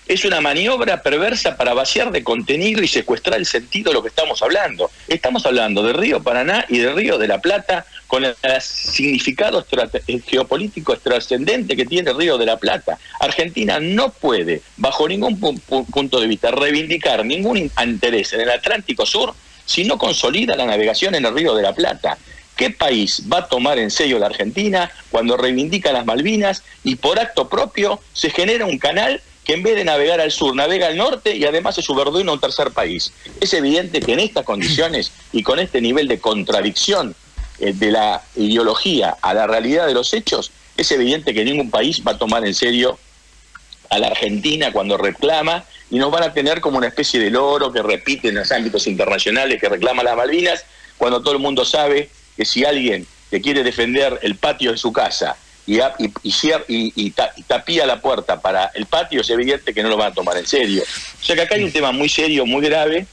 es 0.06 0.24
una 0.26 0.42
maniobra 0.42 1.00
perversa 1.02 1.56
para 1.56 1.72
vaciar 1.72 2.10
de 2.12 2.22
contenido 2.22 2.82
y 2.82 2.88
secuestrar 2.88 3.38
el 3.38 3.46
sentido 3.46 3.90
de 3.90 3.94
lo 3.94 4.02
que 4.02 4.10
estamos 4.10 4.42
hablando. 4.42 4.90
Estamos 5.08 5.46
hablando 5.46 5.82
del 5.82 5.94
río 5.94 6.22
Paraná 6.22 6.66
y 6.68 6.76
del 6.80 6.94
río 6.94 7.16
de 7.16 7.28
la 7.28 7.40
Plata 7.40 7.86
con 8.14 8.24
el 8.24 8.36
significado 8.60 9.66
geopolítico 10.28 10.96
trascendente 10.98 11.74
que 11.74 11.84
tiene 11.84 12.12
el 12.12 12.16
río 12.16 12.38
de 12.38 12.46
la 12.46 12.56
Plata. 12.58 12.96
Argentina 13.18 13.80
no 13.80 14.10
puede, 14.10 14.62
bajo 14.76 15.08
ningún 15.08 15.40
pu- 15.40 15.60
pu- 15.68 15.84
punto 15.86 16.20
de 16.20 16.28
vista, 16.28 16.52
reivindicar 16.52 17.24
ningún 17.26 17.56
in- 17.56 17.72
interés 17.84 18.32
en 18.32 18.42
el 18.42 18.50
Atlántico 18.50 19.04
Sur 19.04 19.34
si 19.66 19.82
no 19.82 19.98
consolida 19.98 20.54
la 20.54 20.64
navegación 20.64 21.16
en 21.16 21.26
el 21.26 21.34
río 21.34 21.56
de 21.56 21.62
la 21.64 21.74
Plata. 21.74 22.16
¿Qué 22.54 22.70
país 22.70 23.24
va 23.32 23.38
a 23.38 23.48
tomar 23.48 23.80
en 23.80 23.90
serio 23.90 24.20
la 24.20 24.26
Argentina 24.26 24.88
cuando 25.10 25.36
reivindica 25.36 25.90
las 25.92 26.06
Malvinas 26.06 26.62
y 26.84 26.94
por 26.94 27.18
acto 27.18 27.48
propio 27.48 28.00
se 28.12 28.30
genera 28.30 28.64
un 28.64 28.78
canal 28.78 29.20
que 29.44 29.54
en 29.54 29.64
vez 29.64 29.74
de 29.74 29.82
navegar 29.84 30.20
al 30.20 30.30
sur, 30.30 30.54
navega 30.54 30.86
al 30.86 30.96
norte 30.96 31.34
y 31.36 31.44
además 31.46 31.76
es 31.78 31.84
subordina 31.84 32.30
a 32.30 32.34
un 32.34 32.40
tercer 32.40 32.70
país? 32.70 33.12
Es 33.40 33.52
evidente 33.54 34.00
que 34.00 34.12
en 34.12 34.20
estas 34.20 34.44
condiciones 34.44 35.10
y 35.32 35.42
con 35.42 35.58
este 35.58 35.80
nivel 35.80 36.06
de 36.06 36.20
contradicción 36.20 37.16
de 37.58 37.90
la 37.90 38.22
ideología 38.36 39.16
a 39.22 39.34
la 39.34 39.46
realidad 39.46 39.86
de 39.86 39.94
los 39.94 40.12
hechos, 40.14 40.50
es 40.76 40.90
evidente 40.90 41.32
que 41.34 41.44
ningún 41.44 41.70
país 41.70 42.02
va 42.06 42.12
a 42.12 42.18
tomar 42.18 42.44
en 42.46 42.54
serio 42.54 42.98
a 43.90 43.98
la 43.98 44.08
Argentina 44.08 44.72
cuando 44.72 44.96
reclama 44.96 45.64
y 45.90 45.98
nos 45.98 46.10
van 46.10 46.24
a 46.24 46.32
tener 46.32 46.60
como 46.60 46.78
una 46.78 46.88
especie 46.88 47.20
de 47.20 47.30
loro 47.30 47.72
que 47.72 47.82
repite 47.82 48.28
en 48.28 48.36
los 48.36 48.50
ámbitos 48.50 48.86
internacionales 48.86 49.60
que 49.60 49.68
reclama 49.68 50.02
las 50.02 50.16
Malvinas, 50.16 50.64
cuando 50.98 51.20
todo 51.22 51.34
el 51.34 51.38
mundo 51.40 51.64
sabe 51.64 52.10
que 52.36 52.44
si 52.44 52.64
alguien 52.64 53.06
que 53.30 53.40
quiere 53.40 53.62
defender 53.62 54.18
el 54.22 54.36
patio 54.36 54.72
de 54.72 54.78
su 54.78 54.92
casa 54.92 55.36
y, 55.66 55.76
y, 55.78 55.82
y 56.22 56.30
cier- 56.32 56.64
y- 56.68 56.92
y 56.96 57.10
ta- 57.12 57.32
y 57.36 57.42
tapía 57.42 57.86
la 57.86 58.00
puerta 58.00 58.40
para 58.40 58.70
el 58.74 58.86
patio, 58.86 59.20
es 59.20 59.30
evidente 59.30 59.72
que 59.72 59.82
no 59.82 59.88
lo 59.88 59.96
van 59.96 60.10
a 60.12 60.14
tomar 60.14 60.36
en 60.36 60.46
serio. 60.46 60.82
O 60.82 61.24
sea 61.24 61.36
que 61.36 61.42
acá 61.42 61.54
hay 61.54 61.64
un 61.64 61.72
tema 61.72 61.92
muy 61.92 62.08
serio, 62.08 62.44
muy 62.46 62.64
grave, 62.66 63.06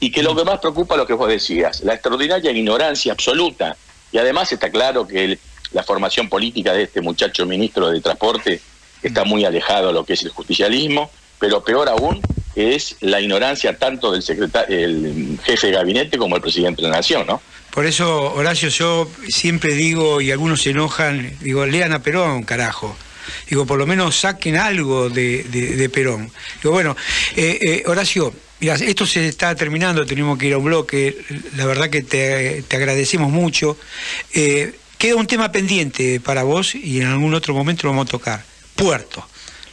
y 0.00 0.10
que 0.10 0.22
lo 0.22 0.34
que 0.34 0.44
más 0.44 0.58
preocupa 0.58 0.96
lo 0.96 1.06
que 1.06 1.12
vos 1.12 1.28
decías, 1.28 1.82
la 1.82 1.92
extraordinaria 1.92 2.50
ignorancia 2.50 3.12
absoluta. 3.12 3.76
Y 4.10 4.18
además 4.18 4.50
está 4.50 4.70
claro 4.70 5.06
que 5.06 5.38
la 5.72 5.82
formación 5.84 6.28
política 6.28 6.72
de 6.72 6.84
este 6.84 7.02
muchacho 7.02 7.46
ministro 7.46 7.90
de 7.90 8.00
Transporte 8.00 8.60
está 9.02 9.24
muy 9.24 9.44
alejado 9.44 9.88
de 9.88 9.92
lo 9.92 10.04
que 10.04 10.14
es 10.14 10.22
el 10.22 10.30
justicialismo, 10.30 11.10
pero 11.38 11.62
peor 11.62 11.88
aún 11.88 12.20
es 12.54 12.96
la 13.00 13.20
ignorancia 13.20 13.78
tanto 13.78 14.10
del 14.10 14.22
jefe 14.22 15.66
de 15.66 15.72
gabinete 15.72 16.18
como 16.18 16.36
el 16.36 16.42
presidente 16.42 16.82
de 16.82 16.88
la 16.88 16.96
Nación, 16.96 17.26
¿no? 17.26 17.40
Por 17.70 17.86
eso, 17.86 18.32
Horacio, 18.34 18.68
yo 18.68 19.08
siempre 19.28 19.74
digo, 19.74 20.20
y 20.20 20.32
algunos 20.32 20.62
se 20.62 20.70
enojan, 20.70 21.36
digo, 21.40 21.64
lean 21.66 21.92
a 21.92 22.02
Perón, 22.02 22.42
carajo. 22.42 22.96
Digo, 23.48 23.64
por 23.64 23.78
lo 23.78 23.86
menos 23.86 24.18
saquen 24.18 24.56
algo 24.56 25.08
de 25.08 25.90
Perón. 25.92 26.32
Digo, 26.60 26.72
bueno, 26.72 26.96
eh, 27.36 27.58
eh, 27.62 27.82
Horacio, 27.86 28.34
mira, 28.60 28.74
esto 28.74 29.06
se 29.06 29.28
está 29.28 29.54
terminando, 29.54 30.04
tenemos 30.06 30.38
que 30.38 30.46
ir 30.46 30.54
a 30.54 30.58
un 30.58 30.64
bloque, 30.64 31.16
la 31.56 31.66
verdad 31.66 31.90
que 31.90 32.02
te, 32.02 32.62
te 32.62 32.76
agradecemos 32.76 33.30
mucho. 33.30 33.76
Eh, 34.34 34.74
queda 34.98 35.16
un 35.16 35.26
tema 35.26 35.50
pendiente 35.50 36.20
para 36.20 36.42
vos 36.42 36.74
y 36.74 37.00
en 37.00 37.06
algún 37.06 37.34
otro 37.34 37.54
momento 37.54 37.86
lo 37.86 37.90
vamos 37.90 38.08
a 38.08 38.10
tocar. 38.10 38.44
Puerto. 38.76 39.26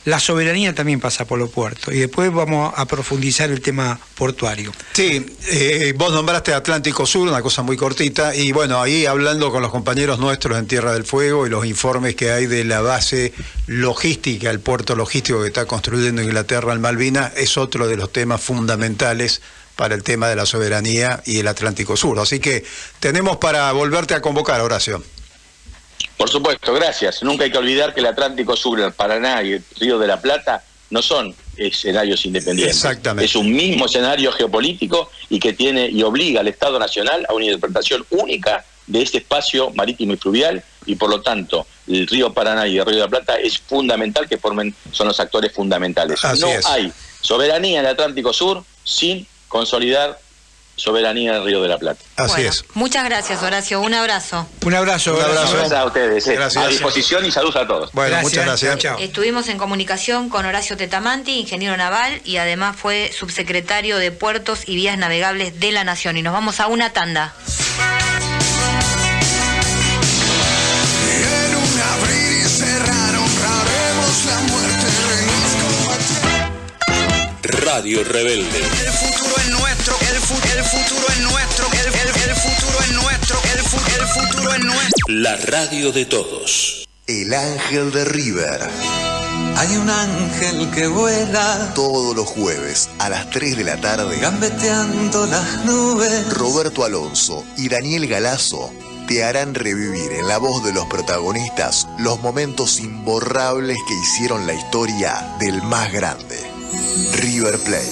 La 0.07 0.21
soberanía 0.21 0.73
también 0.73 1.01
pasa 1.01 1.25
por 1.25 1.37
los 1.37 1.49
puertos 1.49 1.93
y 1.93 1.99
después 1.99 2.31
vamos 2.31 2.73
a 2.77 2.85
profundizar 2.85 3.51
el 3.51 3.59
tema 3.59 3.99
portuario. 4.15 4.71
Sí, 4.93 5.25
eh, 5.49 5.93
vos 5.97 6.13
nombraste 6.13 6.53
Atlántico 6.53 7.05
Sur, 7.05 7.27
una 7.27 7.41
cosa 7.41 7.61
muy 7.61 7.75
cortita, 7.75 8.33
y 8.33 8.53
bueno, 8.53 8.81
ahí 8.81 9.05
hablando 9.05 9.51
con 9.51 9.61
los 9.61 9.69
compañeros 9.69 10.17
nuestros 10.17 10.57
en 10.57 10.65
Tierra 10.65 10.93
del 10.93 11.03
Fuego 11.03 11.45
y 11.45 11.49
los 11.49 11.65
informes 11.65 12.15
que 12.15 12.31
hay 12.31 12.45
de 12.45 12.63
la 12.63 12.79
base 12.79 13.33
logística, 13.65 14.49
el 14.49 14.61
puerto 14.61 14.95
logístico 14.95 15.41
que 15.41 15.47
está 15.47 15.65
construyendo 15.65 16.21
Inglaterra 16.21 16.71
en 16.71 16.79
Malvinas, 16.79 17.33
es 17.35 17.57
otro 17.57 17.85
de 17.85 17.97
los 17.97 18.13
temas 18.13 18.39
fundamentales 18.39 19.41
para 19.75 19.93
el 19.93 20.03
tema 20.03 20.29
de 20.29 20.37
la 20.37 20.45
soberanía 20.45 21.21
y 21.25 21.39
el 21.39 21.49
Atlántico 21.49 21.97
Sur. 21.97 22.17
Así 22.19 22.39
que 22.39 22.63
tenemos 23.01 23.35
para 23.35 23.69
volverte 23.73 24.13
a 24.13 24.21
convocar, 24.21 24.61
Horacio. 24.61 25.03
Por 26.17 26.29
supuesto, 26.29 26.73
gracias. 26.73 27.21
Nunca 27.21 27.43
hay 27.43 27.51
que 27.51 27.57
olvidar 27.57 27.93
que 27.93 27.99
el 27.99 28.07
Atlántico 28.07 28.55
Sur, 28.55 28.79
el 28.79 28.91
Paraná 28.91 29.43
y 29.43 29.53
el 29.53 29.63
Río 29.79 29.99
de 29.99 30.07
la 30.07 30.19
Plata 30.19 30.63
no 30.89 31.01
son 31.01 31.35
escenarios 31.57 32.25
independientes. 32.25 32.75
Exactamente. 32.75 33.25
Es 33.25 33.35
un 33.35 33.51
mismo 33.51 33.85
escenario 33.85 34.31
geopolítico 34.31 35.11
y 35.29 35.39
que 35.39 35.53
tiene 35.53 35.89
y 35.89 36.01
obliga 36.03 36.41
al 36.41 36.47
Estado 36.47 36.79
Nacional 36.79 37.25
a 37.29 37.33
una 37.33 37.45
interpretación 37.45 38.05
única 38.09 38.65
de 38.87 39.01
este 39.01 39.19
espacio 39.19 39.71
marítimo 39.71 40.13
y 40.13 40.17
fluvial 40.17 40.63
y 40.85 40.95
por 40.95 41.09
lo 41.09 41.21
tanto 41.21 41.67
el 41.87 42.07
río 42.07 42.33
Paraná 42.33 42.67
y 42.67 42.77
el 42.77 42.85
río 42.85 42.95
de 42.95 43.01
la 43.01 43.09
Plata 43.09 43.35
es 43.35 43.57
fundamental 43.57 44.27
que 44.27 44.37
formen, 44.37 44.73
son 44.91 45.07
los 45.07 45.19
actores 45.19 45.51
fundamentales. 45.51 46.23
Así 46.23 46.41
no 46.41 46.47
es. 46.47 46.65
hay 46.65 46.91
soberanía 47.21 47.79
en 47.79 47.85
el 47.85 47.91
Atlántico 47.91 48.31
Sur 48.31 48.63
sin 48.83 49.27
consolidar 49.49 50.19
soberanía 50.77 51.31
en 51.31 51.35
el 51.37 51.43
río 51.43 51.61
de 51.61 51.67
la 51.67 51.77
Plata. 51.77 51.99
Así 52.15 52.33
Bueno, 52.35 52.49
es. 52.49 52.63
Muchas 52.73 53.03
gracias, 53.03 53.43
Horacio. 53.43 53.81
Un 53.81 53.93
abrazo. 53.93 54.47
Un 54.65 54.73
abrazo, 54.73 55.11
Un 55.11 55.17
Horacio. 55.17 55.33
abrazo. 55.39 55.57
Gracias 55.57 55.79
a 55.79 55.85
ustedes. 55.85 56.27
eh. 56.27 56.35
Gracias. 56.35 56.63
A 56.63 56.67
disposición 56.67 57.25
y 57.25 57.31
saludos 57.31 57.55
a 57.57 57.67
todos. 57.67 57.91
Bueno, 57.91 58.17
muchas 58.21 58.45
gracias. 58.45 58.77
Chao, 58.77 58.95
chao. 58.95 59.03
Estuvimos 59.03 59.49
en 59.49 59.57
comunicación 59.57 60.29
con 60.29 60.45
Horacio 60.45 60.77
Tetamanti, 60.77 61.39
ingeniero 61.39 61.75
naval, 61.75 62.21
y 62.23 62.37
además 62.37 62.75
fue 62.77 63.11
subsecretario 63.17 63.97
de 63.97 64.11
Puertos 64.11 64.61
y 64.67 64.75
Vías 64.75 64.97
Navegables 64.97 65.59
de 65.59 65.71
la 65.73 65.83
Nación. 65.83 66.15
Y 66.17 66.21
nos 66.21 66.31
vamos 66.33 66.59
a 66.59 66.67
una 66.67 66.93
tanda. 66.93 67.33
Radio 77.47 78.03
Rebelde. 78.03 78.57
El 78.59 78.91
futuro 78.93 79.35
es 79.37 79.49
nuestro, 79.49 79.95
el, 80.01 80.15
fu- 80.21 80.57
el 80.57 80.63
futuro 80.63 81.05
es 81.09 81.19
nuestro, 81.19 81.65
el, 81.71 81.87
el- 81.87 82.29
el 82.29 82.35
futuro 82.35 82.79
es 82.81 82.91
nuestro, 82.93 83.39
el, 83.53 83.59
fu- 83.59 84.01
el 84.01 84.07
futuro 84.07 84.53
es 84.53 84.59
nuestro. 84.63 85.05
La 85.09 85.35
radio 85.37 85.91
de 85.91 86.05
todos. 86.05 86.85
El 87.07 87.33
ángel 87.33 87.91
de 87.91 88.05
River. 88.05 88.69
Hay 89.55 89.75
un 89.77 89.89
ángel 89.89 90.69
que 90.71 90.87
vuela, 90.87 91.71
Todos 91.73 92.15
los 92.15 92.27
jueves 92.27 92.89
a 92.99 93.09
las 93.09 93.29
3 93.31 93.57
de 93.57 93.63
la 93.63 93.77
tarde. 93.77 94.17
gambeteando 94.19 95.25
las 95.25 95.65
nubes. 95.65 96.31
Roberto 96.33 96.83
Alonso 96.83 97.43
y 97.57 97.69
Daniel 97.69 98.07
Galazo 98.07 98.71
te 99.07 99.23
harán 99.23 99.55
revivir 99.55 100.11
en 100.11 100.27
la 100.27 100.37
voz 100.37 100.63
de 100.65 100.73
los 100.73 100.85
protagonistas 100.87 101.87
los 101.97 102.19
momentos 102.21 102.79
imborrables 102.79 103.77
que 103.87 103.93
hicieron 103.95 104.45
la 104.45 104.53
historia 104.53 105.35
del 105.39 105.61
más 105.63 105.91
grande, 105.93 106.37
River 107.37 107.59
Plate. 107.59 107.91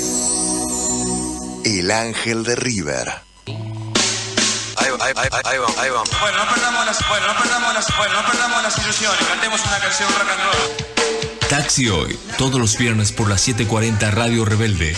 El 1.65 1.91
ángel 1.91 2.43
de 2.43 2.55
River. 2.55 3.07
Ahí, 3.45 4.89
va, 4.89 5.05
ahí, 5.05 5.13
ahí, 5.15 5.29
ahí 5.43 5.57
vamos, 5.59 5.77
ahí 5.77 5.89
vamos. 5.91 6.09
Bueno, 6.19 6.37
no 6.43 6.51
perdamos 6.51 6.83
las, 6.83 7.07
bueno, 7.07 7.27
no 7.27 7.37
perdamos 7.39 7.73
las, 7.75 7.95
bueno, 7.95 8.13
no 8.13 8.25
perdamos 8.27 8.63
las 8.63 8.77
ilusiones. 8.79 9.19
Cantemos 9.27 9.61
una 9.63 9.77
canción 9.77 10.09
rock 10.09 10.29
and 10.31 10.41
roll. 10.41 11.47
Taxi 11.47 11.89
Hoy, 11.89 12.17
todos 12.39 12.59
los 12.59 12.75
viernes 12.75 13.11
por 13.11 13.29
las 13.29 13.47
7:40 13.47 14.09
Radio 14.09 14.45
Rebelde. 14.45 14.97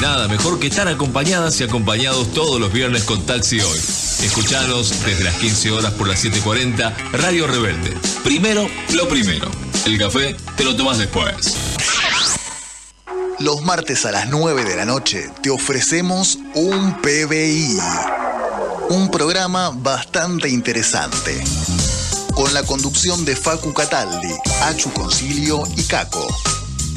Nada 0.00 0.28
mejor 0.28 0.60
que 0.60 0.68
estar 0.68 0.86
acompañadas 0.86 1.60
y 1.60 1.64
acompañados 1.64 2.32
todos 2.32 2.60
los 2.60 2.72
viernes 2.72 3.02
con 3.02 3.26
Taxi 3.26 3.58
Hoy. 3.60 3.78
Escuchanos 4.22 5.04
desde 5.04 5.24
las 5.24 5.34
15 5.34 5.72
horas 5.72 5.90
por 5.94 6.06
las 6.06 6.24
7:40 6.24 6.94
Radio 7.10 7.48
Rebelde. 7.48 7.92
Primero, 8.22 8.68
lo 8.94 9.08
primero. 9.08 9.50
El 9.84 9.98
café 9.98 10.36
te 10.56 10.62
lo 10.62 10.76
tomas 10.76 10.98
después. 10.98 11.71
Los 13.42 13.60
martes 13.62 14.06
a 14.06 14.12
las 14.12 14.28
9 14.28 14.62
de 14.62 14.76
la 14.76 14.84
noche 14.84 15.28
te 15.42 15.50
ofrecemos 15.50 16.38
un 16.54 16.96
PBI. 17.02 17.76
Un 18.90 19.10
programa 19.10 19.72
bastante 19.74 20.48
interesante. 20.48 21.42
Con 22.36 22.54
la 22.54 22.62
conducción 22.62 23.24
de 23.24 23.34
Facu 23.34 23.74
Cataldi, 23.74 24.32
Achu 24.62 24.92
Concilio 24.92 25.64
y 25.76 25.82
Caco. 25.82 26.28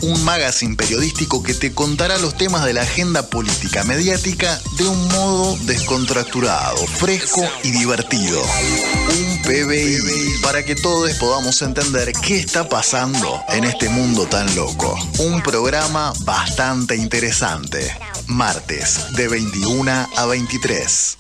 Un 0.02 0.24
magazine 0.24 0.76
periodístico 0.76 1.44
que 1.44 1.54
te 1.54 1.74
contará 1.74 2.18
los 2.18 2.36
temas 2.38 2.66
de 2.66 2.74
la 2.74 2.82
agenda 2.82 3.30
política 3.30 3.84
mediática 3.84 4.60
de 4.78 4.88
un 4.88 5.08
modo 5.10 5.58
descontracturado, 5.64 6.78
fresco 6.88 7.44
y 7.64 7.72
divertido. 7.72 8.42
Un 8.42 9.42
PBI 9.44 10.42
para 10.42 10.64
que 10.64 10.76
todos 10.76 11.12
podamos 11.16 11.62
entender 11.62 12.12
qué 12.14 12.40
está 12.40 12.68
pasando 12.68 13.42
en 13.50 13.64
este 13.64 13.90
mundo 13.90 14.26
tan 14.26 14.54
loco. 14.56 14.98
Un 15.20 15.42
programa 15.42 16.14
bastante 16.22 16.96
interesante. 16.96 17.96
Martes 18.28 19.14
de 19.16 19.28
21 19.28 19.92
a 20.16 20.26
23. 20.26 21.18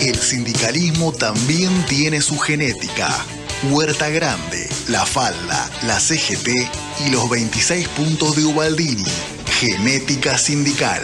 El 0.00 0.16
sindicalismo 0.18 1.12
también 1.12 1.84
tiene 1.86 2.20
su 2.20 2.38
genética. 2.38 3.24
Huerta 3.64 4.10
Grande, 4.10 4.68
La 4.88 5.06
Falda, 5.06 5.70
la 5.82 5.98
CGT 5.98 6.48
y 7.06 7.10
los 7.10 7.28
26 7.30 7.88
puntos 7.88 8.36
de 8.36 8.44
Ubaldini. 8.44 9.04
Genética 9.58 10.36
Sindical. 10.36 11.02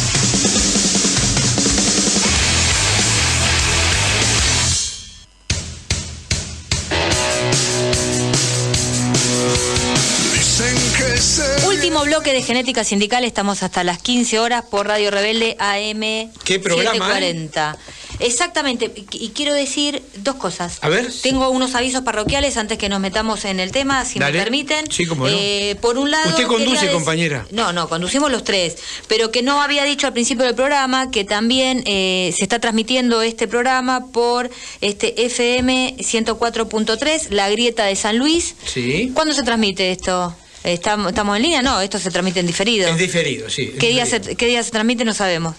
Último 11.97 12.19
bloque 12.19 12.35
de 12.35 12.43
Genética 12.43 12.85
Sindical, 12.85 13.25
estamos 13.25 13.63
hasta 13.63 13.83
las 13.83 13.97
15 14.03 14.39
horas 14.39 14.63
por 14.71 14.87
Radio 14.87 15.11
Rebelde 15.11 15.57
AM 15.59 16.31
¿Qué 16.45 16.61
programa, 16.61 16.93
740. 16.93 17.79
Exactamente, 18.19 18.93
y 19.13 19.31
quiero 19.31 19.55
decir 19.55 20.03
dos 20.17 20.35
cosas. 20.35 20.77
A 20.83 20.91
ver. 20.91 21.11
Tengo 21.23 21.49
unos 21.49 21.75
avisos 21.75 22.03
parroquiales 22.03 22.59
antes 22.59 22.77
que 22.77 22.91
nos 22.91 23.01
metamos 23.01 23.47
en 23.47 23.61
el 23.61 23.73
tema, 23.73 24.05
si 24.05 24.19
Dale. 24.19 24.37
me 24.37 24.45
permiten. 24.45 24.91
Sí, 24.91 25.07
cómo 25.07 25.27
no. 25.27 25.35
Eh, 25.35 25.79
por 25.81 25.97
un 25.97 26.11
lado. 26.11 26.29
Usted 26.29 26.47
conduce, 26.47 26.91
compañera. 26.91 27.47
No, 27.51 27.73
no, 27.73 27.89
conducimos 27.89 28.31
los 28.31 28.45
tres. 28.45 28.77
Pero 29.09 29.31
que 29.31 29.43
no 29.43 29.63
había 29.63 29.85
dicho 29.85 30.07
al 30.07 30.13
principio 30.13 30.45
del 30.45 30.55
programa 30.55 31.11
que 31.11 31.25
también 31.25 31.83
eh, 31.87 32.31
se 32.37 32.43
está 32.43 32.59
transmitiendo 32.59 33.23
este 33.23 33.49
programa 33.49 34.09
por 34.13 34.51
este 34.83 35.25
FM 35.25 35.97
104.3, 35.99 37.31
La 37.31 37.49
Grieta 37.49 37.87
de 37.87 37.97
San 37.97 38.19
Luis. 38.19 38.55
Sí. 38.67 39.13
¿Cuándo 39.15 39.33
se 39.33 39.43
transmite 39.45 39.93
esto? 39.93 40.37
¿Estamos, 40.67 41.09
¿Estamos 41.09 41.37
en 41.37 41.43
línea? 41.43 41.63
No, 41.63 41.81
esto 41.81 41.99
se 41.99 42.11
transmite 42.11 42.41
en 42.41 42.47
diferido. 42.47 42.89
En 42.89 42.97
diferido, 42.97 43.49
sí. 43.49 43.73
¿Qué 43.79 43.89
día, 43.91 44.05
se, 44.05 44.21
¿Qué 44.21 44.47
día 44.47 44.63
se 44.65 44.73
transmite? 44.73 45.05
No 45.05 45.15
sabemos. 45.15 45.55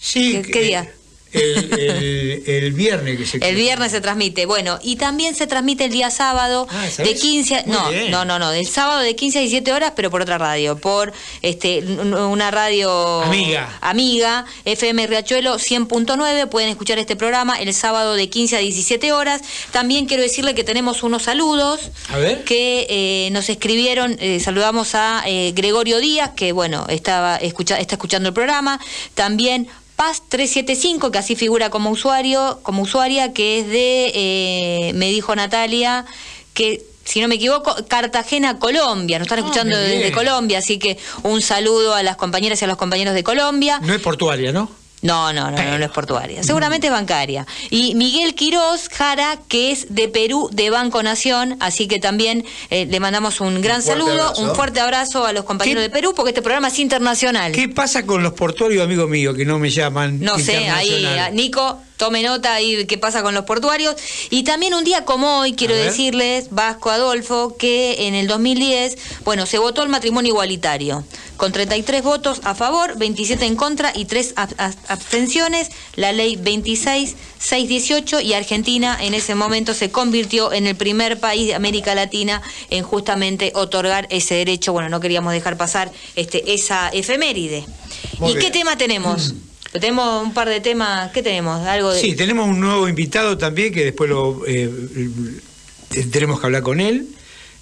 Sí. 0.00 0.40
¿Qué, 0.42 0.50
qué 0.50 0.60
día? 0.62 0.90
El, 1.32 1.72
el- 1.78 2.42
el 2.46 2.72
viernes 2.72 3.18
que 3.18 3.26
se 3.26 3.36
El 3.46 3.56
viernes 3.56 3.92
se 3.92 4.00
transmite. 4.00 4.46
Bueno, 4.46 4.78
y 4.82 4.96
también 4.96 5.34
se 5.34 5.46
transmite 5.46 5.84
el 5.86 5.90
día 5.92 6.10
sábado 6.10 6.66
Ah, 6.70 6.84
de 6.84 6.90
¿sabes? 6.90 7.20
15 7.20 7.56
a- 7.56 7.62
Muy 7.66 7.72
no, 7.76 7.90
bien. 7.90 8.10
no, 8.10 8.24
no, 8.24 8.38
no, 8.38 8.50
del 8.50 8.66
sábado 8.66 9.00
de 9.00 9.14
15 9.16 9.38
a 9.38 9.40
17 9.42 9.72
horas, 9.72 9.92
pero 9.96 10.10
por 10.10 10.22
otra 10.22 10.38
radio, 10.38 10.76
por 10.78 11.12
este 11.42 11.82
una 11.82 12.50
radio 12.50 13.22
Amiga. 13.22 13.76
amiga, 13.80 14.46
FM 14.64 15.06
Riachuelo 15.08 15.56
100.9, 15.58 16.46
pueden 16.48 16.68
escuchar 16.70 16.98
este 16.98 17.16
programa 17.16 17.56
el 17.60 17.74
sábado 17.74 18.14
de 18.14 18.28
15 18.30 18.56
a 18.56 18.60
17 18.60 19.12
horas. 19.12 19.42
También 19.72 20.06
quiero 20.06 20.22
decirle 20.22 20.54
que 20.54 20.64
tenemos 20.64 21.02
unos 21.02 21.24
saludos 21.24 21.80
A 22.08 22.16
ver. 22.18 22.44
que 22.44 22.86
eh, 22.88 23.28
nos 23.32 23.48
escribieron, 23.50 24.16
eh, 24.20 24.40
saludamos 24.40 24.94
a 24.94 25.22
eh, 25.26 25.52
Gregorio 25.54 25.98
Díaz, 25.98 26.30
que 26.36 26.52
bueno, 26.52 26.86
estaba 26.88 27.36
escucha, 27.36 27.78
está 27.78 27.96
escuchando 27.96 28.28
el 28.28 28.34
programa, 28.34 28.80
también 29.14 29.68
Paz 29.96 30.22
375, 30.28 31.10
que 31.10 31.18
así 31.18 31.36
figura 31.36 31.70
como 31.70 31.90
usuario, 31.90 32.60
como 32.62 32.82
usuaria, 32.82 33.32
que 33.32 33.60
es 33.60 33.66
de, 33.66 34.12
eh, 34.14 34.92
me 34.94 35.10
dijo 35.10 35.34
Natalia, 35.34 36.04
que 36.52 36.84
si 37.04 37.20
no 37.20 37.28
me 37.28 37.36
equivoco, 37.36 37.74
Cartagena, 37.88 38.58
Colombia, 38.58 39.18
nos 39.18 39.26
están 39.26 39.38
escuchando 39.38 39.74
muy 39.74 39.86
desde. 39.86 40.12
Colombia, 40.12 40.58
así 40.58 40.78
que 40.78 40.98
un 41.22 41.40
saludo 41.40 41.94
a 41.94 42.02
las 42.02 42.16
compañeras 42.16 42.60
y 42.60 42.64
a 42.64 42.68
los 42.68 42.76
compañeros 42.76 43.14
de 43.14 43.24
Colombia. 43.24 43.80
No 43.82 43.94
es 43.94 44.02
portuaria, 44.02 44.52
¿no? 44.52 44.70
No, 45.06 45.32
no, 45.32 45.50
no, 45.50 45.56
no, 45.56 45.78
no 45.78 45.84
es 45.84 45.90
portuaria. 45.90 46.42
Seguramente 46.42 46.88
es 46.88 46.92
bancaria. 46.92 47.46
Y 47.70 47.94
Miguel 47.94 48.34
Quirós 48.34 48.88
Jara, 48.88 49.38
que 49.48 49.70
es 49.72 49.94
de 49.94 50.08
Perú, 50.08 50.48
de 50.52 50.70
Banco 50.70 51.02
Nación, 51.02 51.56
así 51.60 51.86
que 51.88 51.98
también 51.98 52.44
eh, 52.70 52.86
le 52.86 53.00
mandamos 53.00 53.40
un 53.40 53.60
gran 53.60 53.82
saludo, 53.82 54.10
abrazo. 54.24 54.42
un 54.42 54.54
fuerte 54.54 54.80
abrazo 54.80 55.24
a 55.26 55.32
los 55.32 55.44
compañeros 55.44 55.80
¿Qué- 55.82 55.88
de 55.88 55.90
Perú, 55.90 56.12
porque 56.16 56.30
este 56.30 56.42
programa 56.42 56.68
es 56.68 56.78
internacional. 56.78 57.52
¿Qué 57.52 57.68
pasa 57.68 58.04
con 58.04 58.22
los 58.22 58.32
portuarios, 58.32 58.82
amigos 58.84 59.08
míos, 59.08 59.36
que 59.36 59.44
no 59.44 59.58
me 59.58 59.70
llaman? 59.70 60.20
No 60.20 60.38
sé, 60.38 60.68
ahí, 60.68 61.06
Nico, 61.32 61.78
tome 61.96 62.22
nota 62.22 62.54
ahí 62.54 62.84
qué 62.86 62.98
pasa 62.98 63.22
con 63.22 63.34
los 63.34 63.44
portuarios. 63.44 63.96
Y 64.30 64.42
también 64.44 64.74
un 64.74 64.84
día 64.84 65.04
como 65.04 65.38
hoy, 65.40 65.54
quiero 65.54 65.74
decirles, 65.74 66.48
Vasco 66.50 66.90
Adolfo, 66.90 67.56
que 67.58 68.06
en 68.06 68.14
el 68.14 68.26
2010, 68.26 68.96
bueno, 69.24 69.46
se 69.46 69.58
votó 69.58 69.82
el 69.82 69.88
matrimonio 69.88 70.30
igualitario, 70.32 71.04
con 71.36 71.52
33 71.52 72.02
votos 72.02 72.40
a 72.44 72.54
favor, 72.54 72.96
27 72.98 73.44
en 73.44 73.56
contra 73.56 73.92
y 73.94 74.04
3 74.06 74.34
ab- 74.36 74.56
ab- 74.56 74.76
abstenciones. 74.88 75.68
La 75.96 76.12
ley 76.12 76.36
26618 76.36 78.20
y 78.20 78.32
Argentina 78.34 78.96
en 79.00 79.14
ese 79.14 79.34
momento 79.34 79.74
se 79.74 79.90
convirtió 79.90 80.52
en 80.52 80.66
el 80.66 80.76
primer 80.76 81.18
país 81.20 81.46
de 81.48 81.54
América 81.54 81.94
Latina 81.94 82.42
en 82.70 82.82
justamente 82.84 83.52
otorgar 83.54 84.06
ese 84.10 84.34
derecho. 84.36 84.72
Bueno, 84.72 84.88
no 84.88 85.00
queríamos 85.00 85.32
dejar 85.32 85.56
pasar 85.56 85.90
este 86.16 86.54
esa 86.54 86.88
efeméride. 86.90 87.64
Muy 88.18 88.30
¿Y 88.32 88.34
qué 88.34 88.40
bien. 88.40 88.52
tema 88.52 88.76
tenemos? 88.78 89.34
Tenemos 89.80 90.22
un 90.22 90.32
par 90.34 90.48
de 90.48 90.60
temas. 90.60 91.10
¿Qué 91.12 91.22
tenemos? 91.22 91.66
Algo 91.66 91.92
de... 91.92 92.00
Sí, 92.00 92.14
tenemos 92.14 92.48
un 92.48 92.60
nuevo 92.60 92.88
invitado 92.88 93.36
también 93.38 93.72
que 93.72 93.84
después 93.84 94.08
lo 94.10 94.46
eh, 94.46 94.70
eh, 95.94 96.06
tenemos 96.10 96.40
que 96.40 96.46
hablar 96.46 96.62
con 96.62 96.80
él. 96.80 97.06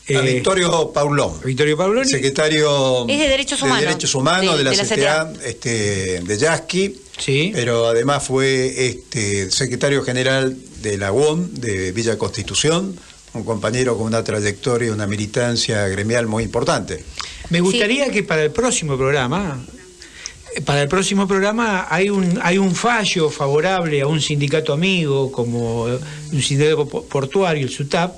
A 0.08 0.12
Eh, 0.12 0.34
Victorio 0.34 0.92
Paulón. 0.92 1.32
Victorio 1.44 1.76
Pauloni. 1.78 2.06
Secretario 2.08 3.06
Es 3.08 3.18
de 3.18 3.28
Derechos 3.28 3.62
Humanos. 3.62 3.80
Derechos 3.80 4.14
Humanos 4.14 4.52
De- 4.52 4.58
de, 4.58 4.64
la 4.64 4.70
de 4.70 4.76
la 4.76 4.84
CTA, 4.84 5.32
este, 5.46 6.20
de 6.20 6.38
Yasky. 6.38 6.96
Sí. 7.18 7.52
Pero 7.54 7.86
además 7.88 8.22
fue 8.24 8.86
este, 8.86 9.50
secretario 9.50 10.02
general 10.04 10.56
de 10.82 10.98
la 10.98 11.10
UOM 11.12 11.48
de 11.54 11.92
Villa 11.92 12.18
Constitución, 12.18 12.94
un 13.32 13.44
compañero 13.44 13.96
con 13.96 14.06
una 14.08 14.22
trayectoria 14.22 14.88
y 14.88 14.90
una 14.90 15.06
militancia 15.06 15.88
gremial 15.88 16.26
muy 16.26 16.42
importante. 16.44 17.02
Me 17.50 17.60
gustaría 17.60 18.10
que 18.10 18.22
para 18.24 18.42
el 18.42 18.50
próximo 18.50 18.96
programa, 18.98 19.64
para 20.64 20.82
el 20.82 20.88
próximo 20.88 21.26
programa 21.26 21.86
hay 21.90 22.10
un 22.10 22.38
hay 22.42 22.58
un 22.58 22.74
fallo 22.74 23.30
favorable 23.30 24.00
a 24.00 24.06
un 24.06 24.20
sindicato 24.20 24.72
amigo 24.72 25.30
como 25.32 25.84
un 25.84 26.42
sindicato 26.42 26.88
po- 26.88 27.04
portuario, 27.04 27.66
el 27.66 27.72
SUTAP, 27.72 28.14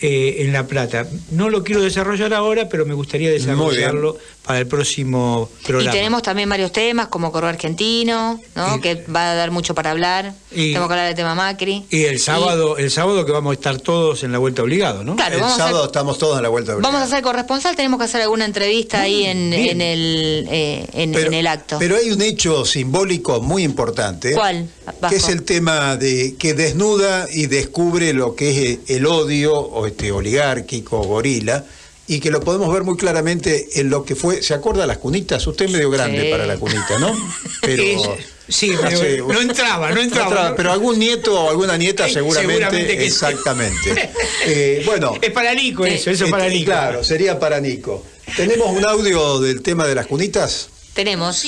eh, 0.00 0.36
en 0.40 0.52
La 0.52 0.66
Plata. 0.66 1.06
No 1.30 1.50
lo 1.50 1.62
quiero 1.62 1.82
desarrollar 1.82 2.32
ahora, 2.34 2.68
pero 2.68 2.86
me 2.86 2.94
gustaría 2.94 3.30
desarrollarlo 3.30 4.16
para 4.44 4.58
el 4.58 4.66
próximo 4.66 5.48
programa. 5.64 5.90
Y 5.90 5.94
tenemos 5.96 6.22
también 6.22 6.48
varios 6.48 6.72
temas, 6.72 7.08
como 7.08 7.30
Correo 7.30 7.50
Argentino, 7.50 8.40
¿no? 8.56 8.80
que 8.80 9.04
va 9.14 9.32
a 9.32 9.34
dar 9.34 9.50
mucho 9.50 9.74
para 9.74 9.90
hablar. 9.92 10.32
Y- 10.50 10.68
Tenemos 10.72 10.88
que 10.88 10.92
hablar 10.94 11.06
del 11.06 11.14
tema 11.14 11.34
Macri. 11.34 11.84
Y 11.90 12.04
el 12.04 12.18
sábado, 12.18 12.76
el 12.78 12.90
sábado 12.90 13.24
que 13.24 13.32
vamos 13.32 13.52
a 13.52 13.54
estar 13.54 13.78
todos 13.80 14.24
en 14.24 14.32
la 14.32 14.38
vuelta 14.38 14.62
obligado, 14.62 15.04
¿no? 15.04 15.14
Claro, 15.14 15.36
el 15.36 15.40
vamos 15.42 15.54
a- 15.60 15.66
sábado 15.66 15.84
estamos 15.86 16.18
todos 16.18 16.36
en 16.38 16.42
la 16.42 16.48
vuelta 16.48 16.74
obligada. 16.74 16.92
Vamos 16.92 17.06
a 17.08 17.14
ser 17.14 17.22
corresponsal, 17.22 17.76
tenemos 17.76 17.98
que 17.98 18.04
hacer 18.06 18.22
alguna 18.22 18.44
entrevista 18.44 19.02
ahí 19.02 19.24
en, 19.24 19.52
en 19.52 19.80
el, 19.80 20.48
eh, 20.50 20.86
en, 20.94 21.14
en 21.14 21.34
el 21.34 21.46
acto. 21.46 21.76
Pero 21.78 21.96
hay 21.96 22.10
un 22.10 22.20
hecho 22.22 22.64
simbólico 22.64 23.40
muy 23.40 23.62
importante. 23.62 24.32
¿Cuál, 24.32 24.68
Vasco? 24.86 25.08
Que 25.10 25.16
es 25.16 25.28
el 25.28 25.42
tema 25.44 25.96
de 25.96 26.34
que 26.36 26.54
desnuda 26.54 27.28
y 27.32 27.46
descubre 27.46 28.12
lo 28.14 28.34
que 28.34 28.72
es 28.72 28.78
el 28.90 29.06
odio 29.06 29.54
o 29.54 29.86
este 29.86 30.10
oligárquico, 30.10 31.02
gorila, 31.02 31.64
y 32.12 32.18
que 32.20 32.30
lo 32.30 32.40
podemos 32.40 32.72
ver 32.72 32.82
muy 32.82 32.96
claramente 32.96 33.68
en 33.80 33.88
lo 33.88 34.04
que 34.04 34.16
fue. 34.16 34.42
¿Se 34.42 34.52
acuerda 34.52 34.84
las 34.86 34.98
cunitas? 34.98 35.46
Usted 35.46 35.66
es 35.66 35.70
medio 35.70 35.90
grande 35.90 36.22
Sí. 36.24 36.30
para 36.30 36.44
la 36.44 36.56
cunita, 36.56 36.98
¿no? 36.98 37.14
Pero. 37.62 37.82
Es- 37.82 38.26
sí, 38.48 38.70
medio- 38.70 38.84
hace- 38.86 39.18
no 39.18 39.40
entraba, 39.40 39.90
no 39.92 40.00
entraba. 40.00 40.56
Pero 40.56 40.72
algún 40.72 40.98
nieto 40.98 41.40
o 41.40 41.50
alguna 41.50 41.76
nieta 41.76 42.08
seguramente. 42.08 42.54
seguramente 42.54 42.94
que 42.96 43.02
sí. 43.02 43.06
exactamente. 43.06 44.10
Eh, 44.46 44.82
bueno. 44.86 45.14
Es 45.20 45.30
para 45.32 45.54
Nico 45.54 45.84
eso, 45.86 46.10
eso 46.10 46.24
es 46.24 46.30
para 46.30 46.46
Este, 46.46 46.58
Nico. 46.58 46.70
Claro, 46.72 47.04
sería 47.04 47.38
para 47.38 47.60
Nico. 47.60 48.04
¿Tenemos 48.36 48.70
un 48.70 48.84
audio 48.86 49.38
del 49.38 49.62
tema 49.62 49.86
de 49.86 49.94
las 49.94 50.06
cunitas? 50.06 50.68
Tenemos. 50.94 51.42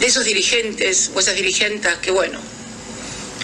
de 0.00 0.06
esos 0.06 0.24
dirigentes 0.24 1.10
o 1.14 1.20
esas 1.20 1.34
dirigentas 1.36 1.96
que 1.98 2.10
bueno, 2.10 2.38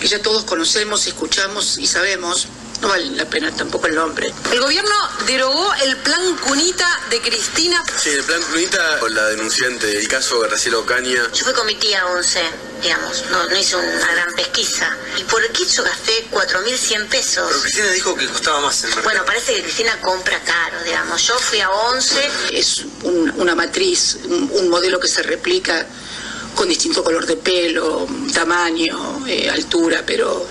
que 0.00 0.06
ya 0.08 0.20
todos 0.20 0.44
conocemos, 0.44 1.06
escuchamos 1.06 1.78
y 1.78 1.86
sabemos, 1.86 2.48
no 2.82 2.88
vale 2.88 3.10
la 3.12 3.24
pena 3.24 3.50
tampoco 3.54 3.86
el 3.86 3.94
nombre. 3.94 4.32
El 4.52 4.60
gobierno 4.60 4.94
derogó 5.26 5.72
el 5.84 5.96
plan 5.98 6.36
Cunita 6.38 6.88
de 7.10 7.20
Cristina. 7.22 7.82
Sí, 7.96 8.10
el 8.10 8.24
plan 8.24 8.42
Cunita, 8.42 8.98
con 8.98 9.14
la 9.14 9.26
denunciante, 9.28 9.96
el 9.96 10.08
caso 10.08 10.42
de 10.42 10.48
Graciela 10.48 10.78
Ocaña. 10.78 11.30
Yo 11.32 11.44
fui 11.44 11.52
con 11.54 11.64
mi 11.66 11.76
tía 11.76 12.04
11, 12.06 12.40
digamos, 12.82 13.24
no, 13.30 13.48
no 13.48 13.56
hice 13.56 13.76
una 13.76 14.12
gran 14.12 14.34
pesquisa. 14.34 14.94
Y 15.18 15.22
por 15.24 15.42
el 15.44 15.50
kit 15.52 15.68
yo 15.68 15.84
gasté 15.84 16.26
4.100 16.30 17.08
pesos. 17.08 17.46
Pero 17.48 17.62
Cristina 17.62 17.90
dijo 17.90 18.14
que 18.16 18.26
costaba 18.26 18.60
más 18.60 18.76
el 18.82 18.88
mercado. 18.90 19.04
Bueno, 19.04 19.24
parece 19.24 19.54
que 19.54 19.62
Cristina 19.62 20.00
compra 20.00 20.40
caro, 20.42 20.82
digamos. 20.84 21.22
Yo 21.26 21.38
fui 21.38 21.60
a 21.60 21.70
11. 21.70 22.30
Es 22.52 22.84
un- 23.04 23.32
una 23.36 23.54
matriz, 23.54 24.18
un, 24.24 24.50
un 24.54 24.68
modelo 24.68 24.98
que 24.98 25.08
se 25.08 25.22
replica 25.22 25.86
con 26.56 26.68
distinto 26.68 27.02
color 27.04 27.24
de 27.26 27.36
pelo, 27.36 28.06
tamaño, 28.34 29.24
eh, 29.26 29.48
altura, 29.48 30.02
pero 30.04 30.46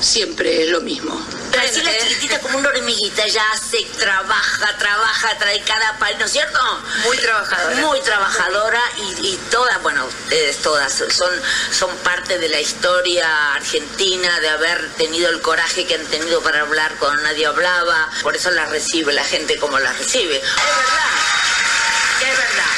siempre 0.00 0.62
es 0.64 0.70
lo 0.70 0.80
mismo. 0.80 1.20
Graciela 1.50 1.90
es 1.90 2.08
chiquitita 2.08 2.38
como 2.40 2.58
una 2.58 2.68
hormiguita, 2.68 3.24
ella 3.24 3.42
hace, 3.52 3.82
trabaja, 3.98 4.76
trabaja, 4.78 5.36
trae 5.38 5.60
cada 5.62 5.98
pal, 5.98 6.16
¿no 6.18 6.24
es 6.24 6.32
cierto? 6.32 6.58
Muy 7.04 7.16
trabajadora. 7.18 7.76
Muy 7.76 8.00
trabajadora 8.02 8.80
y, 8.98 9.26
y 9.26 9.36
todas, 9.50 9.82
bueno, 9.82 10.04
ustedes 10.06 10.58
todas 10.58 10.92
son, 10.92 11.30
son 11.72 11.96
parte 11.98 12.38
de 12.38 12.48
la 12.48 12.60
historia 12.60 13.54
argentina, 13.54 14.40
de 14.40 14.48
haber 14.48 14.88
tenido 14.92 15.28
el 15.30 15.40
coraje 15.40 15.86
que 15.86 15.94
han 15.94 16.06
tenido 16.06 16.40
para 16.42 16.60
hablar 16.62 16.94
cuando 16.98 17.22
nadie 17.22 17.46
hablaba. 17.46 18.08
Por 18.22 18.36
eso 18.36 18.50
las 18.50 18.70
recibe 18.70 19.12
la 19.12 19.24
gente 19.24 19.56
como 19.58 19.78
las 19.78 19.98
recibe. 19.98 20.36
Es 20.36 20.42
verdad, 20.42 21.10
es 22.20 22.38
verdad. 22.38 22.70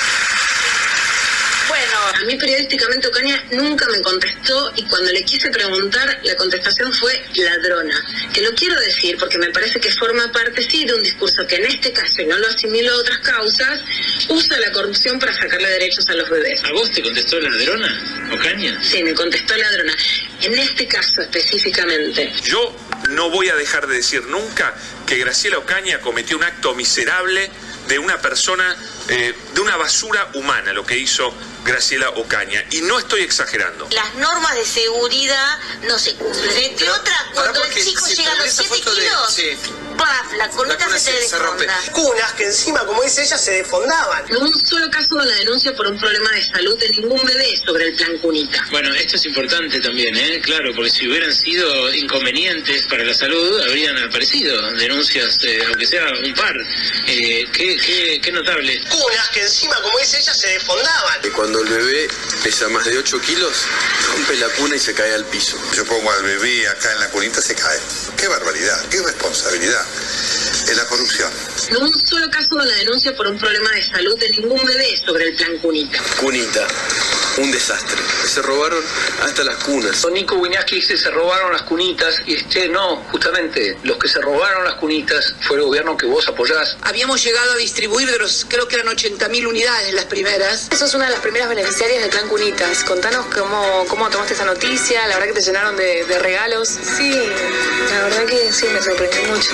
Bueno, 1.69 2.12
a 2.23 2.25
mí 2.25 2.37
periodísticamente 2.37 3.09
Ocaña 3.09 3.45
nunca 3.51 3.85
me 3.89 4.01
contestó 4.01 4.73
y 4.77 4.85
cuando 4.85 5.11
le 5.11 5.25
quise 5.25 5.51
preguntar, 5.51 6.21
la 6.23 6.37
contestación 6.37 6.93
fue 6.93 7.21
ladrona. 7.35 8.01
Que 8.33 8.43
lo 8.43 8.55
quiero 8.55 8.79
decir 8.81 9.17
porque 9.19 9.39
me 9.39 9.51
parece 9.51 9.81
que 9.81 9.91
forma 9.91 10.31
parte, 10.31 10.63
sí, 10.63 10.85
de 10.85 10.95
un 10.95 11.03
discurso 11.03 11.45
que 11.49 11.57
en 11.57 11.67
este 11.67 11.93
caso, 11.93 12.23
y 12.23 12.27
no 12.27 12.39
lo 12.39 12.47
asimilo 12.47 12.93
a 12.93 12.97
otras 12.99 13.19
causas, 13.19 13.81
usa 14.29 14.59
la 14.61 14.71
corrupción 14.71 15.19
para 15.19 15.33
sacarle 15.33 15.69
derechos 15.69 16.09
a 16.09 16.15
los 16.15 16.31
bebés. 16.31 16.63
¿A 16.63 16.73
vos 16.73 16.91
te 16.93 17.03
contestó 17.03 17.41
ladrona, 17.41 18.31
Ocaña? 18.33 18.81
Sí, 18.85 19.03
me 19.03 19.15
contestó 19.15 19.57
ladrona. 19.57 19.95
En 20.43 20.57
este 20.57 20.87
caso 20.87 21.23
específicamente. 21.23 22.33
Yo 22.45 22.75
no 23.11 23.31
voy 23.31 23.49
a 23.49 23.57
dejar 23.57 23.89
de 23.89 23.97
decir 23.97 24.23
nunca 24.27 24.75
que 25.07 25.19
Graciela 25.19 25.59
Ocaña 25.59 26.01
cometió 26.01 26.37
un 26.37 26.45
acto 26.45 26.75
miserable 26.77 27.51
de 27.89 27.99
una 27.99 28.21
persona, 28.23 28.77
eh, 29.09 29.35
de 29.55 29.61
una 29.61 29.77
basura 29.77 30.31
humana, 30.35 30.73
lo 30.73 30.87
que 30.87 30.97
hizo 30.97 31.35
Graciela 31.65 32.11
Ocaña. 32.11 32.65
Y 32.71 32.83
no 32.83 32.99
estoy 32.99 33.23
exagerando. 33.23 33.89
Las 33.91 34.15
normas 34.15 34.55
de 34.55 34.65
seguridad 34.65 35.59
no 35.83 35.99
se 35.99 36.15
cumplen. 36.15 36.57
Entre 36.57 36.91
otras, 36.91 37.23
cuando 37.35 37.65
el 37.65 37.75
chico 37.75 38.07
llega 38.07 38.33
a 38.33 38.37
los 38.37 38.51
7 38.51 38.81
kilos, 38.81 39.41
¡paf! 39.97 40.33
la 40.37 40.49
colita 40.49 40.99
se 40.99 41.13
te 41.13 41.19
desfonda. 41.21 41.81
Cunas 41.93 42.33
que 42.33 42.45
encima, 42.45 42.81
como 42.87 43.03
dice 43.03 43.23
ella, 43.23 43.39
se 43.39 43.53
desfondaban. 43.53 44.25
No 44.31 44.41
un 44.41 44.67
solo 44.67 44.91
caso 44.91 45.17
de 45.17 45.27
la 45.27 45.35
denuncia 45.37 45.75
por 45.75 45.87
un 45.87 45.99
problema 45.99 46.31
de 46.31 46.43
salud 46.45 46.79
de 46.79 46.89
ningún 46.91 47.21
bebé 47.25 47.57
sobre 47.65 47.87
el 47.87 47.97
plan 47.97 48.19
Cunita. 48.19 48.67
Bueno, 48.71 48.95
esto 48.95 49.17
es 49.17 49.27
importante 49.27 49.81
también, 49.81 50.17
¿eh? 50.17 50.41
Claro, 50.43 50.73
porque 50.75 50.91
si 50.91 51.09
hubieran 51.09 51.35
sido 51.35 51.93
inconvenientes 51.95 52.87
para 52.87 53.05
la 53.05 53.15
salud, 53.15 53.61
habrían 53.63 53.97
aparecido 53.99 54.73
denuncias, 54.73 55.39
eh, 55.45 55.63
aunque 55.67 55.87
sea 55.87 56.07
un 56.25 56.35
par. 56.35 56.57
Eh, 57.07 57.47
qué, 57.53 57.77
qué, 57.77 58.21
qué 58.23 58.33
notable. 58.33 58.81
Cunas 58.91 59.29
que 59.31 59.43
encima, 59.43 59.77
como 59.77 59.99
dice 59.99 60.19
ella, 60.19 60.35
se 60.35 60.49
desfondaban. 60.51 61.21
Y 61.23 61.31
cuando 61.53 61.69
el 61.69 61.85
bebé 61.85 62.09
pesa 62.43 62.67
más 62.69 62.85
de 62.87 62.97
8 62.97 63.21
kilos, 63.21 63.67
rompe 64.09 64.37
la 64.37 64.49
cuna 64.51 64.75
y 64.75 64.79
se 64.79 64.95
cae 64.95 65.13
al 65.13 65.27
piso. 65.27 65.59
Yo 65.77 65.85
pongo 65.85 66.11
al 66.11 66.23
bebé 66.23 66.67
acá 66.67 66.91
en 66.93 67.01
la 67.01 67.11
cunita, 67.11 67.43
se 67.43 67.55
cae. 67.55 67.79
Qué 68.17 68.27
barbaridad, 68.27 68.89
qué 68.89 68.97
irresponsabilidad. 68.97 69.85
Es 70.67 70.77
la 70.77 70.87
corrupción. 70.87 71.31
No 71.73 71.81
un 71.81 72.07
solo 72.07 72.31
caso 72.31 72.55
de 72.57 72.67
la 72.67 72.75
denuncia 72.77 73.15
por 73.15 73.27
un 73.27 73.39
problema 73.39 73.71
de 73.73 73.83
salud 73.83 74.19
de 74.19 74.29
ningún 74.31 74.65
bebé 74.65 74.97
sobre 75.05 75.29
el 75.29 75.37
plan 75.37 75.59
Cunita. 75.59 76.03
Cunita, 76.21 76.67
un 77.39 77.51
desastre. 77.51 78.01
Se 78.27 78.43
robaron 78.43 78.83
hasta 79.23 79.45
las 79.45 79.57
cunas. 79.65 80.05
Nico 80.13 80.37
Winiaski 80.37 80.77
dice 80.77 80.97
se 80.99 81.11
robaron 81.11 81.53
las 81.53 81.63
cunitas 81.63 82.23
y 82.27 82.35
este 82.35 82.69
no, 82.69 82.97
justamente 83.11 83.79
los 83.83 83.97
que 83.97 84.09
se 84.09 84.21
robaron 84.21 84.65
las 84.65 84.75
cunitas 84.75 85.35
fue 85.41 85.57
el 85.57 85.63
gobierno 85.63 85.97
que 85.97 86.07
vos 86.07 86.29
apoyás. 86.29 86.77
Habíamos 86.83 87.23
llegado 87.25 87.53
a 87.53 87.57
distribuir 87.57 88.11
de 88.11 88.19
los, 88.19 88.45
creo 88.49 88.69
que 88.69 88.77
eran 88.77 88.95
80.000 88.95 89.47
unidades 89.47 89.95
las 89.95 90.05
primeras. 90.05 90.69
Sos 90.77 90.95
una 90.95 91.07
de 91.07 91.13
las 91.13 91.21
primeras 91.21 91.49
beneficiarias 91.49 92.03
del 92.03 92.11
Plan 92.11 92.29
Cunitas. 92.29 92.85
Contanos 92.85 93.27
cómo, 93.35 93.85
cómo 93.89 94.11
tomaste 94.11 94.35
esa 94.35 94.45
noticia, 94.45 95.07
la 95.09 95.15
verdad 95.15 95.29
que 95.29 95.41
te 95.41 95.47
llenaron 95.47 95.77
de, 95.77 96.05
de 96.05 96.19
regalos. 96.19 96.69
Sí, 96.69 97.11
la 97.91 98.03
verdad 98.05 98.25
que 98.27 98.53
sí, 98.53 98.67
me 98.73 98.83
sorprendió 98.83 99.23
mucho. 99.25 99.51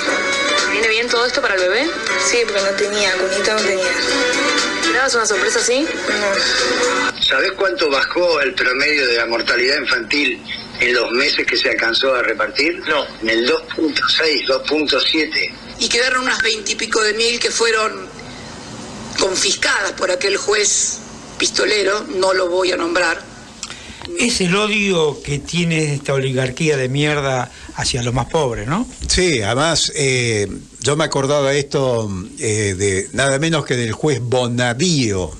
¿Viene 0.72 0.88
bien 0.88 1.08
todo 1.08 1.24
esto 1.26 1.40
para 1.40 1.54
el 1.54 1.60
bebé? 1.60 1.88
Sí, 2.24 2.38
porque 2.46 2.62
no 2.62 2.76
tenía, 2.76 3.12
Cunita 3.12 3.54
no 3.54 3.60
tenía. 3.60 4.77
¿Esperabas 4.88 5.14
una 5.16 5.26
sorpresa 5.26 5.58
así? 5.58 5.82
No. 5.82 7.22
¿Sabés 7.22 7.52
cuánto 7.52 7.90
bajó 7.90 8.40
el 8.40 8.54
promedio 8.54 9.06
de 9.06 9.16
la 9.16 9.26
mortalidad 9.26 9.78
infantil 9.82 10.42
en 10.80 10.94
los 10.94 11.10
meses 11.12 11.46
que 11.46 11.58
se 11.58 11.68
alcanzó 11.68 12.14
a 12.14 12.22
repartir? 12.22 12.80
No. 12.88 13.04
En 13.20 13.28
el 13.28 13.46
2.6, 13.46 14.46
2.7. 14.48 15.52
Y 15.80 15.88
quedaron 15.90 16.22
unas 16.22 16.40
20 16.40 16.72
y 16.72 16.74
pico 16.76 17.02
de 17.02 17.12
mil 17.12 17.38
que 17.38 17.50
fueron 17.50 18.08
confiscadas 19.18 19.92
por 19.92 20.10
aquel 20.10 20.38
juez 20.38 21.00
pistolero, 21.36 22.06
no 22.16 22.32
lo 22.32 22.48
voy 22.48 22.72
a 22.72 22.78
nombrar. 22.78 23.22
Es 24.18 24.40
el 24.40 24.56
odio 24.56 25.20
que 25.22 25.38
tiene 25.38 25.96
esta 25.96 26.14
oligarquía 26.14 26.78
de 26.78 26.88
mierda 26.88 27.52
hacia 27.74 28.02
los 28.02 28.14
más 28.14 28.30
pobres, 28.30 28.66
¿no? 28.66 28.88
Sí, 29.06 29.42
además, 29.42 29.92
eh, 29.94 30.48
yo 30.80 30.96
me 30.96 31.04
acordaba 31.04 31.52
esto 31.54 32.10
eh, 32.38 32.74
de 32.78 33.08
nada 33.12 33.38
menos 33.38 33.64
que 33.64 33.76
del 33.76 33.92
juez 33.92 34.20
Bonadío, 34.22 35.30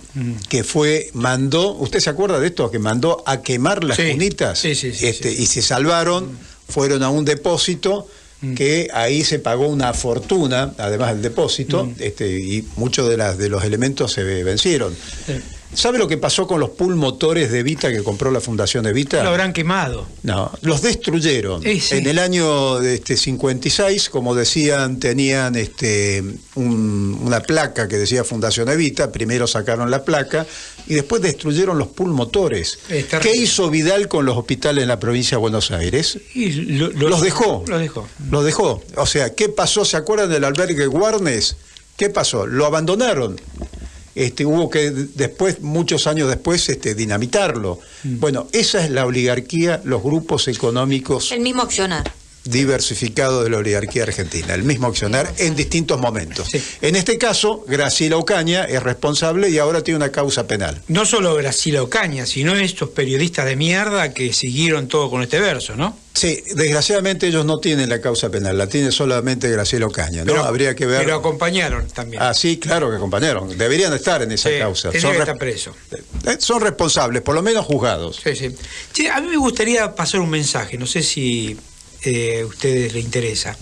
que 0.49 0.65
fue, 0.65 1.11
mandó, 1.15 1.75
¿usted 1.75 2.01
se 2.01 2.11
acuerda 2.11 2.41
de 2.41 2.49
esto? 2.49 2.71
Que 2.71 2.79
mandó 2.81 3.23
a 3.27 3.41
quemar 3.43 3.85
las 3.85 3.97
Sí, 3.99 4.11
cunitas 4.13 4.59
sí, 4.59 4.75
sí, 4.75 4.93
sí, 4.93 5.07
este, 5.07 5.31
y 5.31 5.47
se 5.47 5.63
salvaron, 5.63 6.37
fueron 6.69 7.03
a 7.03 7.11
un 7.11 7.25
depósito. 7.25 8.09
que 8.57 8.89
ahí 8.95 9.25
se 9.25 9.41
pagó 9.41 9.67
una 9.67 9.93
fortuna, 9.95 10.73
además 10.79 11.13
del 11.15 11.23
depósito, 11.23 11.91
este, 11.99 12.39
y 12.39 12.65
muchos 12.77 13.09
de, 13.09 13.17
las, 13.17 13.37
de 13.37 13.49
los 13.49 13.65
elementos 13.65 14.13
se 14.13 14.23
vencieron. 14.23 14.95
¿Sabe 15.75 15.99
lo 15.99 16.09
que 16.09 16.17
pasó 16.17 16.47
con 16.47 16.61
los 16.61 16.71
pulmotores 16.71 17.53
de 17.53 17.61
Evita 17.61 17.91
que 17.93 18.03
compró 18.03 18.31
la 18.31 18.41
Fundación 18.41 18.87
Evita? 18.87 19.23
Lo 19.23 19.29
habrán 19.31 19.53
quemado. 19.53 20.07
No, 20.23 20.51
los 20.63 20.83
destruyeron. 20.83 21.63
Sí, 21.63 21.79
sí. 21.81 21.97
En 21.97 22.07
el 22.07 22.19
año 22.19 22.79
de 22.81 22.95
este 22.95 23.17
56, 23.17 24.09
como 24.09 24.35
decían, 24.35 24.99
tenían 24.99 25.55
este 25.57 26.25
un- 26.55 27.21
una 27.23 27.41
placa 27.41 27.87
que 27.87 27.97
decía 27.97 28.25
Fundación 28.25 28.69
Evita, 28.71 29.13
primero 29.13 29.47
sacaron 29.47 29.91
la 29.91 30.05
placa 30.05 30.47
y 30.87 30.95
después 30.95 31.21
destruyeron 31.23 31.79
los 31.79 31.89
pulmotores. 31.89 32.79
Es 32.89 33.05
¿Qué 33.05 33.37
hizo 33.37 33.69
Vidal 33.71 34.09
con 34.09 34.25
los 34.25 34.37
hospitales 34.37 34.83
en 34.83 34.89
la 34.89 34.99
provincia 34.99 35.37
de 35.37 35.41
Buenos 35.41 35.71
Aires? 35.71 36.19
Y 36.35 36.51
lo- 36.51 36.89
lo- 36.91 37.11
los 37.11 37.21
dejó. 37.21 37.63
Los 37.69 37.81
dejó. 37.81 38.09
Los 38.31 38.45
dejó. 38.45 38.83
O 38.97 39.07
sea, 39.07 39.35
¿qué 39.35 39.49
pasó? 39.51 39.85
¿Se 39.85 39.97
acuerdan 39.99 40.31
del 40.31 40.45
albergue 40.45 40.87
Guarnes? 40.87 41.57
¿Qué 41.97 42.09
pasó? 42.09 42.47
Lo 42.47 42.65
abandonaron. 42.67 43.39
Este, 44.19 44.45
hubo 44.45 44.69
que 44.69 44.91
después, 44.91 45.61
muchos 45.61 46.09
años 46.09 46.29
después, 46.29 46.69
este, 46.69 46.97
dinamitarlo. 46.97 47.79
Mm. 48.03 48.19
Bueno, 48.19 48.49
esa 48.51 48.85
es 48.85 48.91
la 48.91 49.07
oligarquía, 49.07 49.81
los 49.85 50.03
grupos 50.03 50.49
económicos 50.49 51.31
El 51.31 51.41
mismo 51.41 51.63
accionar. 51.63 52.13
Diversificado 52.45 53.45
de 53.45 53.51
la 53.51 53.59
oligarquía 53.59 54.03
argentina, 54.05 54.55
el 54.55 54.63
mismo 54.63 54.87
accionar 54.87 55.33
en 55.39 55.55
distintos 55.55 56.01
momentos. 56.01 56.49
En 56.81 56.97
este 56.97 57.19
caso, 57.19 57.65
Graciela 57.69 58.17
Ocaña 58.17 58.65
es 58.65 58.83
responsable 58.83 59.51
y 59.51 59.59
ahora 59.59 59.83
tiene 59.83 59.97
una 59.97 60.11
causa 60.11 60.47
penal. 60.47 60.81
No 60.89 61.05
solo 61.07 61.35
Graciela 61.35 61.83
Ocaña, 61.83 62.27
sino 62.27 62.55
estos 62.57 62.91
periodistas 62.91 63.47
de 63.47 63.57
mierda 63.57 64.13
que 64.15 64.33
siguieron 64.33 64.89
todo 64.89 65.11
con 65.11 65.23
este 65.23 65.41
verso, 65.41 65.77
¿no? 65.77 65.97
Sí, 66.15 66.43
desgraciadamente 66.57 67.29
ellos 67.29 67.45
no 67.45 67.61
tienen 67.61 67.89
la 67.89 68.01
causa 68.01 68.29
penal, 68.29 68.59
la 68.59 68.67
tiene 68.67 68.91
solamente 68.91 69.49
Graciela 69.51 69.87
Ocaña, 69.87 70.25
¿no? 70.25 70.33
Pero- 70.33 70.45
Habría 70.45 70.75
que 70.75 70.87
ver. 70.87 71.01
Pero 71.05 71.15
acompañaron 71.17 71.87
también. 71.89 72.21
Ah, 72.23 72.35
sí, 72.35 72.59
claro 72.59 72.91
que 72.91 72.97
acompañaron. 72.97 73.57
Deberían 73.57 73.93
estar 73.93 74.21
en 74.23 74.33
esa 74.33 74.49
Sí, 74.49 74.59
causa. 74.59 74.91
Son, 74.99 75.13
que 75.13 75.19
estar 75.19 75.37
preso. 75.39 75.75
eh, 75.93 76.37
son 76.39 76.61
responsables, 76.61 77.23
por 77.23 77.35
lo 77.37 77.43
menos 77.43 77.65
juzgados. 77.67 78.21
Sí, 78.25 78.35
sí. 78.35 78.49
Che, 78.93 79.09
a 79.11 79.21
mí 79.21 79.29
me 79.29 79.37
gustaría 79.37 79.95
pasar 79.95 80.21
un 80.21 80.31
mensaje, 80.31 80.77
no 80.77 80.87
sé 80.87 81.03
si 81.03 81.57
eh, 82.03 82.45
ustedes 82.45 82.93
les 82.93 83.05
interesa. 83.05 83.57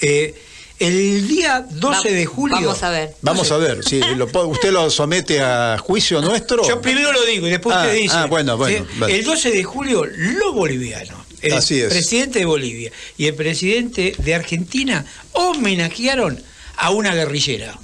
Eh, 0.00 0.34
el 0.78 1.26
día 1.26 1.66
12 1.70 2.12
de 2.12 2.26
julio. 2.26 2.56
Vamos 2.56 2.82
a 2.82 2.90
ver. 2.90 3.14
Vamos 3.22 3.50
a 3.50 3.56
ver, 3.56 3.80
lo 4.16 4.28
po- 4.28 4.44
usted 4.44 4.70
lo 4.72 4.90
somete 4.90 5.40
a 5.40 5.78
juicio 5.78 6.20
nuestro. 6.20 6.68
Yo 6.68 6.82
primero 6.82 7.12
lo 7.12 7.24
digo 7.24 7.46
y 7.46 7.50
después 7.50 7.74
Ah, 7.74 7.82
usted 7.86 7.94
dice. 7.94 8.14
ah, 8.14 8.26
bueno, 8.26 8.58
bueno, 8.58 8.84
¿sí? 8.90 8.98
vale. 8.98 9.16
El 9.16 9.24
12 9.24 9.50
de 9.52 9.64
julio, 9.64 10.04
los 10.04 10.54
bolivianos, 10.54 11.18
el 11.40 11.54
Así 11.54 11.80
es. 11.80 11.88
presidente 11.88 12.40
de 12.40 12.44
Bolivia 12.44 12.92
y 13.16 13.26
el 13.26 13.34
presidente 13.34 14.14
de 14.18 14.34
Argentina 14.34 15.06
homenajearon 15.32 16.42
a 16.76 16.90
una 16.90 17.14
guerrillera. 17.14 17.78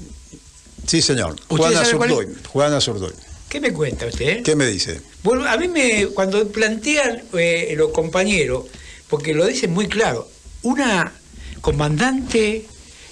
Sí, 0.86 1.00
señor. 1.00 1.36
¿Usted 1.48 1.56
Juana? 1.56 1.84
Zurduy. 1.86 2.26
Juana 2.48 2.80
Zurduy. 2.80 3.12
¿Qué 3.48 3.60
me 3.60 3.72
cuenta 3.72 4.04
usted? 4.06 4.28
eh? 4.28 4.42
¿Qué 4.44 4.54
me 4.54 4.66
dice? 4.66 5.00
Bueno, 5.22 5.46
a 5.48 5.56
mí 5.56 5.68
me, 5.68 6.08
cuando 6.08 6.46
plantean 6.48 7.22
eh, 7.38 7.72
los 7.76 7.90
compañeros, 7.92 8.64
porque 9.12 9.34
lo 9.34 9.44
dicen 9.44 9.74
muy 9.74 9.88
claro, 9.88 10.26
una 10.62 11.12
comandante 11.60 12.64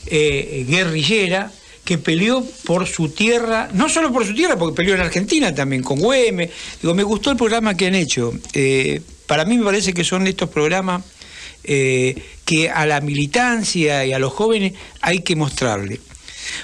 eh, 0.07 0.65
guerrillera 0.67 1.53
que 1.85 1.99
peleó 1.99 2.43
por 2.65 2.87
su 2.87 3.11
tierra, 3.11 3.69
no 3.75 3.87
solo 3.91 4.11
por 4.11 4.25
su 4.27 4.35
tierra, 4.35 4.57
porque 4.57 4.77
peleó 4.77 4.95
en 4.95 5.03
Argentina 5.03 5.55
también, 5.55 5.83
con 5.83 6.01
Güemes. 6.01 6.49
Digo, 6.81 6.95
me 6.95 7.03
gustó 7.03 7.31
el 7.33 7.37
programa 7.37 7.77
que 7.77 7.89
han 7.89 7.95
hecho. 7.95 8.33
Eh, 8.55 9.03
para 9.27 9.45
mí 9.45 9.59
me 9.59 9.65
parece 9.67 9.93
que 9.93 10.03
son 10.03 10.27
estos 10.27 10.49
programas 10.49 11.05
eh, 11.65 12.15
que 12.47 12.71
a 12.71 12.87
la 12.87 13.03
militancia 13.03 14.07
y 14.07 14.15
a 14.15 14.19
los 14.19 14.33
jóvenes 14.33 14.73
hay 15.03 15.21
que 15.21 15.37
mostrarle. 15.37 16.01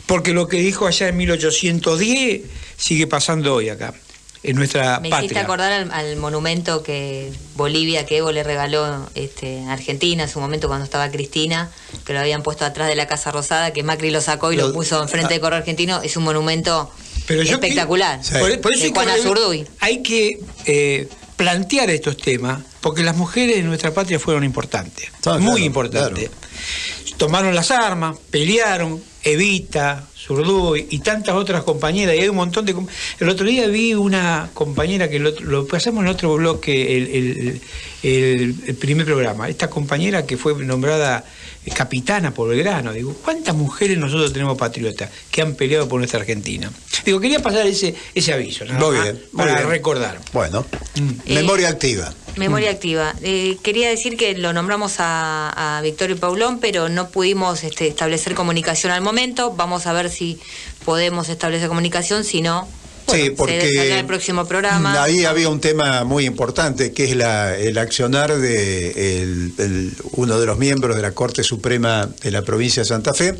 Porque 0.06 0.32
lo 0.32 0.48
que 0.48 0.60
dijo 0.60 0.86
allá 0.86 1.08
en 1.08 1.16
1810 1.18 2.40
sigue 2.78 3.06
pasando 3.06 3.56
hoy 3.56 3.68
acá, 3.68 3.92
en 4.42 4.56
nuestra 4.56 5.00
Me 5.00 5.08
hiciste 5.08 5.24
patria. 5.26 5.42
acordar 5.42 5.72
al, 5.72 5.90
al 5.90 6.16
monumento 6.16 6.82
que 6.82 7.32
Bolivia, 7.56 8.06
que 8.06 8.18
Evo 8.18 8.32
le 8.32 8.42
regaló 8.42 9.08
este, 9.14 9.60
a 9.64 9.72
Argentina 9.72 10.22
en 10.24 10.28
su 10.28 10.38
momento 10.40 10.68
cuando 10.68 10.84
estaba 10.84 11.10
Cristina, 11.10 11.70
que 12.04 12.12
lo 12.12 12.20
habían 12.20 12.42
puesto 12.42 12.64
atrás 12.64 12.88
de 12.88 12.94
la 12.96 13.06
Casa 13.06 13.32
Rosada, 13.32 13.72
que 13.72 13.82
Macri 13.82 14.10
lo 14.10 14.20
sacó 14.20 14.52
y 14.52 14.56
lo, 14.56 14.68
Lo- 14.68 14.74
puso 14.74 15.02
enfrente 15.02 15.34
de 15.34 15.40
Correo 15.40 15.58
Argentino. 15.58 16.00
Es 16.02 16.16
un 16.16 16.24
monumento 16.24 16.90
Pero 17.26 17.42
espectacular. 17.42 18.20
que- 18.20 18.38
por, 18.38 18.60
por 18.60 18.72
eso 18.74 18.80
de 18.82 18.86
hay 18.86 18.92
que 18.92 19.00
Juana 19.00 19.16
Zurduy. 19.22 19.66
Hay 19.80 20.02
que 20.02 20.38
eh, 20.66 21.08
plantear 21.36 21.90
estos 21.90 22.16
temas, 22.16 22.62
porque 22.80 23.02
las 23.02 23.16
mujeres 23.16 23.56
en 23.56 23.66
nuestra 23.66 23.92
patria 23.92 24.18
fueron 24.18 24.44
importantes, 24.44 25.08
Ah, 25.24 25.38
muy 25.38 25.40
claro, 25.54 25.58
importantes. 25.58 26.30
Tomaron 27.16 27.54
las 27.54 27.70
armas, 27.70 28.16
pelearon, 28.30 29.02
Evita, 29.22 30.06
Zurduy 30.26 30.86
y 30.90 30.98
tantas 30.98 31.34
otras 31.36 31.62
compañeras, 31.62 32.16
y 32.16 32.20
hay 32.20 32.28
un 32.28 32.36
montón 32.36 32.64
de... 32.66 32.74
El 33.20 33.28
otro 33.28 33.46
día 33.46 33.68
vi 33.68 33.94
una 33.94 34.50
compañera 34.54 35.08
que 35.08 35.18
lo, 35.20 35.30
lo 35.40 35.66
pasamos 35.66 36.02
en 36.02 36.08
otro 36.08 36.34
bloque, 36.34 36.96
el, 36.96 37.06
el- 37.08 38.54
el- 38.66 38.74
primer 38.76 39.06
programa, 39.06 39.48
esta 39.48 39.70
compañera 39.70 40.26
que 40.26 40.36
fue 40.36 40.54
nombrada 40.64 41.24
capitana 41.74 42.32
por 42.32 42.48
Belgrano, 42.48 42.92
digo, 42.92 43.14
¿cuántas 43.24 43.54
mujeres 43.54 43.98
nosotros 43.98 44.32
tenemos 44.32 44.56
patriotas 44.56 45.10
que 45.30 45.42
han 45.42 45.54
peleado 45.54 45.88
por 45.88 45.98
nuestra 45.98 46.20
Argentina? 46.20 46.70
Digo, 47.04 47.20
quería 47.20 47.40
pasar 47.40 47.66
ese, 47.66 47.94
ese 48.14 48.32
aviso, 48.32 48.64
nada 48.64 48.78
Muy 48.78 48.98
bien, 49.00 49.14
muy 49.32 49.44
para 49.44 49.54
bien. 49.56 49.68
recordar. 49.68 50.20
Bueno, 50.32 50.64
Eh, 50.96 51.34
memoria 51.34 51.68
activa. 51.68 52.12
Memoria 52.36 52.70
activa. 52.70 53.14
Eh, 53.22 53.56
quería 53.62 53.88
decir 53.88 54.16
que 54.16 54.34
lo 54.36 54.52
nombramos 54.52 54.96
a, 54.98 55.78
a 55.78 55.80
Victorio 55.82 56.16
Paulón, 56.18 56.58
pero 56.60 56.88
no 56.88 57.08
pudimos 57.08 57.64
este, 57.64 57.86
establecer 57.88 58.34
comunicación 58.34 58.92
al 58.92 59.00
momento. 59.00 59.52
Vamos 59.54 59.86
a 59.86 59.92
ver 59.92 60.10
si 60.10 60.38
podemos 60.84 61.28
establecer 61.30 61.68
comunicación, 61.68 62.24
si 62.24 62.42
no, 62.42 62.68
sí, 63.08 63.30
porque 63.30 63.54
detallará 63.66 64.00
el 64.00 64.06
próximo 64.06 64.46
programa. 64.46 65.02
ahí 65.02 65.24
había 65.24 65.48
un 65.48 65.60
tema 65.60 66.04
muy 66.04 66.24
importante 66.26 66.92
que 66.92 67.04
es 67.04 67.16
la, 67.16 67.56
el 67.56 67.78
accionar 67.78 68.36
de 68.38 69.22
el- 69.22 69.52
el- 69.58 69.92
uno 70.12 70.38
de 70.40 70.46
los 70.46 70.58
miembros 70.58 70.96
de 70.96 71.02
la 71.02 71.12
Corte 71.12 71.42
Suprema 71.42 72.08
de 72.22 72.30
la 72.30 72.42
provincia 72.42 72.82
de 72.82 72.88
Santa 72.88 73.14
Fe, 73.14 73.34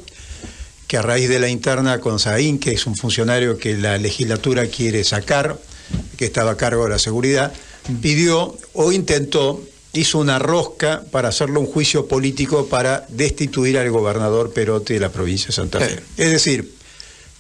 que 0.87 0.97
a 0.97 1.03
raíz 1.03 1.29
de 1.29 1.39
la 1.41 1.49
interna 1.49 1.99
con 2.01 2.19
Saín, 2.19 2.59
que 2.59 2.73
es 2.73 2.87
un 2.87 2.95
funcionario 2.97 3.59
que 3.59 3.77
la 3.77 3.99
legislatura 3.99 4.67
quiere 4.67 5.03
sacar, 5.05 5.59
que 6.17 6.25
estaba 6.27 6.53
a 6.53 6.57
cargo 6.57 6.85
de 6.85 6.91
la 6.91 6.99
seguridad, 6.99 7.53
pidió 8.01 8.57
o 8.73 8.93
intentó, 8.93 9.63
hizo 9.93 10.19
una 10.19 10.39
rosca 10.39 11.03
para 11.11 11.29
hacerle 11.31 11.59
un 11.59 11.67
juicio 11.67 12.07
político 12.07 12.67
para 12.67 13.07
destituir 13.09 13.79
al 13.79 13.91
gobernador 13.91 14.53
Perote 14.53 14.95
de 14.95 15.01
la 15.01 15.09
provincia 15.11 15.49
de 15.49 15.53
Santa 15.55 15.81
Fe. 15.81 16.01
Es 16.17 16.31
decir, 16.31 16.73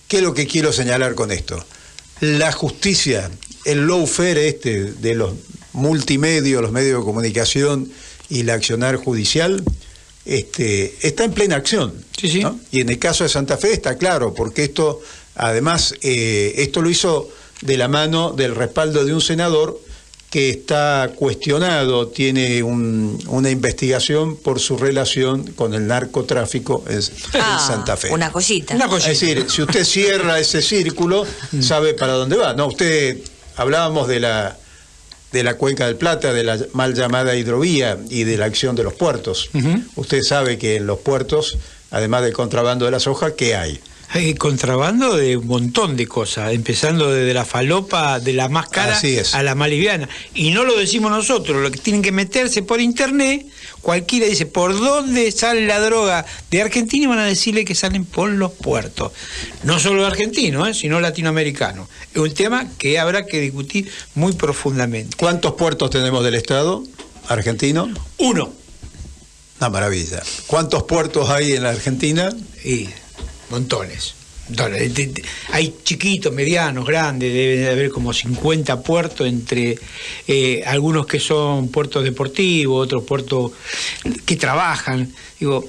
¿qué 0.09 0.17
es 0.19 0.23
lo 0.23 0.33
que 0.35 0.47
quiero 0.47 0.73
señalar 0.73 1.15
con 1.15 1.31
esto? 1.33 1.63
La 2.21 2.53
justicia, 2.53 3.31
el 3.65 3.87
lawfare 3.87 4.49
este 4.49 4.93
de 4.93 5.15
los 5.15 5.35
multimedios, 5.73 6.63
los 6.63 6.73
medios 6.73 7.01
de 7.01 7.05
comunicación 7.05 7.91
y 8.29 8.41
el 8.41 8.51
accionar 8.51 8.97
judicial, 8.97 9.63
este, 10.25 10.97
está 11.07 11.25
en 11.25 11.33
plena 11.33 11.57
acción. 11.57 11.95
¿no? 12.43 12.59
Y 12.73 12.81
en 12.81 12.89
el 12.89 12.99
caso 12.99 13.25
de 13.25 13.31
Santa 13.31 13.57
Fe 13.57 13.73
está 13.73 13.97
claro, 13.97 14.35
porque 14.35 14.65
esto, 14.65 15.01
además, 15.35 15.95
eh, 16.03 16.55
esto 16.57 16.83
lo 16.83 16.91
hizo 16.91 17.29
de 17.61 17.77
la 17.77 17.89
mano 17.89 18.33
del 18.33 18.55
respaldo 18.55 19.05
de 19.05 19.15
un 19.15 19.21
senador 19.21 19.81
que 20.37 20.51
está 20.51 21.13
cuestionado, 21.17 22.09
tiene 22.09 22.63
un- 22.63 23.19
una 23.29 23.49
investigación 23.49 24.37
por 24.37 24.61
su 24.61 24.77
relación 24.77 25.45
con 25.53 25.73
el 25.73 25.87
narcotráfico 25.87 26.85
en, 26.91 26.99
en 26.99 27.41
Ah, 27.41 27.59
Santa 27.67 27.97
Fe. 27.97 28.11
Una 28.13 28.29
joyita. 28.87 29.09
Es 29.15 29.19
decir, 29.19 29.47
si 29.49 29.63
usted 29.63 29.83
cierra 29.83 30.39
ese 30.39 30.61
círculo, 30.61 31.25
sabe 31.63 31.95
para 31.95 32.13
dónde 32.13 32.37
va. 32.37 32.53
No, 32.53 32.67
usted 32.67 33.17
hablábamos 33.57 34.09
de 34.09 34.21
la 34.21 34.59
de 35.33 35.43
la 35.43 35.55
cuenca 35.57 35.87
del 35.87 35.97
Plata, 35.97 36.35
de 36.35 36.45
la 36.45 36.59
mal 36.75 36.93
llamada 36.95 37.35
hidrovía 37.35 37.97
y 38.11 38.25
de 38.25 38.37
la 38.37 38.45
acción 38.45 38.77
de 38.77 38.83
los 38.83 38.93
puertos. 38.93 39.49
Usted 39.97 40.21
sabe 40.23 40.59
que 40.59 40.77
en 40.77 40.87
los 40.87 40.99
puertos, 40.99 41.57
además 41.91 42.23
del 42.25 42.35
contrabando 42.35 42.85
de 42.85 42.91
la 42.91 43.01
soja, 43.01 43.35
¿qué 43.35 43.57
hay? 43.57 43.81
Hay 44.11 44.35
contrabando 44.35 45.17
de 45.17 45.37
un 45.37 45.47
montón 45.47 45.97
de 45.97 46.07
cosas, 46.07 46.53
empezando 46.53 47.11
desde 47.11 47.35
la 47.35 47.45
falopa 47.45 48.21
de 48.21 48.33
la 48.33 48.49
más 48.49 48.69
cara 48.69 49.01
a 49.33 49.43
la 49.43 49.55
más 49.55 49.69
liviana. 49.69 50.09
Y 50.35 50.51
no 50.51 50.65
lo 50.65 50.77
decimos 50.77 51.11
nosotros, 51.11 51.61
lo 51.61 51.71
que 51.71 51.79
tienen 51.79 52.03
que 52.03 52.13
meterse 52.13 52.63
por 52.63 52.81
internet, 52.81 53.47
cualquiera 53.83 54.27
dice, 54.27 54.47
¿por 54.47 54.79
dónde 54.79 55.31
sale 55.33 55.67
la 55.67 55.81
droga 55.81 56.25
de 56.51 56.63
Argentina? 56.63 57.05
Y 57.05 57.07
van 57.09 57.19
a 57.19 57.25
decirle 57.25 57.65
que 57.65 57.75
salen 57.75 58.05
por 58.05 58.31
los 58.31 58.53
puertos. 58.53 59.13
No 59.65 59.79
solo 59.81 60.07
argentino, 60.07 60.67
¿eh? 60.67 60.75
sino 60.75 61.01
latinoamericano. 61.01 61.89
Es 62.15 62.21
un 62.21 62.33
tema 62.33 62.67
que 62.79 62.99
habrá 62.99 63.27
que 63.27 63.41
discutir 63.41 63.91
muy 64.15 64.33
profundamente. 64.33 65.17
¿Cuántos 65.17 65.55
puertos 65.55 65.91
tenemos 65.91 66.25
del 66.25 66.35
Estado 66.35 66.85
argentino? 67.29 67.89
Uno. 68.19 68.53
Una 69.59 69.71
maravilla. 69.71 70.23
¿Cuántos 70.47 70.85
puertos 70.85 71.31
hay 71.31 71.53
en 71.53 71.63
la 71.63 71.71
Argentina? 71.71 72.31
Y 72.65 72.89
montones. 73.51 74.15
Hay 75.51 75.75
chiquitos, 75.83 76.33
medianos, 76.33 76.87
grandes, 76.87 77.33
debe 77.33 77.57
de 77.57 77.69
haber 77.71 77.91
como 77.91 78.13
50 78.13 78.81
puertos 78.81 79.27
entre 79.27 79.77
eh, 80.29 80.63
algunos 80.65 81.07
que 81.07 81.19
son 81.19 81.69
puertos 81.69 82.05
deportivos, 82.05 82.85
otros 82.87 83.03
puertos 83.03 83.53
que 84.25 84.37
trabajan. 84.37 85.13
Digo, 85.41 85.69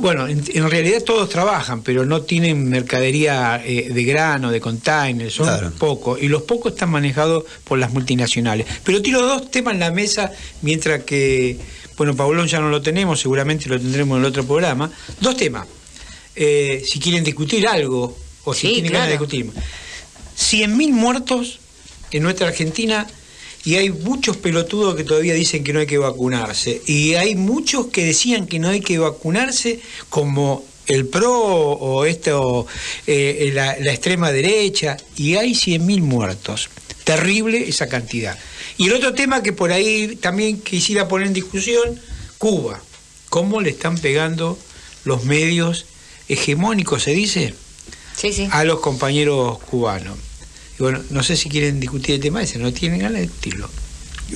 bueno, 0.00 0.28
en, 0.28 0.44
en 0.52 0.70
realidad 0.70 1.02
todos 1.04 1.30
trabajan, 1.30 1.82
pero 1.82 2.04
no 2.04 2.20
tienen 2.20 2.68
mercadería 2.68 3.62
eh, 3.64 3.88
de 3.90 4.04
grano, 4.04 4.50
de 4.50 4.60
containers, 4.60 5.32
son 5.32 5.46
Claro. 5.46 5.70
pocos. 5.78 6.20
Y 6.22 6.28
los 6.28 6.42
pocos 6.42 6.72
están 6.74 6.90
manejados 6.90 7.44
por 7.64 7.78
las 7.78 7.90
multinacionales. 7.94 8.66
Pero 8.84 9.00
tiro 9.00 9.22
dos 9.22 9.50
temas 9.50 9.72
en 9.72 9.80
la 9.80 9.90
mesa, 9.90 10.30
mientras 10.60 11.04
que, 11.04 11.56
bueno, 11.96 12.14
Paulón 12.14 12.46
ya 12.46 12.60
no 12.60 12.68
lo 12.68 12.82
tenemos, 12.82 13.20
seguramente 13.20 13.70
lo 13.70 13.78
tendremos 13.80 14.18
en 14.18 14.24
el 14.24 14.28
otro 14.28 14.44
programa. 14.44 14.90
Dos 15.22 15.34
temas. 15.38 15.66
Eh, 16.40 16.84
si 16.86 17.00
quieren 17.00 17.24
discutir 17.24 17.66
algo, 17.66 18.16
o 18.44 18.54
si 18.54 18.68
Sí, 18.68 18.72
tienen 18.74 18.92
ganas 18.92 19.08
de 19.08 19.16
claro. 19.16 19.26
discutir. 19.26 19.62
100.000 20.38 20.92
muertos 20.92 21.58
en 22.12 22.22
nuestra 22.22 22.46
Argentina 22.48 23.06
y 23.64 23.74
hay 23.74 23.90
muchos 23.90 24.36
pelotudos 24.36 24.94
que 24.94 25.02
todavía 25.04 25.34
dicen 25.34 25.64
que 25.64 25.72
no 25.72 25.80
hay 25.80 25.86
que 25.86 25.98
vacunarse. 25.98 26.80
Y 26.86 27.14
hay 27.14 27.34
muchos 27.34 27.88
que 27.88 28.04
decían 28.04 28.46
que 28.46 28.58
no 28.60 28.68
hay 28.68 28.80
que 28.80 28.98
vacunarse 28.98 29.80
como 30.08 30.64
el 30.86 31.06
PRO 31.06 31.32
o 31.34 32.04
esto, 32.04 32.66
eh, 33.06 33.50
la, 33.52 33.76
la 33.80 33.92
extrema 33.92 34.30
derecha, 34.32 34.96
y 35.16 35.34
hay 35.34 35.52
100.000 35.52 36.00
muertos. 36.00 36.70
Terrible 37.04 37.68
esa 37.68 37.88
cantidad. 37.88 38.38
Y 38.78 38.86
el 38.86 38.92
otro 38.94 39.12
tema 39.12 39.42
que 39.42 39.52
por 39.52 39.72
ahí 39.72 40.16
también 40.16 40.60
quisiera 40.60 41.08
poner 41.08 41.26
en 41.26 41.32
discusión, 41.34 42.00
Cuba. 42.38 42.80
cómo 43.28 43.60
le 43.60 43.70
están 43.70 43.98
pegando 43.98 44.56
los 45.04 45.24
medios 45.24 45.86
hegemónicos, 46.28 47.02
se 47.02 47.12
dice, 47.12 47.54
Sí, 48.16 48.32
sí. 48.32 48.48
a 48.50 48.64
los 48.64 48.80
compañeros 48.80 49.58
cubanos. 49.60 50.16
Y 50.78 50.82
bueno, 50.82 51.00
no 51.10 51.22
sé 51.22 51.36
si 51.36 51.48
quieren 51.48 51.80
discutir 51.80 52.16
el 52.16 52.20
tema 52.20 52.42
ese, 52.42 52.58
no 52.58 52.72
tienen 52.72 53.00
ganas 53.00 53.14
de 53.16 53.22
discutirlo. 53.22 53.68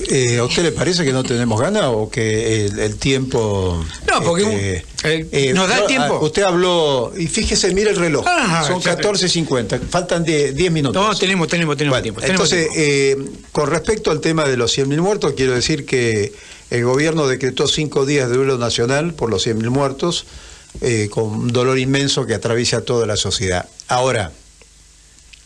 Eh, 0.09 0.37
¿A 0.39 0.43
usted 0.45 0.63
le 0.63 0.71
parece 0.71 1.05
que 1.05 1.13
no 1.13 1.23
tenemos 1.23 1.61
ganas 1.61 1.83
o 1.85 2.09
que 2.09 2.65
el, 2.65 2.79
el 2.79 2.95
tiempo... 2.95 3.85
No, 4.11 4.23
porque 4.23 4.83
este, 5.03 5.53
¿nos 5.53 5.69
da 5.69 5.77
el 5.81 5.85
tiempo? 5.85 6.17
ah, 6.19 6.25
Usted 6.25 6.41
habló, 6.41 7.13
y 7.15 7.27
fíjese, 7.27 7.71
mire 7.75 7.91
el 7.91 7.97
reloj, 7.97 8.25
Ah, 8.27 8.63
son 8.67 8.81
ya, 8.81 8.97
14.50, 8.97 9.79
faltan 9.87 10.23
10 10.23 10.55
10 10.55 10.71
minutos. 10.71 10.99
No, 10.99 11.15
tenemos, 11.15 11.47
tenemos, 11.47 11.77
tenemos 11.77 12.01
tiempo. 12.01 12.21
tenemos 12.21 12.51
Entonces, 12.51 12.73
tiempo. 12.73 13.29
eh, 13.31 13.37
con 13.51 13.69
respecto 13.69 14.09
al 14.09 14.19
tema 14.19 14.45
de 14.45 14.57
los 14.57 14.75
100.000 14.75 14.99
muertos, 14.99 15.33
quiero 15.37 15.53
decir 15.53 15.85
que 15.85 16.33
el 16.71 16.83
gobierno 16.83 17.27
decretó 17.27 17.67
cinco 17.67 18.07
días 18.07 18.29
de 18.31 18.37
duelo 18.37 18.57
nacional 18.57 19.13
por 19.13 19.29
los 19.29 19.45
100.000 19.45 19.69
muertos, 19.69 20.25
eh, 20.81 21.07
con 21.09 21.25
un 21.25 21.47
dolor 21.53 21.79
inmenso 21.79 22.25
que 22.25 22.33
atraviesa 22.33 22.81
toda 22.81 23.05
la 23.05 23.15
sociedad. 23.15 23.67
Ahora, 23.87 24.31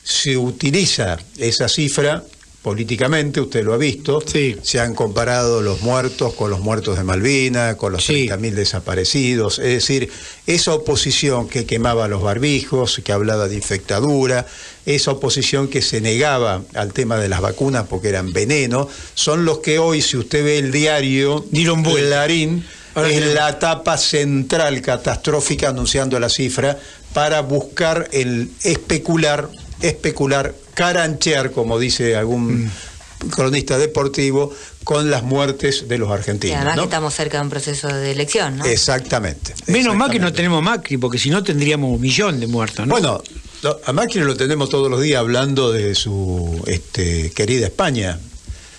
se 0.04 0.38
utiliza 0.38 1.18
esa 1.38 1.68
cifra 1.68 2.24
políticamente, 2.68 3.40
usted 3.40 3.64
lo 3.64 3.74
ha 3.74 3.78
visto, 3.78 4.22
se 4.62 4.80
han 4.82 4.94
comparado 4.94 5.62
los 5.62 5.84
muertos 5.84 6.34
con 6.34 6.50
los 6.50 6.60
muertos 6.60 6.98
de 6.98 7.04
Malvinas, 7.06 7.78
con 7.78 7.94
los 7.94 8.10
30.000 8.10 8.52
desaparecidos, 8.52 9.60
es 9.60 9.66
decir, 9.66 10.12
esa 10.48 10.74
oposición 10.74 11.48
que 11.48 11.66
quemaba 11.66 12.10
los 12.10 12.22
barbijos, 12.22 13.02
que 13.06 13.14
hablaba 13.14 13.48
de 13.48 13.56
infectadura, 13.56 14.48
esa 14.86 15.12
oposición 15.12 15.70
que 15.70 15.82
se 15.82 16.02
negaba 16.02 16.62
al 16.74 16.92
tema 16.92 17.18
de 17.18 17.30
las 17.30 17.40
vacunas 17.40 17.86
porque 17.88 18.10
eran 18.10 18.34
veneno, 18.34 18.90
son 19.14 19.46
los 19.46 19.60
que 19.60 19.80
hoy, 19.80 20.02
si 20.02 20.18
usted 20.18 20.44
ve 20.44 20.58
el 20.58 20.74
diario 20.74 21.46
Clarín, 21.50 22.66
Ahora 22.98 23.10
sí. 23.10 23.20
la 23.34 23.50
etapa 23.50 23.98
central 23.98 24.82
catastrófica 24.82 25.70
anunciando 25.70 26.20
la 26.20 26.30
cifra 26.30 26.78
para 27.14 27.42
buscar 27.42 28.08
el 28.12 28.50
especular, 28.64 29.50
especular, 29.82 30.54
caranchear, 30.74 31.52
como 31.52 31.78
dice 31.80 32.16
algún 32.16 32.66
Mm. 32.66 33.30
cronista 33.30 33.78
deportivo, 33.78 34.54
con 34.84 35.10
las 35.12 35.24
muertes 35.24 35.88
de 35.88 35.98
los 35.98 36.10
Y 36.10 36.12
argentinos. 36.14 36.56
además 36.58 36.76
¿no? 36.78 36.82
que 36.84 36.88
estamos 36.88 37.14
cerca 37.14 37.38
de 37.38 37.44
un 37.44 37.50
proceso 37.50 37.88
de 37.88 38.12
elección, 38.12 38.58
¿no? 38.58 38.66
Exactamente. 38.66 39.54
Menos 39.68 39.96
mal 39.96 40.10
que 40.12 40.20
no 40.20 40.32
tenemos 40.32 40.62
Macri, 40.64 40.98
porque 40.98 41.18
si 41.18 41.30
no 41.30 41.44
tendríamos 41.44 41.92
un 41.96 42.00
millón 42.02 42.40
de 42.40 42.48
muertos, 42.48 42.86
¿no? 42.88 42.94
Bueno, 42.94 43.22
lo- 43.64 43.82
a 43.86 43.92
Macri 43.92 44.22
lo 44.22 44.36
tenemos 44.38 44.70
todos 44.70 44.90
los 44.90 45.02
días 45.02 45.20
hablando 45.20 45.72
de 45.72 45.94
su 45.96 46.62
este, 46.68 47.32
querida 47.32 47.66
España. 47.68 48.20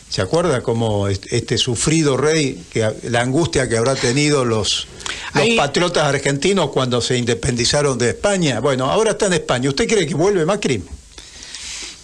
¿Se 0.09 0.23
acuerda 0.23 0.63
cómo 0.63 1.09
est- 1.09 1.27
este 1.33 1.59
sufrido 1.59 2.17
rey, 2.17 2.65
que 2.73 2.89
la 3.05 3.21
angustia 3.21 3.69
que 3.69 3.77
habrá 3.77 3.95
tenido 3.95 4.45
los, 4.45 4.87
los 5.35 5.43
Ahí- 5.45 5.57
patriotas 5.57 6.05
argentinos 6.05 6.71
cuando 6.71 7.01
se 7.01 7.17
independizaron 7.19 7.99
de 7.99 8.11
España? 8.11 8.61
Bueno, 8.61 8.87
ahora 8.91 9.11
está 9.13 9.27
en 9.27 9.35
España. 9.35 9.69
¿Usted 9.69 9.87
cree 9.87 10.07
que 10.07 10.15
vuelve 10.15 10.45
Macri? 10.47 10.83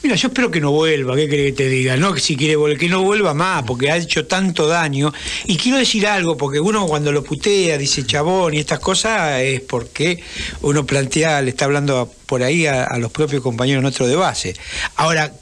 Mira, 0.03 0.17
yo 0.17 0.29
espero 0.29 0.51
que 0.51 0.61
no 0.61 0.71
vuelva, 0.71 1.17
¿qué 1.17 1.27
cree 1.27 1.47
que 1.47 1.53
te 1.53 1.67
diga? 1.67 1.97
No 1.97 2.13
que 2.13 2.21
si 2.21 2.37
quiere 2.37 2.57
volver, 2.57 2.77
que 2.77 2.91
no 2.91 3.03
vuelva 3.03 3.33
más, 3.33 3.63
porque 3.63 3.91
ha 3.91 3.97
hecho 3.97 4.27
tanto 4.27 4.67
daño. 4.67 5.11
Y 5.47 5.57
quiero 5.57 5.79
decir 5.79 6.07
algo, 6.07 6.37
porque 6.37 6.61
uno 6.61 6.87
cuando 6.87 7.11
lo 7.11 7.25
putea, 7.25 7.79
dice 7.79 8.05
chabón 8.05 8.53
y 8.53 8.59
estas 8.59 8.81
cosas, 8.81 9.41
es 9.41 9.63
porque 9.63 10.23
uno 10.61 10.85
plantea, 10.85 11.41
le 11.41 11.49
está 11.49 11.65
hablando 11.65 12.13
por 12.27 12.43
ahí 12.43 12.67
a, 12.67 12.85
a 12.85 12.99
los 12.99 13.11
propios 13.13 13.43
compañeros 13.43 13.81
nuestros 13.83 14.11
de 14.11 14.17
base. 14.17 14.55
Ahora, 14.97 15.33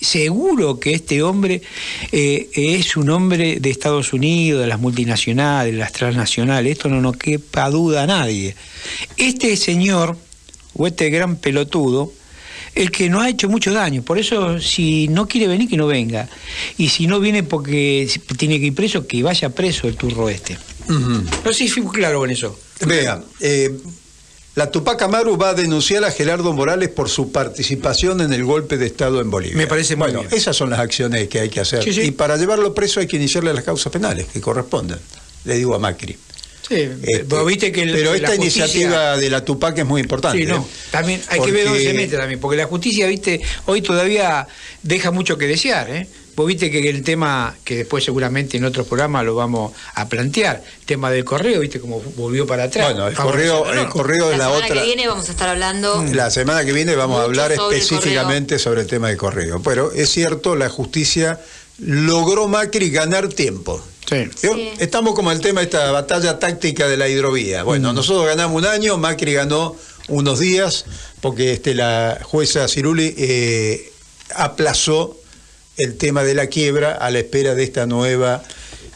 seguro 0.00 0.78
que 0.78 0.92
este 0.92 1.22
hombre 1.22 1.62
eh, 2.12 2.48
es 2.54 2.96
un 2.96 3.10
hombre 3.10 3.58
de 3.60 3.70
Estados 3.70 4.12
Unidos, 4.12 4.60
de 4.60 4.66
las 4.66 4.80
multinacionales, 4.80 5.72
de 5.72 5.78
las 5.78 5.92
transnacionales, 5.92 6.72
esto 6.72 6.88
no 6.88 7.00
nos 7.00 7.16
quepa 7.16 7.70
duda 7.70 8.02
a 8.02 8.06
nadie. 8.06 8.54
Este 9.16 9.56
señor, 9.56 10.16
o 10.74 10.86
este 10.86 11.10
gran 11.10 11.36
pelotudo, 11.36 12.12
el 12.74 12.90
que 12.90 13.08
nos 13.08 13.22
ha 13.22 13.30
hecho 13.30 13.48
mucho 13.48 13.72
daño. 13.72 14.02
Por 14.02 14.18
eso, 14.18 14.60
si 14.60 15.08
no 15.08 15.26
quiere 15.26 15.48
venir, 15.48 15.68
que 15.68 15.78
no 15.78 15.86
venga. 15.86 16.28
Y 16.76 16.90
si 16.90 17.06
no 17.06 17.18
viene 17.20 17.42
porque 17.42 18.08
tiene 18.36 18.60
que 18.60 18.66
ir 18.66 18.74
preso, 18.74 19.06
que 19.06 19.22
vaya 19.22 19.48
preso 19.48 19.88
el 19.88 19.96
turro 19.96 20.28
este. 20.28 20.58
No 20.88 21.52
sé 21.52 21.54
si 21.54 21.68
fui 21.68 21.82
claro 21.86 22.20
con 22.20 22.30
eso. 22.30 22.56
Vea, 22.86 23.22
eh, 23.40 23.74
la 24.56 24.70
Tupac 24.70 25.00
Amaru 25.02 25.36
va 25.36 25.50
a 25.50 25.54
denunciar 25.54 26.02
a 26.04 26.10
Gerardo 26.10 26.52
Morales 26.52 26.88
por 26.88 27.08
su 27.08 27.30
participación 27.30 28.20
en 28.22 28.32
el 28.32 28.42
golpe 28.44 28.76
de 28.78 28.86
Estado 28.86 29.20
en 29.20 29.30
Bolivia. 29.30 29.56
Me 29.56 29.66
parece 29.66 29.96
muy 29.96 30.06
bueno, 30.08 30.20
bien. 30.22 30.34
esas 30.34 30.56
son 30.56 30.70
las 30.70 30.80
acciones 30.80 31.28
que 31.28 31.40
hay 31.40 31.48
que 31.50 31.60
hacer. 31.60 31.84
Sí, 31.84 31.92
sí. 31.92 32.00
Y 32.00 32.10
para 32.12 32.36
llevarlo 32.36 32.74
preso 32.74 32.98
hay 33.00 33.06
que 33.06 33.16
iniciarle 33.16 33.52
las 33.54 33.64
causas 33.64 33.92
penales 33.92 34.26
que 34.32 34.40
correspondan. 34.40 34.98
Le 35.44 35.56
digo 35.56 35.74
a 35.74 35.78
Macri. 35.78 36.16
Sí, 36.66 36.74
Este, 36.74 37.24
pero 37.28 37.44
viste 37.44 37.70
que 37.70 37.82
el- 37.82 37.92
pero 37.92 38.12
esta 38.14 38.28
justicia- 38.34 38.64
iniciativa 38.64 39.16
de 39.16 39.30
la 39.30 39.44
Tupac 39.44 39.78
es 39.78 39.84
muy 39.86 40.00
importante. 40.00 40.38
Sí, 40.38 40.46
no. 40.46 40.56
¿eh? 40.56 40.62
También 40.90 41.22
hay 41.28 41.40
que 41.40 41.52
ver 41.52 41.66
dónde 41.66 41.82
se 41.84 41.94
mete 41.94 42.16
también, 42.16 42.40
porque 42.40 42.56
la 42.56 42.64
justicia, 42.66 43.06
viste, 43.06 43.40
hoy 43.66 43.82
todavía 43.82 44.48
deja 44.82 45.12
mucho 45.12 45.38
que 45.38 45.46
desear, 45.46 45.88
¿eh? 45.90 46.08
Vos 46.36 46.46
viste 46.46 46.70
que 46.70 46.86
el 46.90 47.02
tema, 47.02 47.56
que 47.64 47.78
después 47.78 48.04
seguramente 48.04 48.58
en 48.58 48.64
otros 48.66 48.86
programas 48.86 49.24
lo 49.24 49.34
vamos 49.34 49.72
a 49.94 50.06
plantear, 50.06 50.62
el 50.80 50.84
tema 50.84 51.10
del 51.10 51.24
correo, 51.24 51.60
viste 51.60 51.80
cómo 51.80 52.02
volvió 52.14 52.46
para 52.46 52.64
atrás. 52.64 52.92
Bueno, 52.92 53.08
el 53.08 53.14
correo, 53.14 53.72
el 53.72 53.88
correo 53.88 54.30
es 54.30 54.38
la 54.38 54.50
la 54.50 54.50
semana 54.50 54.64
otra. 54.66 54.82
que 54.82 54.86
viene 54.86 55.08
vamos 55.08 55.28
a 55.28 55.32
estar 55.32 55.48
hablando. 55.48 56.04
La 56.12 56.30
semana 56.30 56.62
que 56.66 56.74
viene 56.74 56.94
vamos 56.94 57.20
a 57.20 57.24
hablar 57.24 57.54
sobre 57.56 57.76
el 57.76 57.82
específicamente 57.82 58.58
sobre 58.58 58.82
el 58.82 58.86
tema 58.86 59.08
de 59.08 59.16
correo. 59.16 59.62
Pero 59.62 59.90
es 59.92 60.10
cierto, 60.10 60.56
la 60.56 60.68
justicia 60.68 61.40
logró 61.78 62.48
Macri 62.48 62.90
ganar 62.90 63.28
tiempo. 63.28 63.82
¿Vio? 64.42 64.56
Estamos 64.78 65.14
como 65.14 65.32
el 65.32 65.40
tema 65.40 65.60
de 65.60 65.64
esta 65.64 65.90
batalla 65.90 66.38
táctica 66.38 66.86
de 66.86 66.98
la 66.98 67.08
hidrovía. 67.08 67.62
Bueno, 67.62 67.94
nosotros 67.94 68.26
ganamos 68.26 68.56
un 68.56 68.66
año, 68.66 68.98
Macri 68.98 69.32
ganó 69.32 69.74
unos 70.08 70.38
días, 70.38 70.84
porque 71.22 71.54
este, 71.54 71.74
la 71.74 72.20
jueza 72.22 72.68
Ciruli 72.68 73.14
eh, 73.16 73.90
aplazó 74.34 75.18
el 75.76 75.96
tema 75.96 76.22
de 76.24 76.34
la 76.34 76.46
quiebra 76.46 76.92
a 76.92 77.10
la 77.10 77.18
espera 77.18 77.54
de 77.54 77.64
esta 77.64 77.86
nueva 77.86 78.42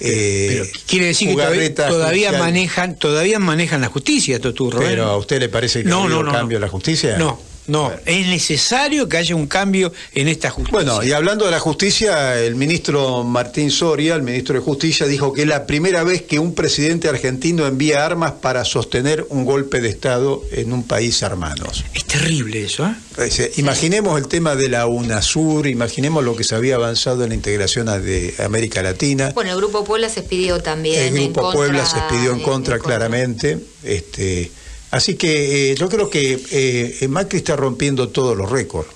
eh, 0.00 0.70
Quiere 0.86 1.06
decir 1.06 1.28
que 1.28 1.70
todavía, 1.70 2.32
manejan, 2.32 2.96
todavía 2.96 3.38
manejan 3.38 3.82
la 3.82 3.88
justicia. 3.88 4.36
¿eh? 4.36 4.40
Pero 4.40 5.04
a 5.04 5.16
usted 5.18 5.40
le 5.40 5.48
parece 5.48 5.82
que 5.82 5.88
No, 5.88 6.04
ha 6.04 6.08
no, 6.08 6.22
no, 6.22 6.32
cambio 6.32 6.58
no. 6.58 6.64
la 6.66 6.70
justicia? 6.70 7.18
No, 7.18 7.38
no. 7.70 7.92
Es 8.04 8.26
necesario 8.26 9.08
que 9.08 9.16
haya 9.16 9.34
un 9.34 9.46
cambio 9.46 9.92
en 10.14 10.28
esta 10.28 10.50
justicia. 10.50 10.72
Bueno, 10.72 11.02
y 11.02 11.12
hablando 11.12 11.44
de 11.44 11.50
la 11.52 11.60
justicia, 11.60 12.38
el 12.40 12.54
ministro 12.56 13.24
Martín 13.24 13.70
Soria, 13.70 14.14
el 14.14 14.22
ministro 14.22 14.54
de 14.54 14.60
Justicia, 14.60 15.06
dijo 15.06 15.32
que 15.32 15.42
es 15.42 15.48
la 15.48 15.66
primera 15.66 16.02
vez 16.04 16.22
que 16.22 16.38
un 16.38 16.54
presidente 16.54 17.08
argentino 17.08 17.66
envía 17.66 18.04
armas 18.04 18.32
para 18.32 18.64
sostener 18.64 19.24
un 19.30 19.44
golpe 19.44 19.80
de 19.80 19.88
Estado 19.88 20.42
en 20.52 20.72
un 20.72 20.82
país 20.82 21.22
hermanos. 21.22 21.84
Es 21.94 22.04
terrible 22.04 22.64
eso, 22.64 22.86
¿eh? 22.86 22.94
Dice, 23.24 23.52
Imaginemos 23.56 24.18
el 24.18 24.28
tema 24.28 24.56
de 24.56 24.68
la 24.68 24.86
UNASUR, 24.86 25.66
imaginemos 25.66 26.24
lo 26.24 26.34
que 26.36 26.44
se 26.44 26.54
había 26.54 26.76
avanzado 26.76 27.22
en 27.24 27.30
la 27.30 27.34
integración 27.34 27.86
de 27.86 28.34
América 28.44 28.82
Latina. 28.82 29.30
Bueno, 29.34 29.50
el 29.50 29.56
Grupo 29.56 29.84
Puebla 29.84 30.08
se 30.08 30.20
expidió 30.20 30.60
también. 30.60 31.00
El 31.00 31.08
en 31.16 31.24
Grupo 31.24 31.42
contra- 31.42 31.58
Puebla 31.58 31.86
se 31.86 31.98
expidió 31.98 32.32
en 32.32 32.40
contra 32.40 32.78
claramente. 32.78 33.58
Este, 33.84 34.50
así 34.90 35.14
que 35.14 35.72
eh, 35.72 35.74
yo 35.76 35.88
creo 35.88 36.10
que 36.10 36.40
eh, 36.50 37.08
Macri 37.08 37.38
está 37.38 37.56
rompiendo 37.56 38.08
todos 38.08 38.36
los 38.36 38.50
récords. 38.50 38.88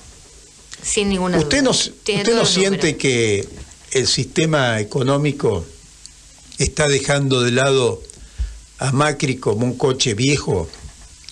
Sin 0.83 1.09
ninguna 1.09 1.39
¿Usted 1.39 1.59
duda. 1.59 1.63
no, 1.63 1.71
usted 1.71 2.45
siente 2.45 2.87
números. 2.93 2.99
que 3.01 3.49
el 3.93 4.07
sistema 4.07 4.81
económico 4.81 5.65
está 6.59 6.89
dejando 6.89 7.43
de 7.43 7.53
lado 7.53 8.03
a 8.79 8.93
Macri 8.93 9.37
como 9.37 9.65
un 9.67 9.79
coche 9.79 10.15
viejo? 10.15 10.69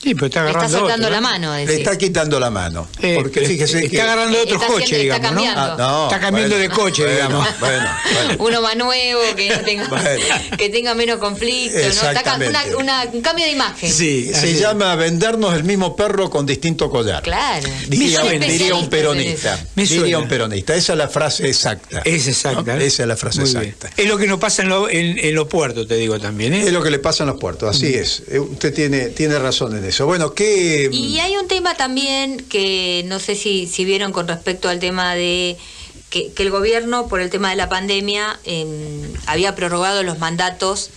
Sí, 0.02 0.14
pero 0.16 0.26
está 0.26 0.42
Le 0.42 0.50
está 0.50 0.64
agarrando 0.64 1.10
la 1.10 1.18
¿eh? 1.18 1.20
mano. 1.20 1.56
Le 1.56 1.74
está 1.74 1.96
quitando 1.96 2.40
la 2.40 2.50
mano. 2.50 2.88
Eh, 3.00 3.18
porque 3.22 3.44
eh, 3.44 3.46
fíjese 3.46 3.78
está 3.78 3.90
que... 3.90 4.02
agarrando 4.02 4.42
otro 4.42 4.54
Está 4.56 4.66
coche, 4.66 4.84
haciendo- 4.84 5.14
está 5.14 5.18
digamos, 5.28 5.44
¿no? 5.44 5.52
cambiando. 5.54 5.84
Ah, 5.84 5.88
no, 5.92 6.04
está 6.06 6.20
cambiando 6.20 6.56
bueno, 6.56 6.68
de 6.74 6.74
coche, 6.74 7.02
bueno, 7.04 7.16
digamos. 7.16 7.48
Bueno, 7.60 7.88
bueno. 8.12 8.44
Uno 8.44 8.62
más 8.62 8.76
nuevo, 8.76 9.20
que 9.36 9.48
no 9.50 9.60
tenga, 9.60 9.88
Bueno. 9.88 10.24
que 10.58 10.68
tenga 10.70 10.94
menos 10.96 11.18
conflicto. 11.18 11.78
¿no? 11.78 11.84
Está 12.10 12.36
una- 12.78 13.04
un 13.12 13.22
cambio 13.22 13.44
de 13.44 13.52
imagen. 13.52 13.92
Se 13.92 14.54
llama 14.58 14.96
vendernos 14.96 15.54
el 15.54 15.62
mismo 15.62 15.94
perro 15.94 16.28
con 16.28 16.46
distinto 16.46 16.90
collar. 16.90 17.22
Claro. 17.22 17.68
Diría, 17.86 18.22
diría 18.22 18.74
un 18.74 18.88
peronista. 18.90 19.58
Me 19.76 19.84
Diría 19.86 20.18
un 20.18 20.26
peronista. 20.26 20.74
Esa 20.74 20.94
es 20.94 20.98
la 20.98 21.08
frase 21.08 21.46
exacta. 21.48 22.02
Es 22.04 22.26
exacta. 22.26 22.74
¿no? 22.74 22.80
¿eh? 22.80 22.86
Esa 22.86 23.02
es 23.04 23.08
la 23.08 23.16
frase 23.16 23.40
Muy 23.42 23.50
bien. 23.50 23.62
exacta. 23.66 23.90
Es 24.02 24.08
lo 24.08 24.18
que 24.18 24.26
nos 24.26 24.40
pasa 24.40 24.62
en, 24.62 24.68
lo- 24.68 24.88
en- 24.90 25.16
en 25.18 25.34
los 25.34 25.46
puertos, 25.46 25.86
te 25.86 25.94
digo 25.94 26.18
también. 26.18 26.54
¿eh? 26.54 26.62
Es 26.66 26.72
lo 26.72 26.82
que 26.82 26.90
le 26.90 26.98
pasa 26.98 27.22
en 27.22 27.28
los 27.28 27.38
puertos, 27.38 27.76
así 27.76 27.94
es. 27.94 28.24
Eh, 28.28 28.40
Usted 28.40 28.74
tiene, 28.74 29.10
tiene 29.10 29.38
razón 29.38 29.76
en 29.76 29.84
eso. 29.84 29.91
Bueno, 30.00 30.34
¿qué, 30.34 30.88
Y 30.90 31.18
hay 31.20 31.36
un 31.36 31.48
tema 31.48 31.76
también 31.76 32.38
que 32.38 33.04
no 33.06 33.18
sé 33.18 33.34
si, 33.34 33.66
si 33.66 33.84
vieron 33.84 34.12
con 34.12 34.26
respecto 34.26 34.68
al 34.68 34.78
tema 34.78 35.14
de 35.14 35.56
que, 36.10 36.32
el 36.36 36.50
gobierno, 36.50 37.08
por 37.08 37.20
el 37.20 37.30
tema 37.30 37.50
de 37.50 37.56
la 37.56 37.68
pandemia, 37.68 38.38
em, 38.44 39.12
había 39.26 39.54
prorrogado 39.54 40.02
los 40.02 40.18
mandatos 40.18 40.90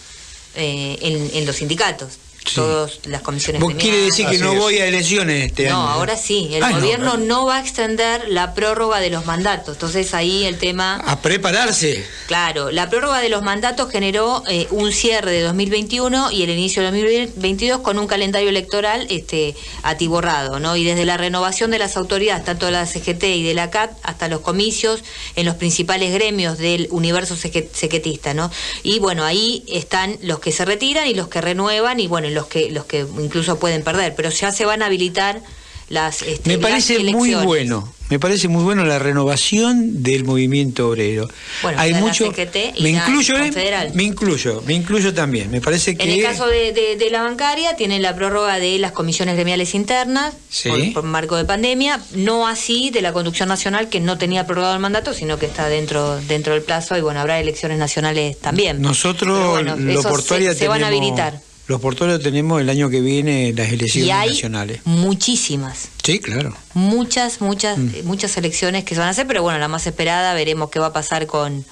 eh, 0.55 0.97
en 1.34 1.45
los 1.45 1.57
sindicatos. 1.57 2.19
Todas 2.53 2.99
las 3.05 3.22
comisiones 3.22 3.61
¿Vos 3.61 3.73
quiere 3.76 3.97
decir 4.01 4.27
que 4.27 4.38
no 4.38 4.53
voy 4.55 4.77
a 4.77 4.85
elecciones 4.88 5.45
este 5.47 5.69
No, 5.69 5.81
año? 5.81 5.89
ahora 5.93 6.15
sí. 6.17 6.49
El 6.53 6.63
Ah, 6.63 6.69
no, 6.72 6.76
gobierno 6.80 7.17
no. 7.17 7.26
no, 7.26 7.45
va 7.45 7.57
a 7.57 7.59
extender 7.61 8.30
la 8.30 8.53
prórroga 8.53 8.99
de 8.99 9.09
los 9.09 9.26
mandatos. 9.26 9.76
Entonces 9.76 10.13
ahí 10.13 10.45
el 10.45 10.57
tema. 10.57 10.95
A 11.05 11.22
prepararse. 11.22 12.05
Claro, 12.27 12.72
la 12.72 12.89
prórroga 12.89 13.19
de 13.19 13.30
los 13.30 13.41
mandatos 13.41 13.91
generó 13.91 14.43
eh, 14.47 14.67
un 14.72 14.91
cierre 14.91 15.31
de 15.31 15.41
2021 15.41 16.31
y 16.31 16.43
el 16.43 16.49
inicio 16.49 16.81
de 16.84 16.89
2022 16.91 17.81
con 17.81 17.97
un 17.99 18.07
calendario 18.07 18.49
electoral 18.49 19.07
este, 19.09 19.55
atiborrado, 19.84 20.59
¿no? 20.59 20.76
Y 20.76 20.84
desde 20.84 21.05
la 21.05 21.17
renovación 21.17 21.72
de 21.72 21.80
las 21.80 21.97
autoridades, 21.97 22.43
tanto 22.45 22.65
de 22.65 22.72
la 22.73 22.85
CGT 22.85 23.23
y 23.23 23.43
de 23.43 23.53
la 23.53 23.69
CAT, 23.69 23.91
hasta 24.03 24.27
los 24.27 24.41
comicios 24.41 25.01
en 25.35 25.45
los 25.45 25.55
principales 25.55 26.13
gremios 26.13 26.57
del 26.57 26.88
universo 26.91 27.35
seque- 27.35 27.69
sequetista, 27.73 28.34
¿no? 28.34 28.51
Y 28.84 28.99
bueno, 28.99 29.23
ahí 29.23 29.63
están 29.67 30.17
los 30.22 30.39
que 30.39 30.51
se 30.51 30.65
retiran 30.65 31.07
y 31.07 31.13
los 31.13 31.27
que 31.27 31.41
renuevan 31.41 31.99
y 31.99 32.07
bueno, 32.07 32.27
los 32.36 32.45
que 32.45 32.70
los 32.70 32.86
que 32.86 33.06
incluso 33.20 33.57
pueden 33.57 33.84
perder, 33.84 34.14
pero 34.16 34.30
ya 34.30 34.52
se 34.52 34.66
van 34.66 34.84
a 34.84 34.86
habilitar 34.86 35.41
las 35.90 36.22
este, 36.24 36.49
Me 36.49 36.57
las 36.57 36.70
parece 36.72 36.99
muy 36.99 37.36
bueno, 37.36 37.94
me 38.10 38.18
parece 38.18 38.48
muy 38.48 38.64
bueno 38.64 38.86
la 38.86 38.98
renovación 38.98 40.02
del 40.02 40.24
movimiento 40.24 40.90
obrero. 40.90 41.28
Bueno, 41.62 41.80
Hay 41.80 41.94
mucho, 41.94 42.26
y 42.26 42.82
me 42.82 42.90
incluyo, 42.90 43.38
¿eh? 43.38 43.52
Me 43.94 44.02
incluyo, 44.03 44.64
me 44.66 44.74
incluyo 44.74 45.14
también. 45.14 45.52
Me 45.52 45.62
parece 45.62 45.95
que 45.95 46.03
En 46.03 46.10
el 46.10 46.24
caso 46.24 46.48
de, 46.48 46.72
de- 46.72 46.95
de 46.95 47.10
la 47.12 47.22
bancaria, 47.22 47.76
tienen 47.76 48.02
la 48.02 48.16
prórroga 48.16 48.57
de 48.57 48.80
las 48.80 48.94
comisiones 48.94 49.36
gremiales 49.36 49.76
internas 49.76 50.34
Sí. 50.49 50.70
por, 50.70 50.94
por 50.94 51.03
marco 51.03 51.36
de 51.36 51.45
pandemia, 51.45 52.02
no 52.16 52.48
así 52.48 52.90
de 52.90 53.03
la 53.03 53.14
conducción 53.14 53.48
nacional 53.49 53.88
que 53.88 53.99
no 53.99 54.18
tenía 54.18 54.48
prorrogado 54.48 54.74
el 54.74 54.80
mandato, 54.80 55.14
sino 55.14 55.38
que 55.38 55.45
está 55.45 55.70
dentro 55.70 56.20
dentro 56.22 56.53
del 56.53 56.64
plazo 56.64 56.98
y 56.98 57.02
bueno, 57.02 57.20
habrá 57.20 57.40
elecciones 57.40 57.78
nacionales 57.78 58.40
también. 58.40 58.82
nosotros 58.82 59.49
bueno, 59.52 59.76
portuarios 60.02 60.53
se, 60.56 60.62
se 60.62 60.68
van 60.68 60.84
a 60.84 60.88
habilitar. 60.88 61.41
Los 61.68 61.82
portuarios 61.82 62.22
tenemos 62.22 62.62
el 62.62 62.70
año 62.70 62.90
que 62.92 63.02
viene 63.02 63.52
las 63.54 63.70
elecciones 63.72 64.08
Y 64.08 64.12
hay 64.12 64.30
nacionales. 64.30 64.82
muchísimas, 64.86 65.88
Sí, 66.04 66.20
claro. 66.20 66.56
muchas, 66.76 67.42
muchas, 67.42 67.78
Mm. 67.80 67.90
eh, 67.96 68.04
muchas 68.04 68.38
elecciones 68.38 68.84
que 68.84 68.94
se 68.94 69.00
van 69.00 69.08
a 69.08 69.12
hacer, 69.12 69.26
pero 69.26 69.42
bueno, 69.42 69.58
la 69.58 69.68
más 69.68 69.88
esperada 69.88 70.34
veremos 70.36 70.70
qué 70.70 70.78
va 70.80 70.88
a 70.88 70.94
pasar 70.94 71.26
con, 71.26 71.66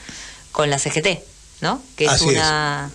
con 0.51 0.69
la 0.71 0.79
CGT, 0.79 1.21
¿no? 1.61 1.81
Que 1.95 2.05
es 2.05 2.11
Así 2.11 2.25
una 2.25 2.89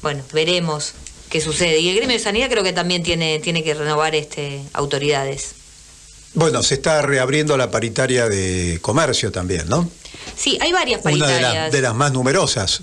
bueno, 0.00 0.22
veremos 0.32 0.94
qué 1.28 1.40
sucede. 1.40 1.78
Y 1.80 1.88
el 1.90 1.96
gremio 1.96 2.16
de 2.16 2.22
sanidad 2.22 2.48
creo 2.50 2.64
que 2.64 2.72
también 2.72 3.02
tiene, 3.02 3.38
tiene 3.38 3.62
que 3.62 3.74
renovar 3.74 4.14
este 4.14 4.62
autoridades. 4.72 5.50
Bueno, 6.34 6.62
se 6.62 6.74
está 6.74 7.02
reabriendo 7.02 7.56
la 7.58 7.70
paritaria 7.70 8.26
de 8.28 8.78
comercio 8.80 9.30
también, 9.30 9.68
¿no? 9.68 9.88
Sí, 10.36 10.58
hay 10.62 10.72
varias 10.72 11.02
Una 11.04 11.12
de, 11.12 11.18
paritarias. 11.20 11.54
las- 11.64 11.72
de 11.72 11.80
las 11.82 11.94
más 11.94 12.10
numerosas. 12.12 12.80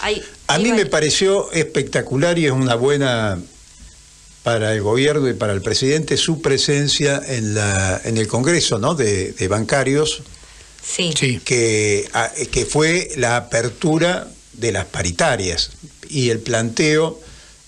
Hay- 0.00 0.22
A 0.48 0.58
mí 0.58 0.72
me 0.72 0.86
pareció 0.86 1.50
espectacular 1.52 2.38
y 2.38 2.46
es 2.46 2.52
una 2.52 2.74
buena 2.76 3.38
para 4.42 4.72
el 4.72 4.80
gobierno 4.82 5.28
y 5.28 5.34
para 5.34 5.52
el 5.52 5.60
presidente 5.60 6.16
su 6.16 6.40
presencia 6.40 7.20
en, 7.26 7.54
la, 7.54 8.00
en 8.04 8.16
el 8.16 8.28
Congreso 8.28 8.78
¿no? 8.78 8.94
de, 8.94 9.32
de 9.32 9.48
bancarios, 9.48 10.22
Sí. 10.88 11.40
que, 11.44 12.08
a- 12.12 12.30
que 12.52 12.64
fue 12.64 13.10
la 13.16 13.36
apertura 13.36 14.28
de 14.52 14.70
las 14.70 14.84
paritarias 14.84 15.70
y 16.08 16.30
el 16.30 16.38
planteo 16.38 17.20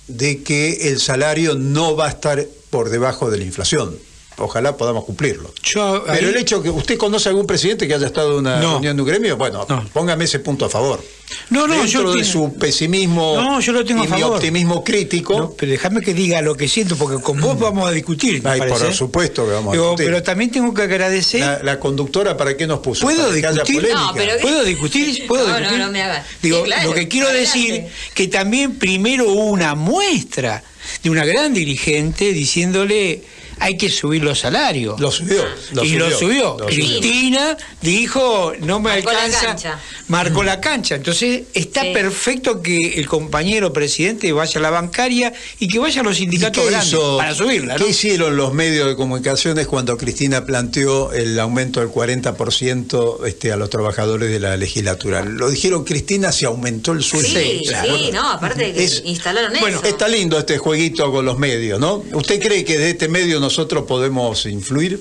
de 0.06 0.44
que 0.44 0.88
el 0.88 1.00
salario 1.00 1.56
no 1.56 1.96
va 1.96 2.06
a 2.06 2.10
estar 2.10 2.46
por 2.70 2.90
debajo 2.90 3.28
de 3.28 3.38
la 3.38 3.44
inflación. 3.44 3.98
Ojalá 4.38 4.76
podamos 4.76 5.04
cumplirlo. 5.04 5.52
Yo, 5.62 6.02
Pero 6.06 6.12
ahí- 6.28 6.32
el 6.34 6.36
hecho 6.36 6.62
que 6.62 6.70
usted 6.70 6.96
conoce 6.96 7.28
algún 7.28 7.46
presidente 7.46 7.86
que 7.88 7.94
haya 7.94 8.06
estado 8.06 8.32
en 8.32 8.38
una 8.38 8.58
No. 8.60 8.72
reunión 8.72 8.96
de 8.96 9.02
un 9.02 9.08
gremio, 9.08 9.36
bueno, 9.36 9.66
póngame 9.92 10.24
ese 10.24 10.38
punto 10.38 10.64
a 10.64 10.68
favor. 10.70 11.02
No, 11.50 11.66
no, 11.66 11.74
Dentro 11.74 12.04
yo 12.04 12.14
de 12.14 12.24
su 12.24 12.54
pesimismo 12.54 13.34
No, 13.36 13.60
yo 13.60 13.72
lo 13.72 13.84
tengo 13.84 14.02
y 14.04 14.06
a 14.06 14.16
mi 14.16 14.22
optimismo 14.22 14.82
crítico. 14.82 15.38
No, 15.38 15.50
pero 15.50 15.72
déjame 15.72 16.00
que 16.00 16.14
diga 16.14 16.40
lo 16.40 16.54
que 16.56 16.68
siento, 16.68 16.96
porque 16.96 17.22
con 17.22 17.38
vos 17.40 17.58
vamos 17.58 17.86
a 17.86 17.92
discutir. 17.92 18.40
Ay, 18.46 18.60
por 18.60 18.94
supuesto 18.94 19.44
que 19.46 19.52
vamos 19.52 19.74
a 19.74 19.76
discutir. 19.76 20.06
Pero 20.06 20.22
también 20.22 20.50
tengo 20.50 20.72
que 20.72 20.82
agradecer. 20.82 21.40
La, 21.40 21.60
la 21.62 21.78
conductora, 21.80 22.36
¿para 22.36 22.56
qué 22.56 22.66
nos 22.66 22.78
puso? 22.78 23.04
¿Puedo 23.04 23.30
discutir? 23.32 23.88
No, 23.92 24.12
pero- 24.14 24.38
¿Puedo 24.40 24.64
discutir? 24.64 25.26
¿Puedo 25.26 25.48
No, 25.48 25.60
no, 25.60 25.76
no 25.78 25.90
me 25.90 26.02
hagas. 26.02 26.26
Digo, 26.42 26.58
Sí, 26.60 26.64
claro, 26.64 26.88
lo 26.88 26.94
que 26.94 27.08
quiero 27.08 27.28
adelante. 27.28 27.58
decir 27.58 27.84
que 28.14 28.28
también 28.28 28.76
primero 28.76 29.28
hubo 29.30 29.44
una 29.46 29.74
muestra 29.74 30.62
de 31.02 31.10
una 31.10 31.26
gran 31.26 31.52
dirigente 31.52 32.32
diciéndole 32.32 33.22
hay 33.60 33.76
que 33.76 33.90
subir 33.90 34.22
los 34.22 34.38
salarios. 34.40 34.98
Lo 35.00 35.10
subió. 35.10 35.44
Lo 35.72 35.84
y 35.84 35.88
subió, 35.90 36.08
lo 36.10 36.18
subió. 36.18 36.56
lo 36.58 36.66
Cristina 36.66 37.56
dijo, 37.82 38.52
no 38.60 38.80
me 38.80 38.90
Marcó 38.90 39.12
la 39.12 39.24
alcanza. 39.24 39.46
cancha. 39.46 39.80
Marcó 40.08 40.42
la 40.42 40.60
cancha. 40.60 40.94
Entonces, 40.96 41.42
está 41.54 41.82
Sí. 41.82 41.90
perfecto 41.92 42.62
que 42.62 42.94
el 42.98 43.06
compañero 43.06 43.72
presidente 43.72 44.32
vaya 44.32 44.58
a 44.58 44.62
la 44.62 44.70
bancaria 44.70 45.32
y 45.58 45.68
que 45.68 45.78
vaya 45.78 46.00
a 46.00 46.04
los 46.04 46.16
¿Y 46.16 46.20
sindicatos 46.20 46.66
grandes 46.66 46.88
hizo- 46.88 47.16
para 47.16 47.34
subirla. 47.34 47.76
¿no? 47.76 47.84
¿Qué 47.84 47.90
hicieron 47.90 48.36
los 48.36 48.52
medios 48.54 48.88
de 48.88 48.96
comunicaciones 48.96 49.66
cuando 49.66 49.96
Cristina 49.96 50.44
planteó 50.44 51.12
el 51.12 51.38
aumento 51.38 51.80
del 51.80 51.88
40% 51.88 53.24
este, 53.26 53.52
a 53.52 53.56
los 53.56 53.70
trabajadores 53.70 54.30
de 54.30 54.40
la 54.40 54.56
legislatura? 54.56 55.24
Lo 55.24 55.50
dijeron, 55.50 55.84
Cristina 55.84 56.32
se 56.32 56.46
aumentó 56.46 56.92
el 56.92 57.02
sueldo. 57.02 57.28
Sí, 57.28 57.62
sí, 57.64 58.10
no, 58.12 58.30
aparte 58.30 58.72
que 58.72 58.84
Es- 58.84 59.02
instalaron 59.04 59.52
Bueno, 59.60 59.78
eso. 59.78 59.86
está 59.86 60.08
lindo 60.08 60.38
este 60.38 60.58
jueguito 60.58 61.10
con 61.12 61.24
los 61.24 61.38
medios, 61.38 61.78
¿no? 61.80 62.02
¿Usted 62.12 62.40
cree 62.40 62.64
que 62.64 62.78
de 62.78 62.90
este 62.90 63.08
medio 63.08 63.40
nosotros 63.48 63.84
podemos 63.86 64.44
influir? 64.46 65.00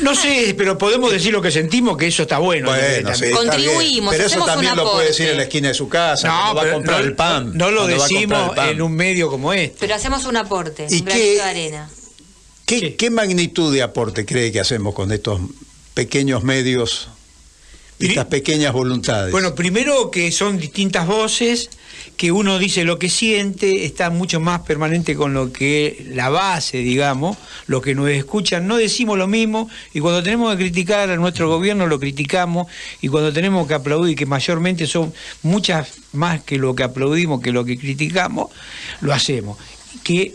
No 0.00 0.14
sé, 0.16 0.54
pero 0.58 0.76
podemos 0.76 1.12
decir 1.12 1.32
lo 1.32 1.40
que 1.40 1.52
sentimos, 1.52 1.96
que 1.96 2.08
eso 2.08 2.22
está 2.22 2.38
bueno. 2.38 2.68
Bueno, 2.68 2.82
también. 3.10 3.14
sí, 3.16 3.24
está 3.26 3.26
bien. 3.26 3.36
Contribuimos, 3.48 4.14
Pero 4.14 4.26
eso 4.26 4.44
también 4.44 4.74
lo 4.74 4.90
puede 4.92 5.06
decir 5.08 5.28
en 5.28 5.36
la 5.36 5.44
esquina 5.44 5.68
de 5.68 5.74
su 5.74 5.88
casa, 5.88 6.26
No, 6.26 6.34
cuando 6.34 6.54
va 6.62 6.68
a 6.68 6.72
comprar 6.74 7.00
no- 7.00 7.06
el 7.06 7.14
pan. 7.14 7.52
No 7.56 7.70
lo 7.70 7.86
decimos 7.86 8.56
en 8.58 8.82
un 8.82 8.92
medio 8.92 9.30
como 9.30 9.52
este. 9.52 9.76
Pero 9.78 9.94
hacemos 9.94 10.24
un 10.24 10.36
aporte, 10.36 10.86
¿Y 10.90 10.94
un 11.00 11.04
qué- 11.04 11.34
de 11.36 11.42
arena. 11.42 11.88
¿Qué, 12.66 12.96
qué 12.96 13.10
magnitud 13.10 13.72
de 13.72 13.82
aporte 13.82 14.26
cree 14.26 14.50
que 14.50 14.58
hacemos 14.58 14.94
con 14.94 15.12
estos 15.12 15.40
pequeños 15.94 16.42
medios 16.42 17.08
y 18.00 18.06
estas 18.08 18.26
pequeñas 18.26 18.72
voluntades? 18.72 19.30
Bueno, 19.30 19.54
primero 19.54 20.10
que 20.10 20.32
son 20.32 20.58
distintas 20.58 21.06
voces, 21.06 21.70
que 22.16 22.32
uno 22.32 22.58
dice 22.58 22.84
lo 22.84 22.98
que 22.98 23.08
siente, 23.08 23.84
está 23.84 24.10
mucho 24.10 24.40
más 24.40 24.60
permanente 24.60 25.16
con 25.16 25.34
lo 25.34 25.52
que 25.52 26.06
la 26.10 26.28
base, 26.28 26.78
digamos, 26.78 27.36
lo 27.66 27.80
que 27.80 27.94
nos 27.94 28.08
escuchan, 28.08 28.66
no 28.66 28.76
decimos 28.76 29.18
lo 29.18 29.26
mismo, 29.26 29.68
y 29.92 30.00
cuando 30.00 30.22
tenemos 30.22 30.52
que 30.52 30.58
criticar 30.58 31.10
a 31.10 31.16
nuestro 31.16 31.48
gobierno 31.48 31.86
lo 31.86 31.98
criticamos, 31.98 32.68
y 33.00 33.08
cuando 33.08 33.32
tenemos 33.32 33.66
que 33.66 33.74
aplaudir, 33.74 34.16
que 34.16 34.26
mayormente 34.26 34.86
son 34.86 35.12
muchas 35.42 35.94
más 36.12 36.42
que 36.42 36.58
lo 36.58 36.74
que 36.74 36.84
aplaudimos 36.84 37.40
que 37.40 37.52
lo 37.52 37.64
que 37.64 37.76
criticamos, 37.76 38.50
lo 39.00 39.12
hacemos. 39.12 39.58
Que 40.02 40.34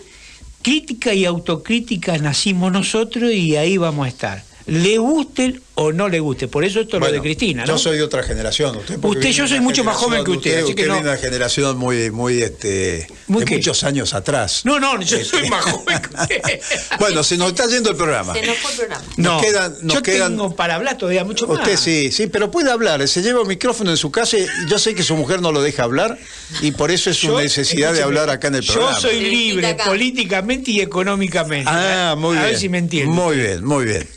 crítica 0.62 1.14
y 1.14 1.26
autocrítica 1.26 2.18
nacimos 2.18 2.72
nosotros 2.72 3.32
y 3.32 3.56
ahí 3.56 3.78
vamos 3.78 4.06
a 4.06 4.10
estar. 4.10 4.49
Le 4.70 4.98
guste 4.98 5.60
o 5.76 5.92
no 5.92 6.10
le 6.10 6.20
guste. 6.20 6.48
Por 6.48 6.64
eso 6.64 6.80
esto 6.82 6.98
es 6.98 7.00
lo 7.00 7.06
Bueno, 7.08 7.16
de 7.16 7.22
Cristina, 7.22 7.62
¿no? 7.66 7.74
Yo 7.74 7.78
soy 7.78 7.98
de 7.98 8.04
otra 8.04 8.22
generación. 8.24 8.76
Usted, 8.78 8.98
Usted, 9.02 9.30
yo 9.32 9.48
soy 9.48 9.60
mucho 9.62 9.84
más 9.84 9.96
joven 9.96 10.24
que 10.24 10.32
generación- 10.32 10.38
usted, 10.38 10.64
así 10.66 10.76
que 10.76 10.86
no. 10.88 10.94
viene 10.96 11.08
de 11.08 11.14
una 11.14 11.18
generación 11.22 11.78
muy, 11.78 12.12
muy, 12.12 12.42
este, 12.42 13.08
¿Muy 13.28 13.40
de 13.42 13.46
qué? 13.46 13.56
muchos 13.56 13.84
años 13.84 14.14
atrás. 14.14 14.62
No, 14.66 14.80
no, 14.80 15.00
yo 15.02 15.18
Este, 15.18 15.38
soy 15.40 15.50
más 15.50 15.64
joven 15.66 16.00
que 16.02 16.16
usted. 16.22 16.62
Bueno, 17.00 17.24
se 17.24 17.38
nos 17.38 17.50
está 17.50 17.68
yendo 17.68 17.90
el 17.92 17.96
programa. 17.96 18.34
Se 18.34 18.46
nos 18.46 18.58
fue 18.58 18.72
el 18.72 18.78
programa. 18.78 19.04
Nos 19.16 19.18
No, 19.18 19.42
quedan, 19.42 19.76
nos 19.82 19.96
yo 19.96 20.02
quedan- 20.04 20.32
tengo 20.38 20.56
para 20.56 20.76
hablar 20.76 20.98
todavía 20.98 21.24
mucho 21.24 21.48
más. 21.48 21.60
Usted 21.60 21.78
sí, 21.78 22.12
sí, 22.12 22.28
pero 22.28 22.52
puede 22.52 22.72
hablar. 22.72 23.08
Se 23.08 23.22
lleva 23.22 23.42
un 23.42 23.48
micrófono 23.48 23.90
en 23.92 23.98
su 23.98 24.12
casa 24.12 24.38
y 24.38 24.46
yo 24.70 24.78
sé 24.80 24.94
que 24.96 25.04
su 25.04 25.16
mujer 25.16 25.42
no 25.42 25.52
lo 25.52 25.62
deja 25.62 25.84
hablar 25.84 26.18
y 26.62 26.72
por 26.72 26.92
eso 26.92 27.10
es 27.10 27.18
su 27.18 27.28
Yo- 27.28 27.40
necesidad 27.40 27.94
de 27.94 28.04
hablar 28.04 28.30
acá 28.30 28.50
en 28.50 28.56
el 28.56 28.66
programa. 28.66 28.96
Yo 28.96 29.02
soy 29.02 29.20
libre 29.22 29.76
políticamente 29.86 30.72
y 30.72 30.82
económicamente. 30.82 31.70
Ah, 31.74 32.16
muy 32.18 32.36
a 32.36 32.42
bien. 32.42 32.52
ver 32.52 32.60
si 32.60 32.70
me 32.70 32.78
entiende. 32.80 33.12
Muy 33.14 33.38
bien, 33.38 33.64
muy 33.64 33.86
bien. 33.86 34.08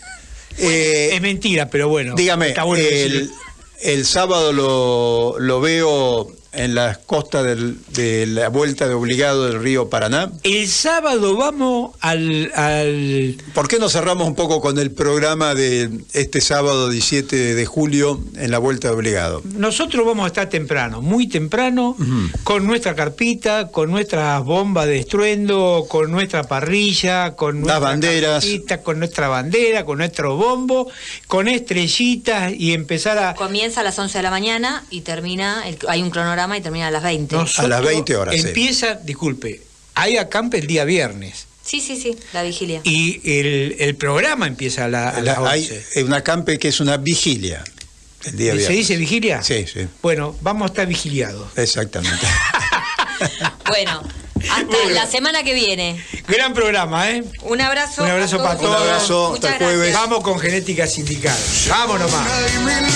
Eh, 0.58 1.10
es 1.14 1.20
mentira, 1.20 1.68
pero 1.70 1.88
bueno. 1.88 2.14
dígame, 2.14 2.48
está 2.48 2.64
bueno 2.64 2.82
el, 2.84 3.30
el 3.82 4.06
sábado 4.06 4.52
lo, 4.52 5.38
lo 5.38 5.60
veo 5.60 6.30
en 6.52 6.74
las 6.74 6.98
costas 6.98 7.44
del- 7.44 7.78
de 7.94 8.26
la 8.26 8.48
vuelta 8.48 8.86
de 8.86 8.94
obligado 8.94 9.46
del 9.46 9.60
río 9.62 9.88
Paraná. 9.88 10.30
El 10.42 10.68
sábado 10.68 11.34
vamos 11.36 11.92
al, 12.00 12.52
al 12.54 13.36
¿Por 13.54 13.68
qué 13.68 13.78
no 13.78 13.88
cerramos 13.88 14.26
un 14.28 14.34
poco 14.34 14.60
con 14.60 14.78
el 14.78 14.90
programa 14.90 15.54
de 15.54 15.88
este 16.12 16.40
sábado 16.42 16.90
17 16.90 17.54
de 17.54 17.66
julio 17.66 18.20
en 18.36 18.50
la 18.50 18.58
vuelta 18.58 18.88
de 18.88 18.94
obligado? 18.94 19.40
Nosotros 19.44 20.04
vamos 20.04 20.24
a 20.24 20.26
estar 20.26 20.48
temprano, 20.50 21.00
muy 21.00 21.26
temprano, 21.26 21.96
con 22.44 22.66
nuestra 22.66 22.94
carpita, 22.94 23.68
con 23.68 23.90
nuestras 23.90 24.44
bombas 24.44 24.86
de 24.86 24.98
estruendo, 24.98 25.86
con 25.88 26.10
nuestra 26.10 26.42
parrilla, 26.44 27.34
con 27.34 27.60
nuestra 27.60 27.78
banderas. 27.78 28.44
carpita, 28.44 28.82
con 28.82 28.98
nuestra 28.98 29.28
bandera, 29.28 29.84
con 29.86 29.98
nuestro 29.98 30.36
bombo, 30.36 30.90
con 31.28 31.48
estrellitas 31.48 32.52
y 32.52 32.74
empezar 32.74 33.16
a... 33.18 33.34
Comienza 33.34 33.80
a 33.80 33.84
las 33.84 33.98
11 33.98 34.18
de 34.18 34.22
la 34.22 34.30
mañana 34.30 34.84
y 34.90 35.00
termina, 35.00 35.66
el- 35.66 35.78
hay 35.88 36.02
un 36.02 36.10
cronograma 36.10 36.41
y 36.58 36.60
termina 36.60 36.88
a 36.88 36.90
las 36.90 37.02
20. 37.02 37.34
Nosotros 37.36 37.64
A 37.64 37.68
las 37.68 37.82
20 37.82 38.16
horas, 38.16 38.34
sí. 38.34 38.40
Empieza, 38.48 38.94
disculpe, 38.94 39.60
hay 39.94 40.16
acampe 40.16 40.58
el 40.58 40.66
día 40.66 40.84
viernes 40.84 41.46
Sí, 41.64 41.80
sí, 41.80 42.00
sí, 42.00 42.16
la 42.32 42.42
vigilia. 42.42 42.80
y 42.84 43.20
el, 43.38 43.76
el 43.78 43.94
programa 43.96 44.46
empieza 44.48 44.86
a, 44.86 44.88
la- 44.88 45.10
a 45.10 45.20
las 45.22 45.38
La- 45.40 45.50
hay 45.50 45.62
11. 45.62 46.04
una 46.04 46.22
campe 46.22 46.58
que 46.58 46.68
es 46.68 46.80
una 46.80 46.96
vigilia. 46.96 47.62
El 48.24 48.36
día 48.36 48.52
¿Se 48.52 48.58
viernes. 48.58 48.78
dice 48.78 48.96
vigilia? 48.96 49.42
Sí, 49.42 49.64
sí, 49.72 49.86
Bueno, 50.02 50.36
vamos 50.42 50.62
a 50.62 50.66
estar 50.72 50.86
vigiliados. 50.86 51.46
exactamente. 51.56 52.26
Bueno, 53.68 54.02
Hasta 54.50 54.76
la 54.90 55.06
semana 55.06 55.44
que 55.44 55.54
viene. 55.54 56.02
Gran 56.26 56.52
programa, 56.54 57.08
¿eh? 57.10 57.22
Un 57.42 57.60
abrazo. 57.60 58.02
Un 58.02 58.10
abrazo 58.10 58.38
para 58.38 58.56
todos. 58.56 58.74
todos. 58.76 58.80
abrazo, 58.88 59.28
Muchas 59.30 59.44
hasta 59.44 59.56
el 59.56 59.62
jueves. 59.70 59.78
gracias. 59.92 60.00
Vamos 60.10 60.24
con 60.24 60.38
genética 60.40 60.86
sindical. 60.88 61.38
Vamos 61.68 62.00
nomás. 62.00 62.26
Hay 62.32 62.58
mil 62.58 62.90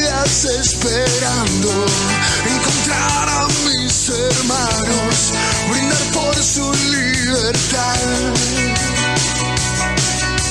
vidas 0.00 0.44
esperando 0.44 1.86
encontrar 2.88 3.28
a 3.28 3.46
mis 3.46 4.08
hermanos, 4.08 5.32
brindar 5.68 6.12
por 6.12 6.34
su 6.42 6.70
libertad. 6.90 8.87